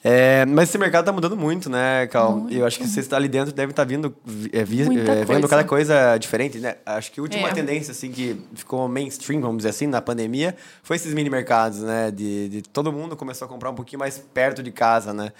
É, 0.04 0.44
mas 0.46 0.68
esse 0.68 0.76
mercado 0.78 1.04
tá 1.04 1.12
mudando 1.12 1.36
muito, 1.36 1.70
né, 1.70 2.08
Cal? 2.08 2.46
E 2.50 2.58
eu 2.58 2.66
acho 2.66 2.76
que 2.78 2.88
você 2.88 2.98
está 2.98 3.16
ali 3.16 3.28
dentro 3.28 3.52
deve 3.54 3.70
estar 3.70 3.84
vindo, 3.84 4.12
é, 4.52 4.64
vi- 4.64 4.80
é, 4.82 4.84
vendo 4.84 5.26
coisa. 5.26 5.48
cada 5.48 5.64
coisa 5.64 6.16
diferente, 6.16 6.58
né? 6.58 6.74
Acho 6.84 7.12
que 7.12 7.20
a 7.20 7.22
última 7.22 7.48
É. 7.48 7.52
tendência, 7.52 7.92
assim, 7.92 8.10
que 8.10 8.36
ficou 8.54 8.88
mainstream, 8.88 9.40
vamos 9.40 9.58
dizer 9.58 9.68
assim, 9.68 9.86
na 9.86 10.02
pandemia, 10.02 10.56
foi 10.82 10.96
esses 10.96 11.14
mini 11.14 11.30
mercados, 11.30 11.78
né? 11.82 12.10
De, 12.10 12.48
de 12.48 12.62
todo 12.62 12.92
mundo 12.92 13.14
começou 13.16 13.46
a 13.46 13.48
comprar 13.48 13.70
um 13.70 13.74
pouquinho 13.76 14.00
mais 14.00 14.18
perto 14.18 14.60
de 14.60 14.72
casa, 14.72 15.14
né? 15.14 15.30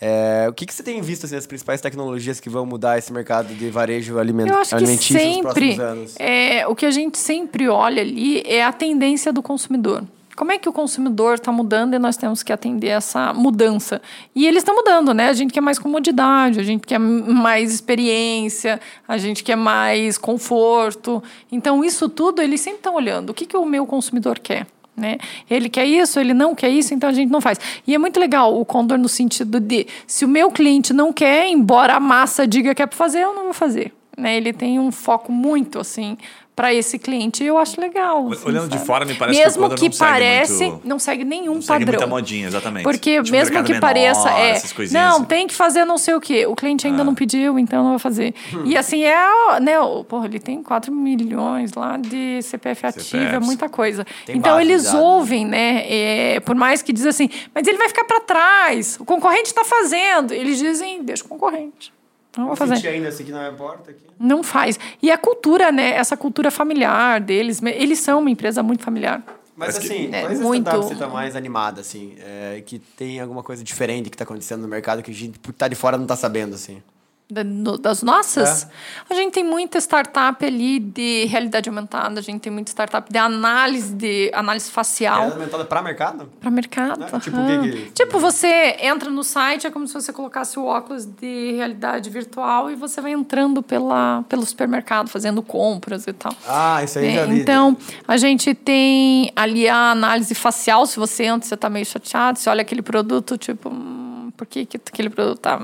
É, 0.00 0.46
o 0.48 0.52
que, 0.52 0.66
que 0.66 0.74
você 0.74 0.84
tem 0.84 1.00
visto, 1.02 1.26
assim, 1.26 1.34
as 1.34 1.46
principais 1.46 1.80
tecnologias 1.80 2.38
que 2.38 2.48
vão 2.48 2.64
mudar 2.64 2.96
esse 2.98 3.12
mercado 3.12 3.52
de 3.52 3.70
varejo 3.70 4.18
aliment 4.20 4.46
Eu 4.48 4.58
acho 4.58 4.70
que 4.70 4.76
alimentício 4.76 5.14
nos 5.16 5.24
sempre 5.34 5.42
próximos 5.42 5.80
anos? 5.80 6.14
é, 6.20 6.64
o 6.68 6.76
que 6.76 6.86
a 6.86 6.90
gente 6.92 7.18
sempre 7.18 7.68
olha 7.68 8.00
ali 8.02 8.40
é 8.46 8.62
a 8.64 8.72
tendência 8.72 9.32
do 9.32 9.42
consumidor. 9.42 10.04
Como 10.34 10.50
é 10.50 10.58
que 10.58 10.68
o 10.68 10.72
consumidor 10.72 11.34
está 11.34 11.52
mudando 11.52 11.94
e 11.94 11.98
nós 11.98 12.16
temos 12.16 12.42
que 12.42 12.52
atender 12.52 12.88
essa 12.88 13.32
mudança? 13.34 14.00
E 14.34 14.46
eles 14.46 14.58
estão 14.58 14.74
mudando, 14.74 15.12
né? 15.12 15.28
A 15.28 15.32
gente 15.32 15.52
quer 15.52 15.60
mais 15.60 15.78
comodidade, 15.78 16.58
a 16.58 16.62
gente 16.62 16.86
quer 16.86 16.98
mais 16.98 17.72
experiência, 17.72 18.80
a 19.06 19.18
gente 19.18 19.44
quer 19.44 19.56
mais 19.56 20.16
conforto. 20.16 21.22
Então, 21.50 21.84
isso 21.84 22.08
tudo 22.08 22.40
eles 22.40 22.60
sempre 22.60 22.78
estão 22.78 22.94
olhando. 22.94 23.30
O 23.30 23.34
que, 23.34 23.44
que 23.44 23.56
o 23.56 23.66
meu 23.66 23.86
consumidor 23.86 24.38
quer? 24.38 24.66
Né? 24.96 25.18
Ele 25.50 25.68
quer 25.68 25.86
isso, 25.86 26.20
ele 26.20 26.34
não 26.34 26.54
quer 26.54 26.68
isso, 26.68 26.92
então 26.94 27.08
a 27.08 27.12
gente 27.12 27.30
não 27.30 27.40
faz. 27.40 27.58
E 27.86 27.94
é 27.94 27.98
muito 27.98 28.20
legal 28.20 28.58
o 28.58 28.64
Condor 28.64 28.98
no 28.98 29.08
sentido 29.08 29.58
de 29.58 29.86
se 30.06 30.24
o 30.24 30.28
meu 30.28 30.50
cliente 30.50 30.92
não 30.92 31.12
quer, 31.12 31.48
embora 31.48 31.94
a 31.94 32.00
massa 32.00 32.46
diga 32.46 32.74
que 32.74 32.82
é 32.82 32.86
para 32.86 32.96
fazer, 32.96 33.20
eu 33.20 33.34
não 33.34 33.44
vou 33.44 33.54
fazer. 33.54 33.92
Né? 34.16 34.36
Ele 34.36 34.52
tem 34.52 34.78
um 34.78 34.92
foco 34.92 35.32
muito 35.32 35.78
assim 35.78 36.18
para 36.54 36.72
esse 36.74 36.98
cliente. 36.98 37.42
Eu 37.42 37.56
acho 37.56 37.80
legal. 37.80 38.30
assim, 38.30 38.46
Olhando 38.46 38.68
de 38.68 38.74
sabe? 38.74 38.86
fora, 38.86 39.04
me 39.06 39.14
parece 39.14 39.38
que 39.40 39.42
o 39.42 39.46
mesmo 39.48 39.62
que 39.74 39.84
não 39.86 39.92
segue 39.92 39.98
parece, 39.98 40.64
muito- 40.66 40.88
não 40.88 40.98
segue 40.98 41.24
nenhum 41.24 41.54
Não 41.54 41.62
segue 41.62 41.84
padrão. 41.86 42.00
muita 42.00 42.06
modinha, 42.06 42.46
exatamente. 42.46 42.82
Porque 42.84 43.22
Tipo, 43.22 43.30
mesmo 43.36 43.62
que 43.64 43.72
menor, 43.72 43.80
pareça, 43.80 44.30
é. 44.30 44.62
Não, 44.92 45.16
assim. 45.16 45.24
tem 45.24 45.46
que 45.46 45.54
fazer 45.54 45.84
não 45.86 45.96
sei 45.96 46.14
o 46.14 46.20
quê. 46.20 46.46
O 46.46 46.54
cliente 46.54 46.86
ainda 46.86 47.00
Ah. 47.00 47.04
não 47.04 47.14
pediu, 47.14 47.58
então 47.58 47.82
não 47.82 47.90
vou 47.90 47.98
fazer. 47.98 48.34
E 48.66 48.76
assim 48.76 49.02
é, 49.02 49.16
né? 49.60 49.72
Porra, 50.08 50.26
ele 50.26 50.38
tem 50.38 50.62
4 50.62 50.92
milhões 50.92 51.72
lá 51.72 51.96
de 51.96 52.42
CPF 52.42 52.86
ativo, 52.86 53.16
é 53.24 53.40
muita 53.40 53.68
coisa. 53.68 54.06
Tem 54.26 54.36
então 54.36 54.60
eles 54.60 54.82
de 54.82 54.88
dados, 54.88 55.00
ouvem, 55.00 55.46
né? 55.46 55.84
é, 55.88 56.40
por 56.40 56.54
mais 56.54 56.82
que 56.82 56.92
diz 56.92 57.06
assim, 57.06 57.30
mas 57.54 57.66
ele 57.66 57.78
vai 57.78 57.88
ficar 57.88 58.04
para 58.04 58.20
trás. 58.20 58.98
O 59.00 59.04
concorrente 59.04 59.46
está 59.48 59.64
fazendo. 59.64 60.32
Eles 60.34 60.58
dizem, 60.58 61.02
deixa 61.02 61.24
o 61.24 61.28
concorrente. 61.28 61.92
Não 62.36 62.46
vou 62.48 62.56
fazer. 62.56 62.86
Ainda, 62.88 63.08
esse 63.08 63.22
aqui 63.22 63.30
não 63.32 63.46
importa 63.52 63.90
aqui. 63.90 64.00
Não 64.18 64.42
faz. 64.42 64.78
E 65.02 65.10
a 65.10 65.18
cultura, 65.18 65.70
né? 65.70 65.90
Essa 65.90 66.16
cultura 66.16 66.50
familiar 66.50 67.20
deles, 67.20 67.60
eles 67.62 67.98
são 67.98 68.20
uma 68.20 68.30
empresa 68.30 68.62
muito 68.62 68.82
familiar. 68.82 69.22
Mas 69.54 69.74
Parece 69.74 69.80
que- 69.80 69.94
assim, 69.94 70.14
É, 70.14 70.20
quais 70.22 70.40
muito- 70.40 70.66
startups 70.66 70.88
você 70.88 71.04
tá 71.04 71.08
mais 71.08 71.36
animada, 71.36 71.80
assim? 71.82 72.14
é, 72.20 72.62
que 72.64 72.78
tem 72.78 73.20
alguma 73.20 73.42
coisa 73.42 73.62
diferente 73.62 74.08
que 74.08 74.16
tá 74.16 74.24
acontecendo 74.24 74.62
no 74.62 74.68
mercado 74.68 75.02
que 75.02 75.10
a 75.10 75.14
gente 75.14 75.38
que 75.38 75.52
tá 75.52 75.68
de 75.68 75.74
fora 75.74 75.98
não 75.98 76.06
tá 76.06 76.16
sabendo, 76.16 76.54
assim? 76.54 76.82
Das 77.80 78.02
nossas, 78.02 78.64
É. 78.64 78.68
a 79.10 79.14
gente 79.14 79.32
tem 79.32 79.44
muita 79.44 79.78
startup 79.78 80.44
ali 80.44 80.78
de 80.78 81.24
realidade 81.26 81.68
aumentada, 81.68 82.20
a 82.20 82.22
gente 82.22 82.40
tem 82.42 82.52
muita 82.52 82.70
startup 82.70 83.10
de 83.10 83.18
análise 83.18 83.94
de 83.94 84.30
análise 84.34 84.70
facial 84.70 85.22
É 85.24 85.32
aumentada 85.32 85.64
pra 85.64 85.80
mercado? 85.82 86.30
para 86.40 86.50
mercado. 86.50 87.04
Ah, 87.12 87.18
tipo, 87.20 87.36
que 87.62 87.70
que- 87.70 87.90
Tipo, 87.92 88.18
você 88.18 88.76
entra 88.80 89.08
no 89.10 89.24
site, 89.24 89.66
é 89.66 89.70
como 89.70 89.86
se 89.86 89.94
você 89.94 90.12
colocasse 90.12 90.58
o 90.58 90.64
óculos 90.64 91.06
de 91.06 91.52
realidade 91.56 92.10
virtual 92.10 92.70
e 92.70 92.74
você 92.74 93.00
vai 93.00 93.12
entrando 93.12 93.62
pela, 93.62 94.22
pelo 94.28 94.44
supermercado, 94.44 95.08
fazendo 95.08 95.42
compras 95.42 96.06
e 96.06 96.12
tal. 96.12 96.32
Ah, 96.46 96.82
isso 96.84 96.98
aí 96.98 97.06
É, 97.08 97.14
já 97.14 97.24
vi. 97.26 97.40
então, 97.40 97.76
a 98.06 98.16
gente 98.16 98.54
tem 98.54 99.32
ali 99.34 99.68
a 99.68 99.92
análise 99.92 100.34
facial. 100.34 100.84
Se 100.86 100.98
você 100.98 101.24
entra, 101.24 101.48
você 101.48 101.56
tá 101.56 101.70
meio 101.70 101.86
chateado, 101.86 102.38
você 102.38 102.50
olha 102.50 102.62
aquele 102.62 102.82
produto, 102.82 103.36
tipo, 103.38 103.68
hum, 103.70 104.30
por 104.36 104.46
que, 104.46 104.66
que 104.66 104.76
aquele 104.76 105.08
produto 105.10 105.38
tá. 105.38 105.58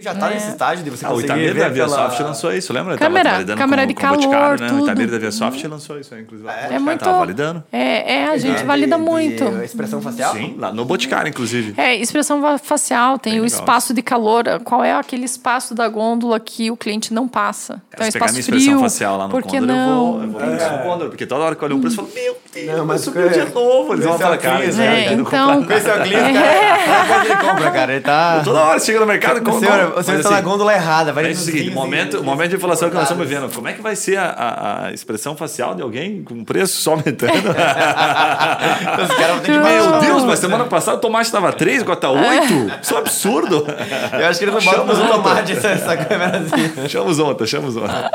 Já 0.00 0.14
tá 0.14 0.30
É. 0.30 0.34
nesse 0.34 0.48
estágio 0.48 0.82
de 0.84 0.90
você 0.90 1.04
Ah, 1.04 1.08
o 1.10 1.12
conseguir 1.12 1.26
Itamir 1.32 1.54
da 1.54 1.68
ver 1.68 1.74
Viasoft 1.74 2.16
pela... 2.16 2.28
lançou 2.30 2.52
isso, 2.54 2.72
lembra? 2.72 2.96
Câmera, 2.96 3.44
câmera 3.56 3.82
com- 3.82 3.88
de 3.88 3.94
com 3.94 4.06
o 4.06 4.10
Boticário, 4.10 4.30
calor, 4.40 4.60
né? 4.60 4.68
tudo. 4.68 4.80
O 4.80 4.84
Itamir 4.84 5.10
da 5.10 5.18
Viasoft 5.18 5.66
lançou 5.68 6.00
isso, 6.00 6.14
aí, 6.14 6.22
inclusive. 6.22 6.48
É 6.48 6.52
Boticário, 6.54 6.82
muito. 6.82 7.04
Tava 7.04 7.18
validando. 7.18 7.64
É, 7.72 8.14
é, 8.14 8.24
a 8.28 8.36
gente 8.38 8.58
de- 8.58 8.64
valida 8.64 8.96
de- 8.96 9.02
muito. 9.02 9.44
de 9.50 9.64
expressão 9.64 10.00
facial? 10.00 10.32
Sim, 10.32 10.56
lá 10.58 10.72
no 10.72 10.84
Boticário, 10.84 11.28
inclusive. 11.28 11.74
É, 11.76 11.94
expressão 11.96 12.40
facial, 12.62 13.18
tem 13.18 13.32
Bem 13.34 13.40
o 13.40 13.44
legal 13.44 13.58
espaço 13.60 13.92
de 13.94 14.02
calor. 14.02 14.44
Qual 14.64 14.82
é 14.82 14.92
aquele 14.92 15.24
espaço 15.24 15.74
da 15.74 15.88
gôndola 15.88 16.40
que 16.40 16.70
o 16.70 16.76
cliente 16.76 17.12
não 17.12 17.28
passa? 17.28 17.82
Então, 17.92 18.02
se 18.04 18.08
é 18.08 18.12
pegar 18.12 18.26
espaço 18.26 18.32
minha 18.34 18.40
expressão 18.40 18.64
frio. 18.72 18.80
facial 18.80 19.16
lá 19.18 19.24
no 19.24 19.30
por 19.30 19.42
que 19.42 19.58
Condor, 19.58 19.76
eu 19.76 19.84
vou, 19.84 20.18
não? 20.18 20.22
eu 20.24 20.30
vou 20.30 20.56
isso 20.56 20.70
no 20.72 20.78
Condor, 20.78 21.08
porque 21.10 21.26
toda 21.26 21.44
hora 21.44 21.54
que 21.54 21.62
eu 21.62 21.66
olho 21.66 21.76
um 21.76 21.80
preço, 21.80 22.00
eu 22.00 22.04
falo, 22.06 22.14
meu 22.14 22.36
Deus, 22.54 22.78
Não, 22.78 22.86
mas 22.86 23.00
subiu 23.02 23.28
de 23.28 23.38
é- 23.38 23.44
novo. 23.44 23.92
Eles 23.92 24.04
vão 24.04 24.14
é 24.14 24.18
falar, 24.18 24.36
o 24.36 24.38
cara, 24.38 24.58
né? 24.66 25.04
É, 25.04 25.14
não 25.16 25.22
então- 25.22 25.62
Com 25.64 25.72
esse 25.72 25.88
é 25.88 25.94
o 25.94 26.02
cliente, 26.02 26.32
cara. 26.40 27.24
Ele 27.24 27.36
compra, 27.36 27.70
cara, 27.70 27.92
ele 27.92 28.00
tá... 28.00 28.40
Toda 28.44 28.60
hora 28.60 28.80
chega 28.80 29.00
no 29.00 29.06
mercado 29.06 29.38
e 29.38 29.40
O 29.40 29.44
compra. 29.44 29.89
O 29.98 30.02
senhor 30.02 30.16
está 30.18 30.28
assim, 30.30 30.36
na 30.36 30.40
gôndola 30.40 30.72
errada. 30.72 31.12
Vai 31.12 31.26
É 31.26 31.30
o 31.30 31.34
seguinte, 31.36 31.64
15, 31.64 31.74
momento, 31.74 32.22
momento 32.24 32.50
de 32.50 32.56
inflação 32.56 32.88
que 32.88 32.94
nós 32.94 33.04
estamos 33.04 33.26
vivendo. 33.28 33.52
Como 33.52 33.68
é 33.68 33.72
que 33.72 33.82
vai 33.82 33.94
ser 33.96 34.16
a, 34.18 34.24
a- 34.30 34.86
a 34.86 34.92
expressão 34.92 35.36
facial 35.36 35.74
de 35.74 35.82
alguém 35.82 36.22
com 36.22 36.44
preço 36.44 36.80
só 36.80 36.92
aumentando? 36.92 37.32
Os 37.50 39.14
caras 39.16 39.34
vão 39.36 39.40
ter 39.40 39.52
que 39.52 39.58
Meu. 39.58 40.00
Deus, 40.00 40.24
mas 40.24 40.38
semana 40.38 40.64
passada 40.64 40.96
o 40.96 41.00
tomate 41.00 41.26
estava 41.26 41.52
3, 41.52 41.82
agora 41.82 41.94
está 41.96 42.10
8. 42.10 42.72
Isso 42.82 42.92
é 42.94 42.96
um 42.96 43.00
absurdo. 43.00 43.66
Eu 44.18 44.26
acho 44.28 44.38
que 44.38 44.44
eles 44.44 44.54
não 44.54 44.60
Chama 44.60 44.92
no 44.92 44.92
os 45.04 45.10
tomate 45.10 45.52
essa, 45.52 45.68
essa 45.68 45.96
câmerazinha. 45.96 46.88
Chamamos 46.88 47.18
ontem, 47.18 47.46
chamamos 47.46 47.76
ontem. 47.76 48.10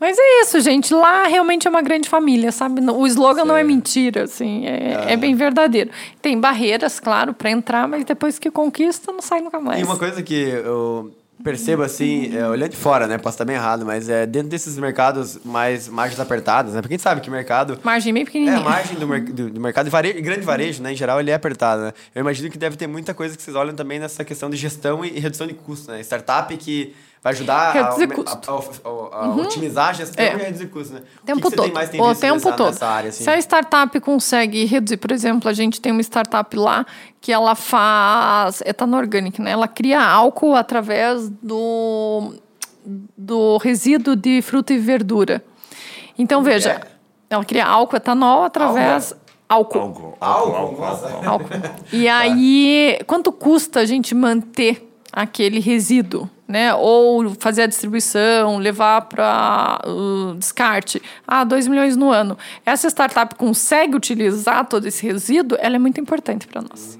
Mas 0.00 0.16
é 0.18 0.40
isso, 0.42 0.60
gente. 0.60 0.92
Lá 0.94 1.26
realmente 1.26 1.66
é 1.66 1.70
uma 1.70 1.82
grande 1.82 2.08
família, 2.08 2.50
sabe? 2.52 2.80
O 2.80 3.06
slogan 3.06 3.44
não 3.44 3.56
é 3.56 3.62
mentira, 3.64 4.24
assim, 4.24 4.66
é, 4.66 5.12
é 5.12 5.16
bem 5.16 5.34
verdadeiro. 5.34 5.90
Tem 6.22 6.38
barreiras, 6.38 6.98
claro, 7.00 7.32
para 7.34 7.50
entrar, 7.50 7.86
mas 7.88 8.04
depois 8.04 8.38
que 8.38 8.50
conquista, 8.50 9.12
não 9.12 9.20
sai 9.22 9.40
nunca 9.40 9.60
mais. 9.60 9.80
E 9.80 9.84
uma 9.84 9.96
coisa 9.96 10.22
que 10.22 10.34
eu 10.34 11.12
percebo 11.42 11.82
assim, 11.82 12.34
é, 12.34 12.46
olhando 12.46 12.70
de 12.70 12.76
fora, 12.76 13.06
né? 13.06 13.18
Posso 13.18 13.34
estar 13.34 13.44
bem 13.44 13.56
errado, 13.56 13.84
mas 13.84 14.08
é 14.08 14.24
dentro 14.24 14.48
desses 14.48 14.78
mercados 14.78 15.38
mais 15.44 15.88
margens 15.88 16.18
apertadas, 16.20 16.74
né? 16.74 16.80
Porque 16.80 16.94
a 16.94 16.96
gente 16.96 17.02
sabe 17.02 17.20
que 17.20 17.28
mercado. 17.28 17.78
Margem 17.82 18.14
bem 18.14 18.22
É, 18.22 18.24
pequenininha. 18.26 18.56
a 18.58 18.60
margem 18.60 18.96
do, 18.96 19.06
mer- 19.06 19.24
do, 19.24 19.50
do 19.50 19.60
mercado, 19.60 19.90
varejo, 19.90 20.22
grande 20.22 20.40
varejo, 20.42 20.82
né? 20.82 20.92
Em 20.92 20.96
geral, 20.96 21.20
ele 21.20 21.30
é 21.30 21.34
apertado, 21.34 21.82
né? 21.82 21.92
Eu 22.14 22.20
imagino 22.20 22.48
que 22.48 22.56
deve 22.56 22.76
ter 22.76 22.86
muita 22.86 23.12
coisa 23.12 23.36
que 23.36 23.42
vocês 23.42 23.56
olham 23.56 23.74
também 23.74 23.98
nessa 23.98 24.24
questão 24.24 24.48
de 24.48 24.56
gestão 24.56 25.04
e, 25.04 25.16
e 25.16 25.18
redução 25.20 25.46
de 25.46 25.54
custo, 25.54 25.90
né? 25.90 26.00
Startup 26.02 26.56
que 26.56 26.94
vai 27.24 27.32
ajudar 27.32 27.72
Reduzir 27.72 28.04
a, 28.04 28.14
custo. 28.14 28.50
a- 28.50 28.54
a- 28.54 29.22
a- 29.22 29.24
a 29.24 29.28
otimizar 29.36 29.88
a 29.88 29.92
gestão 29.94 30.22
É. 30.24 30.28
e 30.28 30.34
a 30.34 30.36
reduzir 30.36 30.66
custo, 30.66 30.92
né? 30.94 31.00
O 31.22 31.26
tempo 31.26 31.40
que 31.40 31.44
que 31.44 31.50
você 31.50 31.56
todo. 31.56 31.64
Tem 31.64 31.74
mais 31.74 31.88
tem 31.88 32.00
o 32.00 32.14
tempo 32.14 32.34
nessa, 32.34 32.52
todo. 32.52 32.66
nessa 32.66 32.86
área, 32.86 33.08
assim? 33.08 33.24
Se 33.24 33.30
a 33.30 33.38
startup 33.38 33.98
consegue 34.00 34.64
reduzir, 34.66 34.98
por 34.98 35.10
exemplo, 35.10 35.48
a 35.48 35.54
gente 35.54 35.80
tem 35.80 35.90
uma 35.90 36.02
startup 36.02 36.54
lá 36.54 36.84
que 37.22 37.32
ela 37.32 37.54
faz 37.54 38.60
etanol 38.66 39.00
orgânico, 39.00 39.40
né? 39.42 39.52
Ela 39.52 39.66
cria 39.66 40.00
álcool 40.04 40.54
através 40.54 41.30
do, 41.42 42.34
do 43.16 43.56
resíduo 43.56 44.14
de 44.14 44.42
fruta 44.42 44.74
e 44.74 44.78
verdura. 44.78 45.42
Então, 46.18 46.42
veja, 46.42 46.70
é? 46.72 46.80
ela 47.30 47.44
cria 47.44 47.66
álcool, 47.66 47.96
etanol 47.96 48.44
através... 48.44 49.16
Álcool. 49.48 49.78
Álcool, 49.78 50.16
Álcool, 50.20 50.54
álcool, 50.56 50.84
álcool, 50.84 51.06
álcool. 51.06 51.28
álcool. 51.28 51.48
E 51.92 52.08
aí, 52.08 52.98
quanto 53.06 53.30
custa 53.30 53.80
a 53.80 53.84
gente 53.86 54.14
manter 54.14 54.90
aquele 55.12 55.60
resíduo? 55.60 56.28
Né? 56.46 56.74
Ou 56.74 57.34
fazer 57.40 57.62
a 57.62 57.66
distribuição, 57.66 58.58
levar 58.58 59.02
para 59.02 59.80
o 59.86 60.34
descarte. 60.34 61.00
Ah, 61.26 61.42
2 61.42 61.66
milhões 61.66 61.96
no 61.96 62.10
ano. 62.10 62.36
Essa 62.66 62.86
startup 62.88 63.34
consegue 63.34 63.96
utilizar 63.96 64.66
todo 64.66 64.86
esse 64.86 65.06
resíduo, 65.06 65.56
ela 65.60 65.76
é 65.76 65.78
muito 65.78 65.98
importante 66.00 66.46
para 66.46 66.60
nós. 66.60 66.98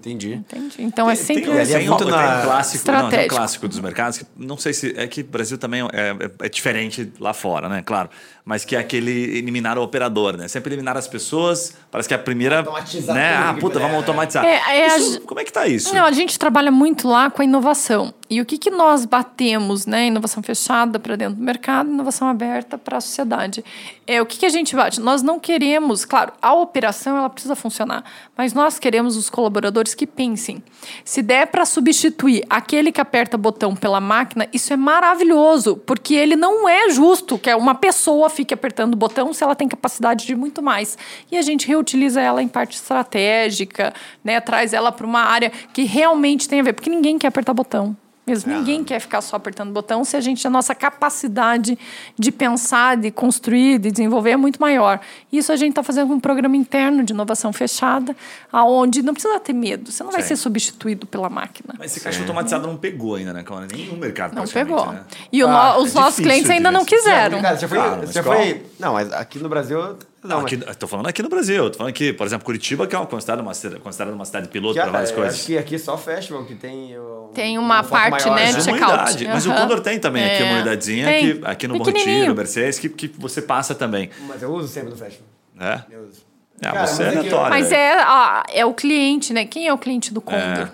Entendi. 0.00 0.34
Entende? 0.34 0.74
Então 0.80 1.08
é 1.08 1.14
sempre 1.14 1.44
tem, 1.44 1.56
é 1.56 1.64
tem, 1.64 1.88
muito 1.88 2.04
um, 2.04 2.08
na- 2.10 2.40
um 2.40 2.42
clássico, 2.42 2.86
não, 2.86 2.94
tem 2.94 3.02
um 3.02 3.06
estratégico. 3.06 3.34
clássico 3.36 3.68
dos 3.68 3.80
mercados 3.80 4.18
que 4.18 4.26
não 4.36 4.58
sei 4.58 4.74
se 4.74 4.92
é 4.98 5.06
que 5.06 5.22
o 5.22 5.24
Brasil 5.24 5.56
também 5.56 5.80
é, 5.80 5.86
é- 6.10 6.44
é 6.44 6.48
diferente 6.50 7.10
lá 7.18 7.32
fora, 7.32 7.70
né? 7.70 7.82
Claro, 7.82 8.10
mas 8.44 8.64
que 8.64 8.76
é 8.76 8.78
aquele 8.78 9.38
eliminar 9.38 9.78
o 9.78 9.82
operador, 9.82 10.36
né? 10.36 10.46
Sempre 10.48 10.70
eliminar 10.74 10.96
as 10.96 11.08
pessoas. 11.08 11.74
Parece 11.90 12.06
que 12.08 12.14
é 12.14 12.16
a 12.16 12.20
primeira, 12.20 12.58
Automatizar 12.58 13.16
né? 13.16 13.34
Ah, 13.36 13.56
puta, 13.58 13.78
vamos 13.78 13.96
automatizar. 13.96 14.44
É, 14.44 14.80
é 14.80 14.90
a 14.90 14.96
Isso- 14.98 15.12
ge- 15.14 15.20
como 15.20 15.40
é 15.40 15.44
que 15.44 15.52
tá 15.52 15.66
isso? 15.66 15.94
Não, 15.94 16.04
a 16.04 16.12
gente 16.12 16.38
trabalha 16.38 16.70
muito 16.70 17.08
lá 17.08 17.30
com 17.30 17.40
a 17.40 17.44
inovação. 17.44 18.12
E 18.28 18.40
o 18.40 18.44
que, 18.44 18.56
que 18.58 18.70
nós 18.70 19.04
batemos, 19.04 19.86
né? 19.86 20.06
Inovação 20.06 20.42
fechada 20.42 20.98
para 20.98 21.14
dentro 21.16 21.36
do 21.36 21.42
mercado, 21.42 21.88
inovação 21.90 22.26
aberta 22.28 22.76
para 22.76 22.98
a 22.98 23.00
sociedade. 23.00 23.64
É, 24.06 24.20
o 24.20 24.26
que, 24.26 24.38
que 24.38 24.46
a 24.46 24.50
gente 24.50 24.74
bate? 24.74 25.00
Nós 25.00 25.22
não 25.22 25.38
queremos, 25.38 26.04
claro, 26.04 26.32
a 26.42 26.52
operação 26.54 27.16
ela 27.16 27.30
precisa 27.30 27.54
funcionar, 27.54 28.02
mas 28.36 28.52
nós 28.52 28.78
queremos 28.78 29.16
os 29.16 29.30
colaboradores 29.30 29.94
que 29.94 30.06
pensem. 30.06 30.62
Se 31.04 31.22
der 31.22 31.46
para 31.46 31.64
substituir 31.64 32.44
aquele 32.50 32.90
que 32.92 33.00
aperta 33.00 33.36
botão 33.38 33.74
pela 33.76 34.00
máquina, 34.00 34.48
isso 34.52 34.72
é 34.72 34.76
maravilhoso, 34.76 35.76
porque 35.86 36.14
ele 36.14 36.34
não 36.36 36.68
é 36.68 36.90
justo 36.90 37.38
que 37.38 37.52
uma 37.54 37.74
pessoa 37.74 38.28
fique 38.34 38.52
apertando 38.52 38.94
o 38.94 38.96
botão 38.96 39.32
se 39.32 39.42
ela 39.42 39.54
tem 39.54 39.68
capacidade 39.68 40.26
de 40.26 40.34
muito 40.34 40.62
mais. 40.62 40.98
E 41.30 41.38
a 41.38 41.42
gente 41.42 41.66
reutiliza 41.66 42.20
ela 42.20 42.42
em 42.42 42.48
parte 42.48 42.76
estratégica, 42.76 43.94
né? 44.22 44.40
Traz 44.40 44.72
ela 44.72 44.92
para 44.92 45.06
uma 45.06 45.22
área 45.22 45.50
que 45.72 45.84
realmente 45.84 46.48
tem 46.48 46.60
a 46.60 46.62
ver, 46.62 46.72
porque 46.72 46.90
ninguém 46.90 47.18
quer 47.18 47.28
apertar 47.28 47.54
botão. 47.54 47.96
Mesmo 48.26 48.52
ninguém 48.52 48.82
quer 48.82 49.00
ficar 49.00 49.20
só 49.20 49.36
apertando 49.36 49.70
botão 49.72 50.02
se 50.04 50.16
a 50.16 50.20
gente 50.20 50.46
a 50.46 50.50
nossa 50.50 50.74
capacidade 50.74 51.78
de 52.18 52.32
pensar, 52.32 52.96
de 52.96 53.10
construir, 53.10 53.78
de 53.78 53.90
desenvolver 53.90 54.30
é 54.30 54.36
muito 54.36 54.58
maior. 54.60 54.98
Isso 55.30 55.52
a 55.52 55.56
gente 55.56 55.70
está 55.70 55.82
fazendo 55.82 56.08
com 56.08 56.14
um 56.14 56.20
programa 56.20 56.56
interno 56.56 57.02
de 57.04 57.12
inovação 57.12 57.52
fechada, 57.52 58.16
aonde 58.50 59.02
não 59.02 59.12
precisa 59.12 59.38
ter 59.40 59.52
medo. 59.52 59.92
Você 59.92 60.02
não 60.02 60.10
vai 60.10 60.22
Sim. 60.22 60.28
ser 60.28 60.36
substituído 60.36 61.06
pela 61.06 61.28
máquina. 61.28 61.74
Mas 61.78 61.90
esse 61.92 62.00
caixa 62.00 62.20
automatizado 62.20 62.66
não 62.66 62.76
pegou 62.76 63.16
ainda, 63.16 63.32
né, 63.32 63.42
Cauã? 63.42 63.66
Nenhum 63.70 63.96
mercado 63.96 64.34
Não 64.34 64.46
pegou. 64.46 64.86
Né? 64.90 65.02
E 65.30 65.42
Ah, 65.42 65.74
no- 65.76 65.82
os 65.82 65.94
é 65.94 66.00
nossos 66.00 66.20
clientes 66.20 66.48
ainda 66.48 66.70
não 66.70 66.84
quiseram. 66.84 67.42
Cara, 67.42 67.56
você 67.58 67.68
foi, 67.68 67.78
Claro, 67.78 68.00
qual? 68.22 68.22
foi... 68.36 68.66
Não, 68.80 68.94
mas 68.94 69.12
aqui 69.12 69.38
no 69.38 69.48
Brasil... 69.48 69.98
Não, 70.24 70.40
aqui, 70.40 70.56
tô 70.56 70.86
falando 70.86 71.06
aqui 71.06 71.22
no 71.22 71.28
Brasil. 71.28 71.70
Tô 71.70 71.78
falando 71.78 71.92
que, 71.92 72.12
por 72.12 72.26
exemplo, 72.26 72.44
Curitiba, 72.46 72.86
que 72.86 72.94
é 72.96 72.98
uma, 72.98 73.06
considerada, 73.06 73.42
uma, 73.42 73.52
considerada 73.80 74.16
uma 74.16 74.24
cidade 74.24 74.48
piloto 74.48 74.74
para 74.74 74.90
várias 74.90 75.10
é, 75.10 75.14
coisas. 75.14 75.34
Acho 75.34 75.46
que 75.46 75.58
aqui 75.58 75.78
só 75.78 75.98
festival 75.98 76.44
que 76.46 76.54
tem... 76.54 76.98
o- 76.98 77.30
Tem 77.34 77.58
uma 77.58 77.80
um 77.82 77.84
parte, 77.84 78.24
maior, 78.26 78.36
né, 78.36 78.46
Mas 78.52 78.56
de 78.56 78.62
checkout. 78.62 78.92
unidade. 78.92 79.28
Mas 79.28 79.46
o. 79.46 79.52
Condor 79.54 79.80
tem 79.80 79.98
também 80.00 80.24
aqui 80.24 80.42
É. 80.42 80.46
uma 80.46 80.54
unidadezinha 80.54 81.18
que, 81.18 81.40
aqui 81.44 81.68
no. 81.68 81.78
Bom 81.78 81.92
Tiro, 81.92 82.34
Mercedes, 82.34 82.78
que, 82.78 82.88
que 82.88 83.08
você 83.18 83.42
passa 83.42 83.74
também. 83.74 84.08
Mas 84.26 84.42
eu 84.42 84.50
uso 84.52 84.68
sempre 84.68 84.90
no 84.90 84.96
festival. 84.96 85.28
É? 85.60 85.82
Eu 85.90 86.04
uso. 86.08 86.22
Ah, 86.62 86.72
Cara, 86.72 86.86
você 86.86 87.02
é 87.02 87.06
mas 87.06 87.08
é 87.08 87.10
que- 87.12 87.18
aleatório. 87.28 87.50
Mas 87.50 87.68
velho. 87.68 87.80
é, 87.82 88.02
a- 88.02 88.42
é 88.48 88.64
o 88.64 88.72
cliente, 88.72 89.32
né? 89.32 89.44
Quem 89.44 89.66
é 89.68 89.72
o 89.74 89.78
cliente 89.78 90.14
do 90.14 90.20
Condor? 90.20 90.40
São 90.40 90.70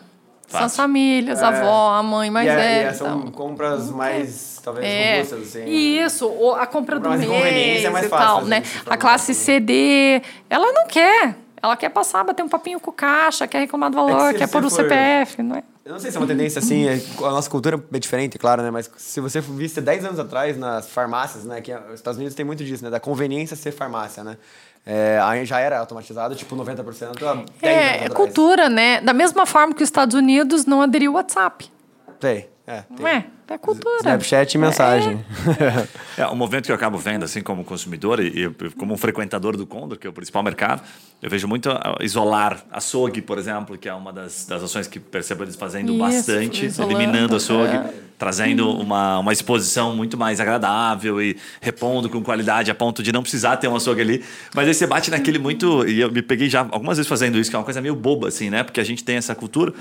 as 0.53 0.61
fácil. 0.63 0.77
famílias, 0.77 1.43
a 1.43 1.49
avó, 1.49 1.95
a 1.95 2.03
mãe 2.03 2.31
mais 2.31 2.47
e, 2.47 2.51
é, 2.51 2.57
velha. 2.57 2.91
e 2.91 2.95
são 2.95 3.19
então. 3.21 3.31
compras 3.33 3.91
mais, 3.91 4.61
talvez, 4.63 4.87
É, 4.87 5.15
robustas, 5.17 5.41
assim. 5.57 5.65
isso, 5.69 6.27
ou 6.29 6.55
a 6.55 6.67
compra 6.67 6.99
do 6.99 7.09
mais 7.09 7.21
mês 7.21 7.31
conveniência 7.33 7.87
é 7.87 7.91
mais 7.91 8.09
fácil 8.09 8.27
tal, 8.27 8.37
fazer 8.39 8.51
né? 8.51 8.63
isso, 8.65 8.83
A 8.87 8.97
classe 8.97 9.33
né? 9.33 9.35
CD, 9.35 10.23
ela 10.49 10.73
não 10.73 10.87
quer. 10.87 11.37
Ela 11.63 11.77
quer 11.77 11.91
passar, 11.91 12.25
bater 12.25 12.43
um 12.43 12.49
papinho 12.49 12.81
com 12.81 12.91
o 12.91 12.95
caixa, 12.95 13.47
quer 13.47 13.59
reclamar 13.59 13.91
do 13.91 13.95
valor, 13.97 14.33
se 14.33 14.39
quer 14.39 14.47
você 14.47 14.53
pôr 14.53 14.65
o 14.65 14.71
CPF, 14.71 15.43
não 15.43 15.57
é? 15.57 15.63
Eu 15.85 15.93
não 15.93 15.99
sei 16.01 16.11
se 16.11 16.17
é 16.17 16.21
uma 16.21 16.27
tendência 16.27 16.59
assim, 16.59 16.87
é- 16.89 16.99
a 17.19 17.31
nossa 17.31 17.51
cultura 17.51 17.83
é 17.93 17.99
diferente, 17.99 18.39
claro, 18.39 18.63
né? 18.63 18.71
Mas 18.71 18.91
se 18.97 19.21
você 19.21 19.41
visse 19.43 19.79
10 19.79 20.05
anos 20.07 20.19
atrás 20.19 20.57
nas 20.57 20.89
farmácias, 20.89 21.45
né? 21.45 21.61
Que 21.61 21.75
os 21.75 21.95
Estados 21.95 22.17
Unidos 22.17 22.35
tem 22.35 22.47
muito 22.47 22.65
disso, 22.65 22.83
né? 22.83 22.89
Da 22.91 22.99
conveniência 23.01 23.55
ser 23.57 23.73
farmácia, 23.73 24.25
né? 24.25 24.39
É, 24.85 25.21
aí 25.23 25.45
já 25.45 25.61
era 25.61 25.79
automatizado, 25.79 26.35
tipo 26.35 26.57
90% 26.57 26.79
há 26.79 26.83
10 26.83 27.23
anos 27.23 27.47
É, 27.61 28.05
é 28.05 28.09
cultura, 28.09 28.69
né? 28.69 29.01
Da 29.01 29.13
mesma 29.13 29.45
forma 29.47 29.75
que 29.75 29.83
os 29.83 29.89
Estados 29.89 30.15
Unidos 30.15 30.65
não 30.65 30.83
aderiu 30.83 31.13
ao 31.13 31.17
WhatsApp. 31.17 31.71
Tem, 32.19 32.49
é. 32.71 32.85
Não 32.99 33.09
é? 33.09 33.27
É 33.49 33.59
cultura. 33.59 33.97
Snapchat 33.99 34.55
e 34.55 34.59
mensagem. 34.59 35.25
É, 36.17 36.27
um 36.29 36.37
movimento 36.37 36.67
que 36.67 36.73
eu 36.73 36.77
acabo 36.77 36.99
vendo, 36.99 37.25
assim, 37.25 37.41
como 37.41 37.65
consumidor 37.65 38.21
e, 38.21 38.45
e 38.45 38.71
como 38.77 38.95
um 38.95 38.97
frequentador 38.97 39.57
do 39.57 39.67
Condor, 39.67 39.99
que 39.99 40.07
é 40.07 40.11
o 40.11 40.13
principal 40.13 40.43
mercado, 40.43 40.83
eu 41.21 41.29
vejo 41.29 41.49
muito 41.49 41.71
ah, 41.71 41.97
isolar 42.01 42.63
açougue, 42.71 43.21
por 43.23 43.39
exemplo, 43.39 43.77
que 43.77 43.89
é 43.89 43.95
uma 43.95 44.13
das, 44.13 44.47
das 44.47 44.63
ações 44.63 44.87
que 44.87 45.01
percebo 45.01 45.43
eles 45.43 45.57
fazendo 45.57 45.91
Isso, 45.93 45.99
bastante, 45.99 46.67
isolando, 46.67 46.95
eliminando 46.95 47.37
açougue, 47.37 47.75
é. 47.75 47.95
trazendo 48.19 48.71
uma, 48.71 49.19
uma 49.19 49.33
exposição 49.33 49.97
muito 49.97 50.17
mais 50.17 50.41
agradável 50.41 51.21
e 51.21 51.37
repondo 51.61 52.09
com 52.09 52.23
qualidade 52.23 52.71
a 52.71 52.75
ponto 52.75 53.03
de 53.03 53.13
não 53.13 53.23
precisar 53.23 53.57
ter 53.57 53.67
um 53.67 53.75
açougue 53.75 54.03
ali. 54.03 54.25
Mas 54.55 54.69
aí 54.69 54.75
você 54.75 54.87
bate 54.87 55.11
naquele 55.11 55.39
muito. 55.39 55.89
E 55.89 56.01
eu 56.01 56.11
me 56.13 56.23
peguei 56.23 56.49
já 56.49 56.61
algumas 56.61 56.99
vezes 56.99 57.09
fazendo 57.09 57.39
isso, 57.39 57.51
que 57.51 57.57
é 57.57 57.59
uma 57.59 57.65
coisa 57.65 57.81
meio 57.81 57.97
boba, 57.97 58.29
assim, 58.29 58.51
né? 58.51 58.63
Porque 58.63 58.81
a 58.81 58.85
gente 58.85 59.03
tem 59.03 59.17
essa 59.17 59.35
cultura 59.35 59.73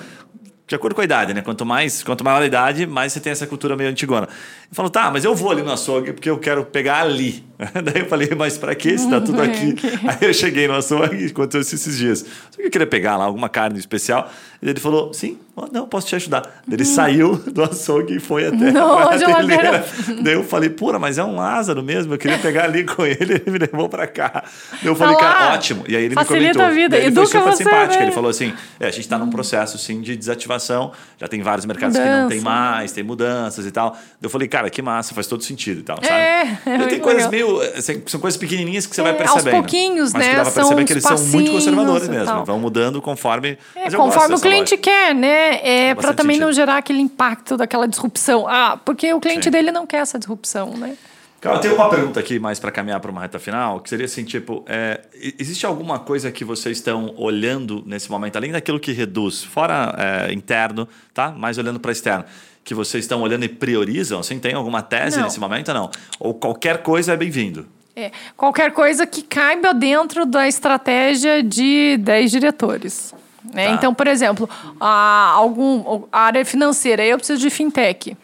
de 0.70 0.76
acordo 0.76 0.94
com 0.94 1.02
a 1.02 1.04
idade, 1.04 1.34
né? 1.34 1.42
Quanto 1.42 1.66
mais, 1.66 2.04
quanto 2.04 2.24
maior 2.24 2.44
a 2.44 2.46
idade, 2.46 2.86
mais 2.86 3.12
você 3.12 3.20
tem 3.20 3.32
essa 3.32 3.48
cultura 3.48 3.76
meio 3.76 3.90
antigona. 3.90 4.28
Eu 4.28 4.76
falo, 4.76 4.88
tá, 4.88 5.10
mas 5.10 5.26
eu 5.26 5.34
vou 5.34 5.50
ali 5.50 5.64
no 5.64 5.72
açougue 5.72 6.14
porque 6.14 6.30
eu 6.30 6.38
quero 6.38 6.64
pegar 6.64 7.02
ali. 7.02 7.44
Daí 7.74 8.04
eu 8.04 8.06
falei, 8.06 8.30
mas 8.38 8.56
pra 8.56 8.76
que 8.76 8.96
se 8.96 9.10
tá 9.10 9.20
tudo 9.20 9.42
aqui? 9.42 9.76
Aí 10.08 10.28
eu 10.28 10.32
cheguei 10.32 10.68
no 10.68 10.76
açougue 10.76 11.26
e 11.26 11.26
aconteceu 11.26 11.76
esses 11.76 11.98
dias. 11.98 12.20
Só 12.52 12.58
que 12.58 12.68
eu 12.68 12.70
queria 12.70 12.86
pegar 12.86 13.18
lá 13.18 13.26
alguma 13.26 13.50
carne 13.50 13.80
especial. 13.80 14.32
E 14.62 14.70
ele 14.70 14.80
falou, 14.80 15.14
sim, 15.14 15.38
oh, 15.56 15.68
não, 15.72 15.88
posso 15.88 16.08
te 16.08 16.16
ajudar. 16.18 16.42
Daí 16.68 16.76
Ele 16.76 16.84
saiu 16.86 17.38
do 17.38 17.64
açougue 17.64 18.18
e 18.18 18.20
foi 18.20 18.48
até 18.48 18.58
Não, 18.72 18.98
a 19.08 19.16
geladeira. 19.18 19.86
Daí 20.22 20.34
eu 20.34 20.44
falei, 20.44 20.70
pura, 20.70 21.00
mas 21.00 21.18
é 21.18 21.24
um 21.24 21.36
Lázaro 21.38 21.82
mesmo. 21.82 22.14
Eu 22.14 22.18
queria 22.18 22.38
pegar 22.40 22.66
ali 22.66 22.84
com 22.84 23.06
ele, 23.06 23.36
ele 23.36 23.52
me 23.52 23.58
levou 23.58 23.88
pra 23.88 24.06
cá. 24.06 24.44
Daí 24.72 24.82
eu 24.86 24.96
falei, 24.96 25.16
Tá 25.16 25.22
cara, 25.22 25.54
ótimo. 25.56 25.86
E 25.88 25.96
aí 25.96 26.04
ele 26.04 26.14
Facilita 26.16 26.46
me 26.46 26.54
comentou. 26.54 26.66
a 26.66 26.70
vida, 26.72 26.90
Daí 26.90 27.06
ele 27.06 27.16
foi 27.16 27.24
educa 27.24 27.40
super 27.40 27.52
você, 27.54 27.64
simpático. 27.64 27.96
né? 28.00 28.04
Ele 28.04 28.12
falou 28.12 28.30
assim, 28.30 28.54
é, 28.82 28.88
a 28.88 28.92
gente 28.92 29.08
tá 29.08 29.18
num 29.18 29.30
processo, 29.30 29.78
sim, 29.78 30.02
de 30.02 30.16
desativação 30.18 30.92
já 31.18 31.28
tem 31.30 31.42
vários 31.42 31.66
mercados 31.66 31.98
que 31.98 32.04
não 32.04 32.28
tem 32.28 32.42
mais, 32.42 32.92
tem 32.92 33.04
mudanças 33.04 33.66
e 33.66 33.72
tal. 33.72 33.98
Eu 34.22 34.30
falei, 34.30 34.48
cara, 34.50 34.70
que 34.70 34.82
massa, 34.82 35.14
faz 35.14 35.26
todo 35.26 35.42
sentido 35.42 35.80
e 35.80 35.84
tal, 35.84 35.98
sabe? 36.04 36.14
É, 36.14 36.58
é 36.66 36.76
E 36.82 36.88
tem 36.88 37.00
coisas 37.00 37.30
legal. 37.32 37.50
meio. 37.56 37.62
assim, 37.78 38.02
São 38.08 38.20
coisas 38.20 38.38
pequenininhas 38.38 38.86
que 38.86 38.94
você 38.94 39.00
É, 39.02 39.04
vai 39.06 39.14
aos 39.14 39.20
percebendo. 39.22 39.54
pouquinhos, 39.54 40.12
mas 40.14 40.22
né? 40.24 40.30
que 40.32 40.36
dá 40.36 40.42
pra 40.44 40.52
São 40.52 40.64
perceber 40.64 40.84
que 40.86 40.94
eles 40.94 41.04
são 41.04 41.18
muito 41.18 41.52
conservadores 41.52 42.10
mesmo. 42.10 42.44
Vão 42.46 42.60
mudando 42.60 43.02
conforme. 43.02 43.58
É, 43.76 43.86
mas 43.86 43.94
eu 43.94 44.00
gosto 44.00 44.14
conforme 44.14 44.36
o 44.36 44.38
dessa 44.38 44.49
cliente 44.50 44.78
quer, 44.78 45.16
né? 45.16 45.60
É, 45.90 45.96
para 45.96 46.14
também 46.14 46.38
não 46.38 46.48
sentido. 46.48 46.56
gerar 46.56 46.78
aquele 46.78 47.02
impacto 47.02 47.58
daquela 47.58 47.88
disrupção. 47.88 48.48
Ah, 48.48 48.80
porque 48.84 49.14
o 49.14 49.20
cliente 49.20 49.46
Sim. 49.46 49.52
dele 49.52 49.72
não 49.72 49.86
quer 49.88 49.98
essa 49.98 50.18
disrupção, 50.18 50.76
né? 50.78 50.98
Cara, 51.42 51.56
eu 51.56 51.62
tenho 51.62 51.76
uma 51.76 51.90
pergunta 51.90 52.20
aqui 52.20 52.38
mais 52.38 52.60
para 52.60 52.70
caminhar 52.70 53.00
para 53.00 53.10
uma 53.10 53.22
reta 53.22 53.40
final, 53.40 53.80
que 53.80 53.90
seria 53.90 54.06
assim, 54.06 54.26
tipo, 54.26 54.64
é, 54.68 55.00
existe 55.40 55.66
alguma 55.66 55.98
coisa 55.98 56.30
que 56.32 56.44
vocês 56.44 56.78
estão 56.78 57.14
olhando 57.16 57.82
nesse 57.86 58.12
momento, 58.12 58.36
além 58.36 58.52
daquilo 58.52 58.78
que 58.78 58.92
reduz, 58.92 59.42
fora 59.42 59.96
é, 59.98 60.34
interno, 60.34 60.86
tá? 61.14 61.32
Mais 61.32 61.58
olhando 61.58 61.80
para 61.80 61.94
externo, 61.94 62.26
que 62.62 62.76
vocês 62.76 63.06
estão 63.06 63.22
olhando 63.22 63.46
e 63.46 63.50
priorizam? 63.50 64.20
Assim, 64.20 64.38
tem 64.38 64.54
alguma 64.54 64.82
tese 64.82 65.18
Não. 65.18 65.24
nesse 65.24 65.40
momento 65.40 65.70
ou 65.70 65.74
não? 65.74 65.92
Ou 66.20 66.34
qualquer 66.34 66.84
coisa 66.84 67.14
é 67.14 67.18
bem-vindo? 67.18 67.66
É, 67.96 68.12
qualquer 68.36 68.72
coisa 68.72 69.08
que 69.08 69.22
caiba 69.22 69.74
dentro 69.74 70.26
da 70.26 70.48
estratégia 70.48 71.42
de 71.42 71.98
10 71.98 72.32
diretores. 72.32 73.14
Né? 73.54 73.68
Tá. 73.68 73.74
Então, 73.74 73.94
por 73.94 74.08
exemplo, 74.08 74.50
a, 74.80 75.32
algum, 75.36 76.04
a 76.12 76.22
área 76.22 76.46
financeira, 76.46 77.04
eu 77.06 77.18
preciso 77.18 77.40
de 77.40 77.50
fintech. 77.50 78.18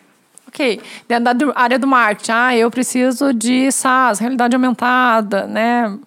Ok. 0.48 0.82
Dentro 1.08 1.36
da 1.36 1.60
área 1.60 1.78
do 1.78 1.86
marketing, 1.88 2.32
ah, 2.32 2.56
eu 2.56 2.72
preciso 2.72 3.34
de 3.34 3.72
SaaS, 3.72 4.20
realidade 4.20 4.56
aumentada, 4.56 5.46
né? 5.48 5.98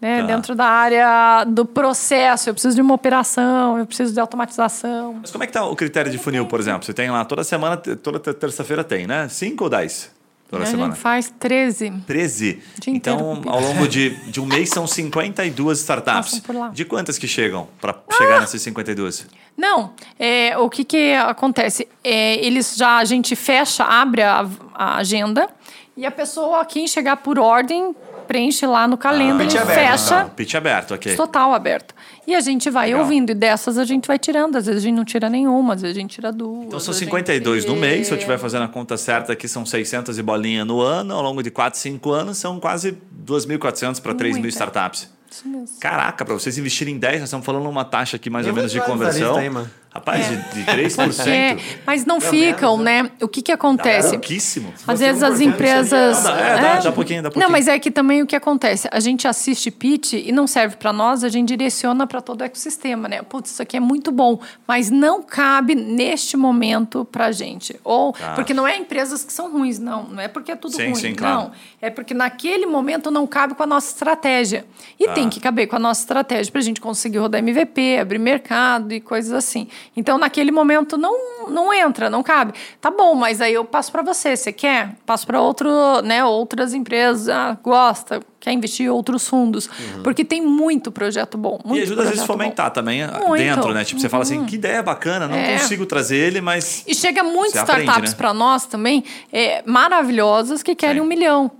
Né? 0.00 0.20
Tá. 0.20 0.26
Dentro 0.26 0.54
da 0.56 0.64
área 0.66 1.44
do 1.44 1.64
processo, 1.64 2.50
eu 2.50 2.54
preciso 2.54 2.74
de 2.74 2.82
uma 2.82 2.92
operação, 2.94 3.78
eu 3.78 3.86
preciso 3.86 4.12
de 4.12 4.18
automatização. 4.18 5.14
Mas 5.20 5.30
como 5.30 5.44
é 5.44 5.46
que 5.46 5.52
tá 5.52 5.64
o 5.64 5.76
critério 5.76 6.10
de 6.10 6.18
funil, 6.18 6.44
por 6.46 6.58
exemplo? 6.58 6.84
Você 6.84 6.92
tem 6.92 7.08
lá 7.08 7.24
toda 7.24 7.44
semana, 7.44 7.76
toda 7.76 8.18
ter- 8.18 8.34
terça-feira 8.34 8.82
tem, 8.82 9.06
né? 9.06 9.28
5 9.28 9.62
ou 9.62 9.70
10 9.70 10.10
toda 10.52 10.64
a 10.64 10.66
semana? 10.66 10.92
gente 10.92 11.00
faz 11.00 11.32
13. 11.38 11.90
13. 12.06 12.62
Dia 12.78 12.94
inteiro 12.94 13.18
Então, 13.18 13.42
ao 13.52 13.60
longo 13.60 13.88
de, 13.88 14.10
de 14.30 14.40
um 14.40 14.46
mês 14.46 14.68
são 14.68 14.86
52 14.86 15.78
startups. 15.78 16.32
Passam 16.32 16.40
por 16.40 16.54
lá. 16.54 16.68
De 16.68 16.84
quantas 16.84 17.18
que 17.18 17.26
chegam 17.26 17.66
para 17.80 17.98
chegar 18.12 18.40
nessas 18.40 18.60
52? 18.60 19.26
Não, 19.56 19.92
é, 20.18 20.56
o 20.58 20.68
que, 20.68 20.84
que 20.84 21.14
acontece? 21.14 21.88
É, 22.04 22.36
eles 22.44 22.76
já, 22.76 22.98
a 22.98 23.04
gente 23.04 23.34
fecha, 23.34 23.84
abre 23.84 24.22
a, 24.22 24.46
a 24.74 24.96
agenda 24.96 25.48
e 25.96 26.06
a 26.06 26.10
pessoa, 26.10 26.64
quem 26.64 26.86
chegar 26.86 27.16
por 27.18 27.38
ordem, 27.38 27.94
preenche 28.22 28.66
lá 28.66 28.86
no 28.88 28.96
calendário, 28.96 29.38
pitch 29.46 29.56
aberto, 29.60 29.74
fecha, 29.78 30.20
Ah, 30.20 30.24
pitch 30.24 30.54
aberto, 30.54 30.94
ok. 30.94 31.16
total 31.16 31.52
aberto. 31.54 31.94
E 32.26 32.34
a 32.34 32.40
gente 32.40 32.70
vai 32.70 32.86
Legal. 32.86 33.00
ouvindo, 33.02 33.30
e 33.30 33.34
dessas 33.34 33.76
a 33.76 33.84
gente 33.84 34.06
vai 34.06 34.18
tirando. 34.18 34.56
Às 34.56 34.66
vezes 34.66 34.80
a 34.82 34.84
gente 34.86 34.94
não 34.96 35.04
tira 35.04 35.28
nenhuma, 35.28 35.74
às 35.74 35.82
vezes 35.82 35.96
a 35.96 36.00
gente 36.00 36.14
tira 36.14 36.32
duas. 36.32 36.66
Então 36.66 36.80
são 36.80 36.92
a 36.92 36.94
gente- 36.94 37.04
52 37.04 37.64
no 37.64 37.76
mês, 37.76 38.06
se 38.06 38.12
eu 38.12 38.16
estiver 38.16 38.38
fazendo 38.38 38.62
a 38.64 38.68
conta 38.68 38.96
certa 38.96 39.32
aqui, 39.32 39.46
são 39.48 39.66
600 39.66 40.18
e 40.18 40.22
bolinha 40.22 40.64
no 40.64 40.80
ano. 40.80 41.14
Ao 41.14 41.22
longo 41.22 41.42
de 41.42 41.50
4, 41.50 41.78
5 41.78 42.10
anos, 42.12 42.38
são 42.38 42.58
quase 42.60 42.96
2.400 43.10 44.00
para 44.00 44.14
3.000 44.14 44.32
Muita. 44.42 44.48
startups. 44.48 45.08
Isso 45.30 45.48
mesmo. 45.48 45.78
Caraca, 45.80 46.24
para 46.24 46.34
vocês 46.34 46.58
investirem 46.58 46.94
em 46.94 46.98
10, 46.98 47.20
nós 47.20 47.28
estamos 47.28 47.44
falando 47.46 47.66
uma 47.68 47.84
taxa 47.84 48.16
aqui 48.16 48.28
mais 48.28 48.46
Eu 48.46 48.52
ou 48.52 48.56
menos 48.56 48.70
de 48.70 48.80
conversão. 48.82 49.36
aí, 49.36 49.48
mano. 49.48 49.70
Rapaz, 49.94 50.26
de, 50.26 50.36
de 50.54 50.64
3%. 50.64 51.26
É, 51.28 51.56
mas 51.86 52.06
não 52.06 52.18
ficam, 52.18 52.78
né? 52.78 53.10
O 53.20 53.28
que, 53.28 53.42
que 53.42 53.52
acontece? 53.52 54.12
Pouquíssimo. 54.12 54.72
Às 54.88 55.00
vezes 55.00 55.22
as 55.22 55.38
1% 55.38 55.42
empresas. 55.48 56.16
seria- 56.16 56.32
Dá, 56.34 56.40
é, 56.40 56.60
dá, 56.62 56.80
dá 56.80 56.92
pouquinho, 56.92 57.22
dá 57.22 57.28
pouquinho. 57.30 57.44
Não, 57.44 57.52
mas 57.52 57.68
é 57.68 57.78
que 57.78 57.90
também 57.90 58.22
o 58.22 58.26
que 58.26 58.34
acontece? 58.34 58.88
A 58.90 59.00
gente 59.00 59.28
assiste 59.28 59.70
pitch 59.70 60.14
e 60.14 60.32
não 60.32 60.46
serve 60.46 60.76
para 60.76 60.94
nós, 60.94 61.22
a 61.22 61.28
gente 61.28 61.48
direciona 61.48 62.06
para 62.06 62.22
todo 62.22 62.40
o 62.40 62.44
ecossistema, 62.44 63.06
né? 63.06 63.20
Putz, 63.20 63.50
isso 63.50 63.60
aqui 63.60 63.76
é 63.76 63.80
muito 63.80 64.10
bom, 64.10 64.40
mas 64.66 64.88
não 64.90 65.22
cabe 65.22 65.74
neste 65.74 66.38
momento 66.38 67.04
para 67.04 67.30
gente. 67.30 67.78
Ou 67.84 68.14
Tá. 68.14 68.32
porque 68.32 68.54
não 68.54 68.66
é 68.66 68.78
empresas 68.78 69.22
que 69.24 69.32
são 69.32 69.52
ruins, 69.52 69.78
não. 69.78 70.04
Não 70.04 70.22
é 70.22 70.26
porque 70.28 70.52
é 70.52 70.56
tudo 70.56 70.74
Sim, 70.74 70.84
ruim, 70.86 70.94
sim, 70.94 71.14
claro. 71.14 71.34
não. 71.36 71.52
É 71.82 71.90
porque 71.90 72.14
naquele 72.14 72.64
momento 72.64 73.10
não 73.10 73.26
cabe 73.26 73.54
com 73.54 73.62
a 73.62 73.66
nossa 73.66 73.88
estratégia. 73.92 74.64
E 74.98 75.04
Tá. 75.04 75.12
tem 75.12 75.28
que 75.28 75.38
caber 75.38 75.66
com 75.66 75.76
a 75.76 75.78
nossa 75.78 76.00
estratégia 76.00 76.50
para 76.50 76.60
a 76.62 76.64
gente 76.64 76.80
conseguir 76.80 77.18
rodar 77.18 77.40
MVP, 77.40 77.98
abrir 78.00 78.18
mercado 78.18 78.94
e 78.94 79.00
coisas 79.00 79.32
assim. 79.34 79.68
Então, 79.96 80.18
naquele 80.18 80.50
momento 80.50 80.96
não, 80.96 81.48
não 81.48 81.72
entra, 81.72 82.08
não 82.10 82.22
cabe. 82.22 82.52
Tá 82.80 82.90
bom, 82.90 83.14
mas 83.14 83.40
aí 83.40 83.54
eu 83.54 83.64
passo 83.64 83.90
para 83.92 84.02
você. 84.02 84.36
Você 84.36 84.52
quer? 84.52 84.96
Passo 85.06 85.26
para 85.26 85.40
outro, 85.40 85.68
né, 86.02 86.24
outras 86.24 86.72
empresas. 86.74 87.28
Ah, 87.28 87.56
gosta, 87.62 88.20
quer 88.40 88.52
investir 88.52 88.86
em 88.86 88.88
outros 88.88 89.26
fundos. 89.28 89.68
Porque 90.02 90.24
tem 90.24 90.40
muito 90.40 90.90
projeto 90.90 91.36
bom. 91.38 91.58
Muito 91.64 91.68
Uhum. 91.70 91.76
E 91.76 91.82
ajuda 91.82 92.02
às 92.02 92.08
vezes 92.08 92.22
a 92.22 92.26
projeto 92.26 92.38
bom. 92.38 92.44
fomentar 92.44 92.70
também 92.72 93.02
ah, 93.02 93.20
Muito. 93.26 93.42
dentro, 93.42 93.72
né? 93.74 93.84
Tipo, 93.84 94.00
você 94.00 94.08
fala 94.08 94.22
assim, 94.22 94.44
que 94.44 94.54
ideia 94.56 94.82
bacana, 94.82 95.28
não 95.28 95.36
É. 95.36 95.58
consigo 95.58 95.86
trazer 95.86 96.16
ele, 96.16 96.40
mas. 96.40 96.84
E 96.86 96.94
chega 96.94 97.22
muitas 97.22 97.52
Você 97.52 97.58
aprende, 97.60 97.82
startups 97.82 98.10
né? 98.12 98.16
para 98.16 98.34
nós 98.34 98.66
também, 98.66 99.04
é, 99.32 99.62
maravilhosas, 99.66 100.62
que 100.62 100.74
querem 100.74 100.96
Sim. 100.96 101.00
um 101.00 101.08
milhão. 101.08 101.50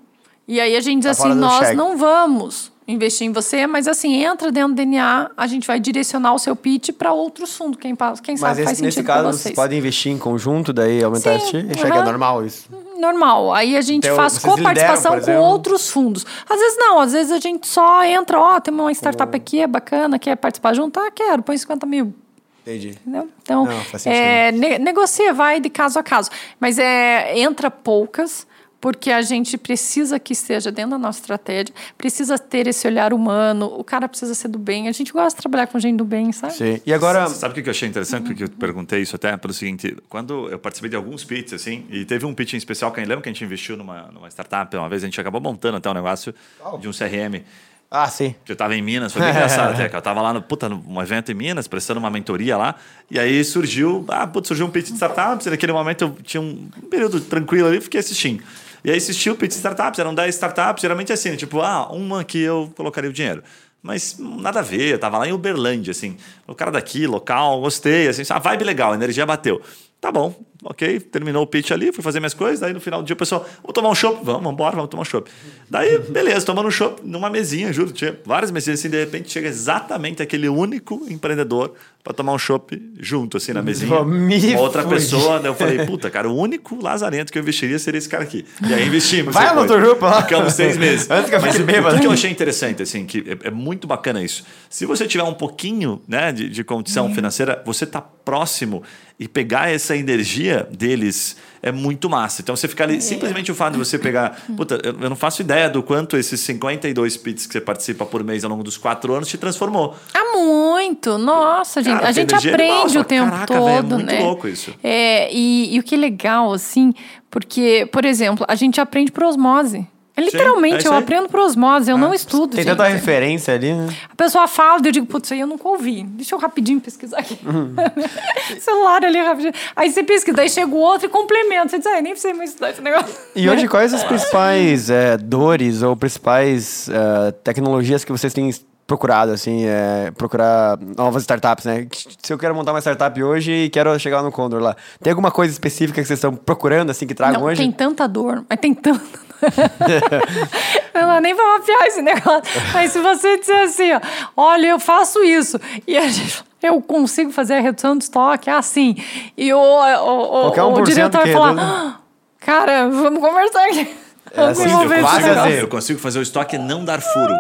E 0.49 0.61
aí 0.61 0.75
a 0.77 0.81
gente 0.81 1.03
diz 1.03 1.17
Tá 1.17 1.29
assim: 1.29 1.35
nós 1.39 1.61
cheque. 1.67 1.77
não 1.77 1.97
vamos 1.97 2.72
investir 2.87 3.27
em 3.27 3.33
você, 3.33 3.67
mas 3.67 3.87
assim, 3.87 4.23
entra 4.25 4.51
dentro 4.51 4.71
do 4.71 4.75
DNA, 4.75 5.31
a 5.37 5.47
gente 5.47 5.67
vai 5.67 5.79
direcionar 5.79 6.35
o 6.35 6.39
seu 6.39 6.57
pitch 6.57 6.91
para 6.91 7.13
outros 7.13 7.57
fundos. 7.57 7.79
Quem, 7.81 7.95
quem 8.23 8.37
sabe 8.37 8.63
faz 8.65 8.73
esse, 8.73 8.83
nesse 8.83 8.97
sentido 8.97 9.07
para 9.07 9.15
caso, 9.15 9.27
vocês. 9.29 9.43
vocês 9.43 9.55
podem 9.55 9.79
investir 9.79 10.11
em 10.13 10.19
conjunto, 10.19 10.73
daí 10.73 11.03
aumentar 11.03 11.39
Sim, 11.41 11.69
esse 11.71 11.81
Chega 11.81 11.95
aham. 11.97 12.05
normal 12.05 12.45
isso. 12.45 12.69
Normal. 12.99 13.53
Aí 13.55 13.77
a 13.77 13.81
gente 13.81 14.05
Então, 14.05 14.17
faz 14.17 14.39
coparticipação 14.39 15.21
com 15.21 15.37
outros 15.39 15.91
fundos. 15.91 16.25
Às 16.49 16.59
vezes 16.59 16.79
não, 16.79 17.01
às 17.01 17.13
vezes 17.13 17.33
a 17.33 17.39
gente 17.41 17.67
só 17.67 18.05
entra, 18.05 18.39
ó, 18.39 18.61
tem 18.61 18.73
uma 18.73 18.93
startup 18.93 19.35
aqui, 19.37 19.61
é 19.61 19.67
bacana, 19.67 20.19
quer 20.19 20.37
participar 20.37 20.75
junto? 20.75 20.99
Ah, 21.01 21.11
quero, 21.11 21.43
põe 21.43 21.57
50 21.57 21.87
mil. 21.87 22.15
Entendi. 22.63 22.91
Entendeu? 22.91 23.29
Então, 23.43 23.65
Não, 23.65 23.81
faz 23.87 24.07
é, 24.07 24.53
ne- 24.53 24.79
negocia, 24.79 25.35
vai 25.35 25.59
de 25.59 25.69
caso 25.69 25.99
a 25.99 26.03
caso. 26.03 26.31
Mas 26.61 26.79
é, 26.79 27.37
entra 27.41 27.71
poucas, 27.73 28.47
porque 28.83 29.13
a 29.13 29.23
gente 29.23 29.57
precisa 29.57 30.19
que 30.19 30.33
esteja 30.33 30.73
dentro 30.73 30.91
da 30.91 30.99
nossa 30.99 31.21
estratégia, 31.21 31.73
precisa 31.97 32.37
ter 32.37 32.67
esse 32.67 32.85
olhar 32.85 33.13
humano, 33.13 33.67
o 33.67 33.85
cara 33.85 34.09
precisa 34.09 34.35
ser 34.35 34.49
do 34.49 34.59
bem. 34.59 34.89
A 34.89 34.93
gente 34.93 35.13
gosta 35.13 35.37
de 35.37 35.41
trabalhar 35.41 35.69
com 35.69 35.79
gente 35.79 35.99
do 35.99 36.05
bem, 36.05 36.33
sabe? 36.33 36.55
Sim. 36.55 36.81
E 36.85 36.93
agora, 36.93 37.29
Você 37.29 37.37
Sabe 37.37 37.53
o 37.53 37.63
que 37.63 37.69
eu 37.69 37.71
achei 37.71 37.89
interessante? 37.89 38.27
Porque 38.27 38.43
eu 38.43 38.49
perguntei 38.49 39.01
isso 39.01 39.15
até 39.15 39.37
pelo 39.37 39.55
seguinte: 39.55 39.97
quando 40.09 40.49
eu 40.49 40.59
participei 40.59 40.91
de 40.91 40.97
alguns 40.97 41.23
pitches, 41.23 41.53
assim, 41.53 41.87
e 41.91 42.05
teve 42.05 42.27
um 42.27 42.35
pitch 42.35 42.55
em 42.55 42.57
especial 42.57 42.91
que 42.91 42.99
eu 42.99 43.07
lembro 43.07 43.23
que 43.23 43.29
a 43.29 43.33
gente 43.33 43.45
investiu 43.45 43.77
numa, 43.77 44.11
numa 44.13 44.29
startup, 44.29 44.77
uma 44.77 44.89
vez 44.89 45.05
a 45.05 45.07
gente 45.07 45.21
acabou 45.21 45.41
montando 45.41 45.77
até 45.77 45.89
um 45.89 45.95
negócio 45.95 46.35
de 46.81 46.89
um 46.89 46.91
CRM. 46.91 47.41
ah, 47.89 48.09
sim. 48.09 48.35
que 48.45 48.51
eu 48.51 48.57
tava 48.57 48.75
em 48.75 48.83
Minas, 48.83 49.13
foi 49.13 49.23
bem 49.23 49.31
engraçado 49.31 49.75
até, 49.79 49.89
que 49.89 49.95
eu 49.95 50.03
tava 50.03 50.21
lá 50.21 50.35
no, 50.35 50.43
puta, 50.43 50.69
num 50.69 51.01
evento 51.01 51.31
em 51.31 51.37
Minas, 51.37 51.69
prestando 51.69 52.01
uma 52.01 52.11
mentoria 52.11 52.57
lá, 52.57 52.75
e 53.09 53.17
aí 53.17 53.45
surgiu, 53.45 54.05
ah, 54.09 54.27
putz, 54.27 54.49
surgiu 54.49 54.67
um 54.67 54.71
pitch 54.71 54.89
de 54.89 54.95
startups, 54.95 55.47
e 55.47 55.51
naquele 55.51 55.73
momento 55.73 56.03
eu 56.03 56.17
tinha 56.25 56.41
um 56.41 56.69
período 56.91 57.21
tranquilo 57.21 57.69
ali, 57.69 57.81
fiquei 57.81 58.01
assistindo. 58.01 58.43
E 58.85 58.91
aí 58.91 59.01
pitch 59.01 59.51
de 59.51 59.55
startups, 59.55 59.99
eram 59.99 60.15
10 60.15 60.35
startups, 60.35 60.83
geralmente 60.83 61.13
assim, 61.13 61.37
tipo, 61.37 61.61
ah, 61.61 61.89
uma 61.93 62.25
que 62.25 62.41
eu 62.41 62.73
colocaria 62.77 63.09
o 63.09 63.13
dinheiro. 63.13 63.43
Mas 63.83 64.17
nada 64.19 64.61
a 64.61 64.63
ver, 64.63 64.93
eu 64.93 64.99
tava 64.99 65.19
lá 65.19 65.27
em 65.27 65.33
Uberlândia, 65.33 65.91
assim, 65.91 66.17
o 66.47 66.55
cara 66.55 66.71
daqui, 66.71 67.07
local, 67.07 67.61
gostei, 67.61 68.09
assim, 68.09 68.23
a 68.29 68.39
vibe 68.39 68.65
legal, 68.65 68.93
a 68.93 68.95
energia 68.95 69.27
bateu. 69.27 69.61
Tá 70.01 70.11
bom, 70.11 70.35
ok, 70.65 71.01
terminou 71.01 71.43
o 71.43 71.47
pitch 71.47 71.71
ali, 71.73 71.93
fui 71.93 72.03
fazer 72.03 72.21
minhas 72.21 72.35
coisas, 72.35 72.61
daí 72.61 72.73
no 72.73 72.81
final 72.81 73.03
do 73.03 73.07
dia 73.07 73.15
o 73.15 73.17
pessoal, 73.17 73.45
vamos 73.63 73.73
tomar 73.75 73.89
um 73.91 73.95
chopp? 73.95 74.17
Vamos, 74.25 74.43
vamos 74.43 74.53
embora, 74.53 74.77
vamos 74.77 74.91
tomar 74.91 75.03
um 75.03 75.05
chopp. 75.05 75.31
Daí, 75.69 75.99
beleza, 75.99 76.47
tomando 76.47 76.69
um 76.69 76.71
chopp 76.71 77.01
numa 77.05 77.29
mesinha, 77.31 77.73
juro, 77.73 77.91
tinha 77.93 78.17
várias 78.25 78.51
mesinhas 78.51 78.79
assim, 78.81 78.89
de 78.91 78.99
repente 78.99 79.31
chega 79.31 79.49
exatamente 79.49 80.23
aquele 80.23 80.49
único 80.49 81.05
empreendedor 81.09 81.73
para 82.05 82.13
tomar 82.13 82.33
um 82.33 82.39
chopp 82.39 82.81
junto, 82.99 83.37
assim, 83.37 83.53
na 83.53 83.63
mesinha. 83.63 84.03
Me 84.05 84.55
Uma 84.55 84.61
outra 84.61 84.83
fudi. 84.83 84.95
pessoa, 84.97 85.39
daí 85.39 85.47
eu 85.51 85.55
falei, 85.55 85.87
puta, 85.87 86.11
cara, 86.11 86.29
o 86.29 86.37
único 86.37 86.77
lazarento 86.83 87.33
que 87.33 87.39
eu 87.39 87.43
investiria 87.43 87.79
seria 87.79 87.99
esse 87.99 88.09
cara 88.09 88.25
aqui. 88.25 88.45
E 88.69 88.75
aí 88.75 88.87
investimos. 88.89 89.33
Vai 89.33 89.57
outro 89.57 89.81
grupo 89.81 90.05
lá. 90.05 90.21
Ficamos 90.23 90.53
seis 90.55 90.77
meses. 90.77 91.09
Antes 91.09 91.31
que 91.31 91.37
eu 91.37 91.41
Mas 91.41 91.59
bêbado. 91.61 91.97
O 91.97 92.01
que 92.01 92.07
eu 92.07 92.11
achei 92.11 92.29
interessante, 92.29 92.83
assim, 92.83 93.07
que 93.07 93.25
é, 93.45 93.47
é 93.47 93.51
muito 93.53 93.87
bacana 93.87 94.21
isso. 94.21 94.45
Se 94.69 94.85
você 94.85 95.07
tiver 95.07 95.23
um 95.23 95.35
pouquinho 95.35 96.03
né, 96.09 96.33
de, 96.33 96.49
de 96.49 96.65
condição 96.65 97.07
Uhum. 97.07 97.15
financeira, 97.15 97.63
você 97.65 97.87
tá 97.87 98.01
próximo 98.01 98.83
e 99.23 99.29
pegar 99.29 99.71
essa 99.71 99.97
energia 99.97 100.69
deles 100.73 101.37
é 101.63 101.71
muito 101.71 102.11
massa. 102.11 102.43
Então 102.43 102.57
você 102.57 102.67
fica 102.67 102.83
ali, 102.83 103.01
simplesmente 103.01 103.53
o 103.53 103.55
fato 103.55 103.75
de 103.75 103.79
você 103.79 103.97
pegar. 103.97 104.43
Puta, 104.57 104.81
eu, 104.83 105.09
não 105.09 105.15
faço 105.15 105.43
ideia 105.43 105.71
do 105.71 105.81
quanto 105.81 106.17
esses 106.17 106.41
52 106.41 107.17
pits 107.19 107.47
que 107.47 107.53
você 107.53 107.61
participa 107.61 108.05
por 108.05 108.25
mês 108.25 108.43
ao 108.43 108.51
longo 108.51 108.65
dos 108.65 108.77
quatro 108.77 109.15
anos 109.15 109.29
te 109.29 109.39
transformou. 109.39 109.95
Ah, 110.13 110.37
muito! 110.37 111.19
Nossa, 111.19 111.81
gente. 111.85 111.99
Cara, 111.99 112.09
a 112.09 112.13
gente 112.13 112.35
aprende 112.35 112.63
animal, 112.63 113.01
o 113.01 113.05
tempo 113.05 113.31
caraca, 113.31 113.55
é 113.55 113.59
todo, 113.59 113.95
muito 113.95 114.07
né? 114.07 114.19
louco 114.19 114.49
isso. 114.49 114.75
É, 114.83 115.33
e, 115.33 115.77
e 115.77 115.79
o 115.79 115.85
que 115.85 115.95
é 115.95 115.99
legal, 115.99 116.53
assim, 116.53 116.93
porque, 117.31 117.89
por 117.93 118.05
exemplo, 118.05 118.45
a 118.49 118.57
gente 118.57 118.81
aprende 118.81 119.13
por 119.13 119.23
osmose. 119.23 119.87
É, 120.23 120.29
é 120.29 120.31
Literalmente, 120.31 120.79
isso 120.79 120.89
eu 120.89 120.95
aprendo 120.95 121.29
por 121.29 121.41
osmose, 121.41 121.91
eu 121.91 121.99
não 121.99 122.15
estudo. 122.15 122.57
Tem 122.57 122.65
gente. 122.65 122.77
tanta 122.77 122.89
referência 122.89 123.55
ali, 123.55 123.73
né? 123.73 123.89
A 124.11 124.17
pessoa 124.17 124.47
fala, 124.47 124.81
daí 124.81 124.89
eu 124.89 124.93
digo, 124.93 125.07
putz, 125.07 125.27
isso 125.27 125.35
aí 125.35 125.41
eu 125.41 125.47
nunca 125.47 125.69
ouvi. 125.69 126.03
Deixa 126.05 126.35
eu 126.35 126.39
rapidinho 126.39 126.81
pesquisar 126.81 127.19
aqui. 127.19 127.39
Uhum. 127.45 127.75
Celular 128.61 129.05
ali 129.05 129.19
rapidinho. 129.19 129.55
Aí 129.75 129.91
você 129.91 130.03
pesquisa, 130.03 130.37
daí 130.37 130.49
chega 130.49 130.73
o 130.73 130.79
outro 130.79 131.07
e 131.07 131.09
complementa. 131.09 131.69
Você 131.69 131.79
diz, 131.79 131.87
ah, 131.87 132.01
nem 132.01 132.13
precisa 132.13 132.35
mais 132.35 132.51
estudar 132.51 132.71
esse 132.71 132.81
negócio. 132.81 133.15
E 133.35 133.49
hoje, 133.49 133.69
quais 133.69 133.93
as 133.93 134.05
principais 134.05 134.91
eh, 134.91 135.17
dores 135.17 135.83
ou 135.83 135.97
principais 135.97 136.89
eh, 136.89 137.33
tecnologias 137.45 138.05
que 138.05 138.13
vocês 138.13 138.33
têm 138.33 138.51
procurado, 138.87 139.33
assim, 139.33 139.65
é, 139.65 140.11
procurar 140.17 140.79
novas 140.97 141.23
startups, 141.23 141.65
né? 141.65 141.87
Se 142.23 142.33
eu 142.33 142.39
quero 142.39 142.55
montar 142.55 142.73
uma 142.73 142.81
startup 142.81 143.23
hoje 143.23 143.53
e 143.53 143.71
quero 143.71 143.99
chegar 143.99 144.19
lá 144.19 144.23
no 144.25 144.33
Condor 144.33 144.61
lá, 144.61 144.77
tem 145.03 145.11
alguma 145.11 145.31
coisa 145.31 145.53
específica 145.53 146.01
que 146.01 146.07
vocês 146.07 146.19
estão 146.19 146.35
procurando, 146.35 146.91
assim, 146.91 147.07
que 147.07 147.15
tragam 147.15 147.41
Não, 147.41 147.47
hoje? 147.47 147.61
tem 147.63 147.73
tanta 147.73 148.07
dor, 148.07 148.45
mas 148.49 148.59
tem 148.61 148.75
tanta 148.75 149.01
Não 150.95 151.07
dá 151.07 151.21
nem 151.21 151.35
pra 151.35 151.59
mapear 151.59 151.87
esse 151.87 152.03
negócio. 152.03 152.43
Mas 152.73 152.93
se 152.93 153.01
você 153.01 153.39
disser 153.39 153.63
assim, 153.63 153.93
ó, 153.93 154.01
olha, 154.37 154.69
eu 154.69 154.79
faço 154.79 155.23
isso, 155.25 155.59
e 155.87 155.97
a 155.97 156.09
gente, 156.09 156.45
eu 156.63 156.81
consigo 156.81 157.33
fazer 157.33 157.55
a 157.55 157.61
redução 157.61 157.97
de 157.97 158.05
estoque 158.05 158.49
assim, 158.51 158.97
e 159.37 159.53
o, 159.53 159.59
o, 159.59 160.49
o, 160.49 160.53
1% 160.53 160.79
o 160.79 160.83
diretor 160.83 161.27
falar, 161.29 161.49
reduz- 161.49 161.65
"Ah, 161.67 161.97
cara, 162.41 162.89
vamos 162.89 163.21
conversar 163.21 163.65
aqui. 163.67 163.89
Vamos 164.35 164.59
assim, 164.61 164.71
Eu 164.71 164.89
negócio." 164.89 165.31
assim. 165.41 165.53
eu 165.55 165.69
consigo 165.69 165.99
fazer 166.01 166.19
o 166.19 166.23
estoque 166.23 166.57
não 166.59 166.85
dar 166.85 167.01
furo. 167.01 167.35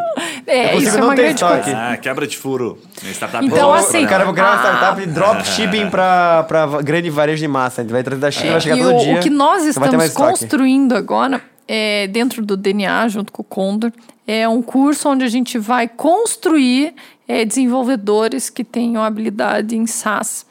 É, 0.47 0.68
consigo 0.68 0.82
isso 0.88 0.97
é 0.97 1.01
não 1.01 1.07
uma 1.09 1.14
ter 1.14 1.22
grande 1.22 1.34
estoque. 1.34 1.62
coisa. 1.64 1.78
Ah, 1.78 1.97
quebra 1.97 2.26
de 2.26 2.36
furo. 2.38 2.78
Startup 3.12 3.45
Então, 3.45 3.72
assim. 3.72 4.07
Cara, 4.07 4.24
vou 4.24 4.32
criar 4.34 4.47
uma 4.47 4.55
Ah. 4.61 4.62
startup 4.76 5.01
de 5.01 5.07
dropshipping 5.12 5.88
pra 5.90 6.66
grande 6.84 7.11
varejo 7.11 7.40
de 7.40 7.49
massa. 7.49 7.80
A 7.80 7.84
gente 7.84 7.93
vai 7.93 8.03
trazer 8.03 8.20
da 8.20 8.30
China, 8.30 8.53
vai 8.53 8.61
chegar 8.61 8.76
É. 8.76 8.78
E 8.78 8.82
todo 8.82 8.97
o, 8.97 8.99
dia. 9.05 9.16
o 9.18 9.20
que 9.20 9.30
nós 9.30 9.64
estamos 9.64 10.09
construindo 10.12 10.95
agora, 10.95 11.40
é, 11.66 12.07
dentro 12.09 12.45
do 12.45 12.57
DNA, 12.57 13.09
junto 13.09 13.32
com 13.32 13.43
o 13.43 13.45
Condor, 13.45 13.90
é 14.26 14.49
um 14.49 14.61
curso 14.62 15.09
onde 15.09 15.24
a 15.24 15.28
gente 15.28 15.59
vai 15.59 15.88
construir 15.88 16.95
é, 17.26 17.45
desenvolvedores 17.45 18.51
que 18.51 18.62
tenham 18.64 19.03
habilidade 19.03 19.76
em 19.76 19.86
SaaS. 19.86 20.45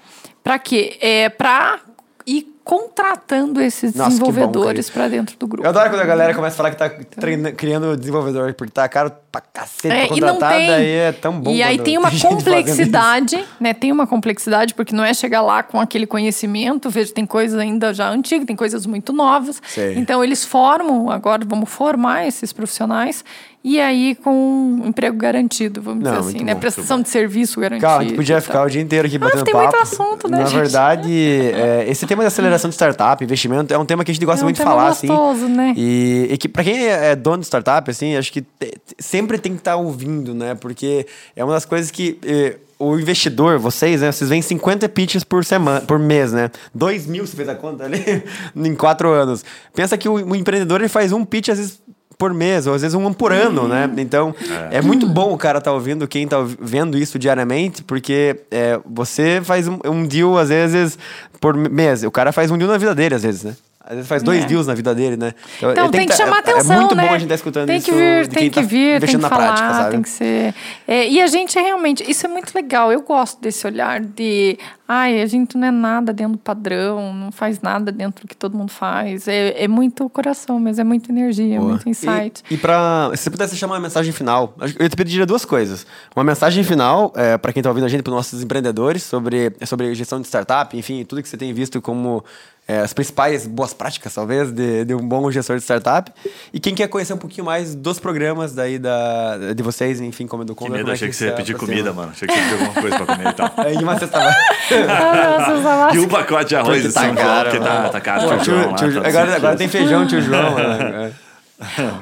Para 0.44 0.58
quê? 0.58 0.98
É, 1.00 1.30
Para 1.30 1.80
ir 2.26 2.48
contratando 2.64 3.62
esses 3.62 3.94
Nossa, 3.94 4.10
desenvolvedores 4.12 4.90
para 4.90 5.08
dentro 5.08 5.38
do 5.38 5.48
grupo. 5.48 5.66
Eu 5.66 5.70
adoro 5.70 5.90
quando 5.90 6.02
a 6.02 6.06
galera 6.06 6.34
começa 6.34 6.56
a 6.56 6.58
falar 6.58 6.72
que 6.72 6.78
tá 6.78 6.90
treina- 7.20 7.52
criando 7.52 7.96
desenvolvedor, 7.98 8.54
porque 8.54 8.72
tá 8.72 8.88
caro 8.88 9.12
pra 9.32 9.42
cacete 9.42 9.88
É, 9.96 10.06
pra 10.08 10.16
e 10.18 10.20
contratar, 10.22 10.54
tem. 10.58 10.68
daí 10.68 10.90
é 10.96 11.12
tão 11.12 11.40
bom. 11.40 11.52
E 11.52 11.64
aí 11.64 11.78
tem 11.80 11.98
uma 11.98 12.10
isso. 12.14 12.28
complexidade, 12.28 13.44
né? 13.60 13.74
Tem 13.74 13.92
uma 13.92 14.06
complexidade, 14.06 14.74
porque 14.74 14.96
não 14.96 15.04
é 15.04 15.14
chegar 15.14 15.42
lá 15.42 15.64
com 15.64 15.80
aquele 15.80 16.06
conhecimento. 16.06 16.90
Veja, 16.90 17.14
tem 17.14 17.26
coisas 17.26 17.58
ainda 17.60 17.94
já 17.94 18.10
antigas, 18.10 18.46
tem 18.46 18.56
coisas 18.56 18.86
muito 18.86 19.12
novas. 19.14 19.62
Sei. 19.68 19.96
Então 19.98 20.24
eles 20.24 20.46
formam, 20.46 21.10
agora 21.10 21.44
vamos 21.46 21.70
formar 21.70 22.28
esses 22.28 22.52
profissionais. 22.54 23.24
E 23.64 23.80
aí 23.80 24.16
com 24.16 24.32
um 24.34 24.88
emprego 24.88 25.16
garantido, 25.18 25.82
vamos 25.84 26.04
Não, 26.04 26.12
dizer 26.20 26.30
assim, 26.36 26.44
né? 26.44 26.56
bom, 26.56 26.60
Prestação 26.60 27.00
de 27.00 27.10
serviço 27.10 27.60
garantido. 27.60 27.88
Cara, 27.88 28.00
a 28.02 28.04
gente 28.04 28.16
podia 28.16 28.42
ficar 28.42 28.64
o 28.64 28.70
dia 28.70 28.82
inteiro 28.82 29.08
aqui 29.08 29.20
Mas 29.20 29.30
batendo 29.30 29.46
tem 29.46 29.54
papo. 29.54 29.64
muito 29.66 29.78
assunto, 29.84 30.28
né, 30.28 30.38
Na 30.40 30.46
gente? 30.46 30.60
verdade, 30.62 31.12
é, 31.54 31.86
esse 31.88 32.08
tema 32.08 32.24
da 32.24 32.28
aceleração 32.30 32.70
de 32.70 32.74
startup, 32.76 33.24
investimento, 33.24 33.72
é 33.72 33.78
um 33.78 33.86
tema 33.86 34.04
que 34.04 34.10
a 34.10 34.14
gente 34.16 34.26
gosta 34.26 34.42
É 34.42 34.44
um 34.44 34.48
muito 34.48 34.58
de 34.58 34.64
falar, 34.64 34.90
gostoso, 34.90 35.46
assim. 35.46 35.54
né? 35.54 35.74
E, 35.78 36.28
e 36.32 36.38
que 36.40 36.50
pra 36.50 36.64
quem 36.64 36.88
é 36.88 37.16
dono 37.16 37.38
de 37.40 37.46
startup, 37.46 37.90
assim, 37.92 38.16
acho 38.16 38.32
que 38.34 38.42
te- 38.42 38.74
sempre 38.98 39.38
tem 39.38 39.52
que 39.54 39.60
estar 39.60 39.76
ouvindo, 39.76 40.34
né? 40.34 40.56
Porque 40.56 41.06
é 41.36 41.44
uma 41.44 41.54
das 41.54 41.66
coisas 41.66 41.92
que... 41.92 42.18
eh, 42.26 42.58
o 42.80 42.98
investidor, 42.98 43.60
vocês, 43.60 44.02
né? 44.02 44.12
Vocês 44.12 44.28
veem 44.28 44.42
50 44.42 44.90
pitches 44.90 45.24
por 45.24 45.46
semana, 45.46 45.82
por 45.82 46.00
mês, 46.00 46.34
né? 46.34 46.50
2 46.74 47.06
mil, 47.06 47.28
você 47.28 47.36
fez 47.36 47.48
a 47.48 47.54
conta 47.54 47.84
ali, 47.84 48.04
em 48.56 48.74
quatro 48.74 49.10
anos. 49.12 49.46
Pensa 49.76 49.96
que 50.00 50.10
o, 50.10 50.14
o 50.14 50.36
empreendedor 50.36 50.80
ele 50.82 50.90
faz 50.90 51.12
um 51.12 51.24
pitch, 51.24 51.50
às 51.50 51.60
vezes, 51.60 51.80
por 52.22 52.36
mês, 52.36 52.68
ou 52.68 52.76
às 52.76 52.84
vezes 52.84 52.94
um 52.94 53.12
por 53.12 53.34
ano, 53.34 53.68
né? 53.68 53.90
Então, 53.98 54.36
é, 54.70 54.80
muito 54.80 55.08
bom 55.08 55.34
o 55.34 55.38
cara 55.40 55.60
tá 55.60 55.72
ouvindo, 55.72 56.08
quem 56.08 56.28
tá 56.28 56.38
vendo 56.60 56.96
isso 56.96 57.18
diariamente, 57.18 57.84
porque 57.84 58.42
é, 58.52 58.80
você 58.86 59.42
faz 59.44 59.68
um, 59.68 59.80
um 59.84 60.06
deal, 60.06 60.38
às 60.38 60.50
vezes, 60.50 61.00
por 61.40 61.58
mês. 61.58 62.04
O 62.04 62.12
cara 62.12 62.32
faz 62.32 62.52
um 62.52 62.60
deal 62.60 62.70
na 62.70 62.78
vida 62.78 62.94
dele, 62.94 63.16
às 63.16 63.24
vezes, 63.24 63.44
né? 63.44 63.56
Às 63.84 63.96
vezes 63.96 64.08
faz 64.08 64.22
dois 64.24 64.44
É. 64.44 64.46
deals 64.46 64.68
na 64.68 64.74
vida 64.74 64.94
dele, 64.94 65.18
né? 65.18 65.34
Então 65.58 65.72
ele 65.72 65.90
tem 65.90 66.02
que 66.06 66.08
tá- 66.08 66.18
chamar 66.18 66.38
é- 66.38 66.40
atenção, 66.40 66.76
É 66.76 66.80
muito 66.80 66.96
né? 66.96 67.04
bom 67.04 67.10
a 67.10 67.14
gente 67.14 67.24
estar 67.24 67.36
escutando 67.36 67.68
tem 67.68 67.82
que 67.82 67.92
vir, 67.92 68.28
tem 68.28 68.50
que 68.50 68.56
tá 68.56 68.62
vir, 68.62 69.00
tem 69.00 69.10
que 69.10 69.18
na 69.18 69.28
falar, 69.30 69.48
prática, 69.48 69.74
sabe? 69.74 69.92
tem 69.92 70.02
que 70.04 70.10
ser. 70.10 70.56
É, 70.88 71.08
e 71.10 71.20
a 71.22 71.28
gente 71.28 71.60
realmente, 71.60 72.10
isso 72.10 72.26
é 72.26 72.30
muito 72.30 72.54
legal. 72.54 72.92
Eu 72.92 73.02
gosto 73.02 73.42
desse 73.42 73.66
olhar 73.66 74.00
de, 74.00 74.58
ai, 74.88 75.22
a 75.22 75.26
gente 75.26 75.58
não 75.58 75.68
é 75.68 75.72
nada 75.72 76.14
dentro 76.14 76.34
do 76.34 76.38
padrão, 76.38 77.14
não 77.14 77.32
faz 77.32 77.60
nada 77.60 77.92
dentro 77.92 78.26
do 78.26 78.28
que 78.28 78.36
todo 78.36 78.56
mundo 78.56 78.72
faz. 78.72 79.28
É, 79.28 79.64
é 79.64 79.68
muito 79.68 80.08
coração, 80.10 80.60
mas 80.60 80.78
é 80.80 80.84
muita 80.84 81.12
energia, 81.12 81.56
é 81.56 81.58
Boa. 81.58 81.72
muito 81.72 81.90
insight. 81.90 82.44
E, 82.50 82.54
e 82.54 82.58
pra. 82.58 83.10
Se 83.16 83.24
você 83.24 83.30
pudesse 83.32 83.56
chamar 83.58 83.76
uma 83.76 83.82
mensagem 83.82 84.14
final, 84.14 84.50
que 84.50 84.84
eu 84.84 84.90
te 84.90 84.96
pediria 84.96 85.26
duas 85.26 85.44
coisas. 85.44 85.86
Uma 86.16 86.24
mensagem 86.24 86.64
final, 86.64 87.12
é, 87.16 87.38
para 87.38 87.52
quem 87.52 87.64
tá 87.64 87.70
ouvindo 87.70 87.86
a 87.86 87.90
gente, 87.90 88.04
para 88.04 88.14
nossos 88.14 88.44
empreendedores, 88.44 89.02
sobre, 89.04 89.52
sobre 89.66 89.94
gestão 89.96 90.22
de 90.22 90.28
startup, 90.28 90.78
enfim, 90.78 91.04
tudo 91.04 91.22
que 91.22 91.28
você 91.28 91.36
tem 91.38 91.52
visto 91.54 91.82
como 91.82 92.24
é, 92.72 92.80
as 92.80 92.94
principais 92.94 93.46
boas 93.46 93.74
práticas, 93.74 94.14
talvez, 94.14 94.52
de, 94.52 94.86
de 94.86 94.96
um 94.96 95.06
bom 95.06 95.30
gestor 95.32 95.58
de 95.58 95.64
startup. 95.64 96.12
E 96.54 96.60
quem 96.60 96.74
quer 96.74 96.88
conhecer 96.88 97.14
um 97.14 97.18
pouquinho 97.18 97.44
mais 97.46 97.76
dos 97.76 98.00
programas 98.00 98.54
daí 98.54 98.80
da, 98.80 99.54
de 99.54 99.62
vocês, 99.64 100.00
enfim, 100.00 100.26
como 100.28 100.46
do 100.46 100.54
Que 100.56 100.60
Condor. 100.60 100.72
medo, 100.78 100.84
como 100.84 100.92
é 100.92 100.94
achei 100.94 101.10
que 101.10 101.16
você 101.16 101.26
ia 101.26 101.34
pedir 101.34 101.54
aproxima. 101.56 101.78
comida, 101.78 101.94
mano. 101.94 102.12
Achei 102.12 102.28
que 102.28 102.34
você 102.34 102.40
ia 102.40 102.46
pedir 102.50 102.62
alguma 102.66 102.82
coisa 102.82 102.98
pra 102.98 103.06
comer 103.16 103.30
e 103.30 103.34
tal. 103.34 103.52
É, 103.66 103.74
e 103.74 103.78
uma 103.84 104.00
cesta 104.00 104.20
básica. 104.20 104.42
Ah, 104.90 105.92
E 105.94 106.00
um 106.00 106.08
pacote 106.08 106.50
de 106.50 106.56
arroz 106.56 106.82
de 106.82 106.92
Tá 106.94 107.02
São 107.02 107.16
porque 107.16 107.60
tá, 107.60 107.90
tá 107.90 108.00
caro. 108.02 108.22
Pô, 108.30 108.38
tio 108.38 108.44
tio- 108.44 108.54
João 108.56 108.70
lá, 108.72 108.76
tio- 108.78 109.02
tá 109.02 109.08
agora, 109.10 109.36
agora 109.36 109.56
tem 109.58 109.68
feijão, 109.68 110.08
tio 110.08 110.22
João. 110.22 110.56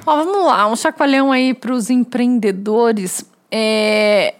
Ó, 0.05 0.15
vamos 0.23 0.45
lá, 0.45 0.67
um 0.67 0.75
chacoalhão 0.75 1.31
aí 1.31 1.53
para 1.53 1.73
os 1.73 1.89
empreendedores. 1.89 3.25
É... 3.51 4.35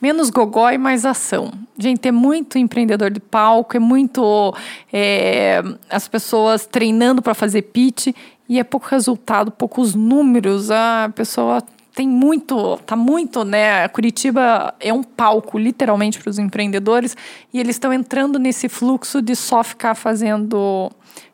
Menos 0.00 0.30
gogó 0.30 0.70
e 0.70 0.78
mais 0.78 1.04
ação. 1.04 1.52
Gente, 1.76 2.06
é 2.08 2.12
muito 2.12 2.56
empreendedor 2.56 3.10
de 3.10 3.20
palco, 3.20 3.76
é 3.76 3.80
muito 3.80 4.54
é, 4.92 5.62
as 5.90 6.06
pessoas 6.06 6.66
treinando 6.66 7.20
para 7.20 7.34
fazer 7.34 7.62
pitch 7.62 8.08
e 8.48 8.58
é 8.58 8.64
pouco 8.64 8.86
resultado, 8.86 9.50
poucos 9.50 9.94
números. 9.94 10.70
A 10.70 11.10
pessoa 11.14 11.62
tem 11.94 12.08
muito, 12.08 12.76
tá 12.86 12.94
muito, 12.94 13.44
né? 13.44 13.88
Curitiba 13.88 14.72
é 14.78 14.92
um 14.92 15.02
palco, 15.02 15.58
literalmente, 15.58 16.20
para 16.20 16.30
os 16.30 16.38
empreendedores 16.38 17.16
e 17.52 17.58
eles 17.58 17.74
estão 17.74 17.92
entrando 17.92 18.38
nesse 18.38 18.68
fluxo 18.68 19.20
de 19.20 19.34
só 19.34 19.64
ficar 19.64 19.96
fazendo 19.96 20.92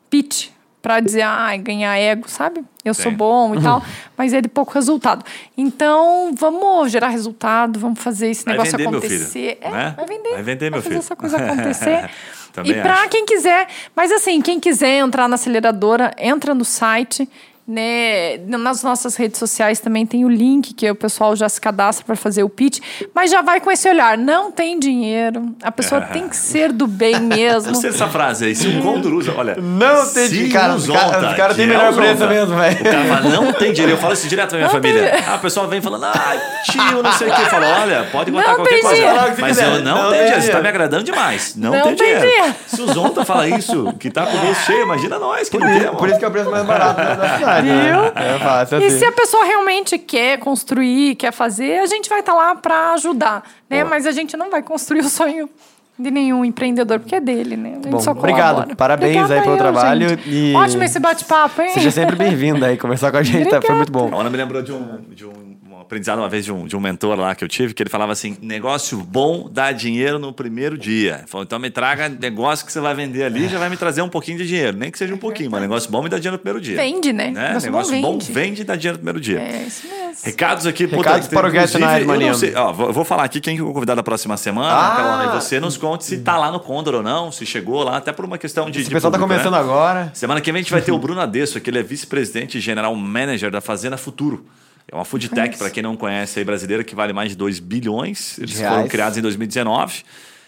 pitch 0.09 0.54
para 0.85 0.99
dizer, 0.99 1.23
ah, 1.23 1.57
ganhar 1.57 1.97
ego, 1.97 2.29
sabe? 2.29 2.63
Eu 2.83 2.93
sou 2.93 3.11
Sim. 3.11 3.17
bom 3.17 3.55
e 3.55 3.59
tal, 3.63 3.83
mas 4.15 4.33
é 4.33 4.39
de 4.39 4.47
pouco 4.47 4.71
resultado. 4.71 5.25
Então, 5.57 6.31
vamos 6.37 6.91
gerar 6.91 7.07
resultado, 7.07 7.79
vamos 7.79 7.99
fazer 7.99 8.29
esse 8.29 8.45
Vai 8.45 8.53
negócio 8.53 8.77
vender, 8.77 8.89
meu 8.91 8.99
acontecer. 8.99 9.25
filho, 9.25 9.57
É, 9.61 9.71
né? 9.71 9.93
vai 9.97 10.05
vender. 10.05 10.29
Vai 10.33 10.43
vender, 10.43 10.69
meu 10.69 10.79
fazer 10.83 10.89
filho. 10.89 10.99
essa 10.99 11.15
coisa 11.15 11.37
acontecer. 11.37 12.09
E 12.63 12.73
para 12.75 13.05
quem 13.09 13.25
quiser, 13.25 13.67
mas 13.93 14.11
assim, 14.13 14.41
quem 14.41 14.61
quiser 14.61 14.99
entrar 14.99 15.27
na 15.27 15.35
aceleradora, 15.35 16.13
entra 16.17 16.53
no 16.53 16.63
site. 16.63 17.27
Né, 17.67 18.37
nas 18.45 18.83
nossas 18.83 19.15
redes 19.15 19.39
sociais 19.39 19.79
também 19.79 20.05
tem 20.05 20.23
o 20.23 20.29
link 20.29 20.71
que 20.71 20.87
o 20.91 20.93
pessoal 20.93 21.35
já 21.35 21.49
se 21.49 21.59
cadastra 21.59 22.05
para 22.05 22.15
fazer 22.15 22.43
o 22.43 22.49
pitch, 22.49 22.79
mas 23.11 23.31
já 23.31 23.41
vai 23.41 23.59
com 23.59 23.71
esse 23.71 23.89
olhar, 23.89 24.15
não 24.19 24.51
tem 24.51 24.79
dinheiro, 24.79 25.55
a 25.63 25.71
pessoa 25.71 25.99
tem 26.01 26.29
que 26.29 26.37
ser 26.37 26.71
do 26.71 26.85
bem 26.85 27.19
mesmo. 27.25 27.71
Eu 27.71 27.75
sei 27.75 27.89
essa 27.89 28.07
frase 28.07 28.45
aí. 28.45 28.55
Se 28.55 28.67
um 28.67 28.83
Condor 28.83 29.13
usa, 29.15 29.33
olha. 29.35 29.55
Não 29.59 30.07
tem 30.13 30.29
dinheiro. 30.29 30.53
Cara, 30.53 30.75
os 30.75 30.85
cara- 30.87 31.33
cara 31.33 31.55
tem 31.55 31.63
é 31.65 31.67
melhor 31.67 31.91
preço 31.95 32.27
mesmo, 32.27 32.55
velho. 32.55 32.79
O 32.79 32.83
cara 32.83 33.05
fala, 33.05 33.21
não 33.29 33.51
tem 33.53 33.73
dinheiro. 33.73 33.93
Eu 33.93 33.97
falo 33.97 34.13
isso 34.13 34.27
direto 34.27 34.49
pra 34.49 34.57
minha 34.59 34.67
Não 34.71 34.79
tem 34.79 34.91
família. 34.91 35.09
dinheiro. 35.09 35.25
Ah, 35.31 35.33
a 35.33 35.37
pessoa 35.39 35.67
vem 35.67 35.81
falando, 35.81 36.05
ah, 36.05 36.37
tio, 36.65 37.01
não 37.01 37.11
sei 37.13 37.29
o 37.29 37.33
que. 37.33 37.41
Eu 37.41 37.45
falo, 37.47 37.65
olha, 37.65 38.07
pode 38.11 38.29
botar 38.31 38.47
Não 38.49 38.55
qualquer 38.57 38.73
tem 38.75 38.81
coisa. 38.83 38.95
dinheiro. 38.95 39.17
O 39.37 39.41
Mas 39.41 39.57
eu 39.57 39.69
não, 39.71 39.81
Não 39.81 39.95
tenho 39.95 40.09
tem 40.11 40.19
dinheiro. 40.19 40.29
Você 40.29 40.33
tá 40.35 40.39
dinheiro. 40.41 40.61
me 40.61 40.67
agradando 40.69 41.03
demais. 41.03 41.55
Não, 41.55 41.71
Não 41.71 41.81
tem, 41.81 41.95
tem 41.95 42.05
dinheiro. 42.05 42.21
dinheiro. 42.29 42.55
Se 42.67 42.81
o 42.83 42.93
Zonta 42.93 43.25
fala 43.25 43.49
isso, 43.49 43.91
que 43.99 44.11
tá 44.11 44.23
com 44.27 44.37
o 44.37 44.39
bolso 44.39 44.61
cheio, 44.65 44.83
imagina 44.83 45.17
nós 45.17 45.49
que 45.49 45.57
Por, 45.57 45.65
não 45.65 45.71
isso, 45.73 45.81
temos. 45.83 45.97
por 45.97 46.09
isso 46.09 46.19
que 46.19 46.25
é 46.25 46.27
o 46.27 46.31
preço 46.31 46.51
mais 46.51 46.63
barato 46.63 46.97
da 47.01 47.15
da 47.15 47.37
cidade. 47.37 47.54
Viu? 47.61 48.05
É 48.15 48.39
fácil 48.39 48.79
E 48.81 48.85
assim. 48.85 48.99
se 48.99 49.05
a 49.05 49.11
pessoa 49.11 49.43
realmente 49.45 49.97
quer 49.97 50.37
construir, 50.39 51.15
quer 51.15 51.31
fazer, 51.31 51.79
a 51.79 51.85
gente 51.85 52.09
vai 52.09 52.19
estar 52.19 52.33
lá 52.33 52.55
para 52.55 52.93
ajudar, 52.93 53.43
né? 53.69 53.79
Boa. 53.79 53.89
Mas 53.89 54.05
a 54.05 54.11
gente 54.11 54.35
não 54.37 54.49
vai 54.49 54.61
construir 54.63 54.99
o 55.01 55.09
sonho 55.09 55.49
de 55.97 56.11
nenhum 56.11 56.43
empreendedor, 56.43 56.99
porque 56.99 57.15
é 57.15 57.21
dele, 57.21 57.55
né? 57.55 57.69
A 57.69 57.73
gente 57.75 57.87
Bom, 57.89 57.99
só 58.01 58.11
obrigado. 58.11 58.75
Parabéns 58.75 59.15
Obrigada 59.15 59.33
aí 59.35 59.41
pelo 59.41 59.53
eu, 59.55 59.57
trabalho 59.57 60.09
gente. 60.09 60.29
e- 60.29 60.53
Ótimo 60.53 60.83
esse 60.83 60.99
bate-papo, 60.99 61.61
hein? 61.61 61.69
Seja 61.69 61.89
sempre 61.91 62.17
bem-vindo 62.17 62.65
aí 62.65 62.75
conversar 62.77 63.11
com 63.11 63.17
a 63.17 63.23
gente, 63.23 63.49
tá? 63.49 63.61
foi 63.61 63.75
muito 63.75 63.91
bom. 63.91 64.09
A 64.13 64.19
Ana 64.19 64.29
me 64.29 64.35
lembrou 64.35 64.61
de 64.61 64.73
um, 64.73 64.99
de 65.09 65.25
um 65.25 65.54
aprendizado 65.85 66.19
uma 66.19 66.29
vez 66.29 66.45
de 66.45 66.51
um, 66.51 66.65
de 66.67 66.75
um 66.75 66.79
mentor 66.79 67.17
lá 67.17 67.33
que 67.35 67.43
eu 67.43 67.47
tive, 67.47 67.73
que 67.73 67.81
ele 67.83 67.89
falava 67.89 68.11
assim: 68.11 68.37
negócio 68.41 68.97
bom 68.97 69.49
dá 69.51 69.71
dinheiro 69.71 70.19
no 70.19 70.33
primeiro 70.33 70.77
dia. 70.77 71.17
Ele 71.19 71.27
falou, 71.27 71.43
então 71.43 71.57
me 71.59 71.69
traga 71.69 72.09
negócio 72.09 72.65
que 72.65 72.71
você 72.71 72.79
vai 72.79 72.93
vender 72.93 73.23
ali, 73.23 73.47
já 73.47 73.57
vai 73.59 73.69
me 73.69 73.77
trazer 73.77 74.01
um 74.01 74.09
pouquinho 74.09 74.37
de 74.37 74.47
dinheiro. 74.47 74.77
Nem 74.77 74.91
que 74.91 74.97
seja 74.97 75.13
um 75.13 75.17
pouquinho, 75.17 75.49
mas 75.51 75.61
negócio 75.61 75.89
bom 75.89 76.01
me 76.03 76.09
dá 76.09 76.17
dinheiro 76.17 76.33
no 76.37 76.39
primeiro 76.39 76.59
dia. 76.61 76.75
Vende, 76.75 77.13
né? 77.13 77.29
Negócio, 77.29 77.71
Negócio 77.71 77.95
bom 77.95 78.01
bom 78.01 78.11
vende. 78.13 78.31
vende 78.31 78.61
e 78.61 78.65
dá 78.65 78.75
dinheiro 78.75 78.97
no 78.97 79.03
primeiro 79.03 79.19
dia. 79.19 79.39
É 79.39 79.63
isso 79.67 79.87
mesmo. 79.87 80.05
Recados 80.23 80.65
aqui. 80.65 80.85
Recados 80.85 81.27
tem- 81.27 81.37
para 81.37 81.47
o 81.47 81.51
Get 81.51 81.73
Night, 81.75 82.05
maninho. 82.05 82.33
vou, 82.73 82.93
vou 82.93 83.05
falar 83.05 83.23
aqui 83.23 83.39
quem 83.39 83.55
que 83.55 83.61
eu 83.61 83.65
vou 83.65 83.73
convidar 83.73 83.95
da 83.95 84.03
próxima 84.03 84.37
semana. 84.37 84.69
Ah! 84.71 84.95
Carol, 84.95 85.35
e 85.37 85.41
você 85.41 85.59
nos 85.59 85.77
conte 85.77 86.05
se 86.05 86.19
tá 86.19 86.37
lá 86.37 86.51
no 86.51 86.59
Condor 86.59 86.95
ou 86.95 87.03
não, 87.03 87.31
se 87.31 87.45
chegou 87.45 87.83
lá, 87.83 87.97
até 87.97 88.11
por 88.11 88.25
uma 88.25 88.37
questão 88.37 88.69
de. 88.69 88.79
Esse 88.79 88.89
de 88.89 88.95
pessoal 88.95 89.11
tá 89.11 89.17
público, 89.19 89.37
né? 89.37 89.43
começando 89.43 89.59
agora. 89.59 90.11
Semana 90.13 90.41
que 90.41 90.51
vem 90.51 90.59
a 90.59 90.63
gente 90.63 90.71
vai 90.71 90.81
ter 90.81 90.91
o 90.91 90.97
Bruno 90.97 91.19
Adesso, 91.21 91.59
que 91.59 91.69
ele 91.69 91.79
é 91.79 91.83
vice-presidente 91.83 92.57
e 92.57 92.61
general 92.61 92.95
manager 92.95 93.51
da 93.51 93.61
Fazenda 93.61 93.97
Futuro. 93.97 94.45
É 94.91 94.95
uma 94.95 95.05
food 95.05 95.29
tech, 95.29 95.57
para 95.57 95.69
quem 95.69 95.81
não 95.81 95.95
conhece, 95.97 96.39
aí, 96.39 96.45
brasileira, 96.45 96.83
que 96.83 96.95
vale 96.95 97.11
mais 97.11 97.29
de 97.31 97.35
2 97.35 97.59
bilhões. 97.59 98.37
Eles 98.37 98.57
Reais. 98.59 98.75
foram 98.75 98.87
criados 98.87 99.17
em 99.17 99.21
2019. 99.21 100.03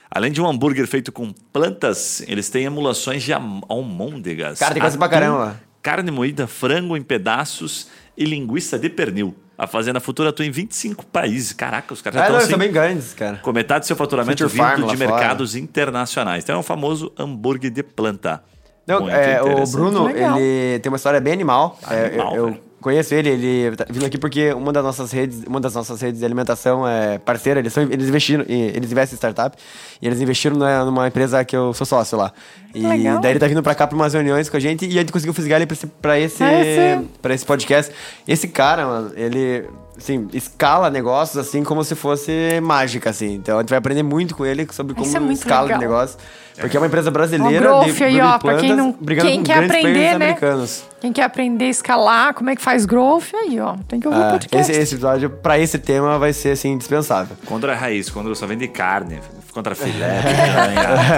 Além 0.09 0.31
de 0.31 0.41
um 0.41 0.47
hambúrguer 0.47 0.87
feito 0.87 1.11
com 1.11 1.33
plantas, 1.51 2.21
eles 2.27 2.49
têm 2.49 2.63
emulações 2.65 3.23
de 3.23 3.33
almôndegas. 3.33 4.59
Cara, 4.59 4.73
tem 4.73 4.81
coisa 4.81 4.97
pra 4.97 5.09
caramba. 5.09 5.59
Carne 5.81 6.11
moída, 6.11 6.47
frango 6.47 6.95
em 6.97 7.01
pedaços 7.01 7.87
e 8.17 8.25
linguiça 8.25 8.77
de 8.79 8.89
pernil. 8.89 9.35
A 9.57 9.65
Fazenda 9.65 9.99
Futura 9.99 10.29
atua 10.29 10.45
em 10.45 10.51
25 10.51 11.05
países. 11.07 11.51
Caraca, 11.51 11.93
os 11.93 12.01
caras 12.01 12.19
já 12.19 12.23
É, 12.23 12.27
estão 12.27 12.35
eles 12.35 12.43
assim, 12.43 12.51
são 12.51 12.59
bem 12.59 12.71
grandes, 12.71 13.13
cara. 13.13 13.37
com 13.37 13.51
metade 13.51 13.81
do 13.81 13.87
seu 13.87 13.95
faturamento 13.95 14.47
vindo 14.47 14.87
de 14.87 14.95
fora. 14.97 14.97
mercados 14.97 15.55
internacionais. 15.55 16.43
Então 16.43 16.55
é 16.55 16.59
o 16.59 16.63
famoso 16.63 17.11
hambúrguer 17.17 17.71
de 17.71 17.81
planta. 17.81 18.43
Não, 18.85 19.09
é, 19.09 19.41
o. 19.41 19.65
Bruno, 19.67 20.09
ele 20.09 20.79
tem 20.79 20.89
uma 20.91 20.95
história 20.97 21.19
bem 21.19 21.33
animal. 21.33 21.77
É, 21.89 22.05
Animal, 22.05 22.35
eu, 22.35 22.37
eu 22.37 22.45
velho. 22.51 22.63
Conheço 22.87 23.13
ele, 23.13 23.29
ele 23.29 23.75
tá 23.75 23.85
vindo 23.89 24.05
aqui 24.05 24.17
porque 24.17 24.53
uma 24.53 24.71
das 24.71 24.83
nossas 24.83 25.11
redes, 25.11 25.43
uma 25.45 25.59
das 25.59 25.73
nossas 25.75 25.99
redes 26.01 26.19
de 26.19 26.25
alimentação 26.25 26.87
é 26.87 27.17
parceira, 27.17 27.59
eles, 27.59 27.73
são, 27.73 27.83
eles 27.83 28.07
investiram, 28.07 28.45
eles 28.47 28.91
investem 28.91 29.15
em 29.15 29.17
startup 29.17 29.57
e 30.01 30.07
eles 30.07 30.21
investiram 30.21 30.55
numa 30.85 31.07
empresa 31.07 31.43
que 31.43 31.55
eu 31.55 31.73
sou 31.73 31.85
sócio 31.85 32.17
lá. 32.17 32.31
E 32.73 32.79
Legal. 32.85 33.19
daí 33.19 33.31
ele 33.31 33.39
tá 33.39 33.47
vindo 33.47 33.61
pra 33.63 33.75
cá 33.75 33.85
pra 33.87 33.95
umas 33.95 34.13
reuniões 34.13 34.49
com 34.49 34.57
a 34.57 34.59
gente 34.59 34.85
e 34.85 34.97
a 34.97 35.01
gente 35.01 35.11
conseguiu 35.11 35.33
fisgar 35.33 35.57
ele 35.59 35.65
pra 35.65 35.73
esse, 35.75 35.87
pra 35.87 36.19
esse, 36.19 36.43
Ah, 36.43 36.61
esse- 36.61 37.05
pra 37.21 37.33
esse 37.33 37.45
podcast. 37.45 37.91
Esse 38.27 38.47
cara, 38.47 38.85
mano, 38.85 39.11
ele 39.15 39.65
assim, 39.97 40.27
escala 40.33 40.89
negócios 40.89 41.37
assim 41.37 41.63
como 41.63 41.83
se 41.83 41.95
fosse 41.95 42.59
mágica, 42.61 43.09
assim. 43.09 43.33
Então 43.35 43.57
a 43.57 43.61
gente 43.61 43.69
vai 43.69 43.79
aprender 43.79 44.03
muito 44.03 44.35
com 44.35 44.45
ele 44.45 44.67
sobre 44.71 44.93
como 44.95 45.05
é 45.29 45.33
escala 45.33 45.73
de 45.73 45.79
negócio. 45.79 46.17
Porque 46.59 46.75
é 46.75 46.79
uma 46.79 46.87
empresa 46.87 47.11
brasileira 47.11 47.51
de, 47.59 47.59
growth 47.59 48.01
aí, 48.01 48.13
de 48.13 48.19
ó, 48.21 48.39
pra 48.39 48.57
quem 48.57 48.69
plantas, 48.69 48.77
não- 48.77 48.91
brigando 48.99 49.29
quem 49.29 49.37
com 49.39 49.43
quer 49.45 49.53
grandes 49.57 49.75
aprender, 49.77 49.93
players 49.93 50.09
né? 50.19 50.25
americanos. 50.25 50.83
Quem 50.99 51.13
quer 51.13 51.23
aprender 51.23 51.65
a 51.65 51.69
escalar, 51.69 52.33
como 52.33 52.49
é 52.49 52.55
que 52.55 52.61
faz 52.63 52.83
growth, 52.83 53.25
aí, 53.35 53.59
ó. 53.59 53.75
Tem 53.87 53.99
que 53.99 54.07
ouvir 54.07 54.19
o 54.19 54.23
Ah, 54.23 54.31
podcast. 54.31 54.71
esse, 54.71 54.81
esse 54.81 54.95
episódio, 54.95 55.29
pra 55.29 55.59
esse 55.59 55.77
tema, 55.77 56.17
vai 56.17 56.33
ser, 56.33 56.49
assim, 56.53 56.71
indispensável. 56.71 57.37
Condor 57.45 57.69
é 57.69 57.75
raiz, 57.75 58.09
Condor 58.09 58.35
só 58.35 58.47
vende 58.47 58.67
carne, 58.67 59.19
contra 59.57 59.73
filé. 59.75 60.19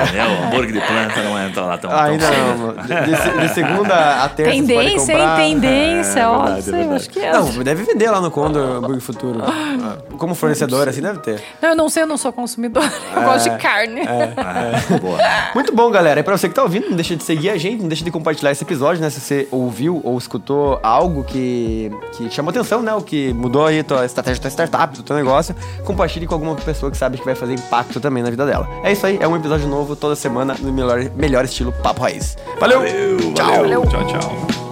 entendeu? 0.04 0.46
Hambúrguer 0.48 0.72
de 0.74 0.80
planta 0.88 1.24
não 1.24 1.40
entra 1.46 1.62
lá 1.64 1.78
tão, 1.78 1.90
tão 1.90 2.00
Ainda 2.00 2.26
cedo. 2.28 2.38
não, 2.38 2.58
mano. 2.58 2.82
De, 2.84 3.48
de- 3.48 3.54
segunda 3.54 4.24
a 4.24 4.30
terça, 4.30 4.52
Tendência, 4.52 4.92
hein? 4.92 4.98
comprar. 5.00 5.38
Tendência, 5.38 6.20
É, 6.20 6.28
ó. 6.28 6.38
verdade, 6.38 6.60
é 6.60 6.62
sei, 6.62 6.74
verdade. 6.74 6.96
acho 6.96 7.10
que 7.10 7.20
é. 7.20 7.32
Não, 7.34 7.64
deve 7.64 7.84
vender 7.84 8.10
lá 8.10 8.22
no 8.22 8.32
Condor 8.32 8.78
Hambúrguer 8.78 9.02
Futuro. 9.02 9.42
Como 10.18 10.34
fornecedor, 10.36 10.88
assim, 10.88 11.02
deve 11.02 11.20
ter. 11.20 11.42
Não, 11.62 11.70
eu 11.70 11.76
não 11.76 11.90
sei, 11.90 12.04
eu 12.04 12.08
não 12.08 12.18
sou 12.18 12.32
consumidor. 12.32 12.84
Eu 13.16 13.24
gosto 13.24 13.50
de 13.50 13.58
carne. 13.58 14.02
Ah, 14.08 14.98
boa. 15.02 15.18
Muito 15.56 15.74
bom, 15.76 15.90
galera. 15.92 16.20
E 16.20 16.24
pra 16.24 16.38
você 16.38 16.48
que 16.48 16.56
tá 16.56 16.64
ouvindo, 16.64 16.90
não 16.90 16.96
deixa 16.96 17.16
de 17.16 17.24
seguir 17.24 17.50
a 17.50 17.58
gente, 17.58 17.82
não 17.82 17.88
deixa 17.90 18.04
de 18.04 18.12
compartilhar 18.12 18.52
esse 18.52 18.64
episódio, 18.64 19.02
né? 19.02 19.10
Se 19.10 19.20
você 19.20 19.48
ouviu 19.52 20.00
ou 20.04 20.18
escutou 20.18 20.80
algo 20.84 21.24
que, 21.24 21.92
que 22.14 22.30
chamou 22.30 22.50
atenção, 22.52 22.82
né? 22.82 22.94
O 22.94 23.02
que 23.02 23.34
mudou 23.34 23.66
aí 23.66 23.80
a 23.80 23.84
tua 23.84 24.06
estratégia 24.06 24.38
da 24.42 24.50
tua 24.50 24.52
startup, 24.52 24.96
do 24.96 25.04
teu 25.04 25.16
negócio, 25.16 25.56
compartilhe 25.84 26.26
com 26.28 26.34
alguma 26.36 26.56
pessoa 26.56 26.92
que 26.92 26.98
sabe 26.98 27.18
que 27.18 27.26
vai 27.26 27.36
fazer 27.36 27.54
impacto 27.54 28.00
também 28.00 28.24
na 28.30 28.32
vida 28.32 28.46
dela. 28.46 28.70
É 28.84 28.92
isso 28.92 29.06
aí, 29.06 29.18
é 29.20 29.28
um 29.28 29.36
episódio 29.36 29.68
novo 29.68 29.96
toda 29.96 30.16
semana 30.16 30.56
no 30.60 30.72
melhor, 30.72 31.04
melhor 31.16 31.46
estilo 31.46 31.72
Papo 31.84 32.02
Raiz. 32.02 32.38
Valeu! 32.60 32.80
Valeu, 32.80 33.34
Tchau! 33.34 33.46
valeu. 33.48 33.86
Tchau, 33.88 34.08
tchau. 34.08 34.69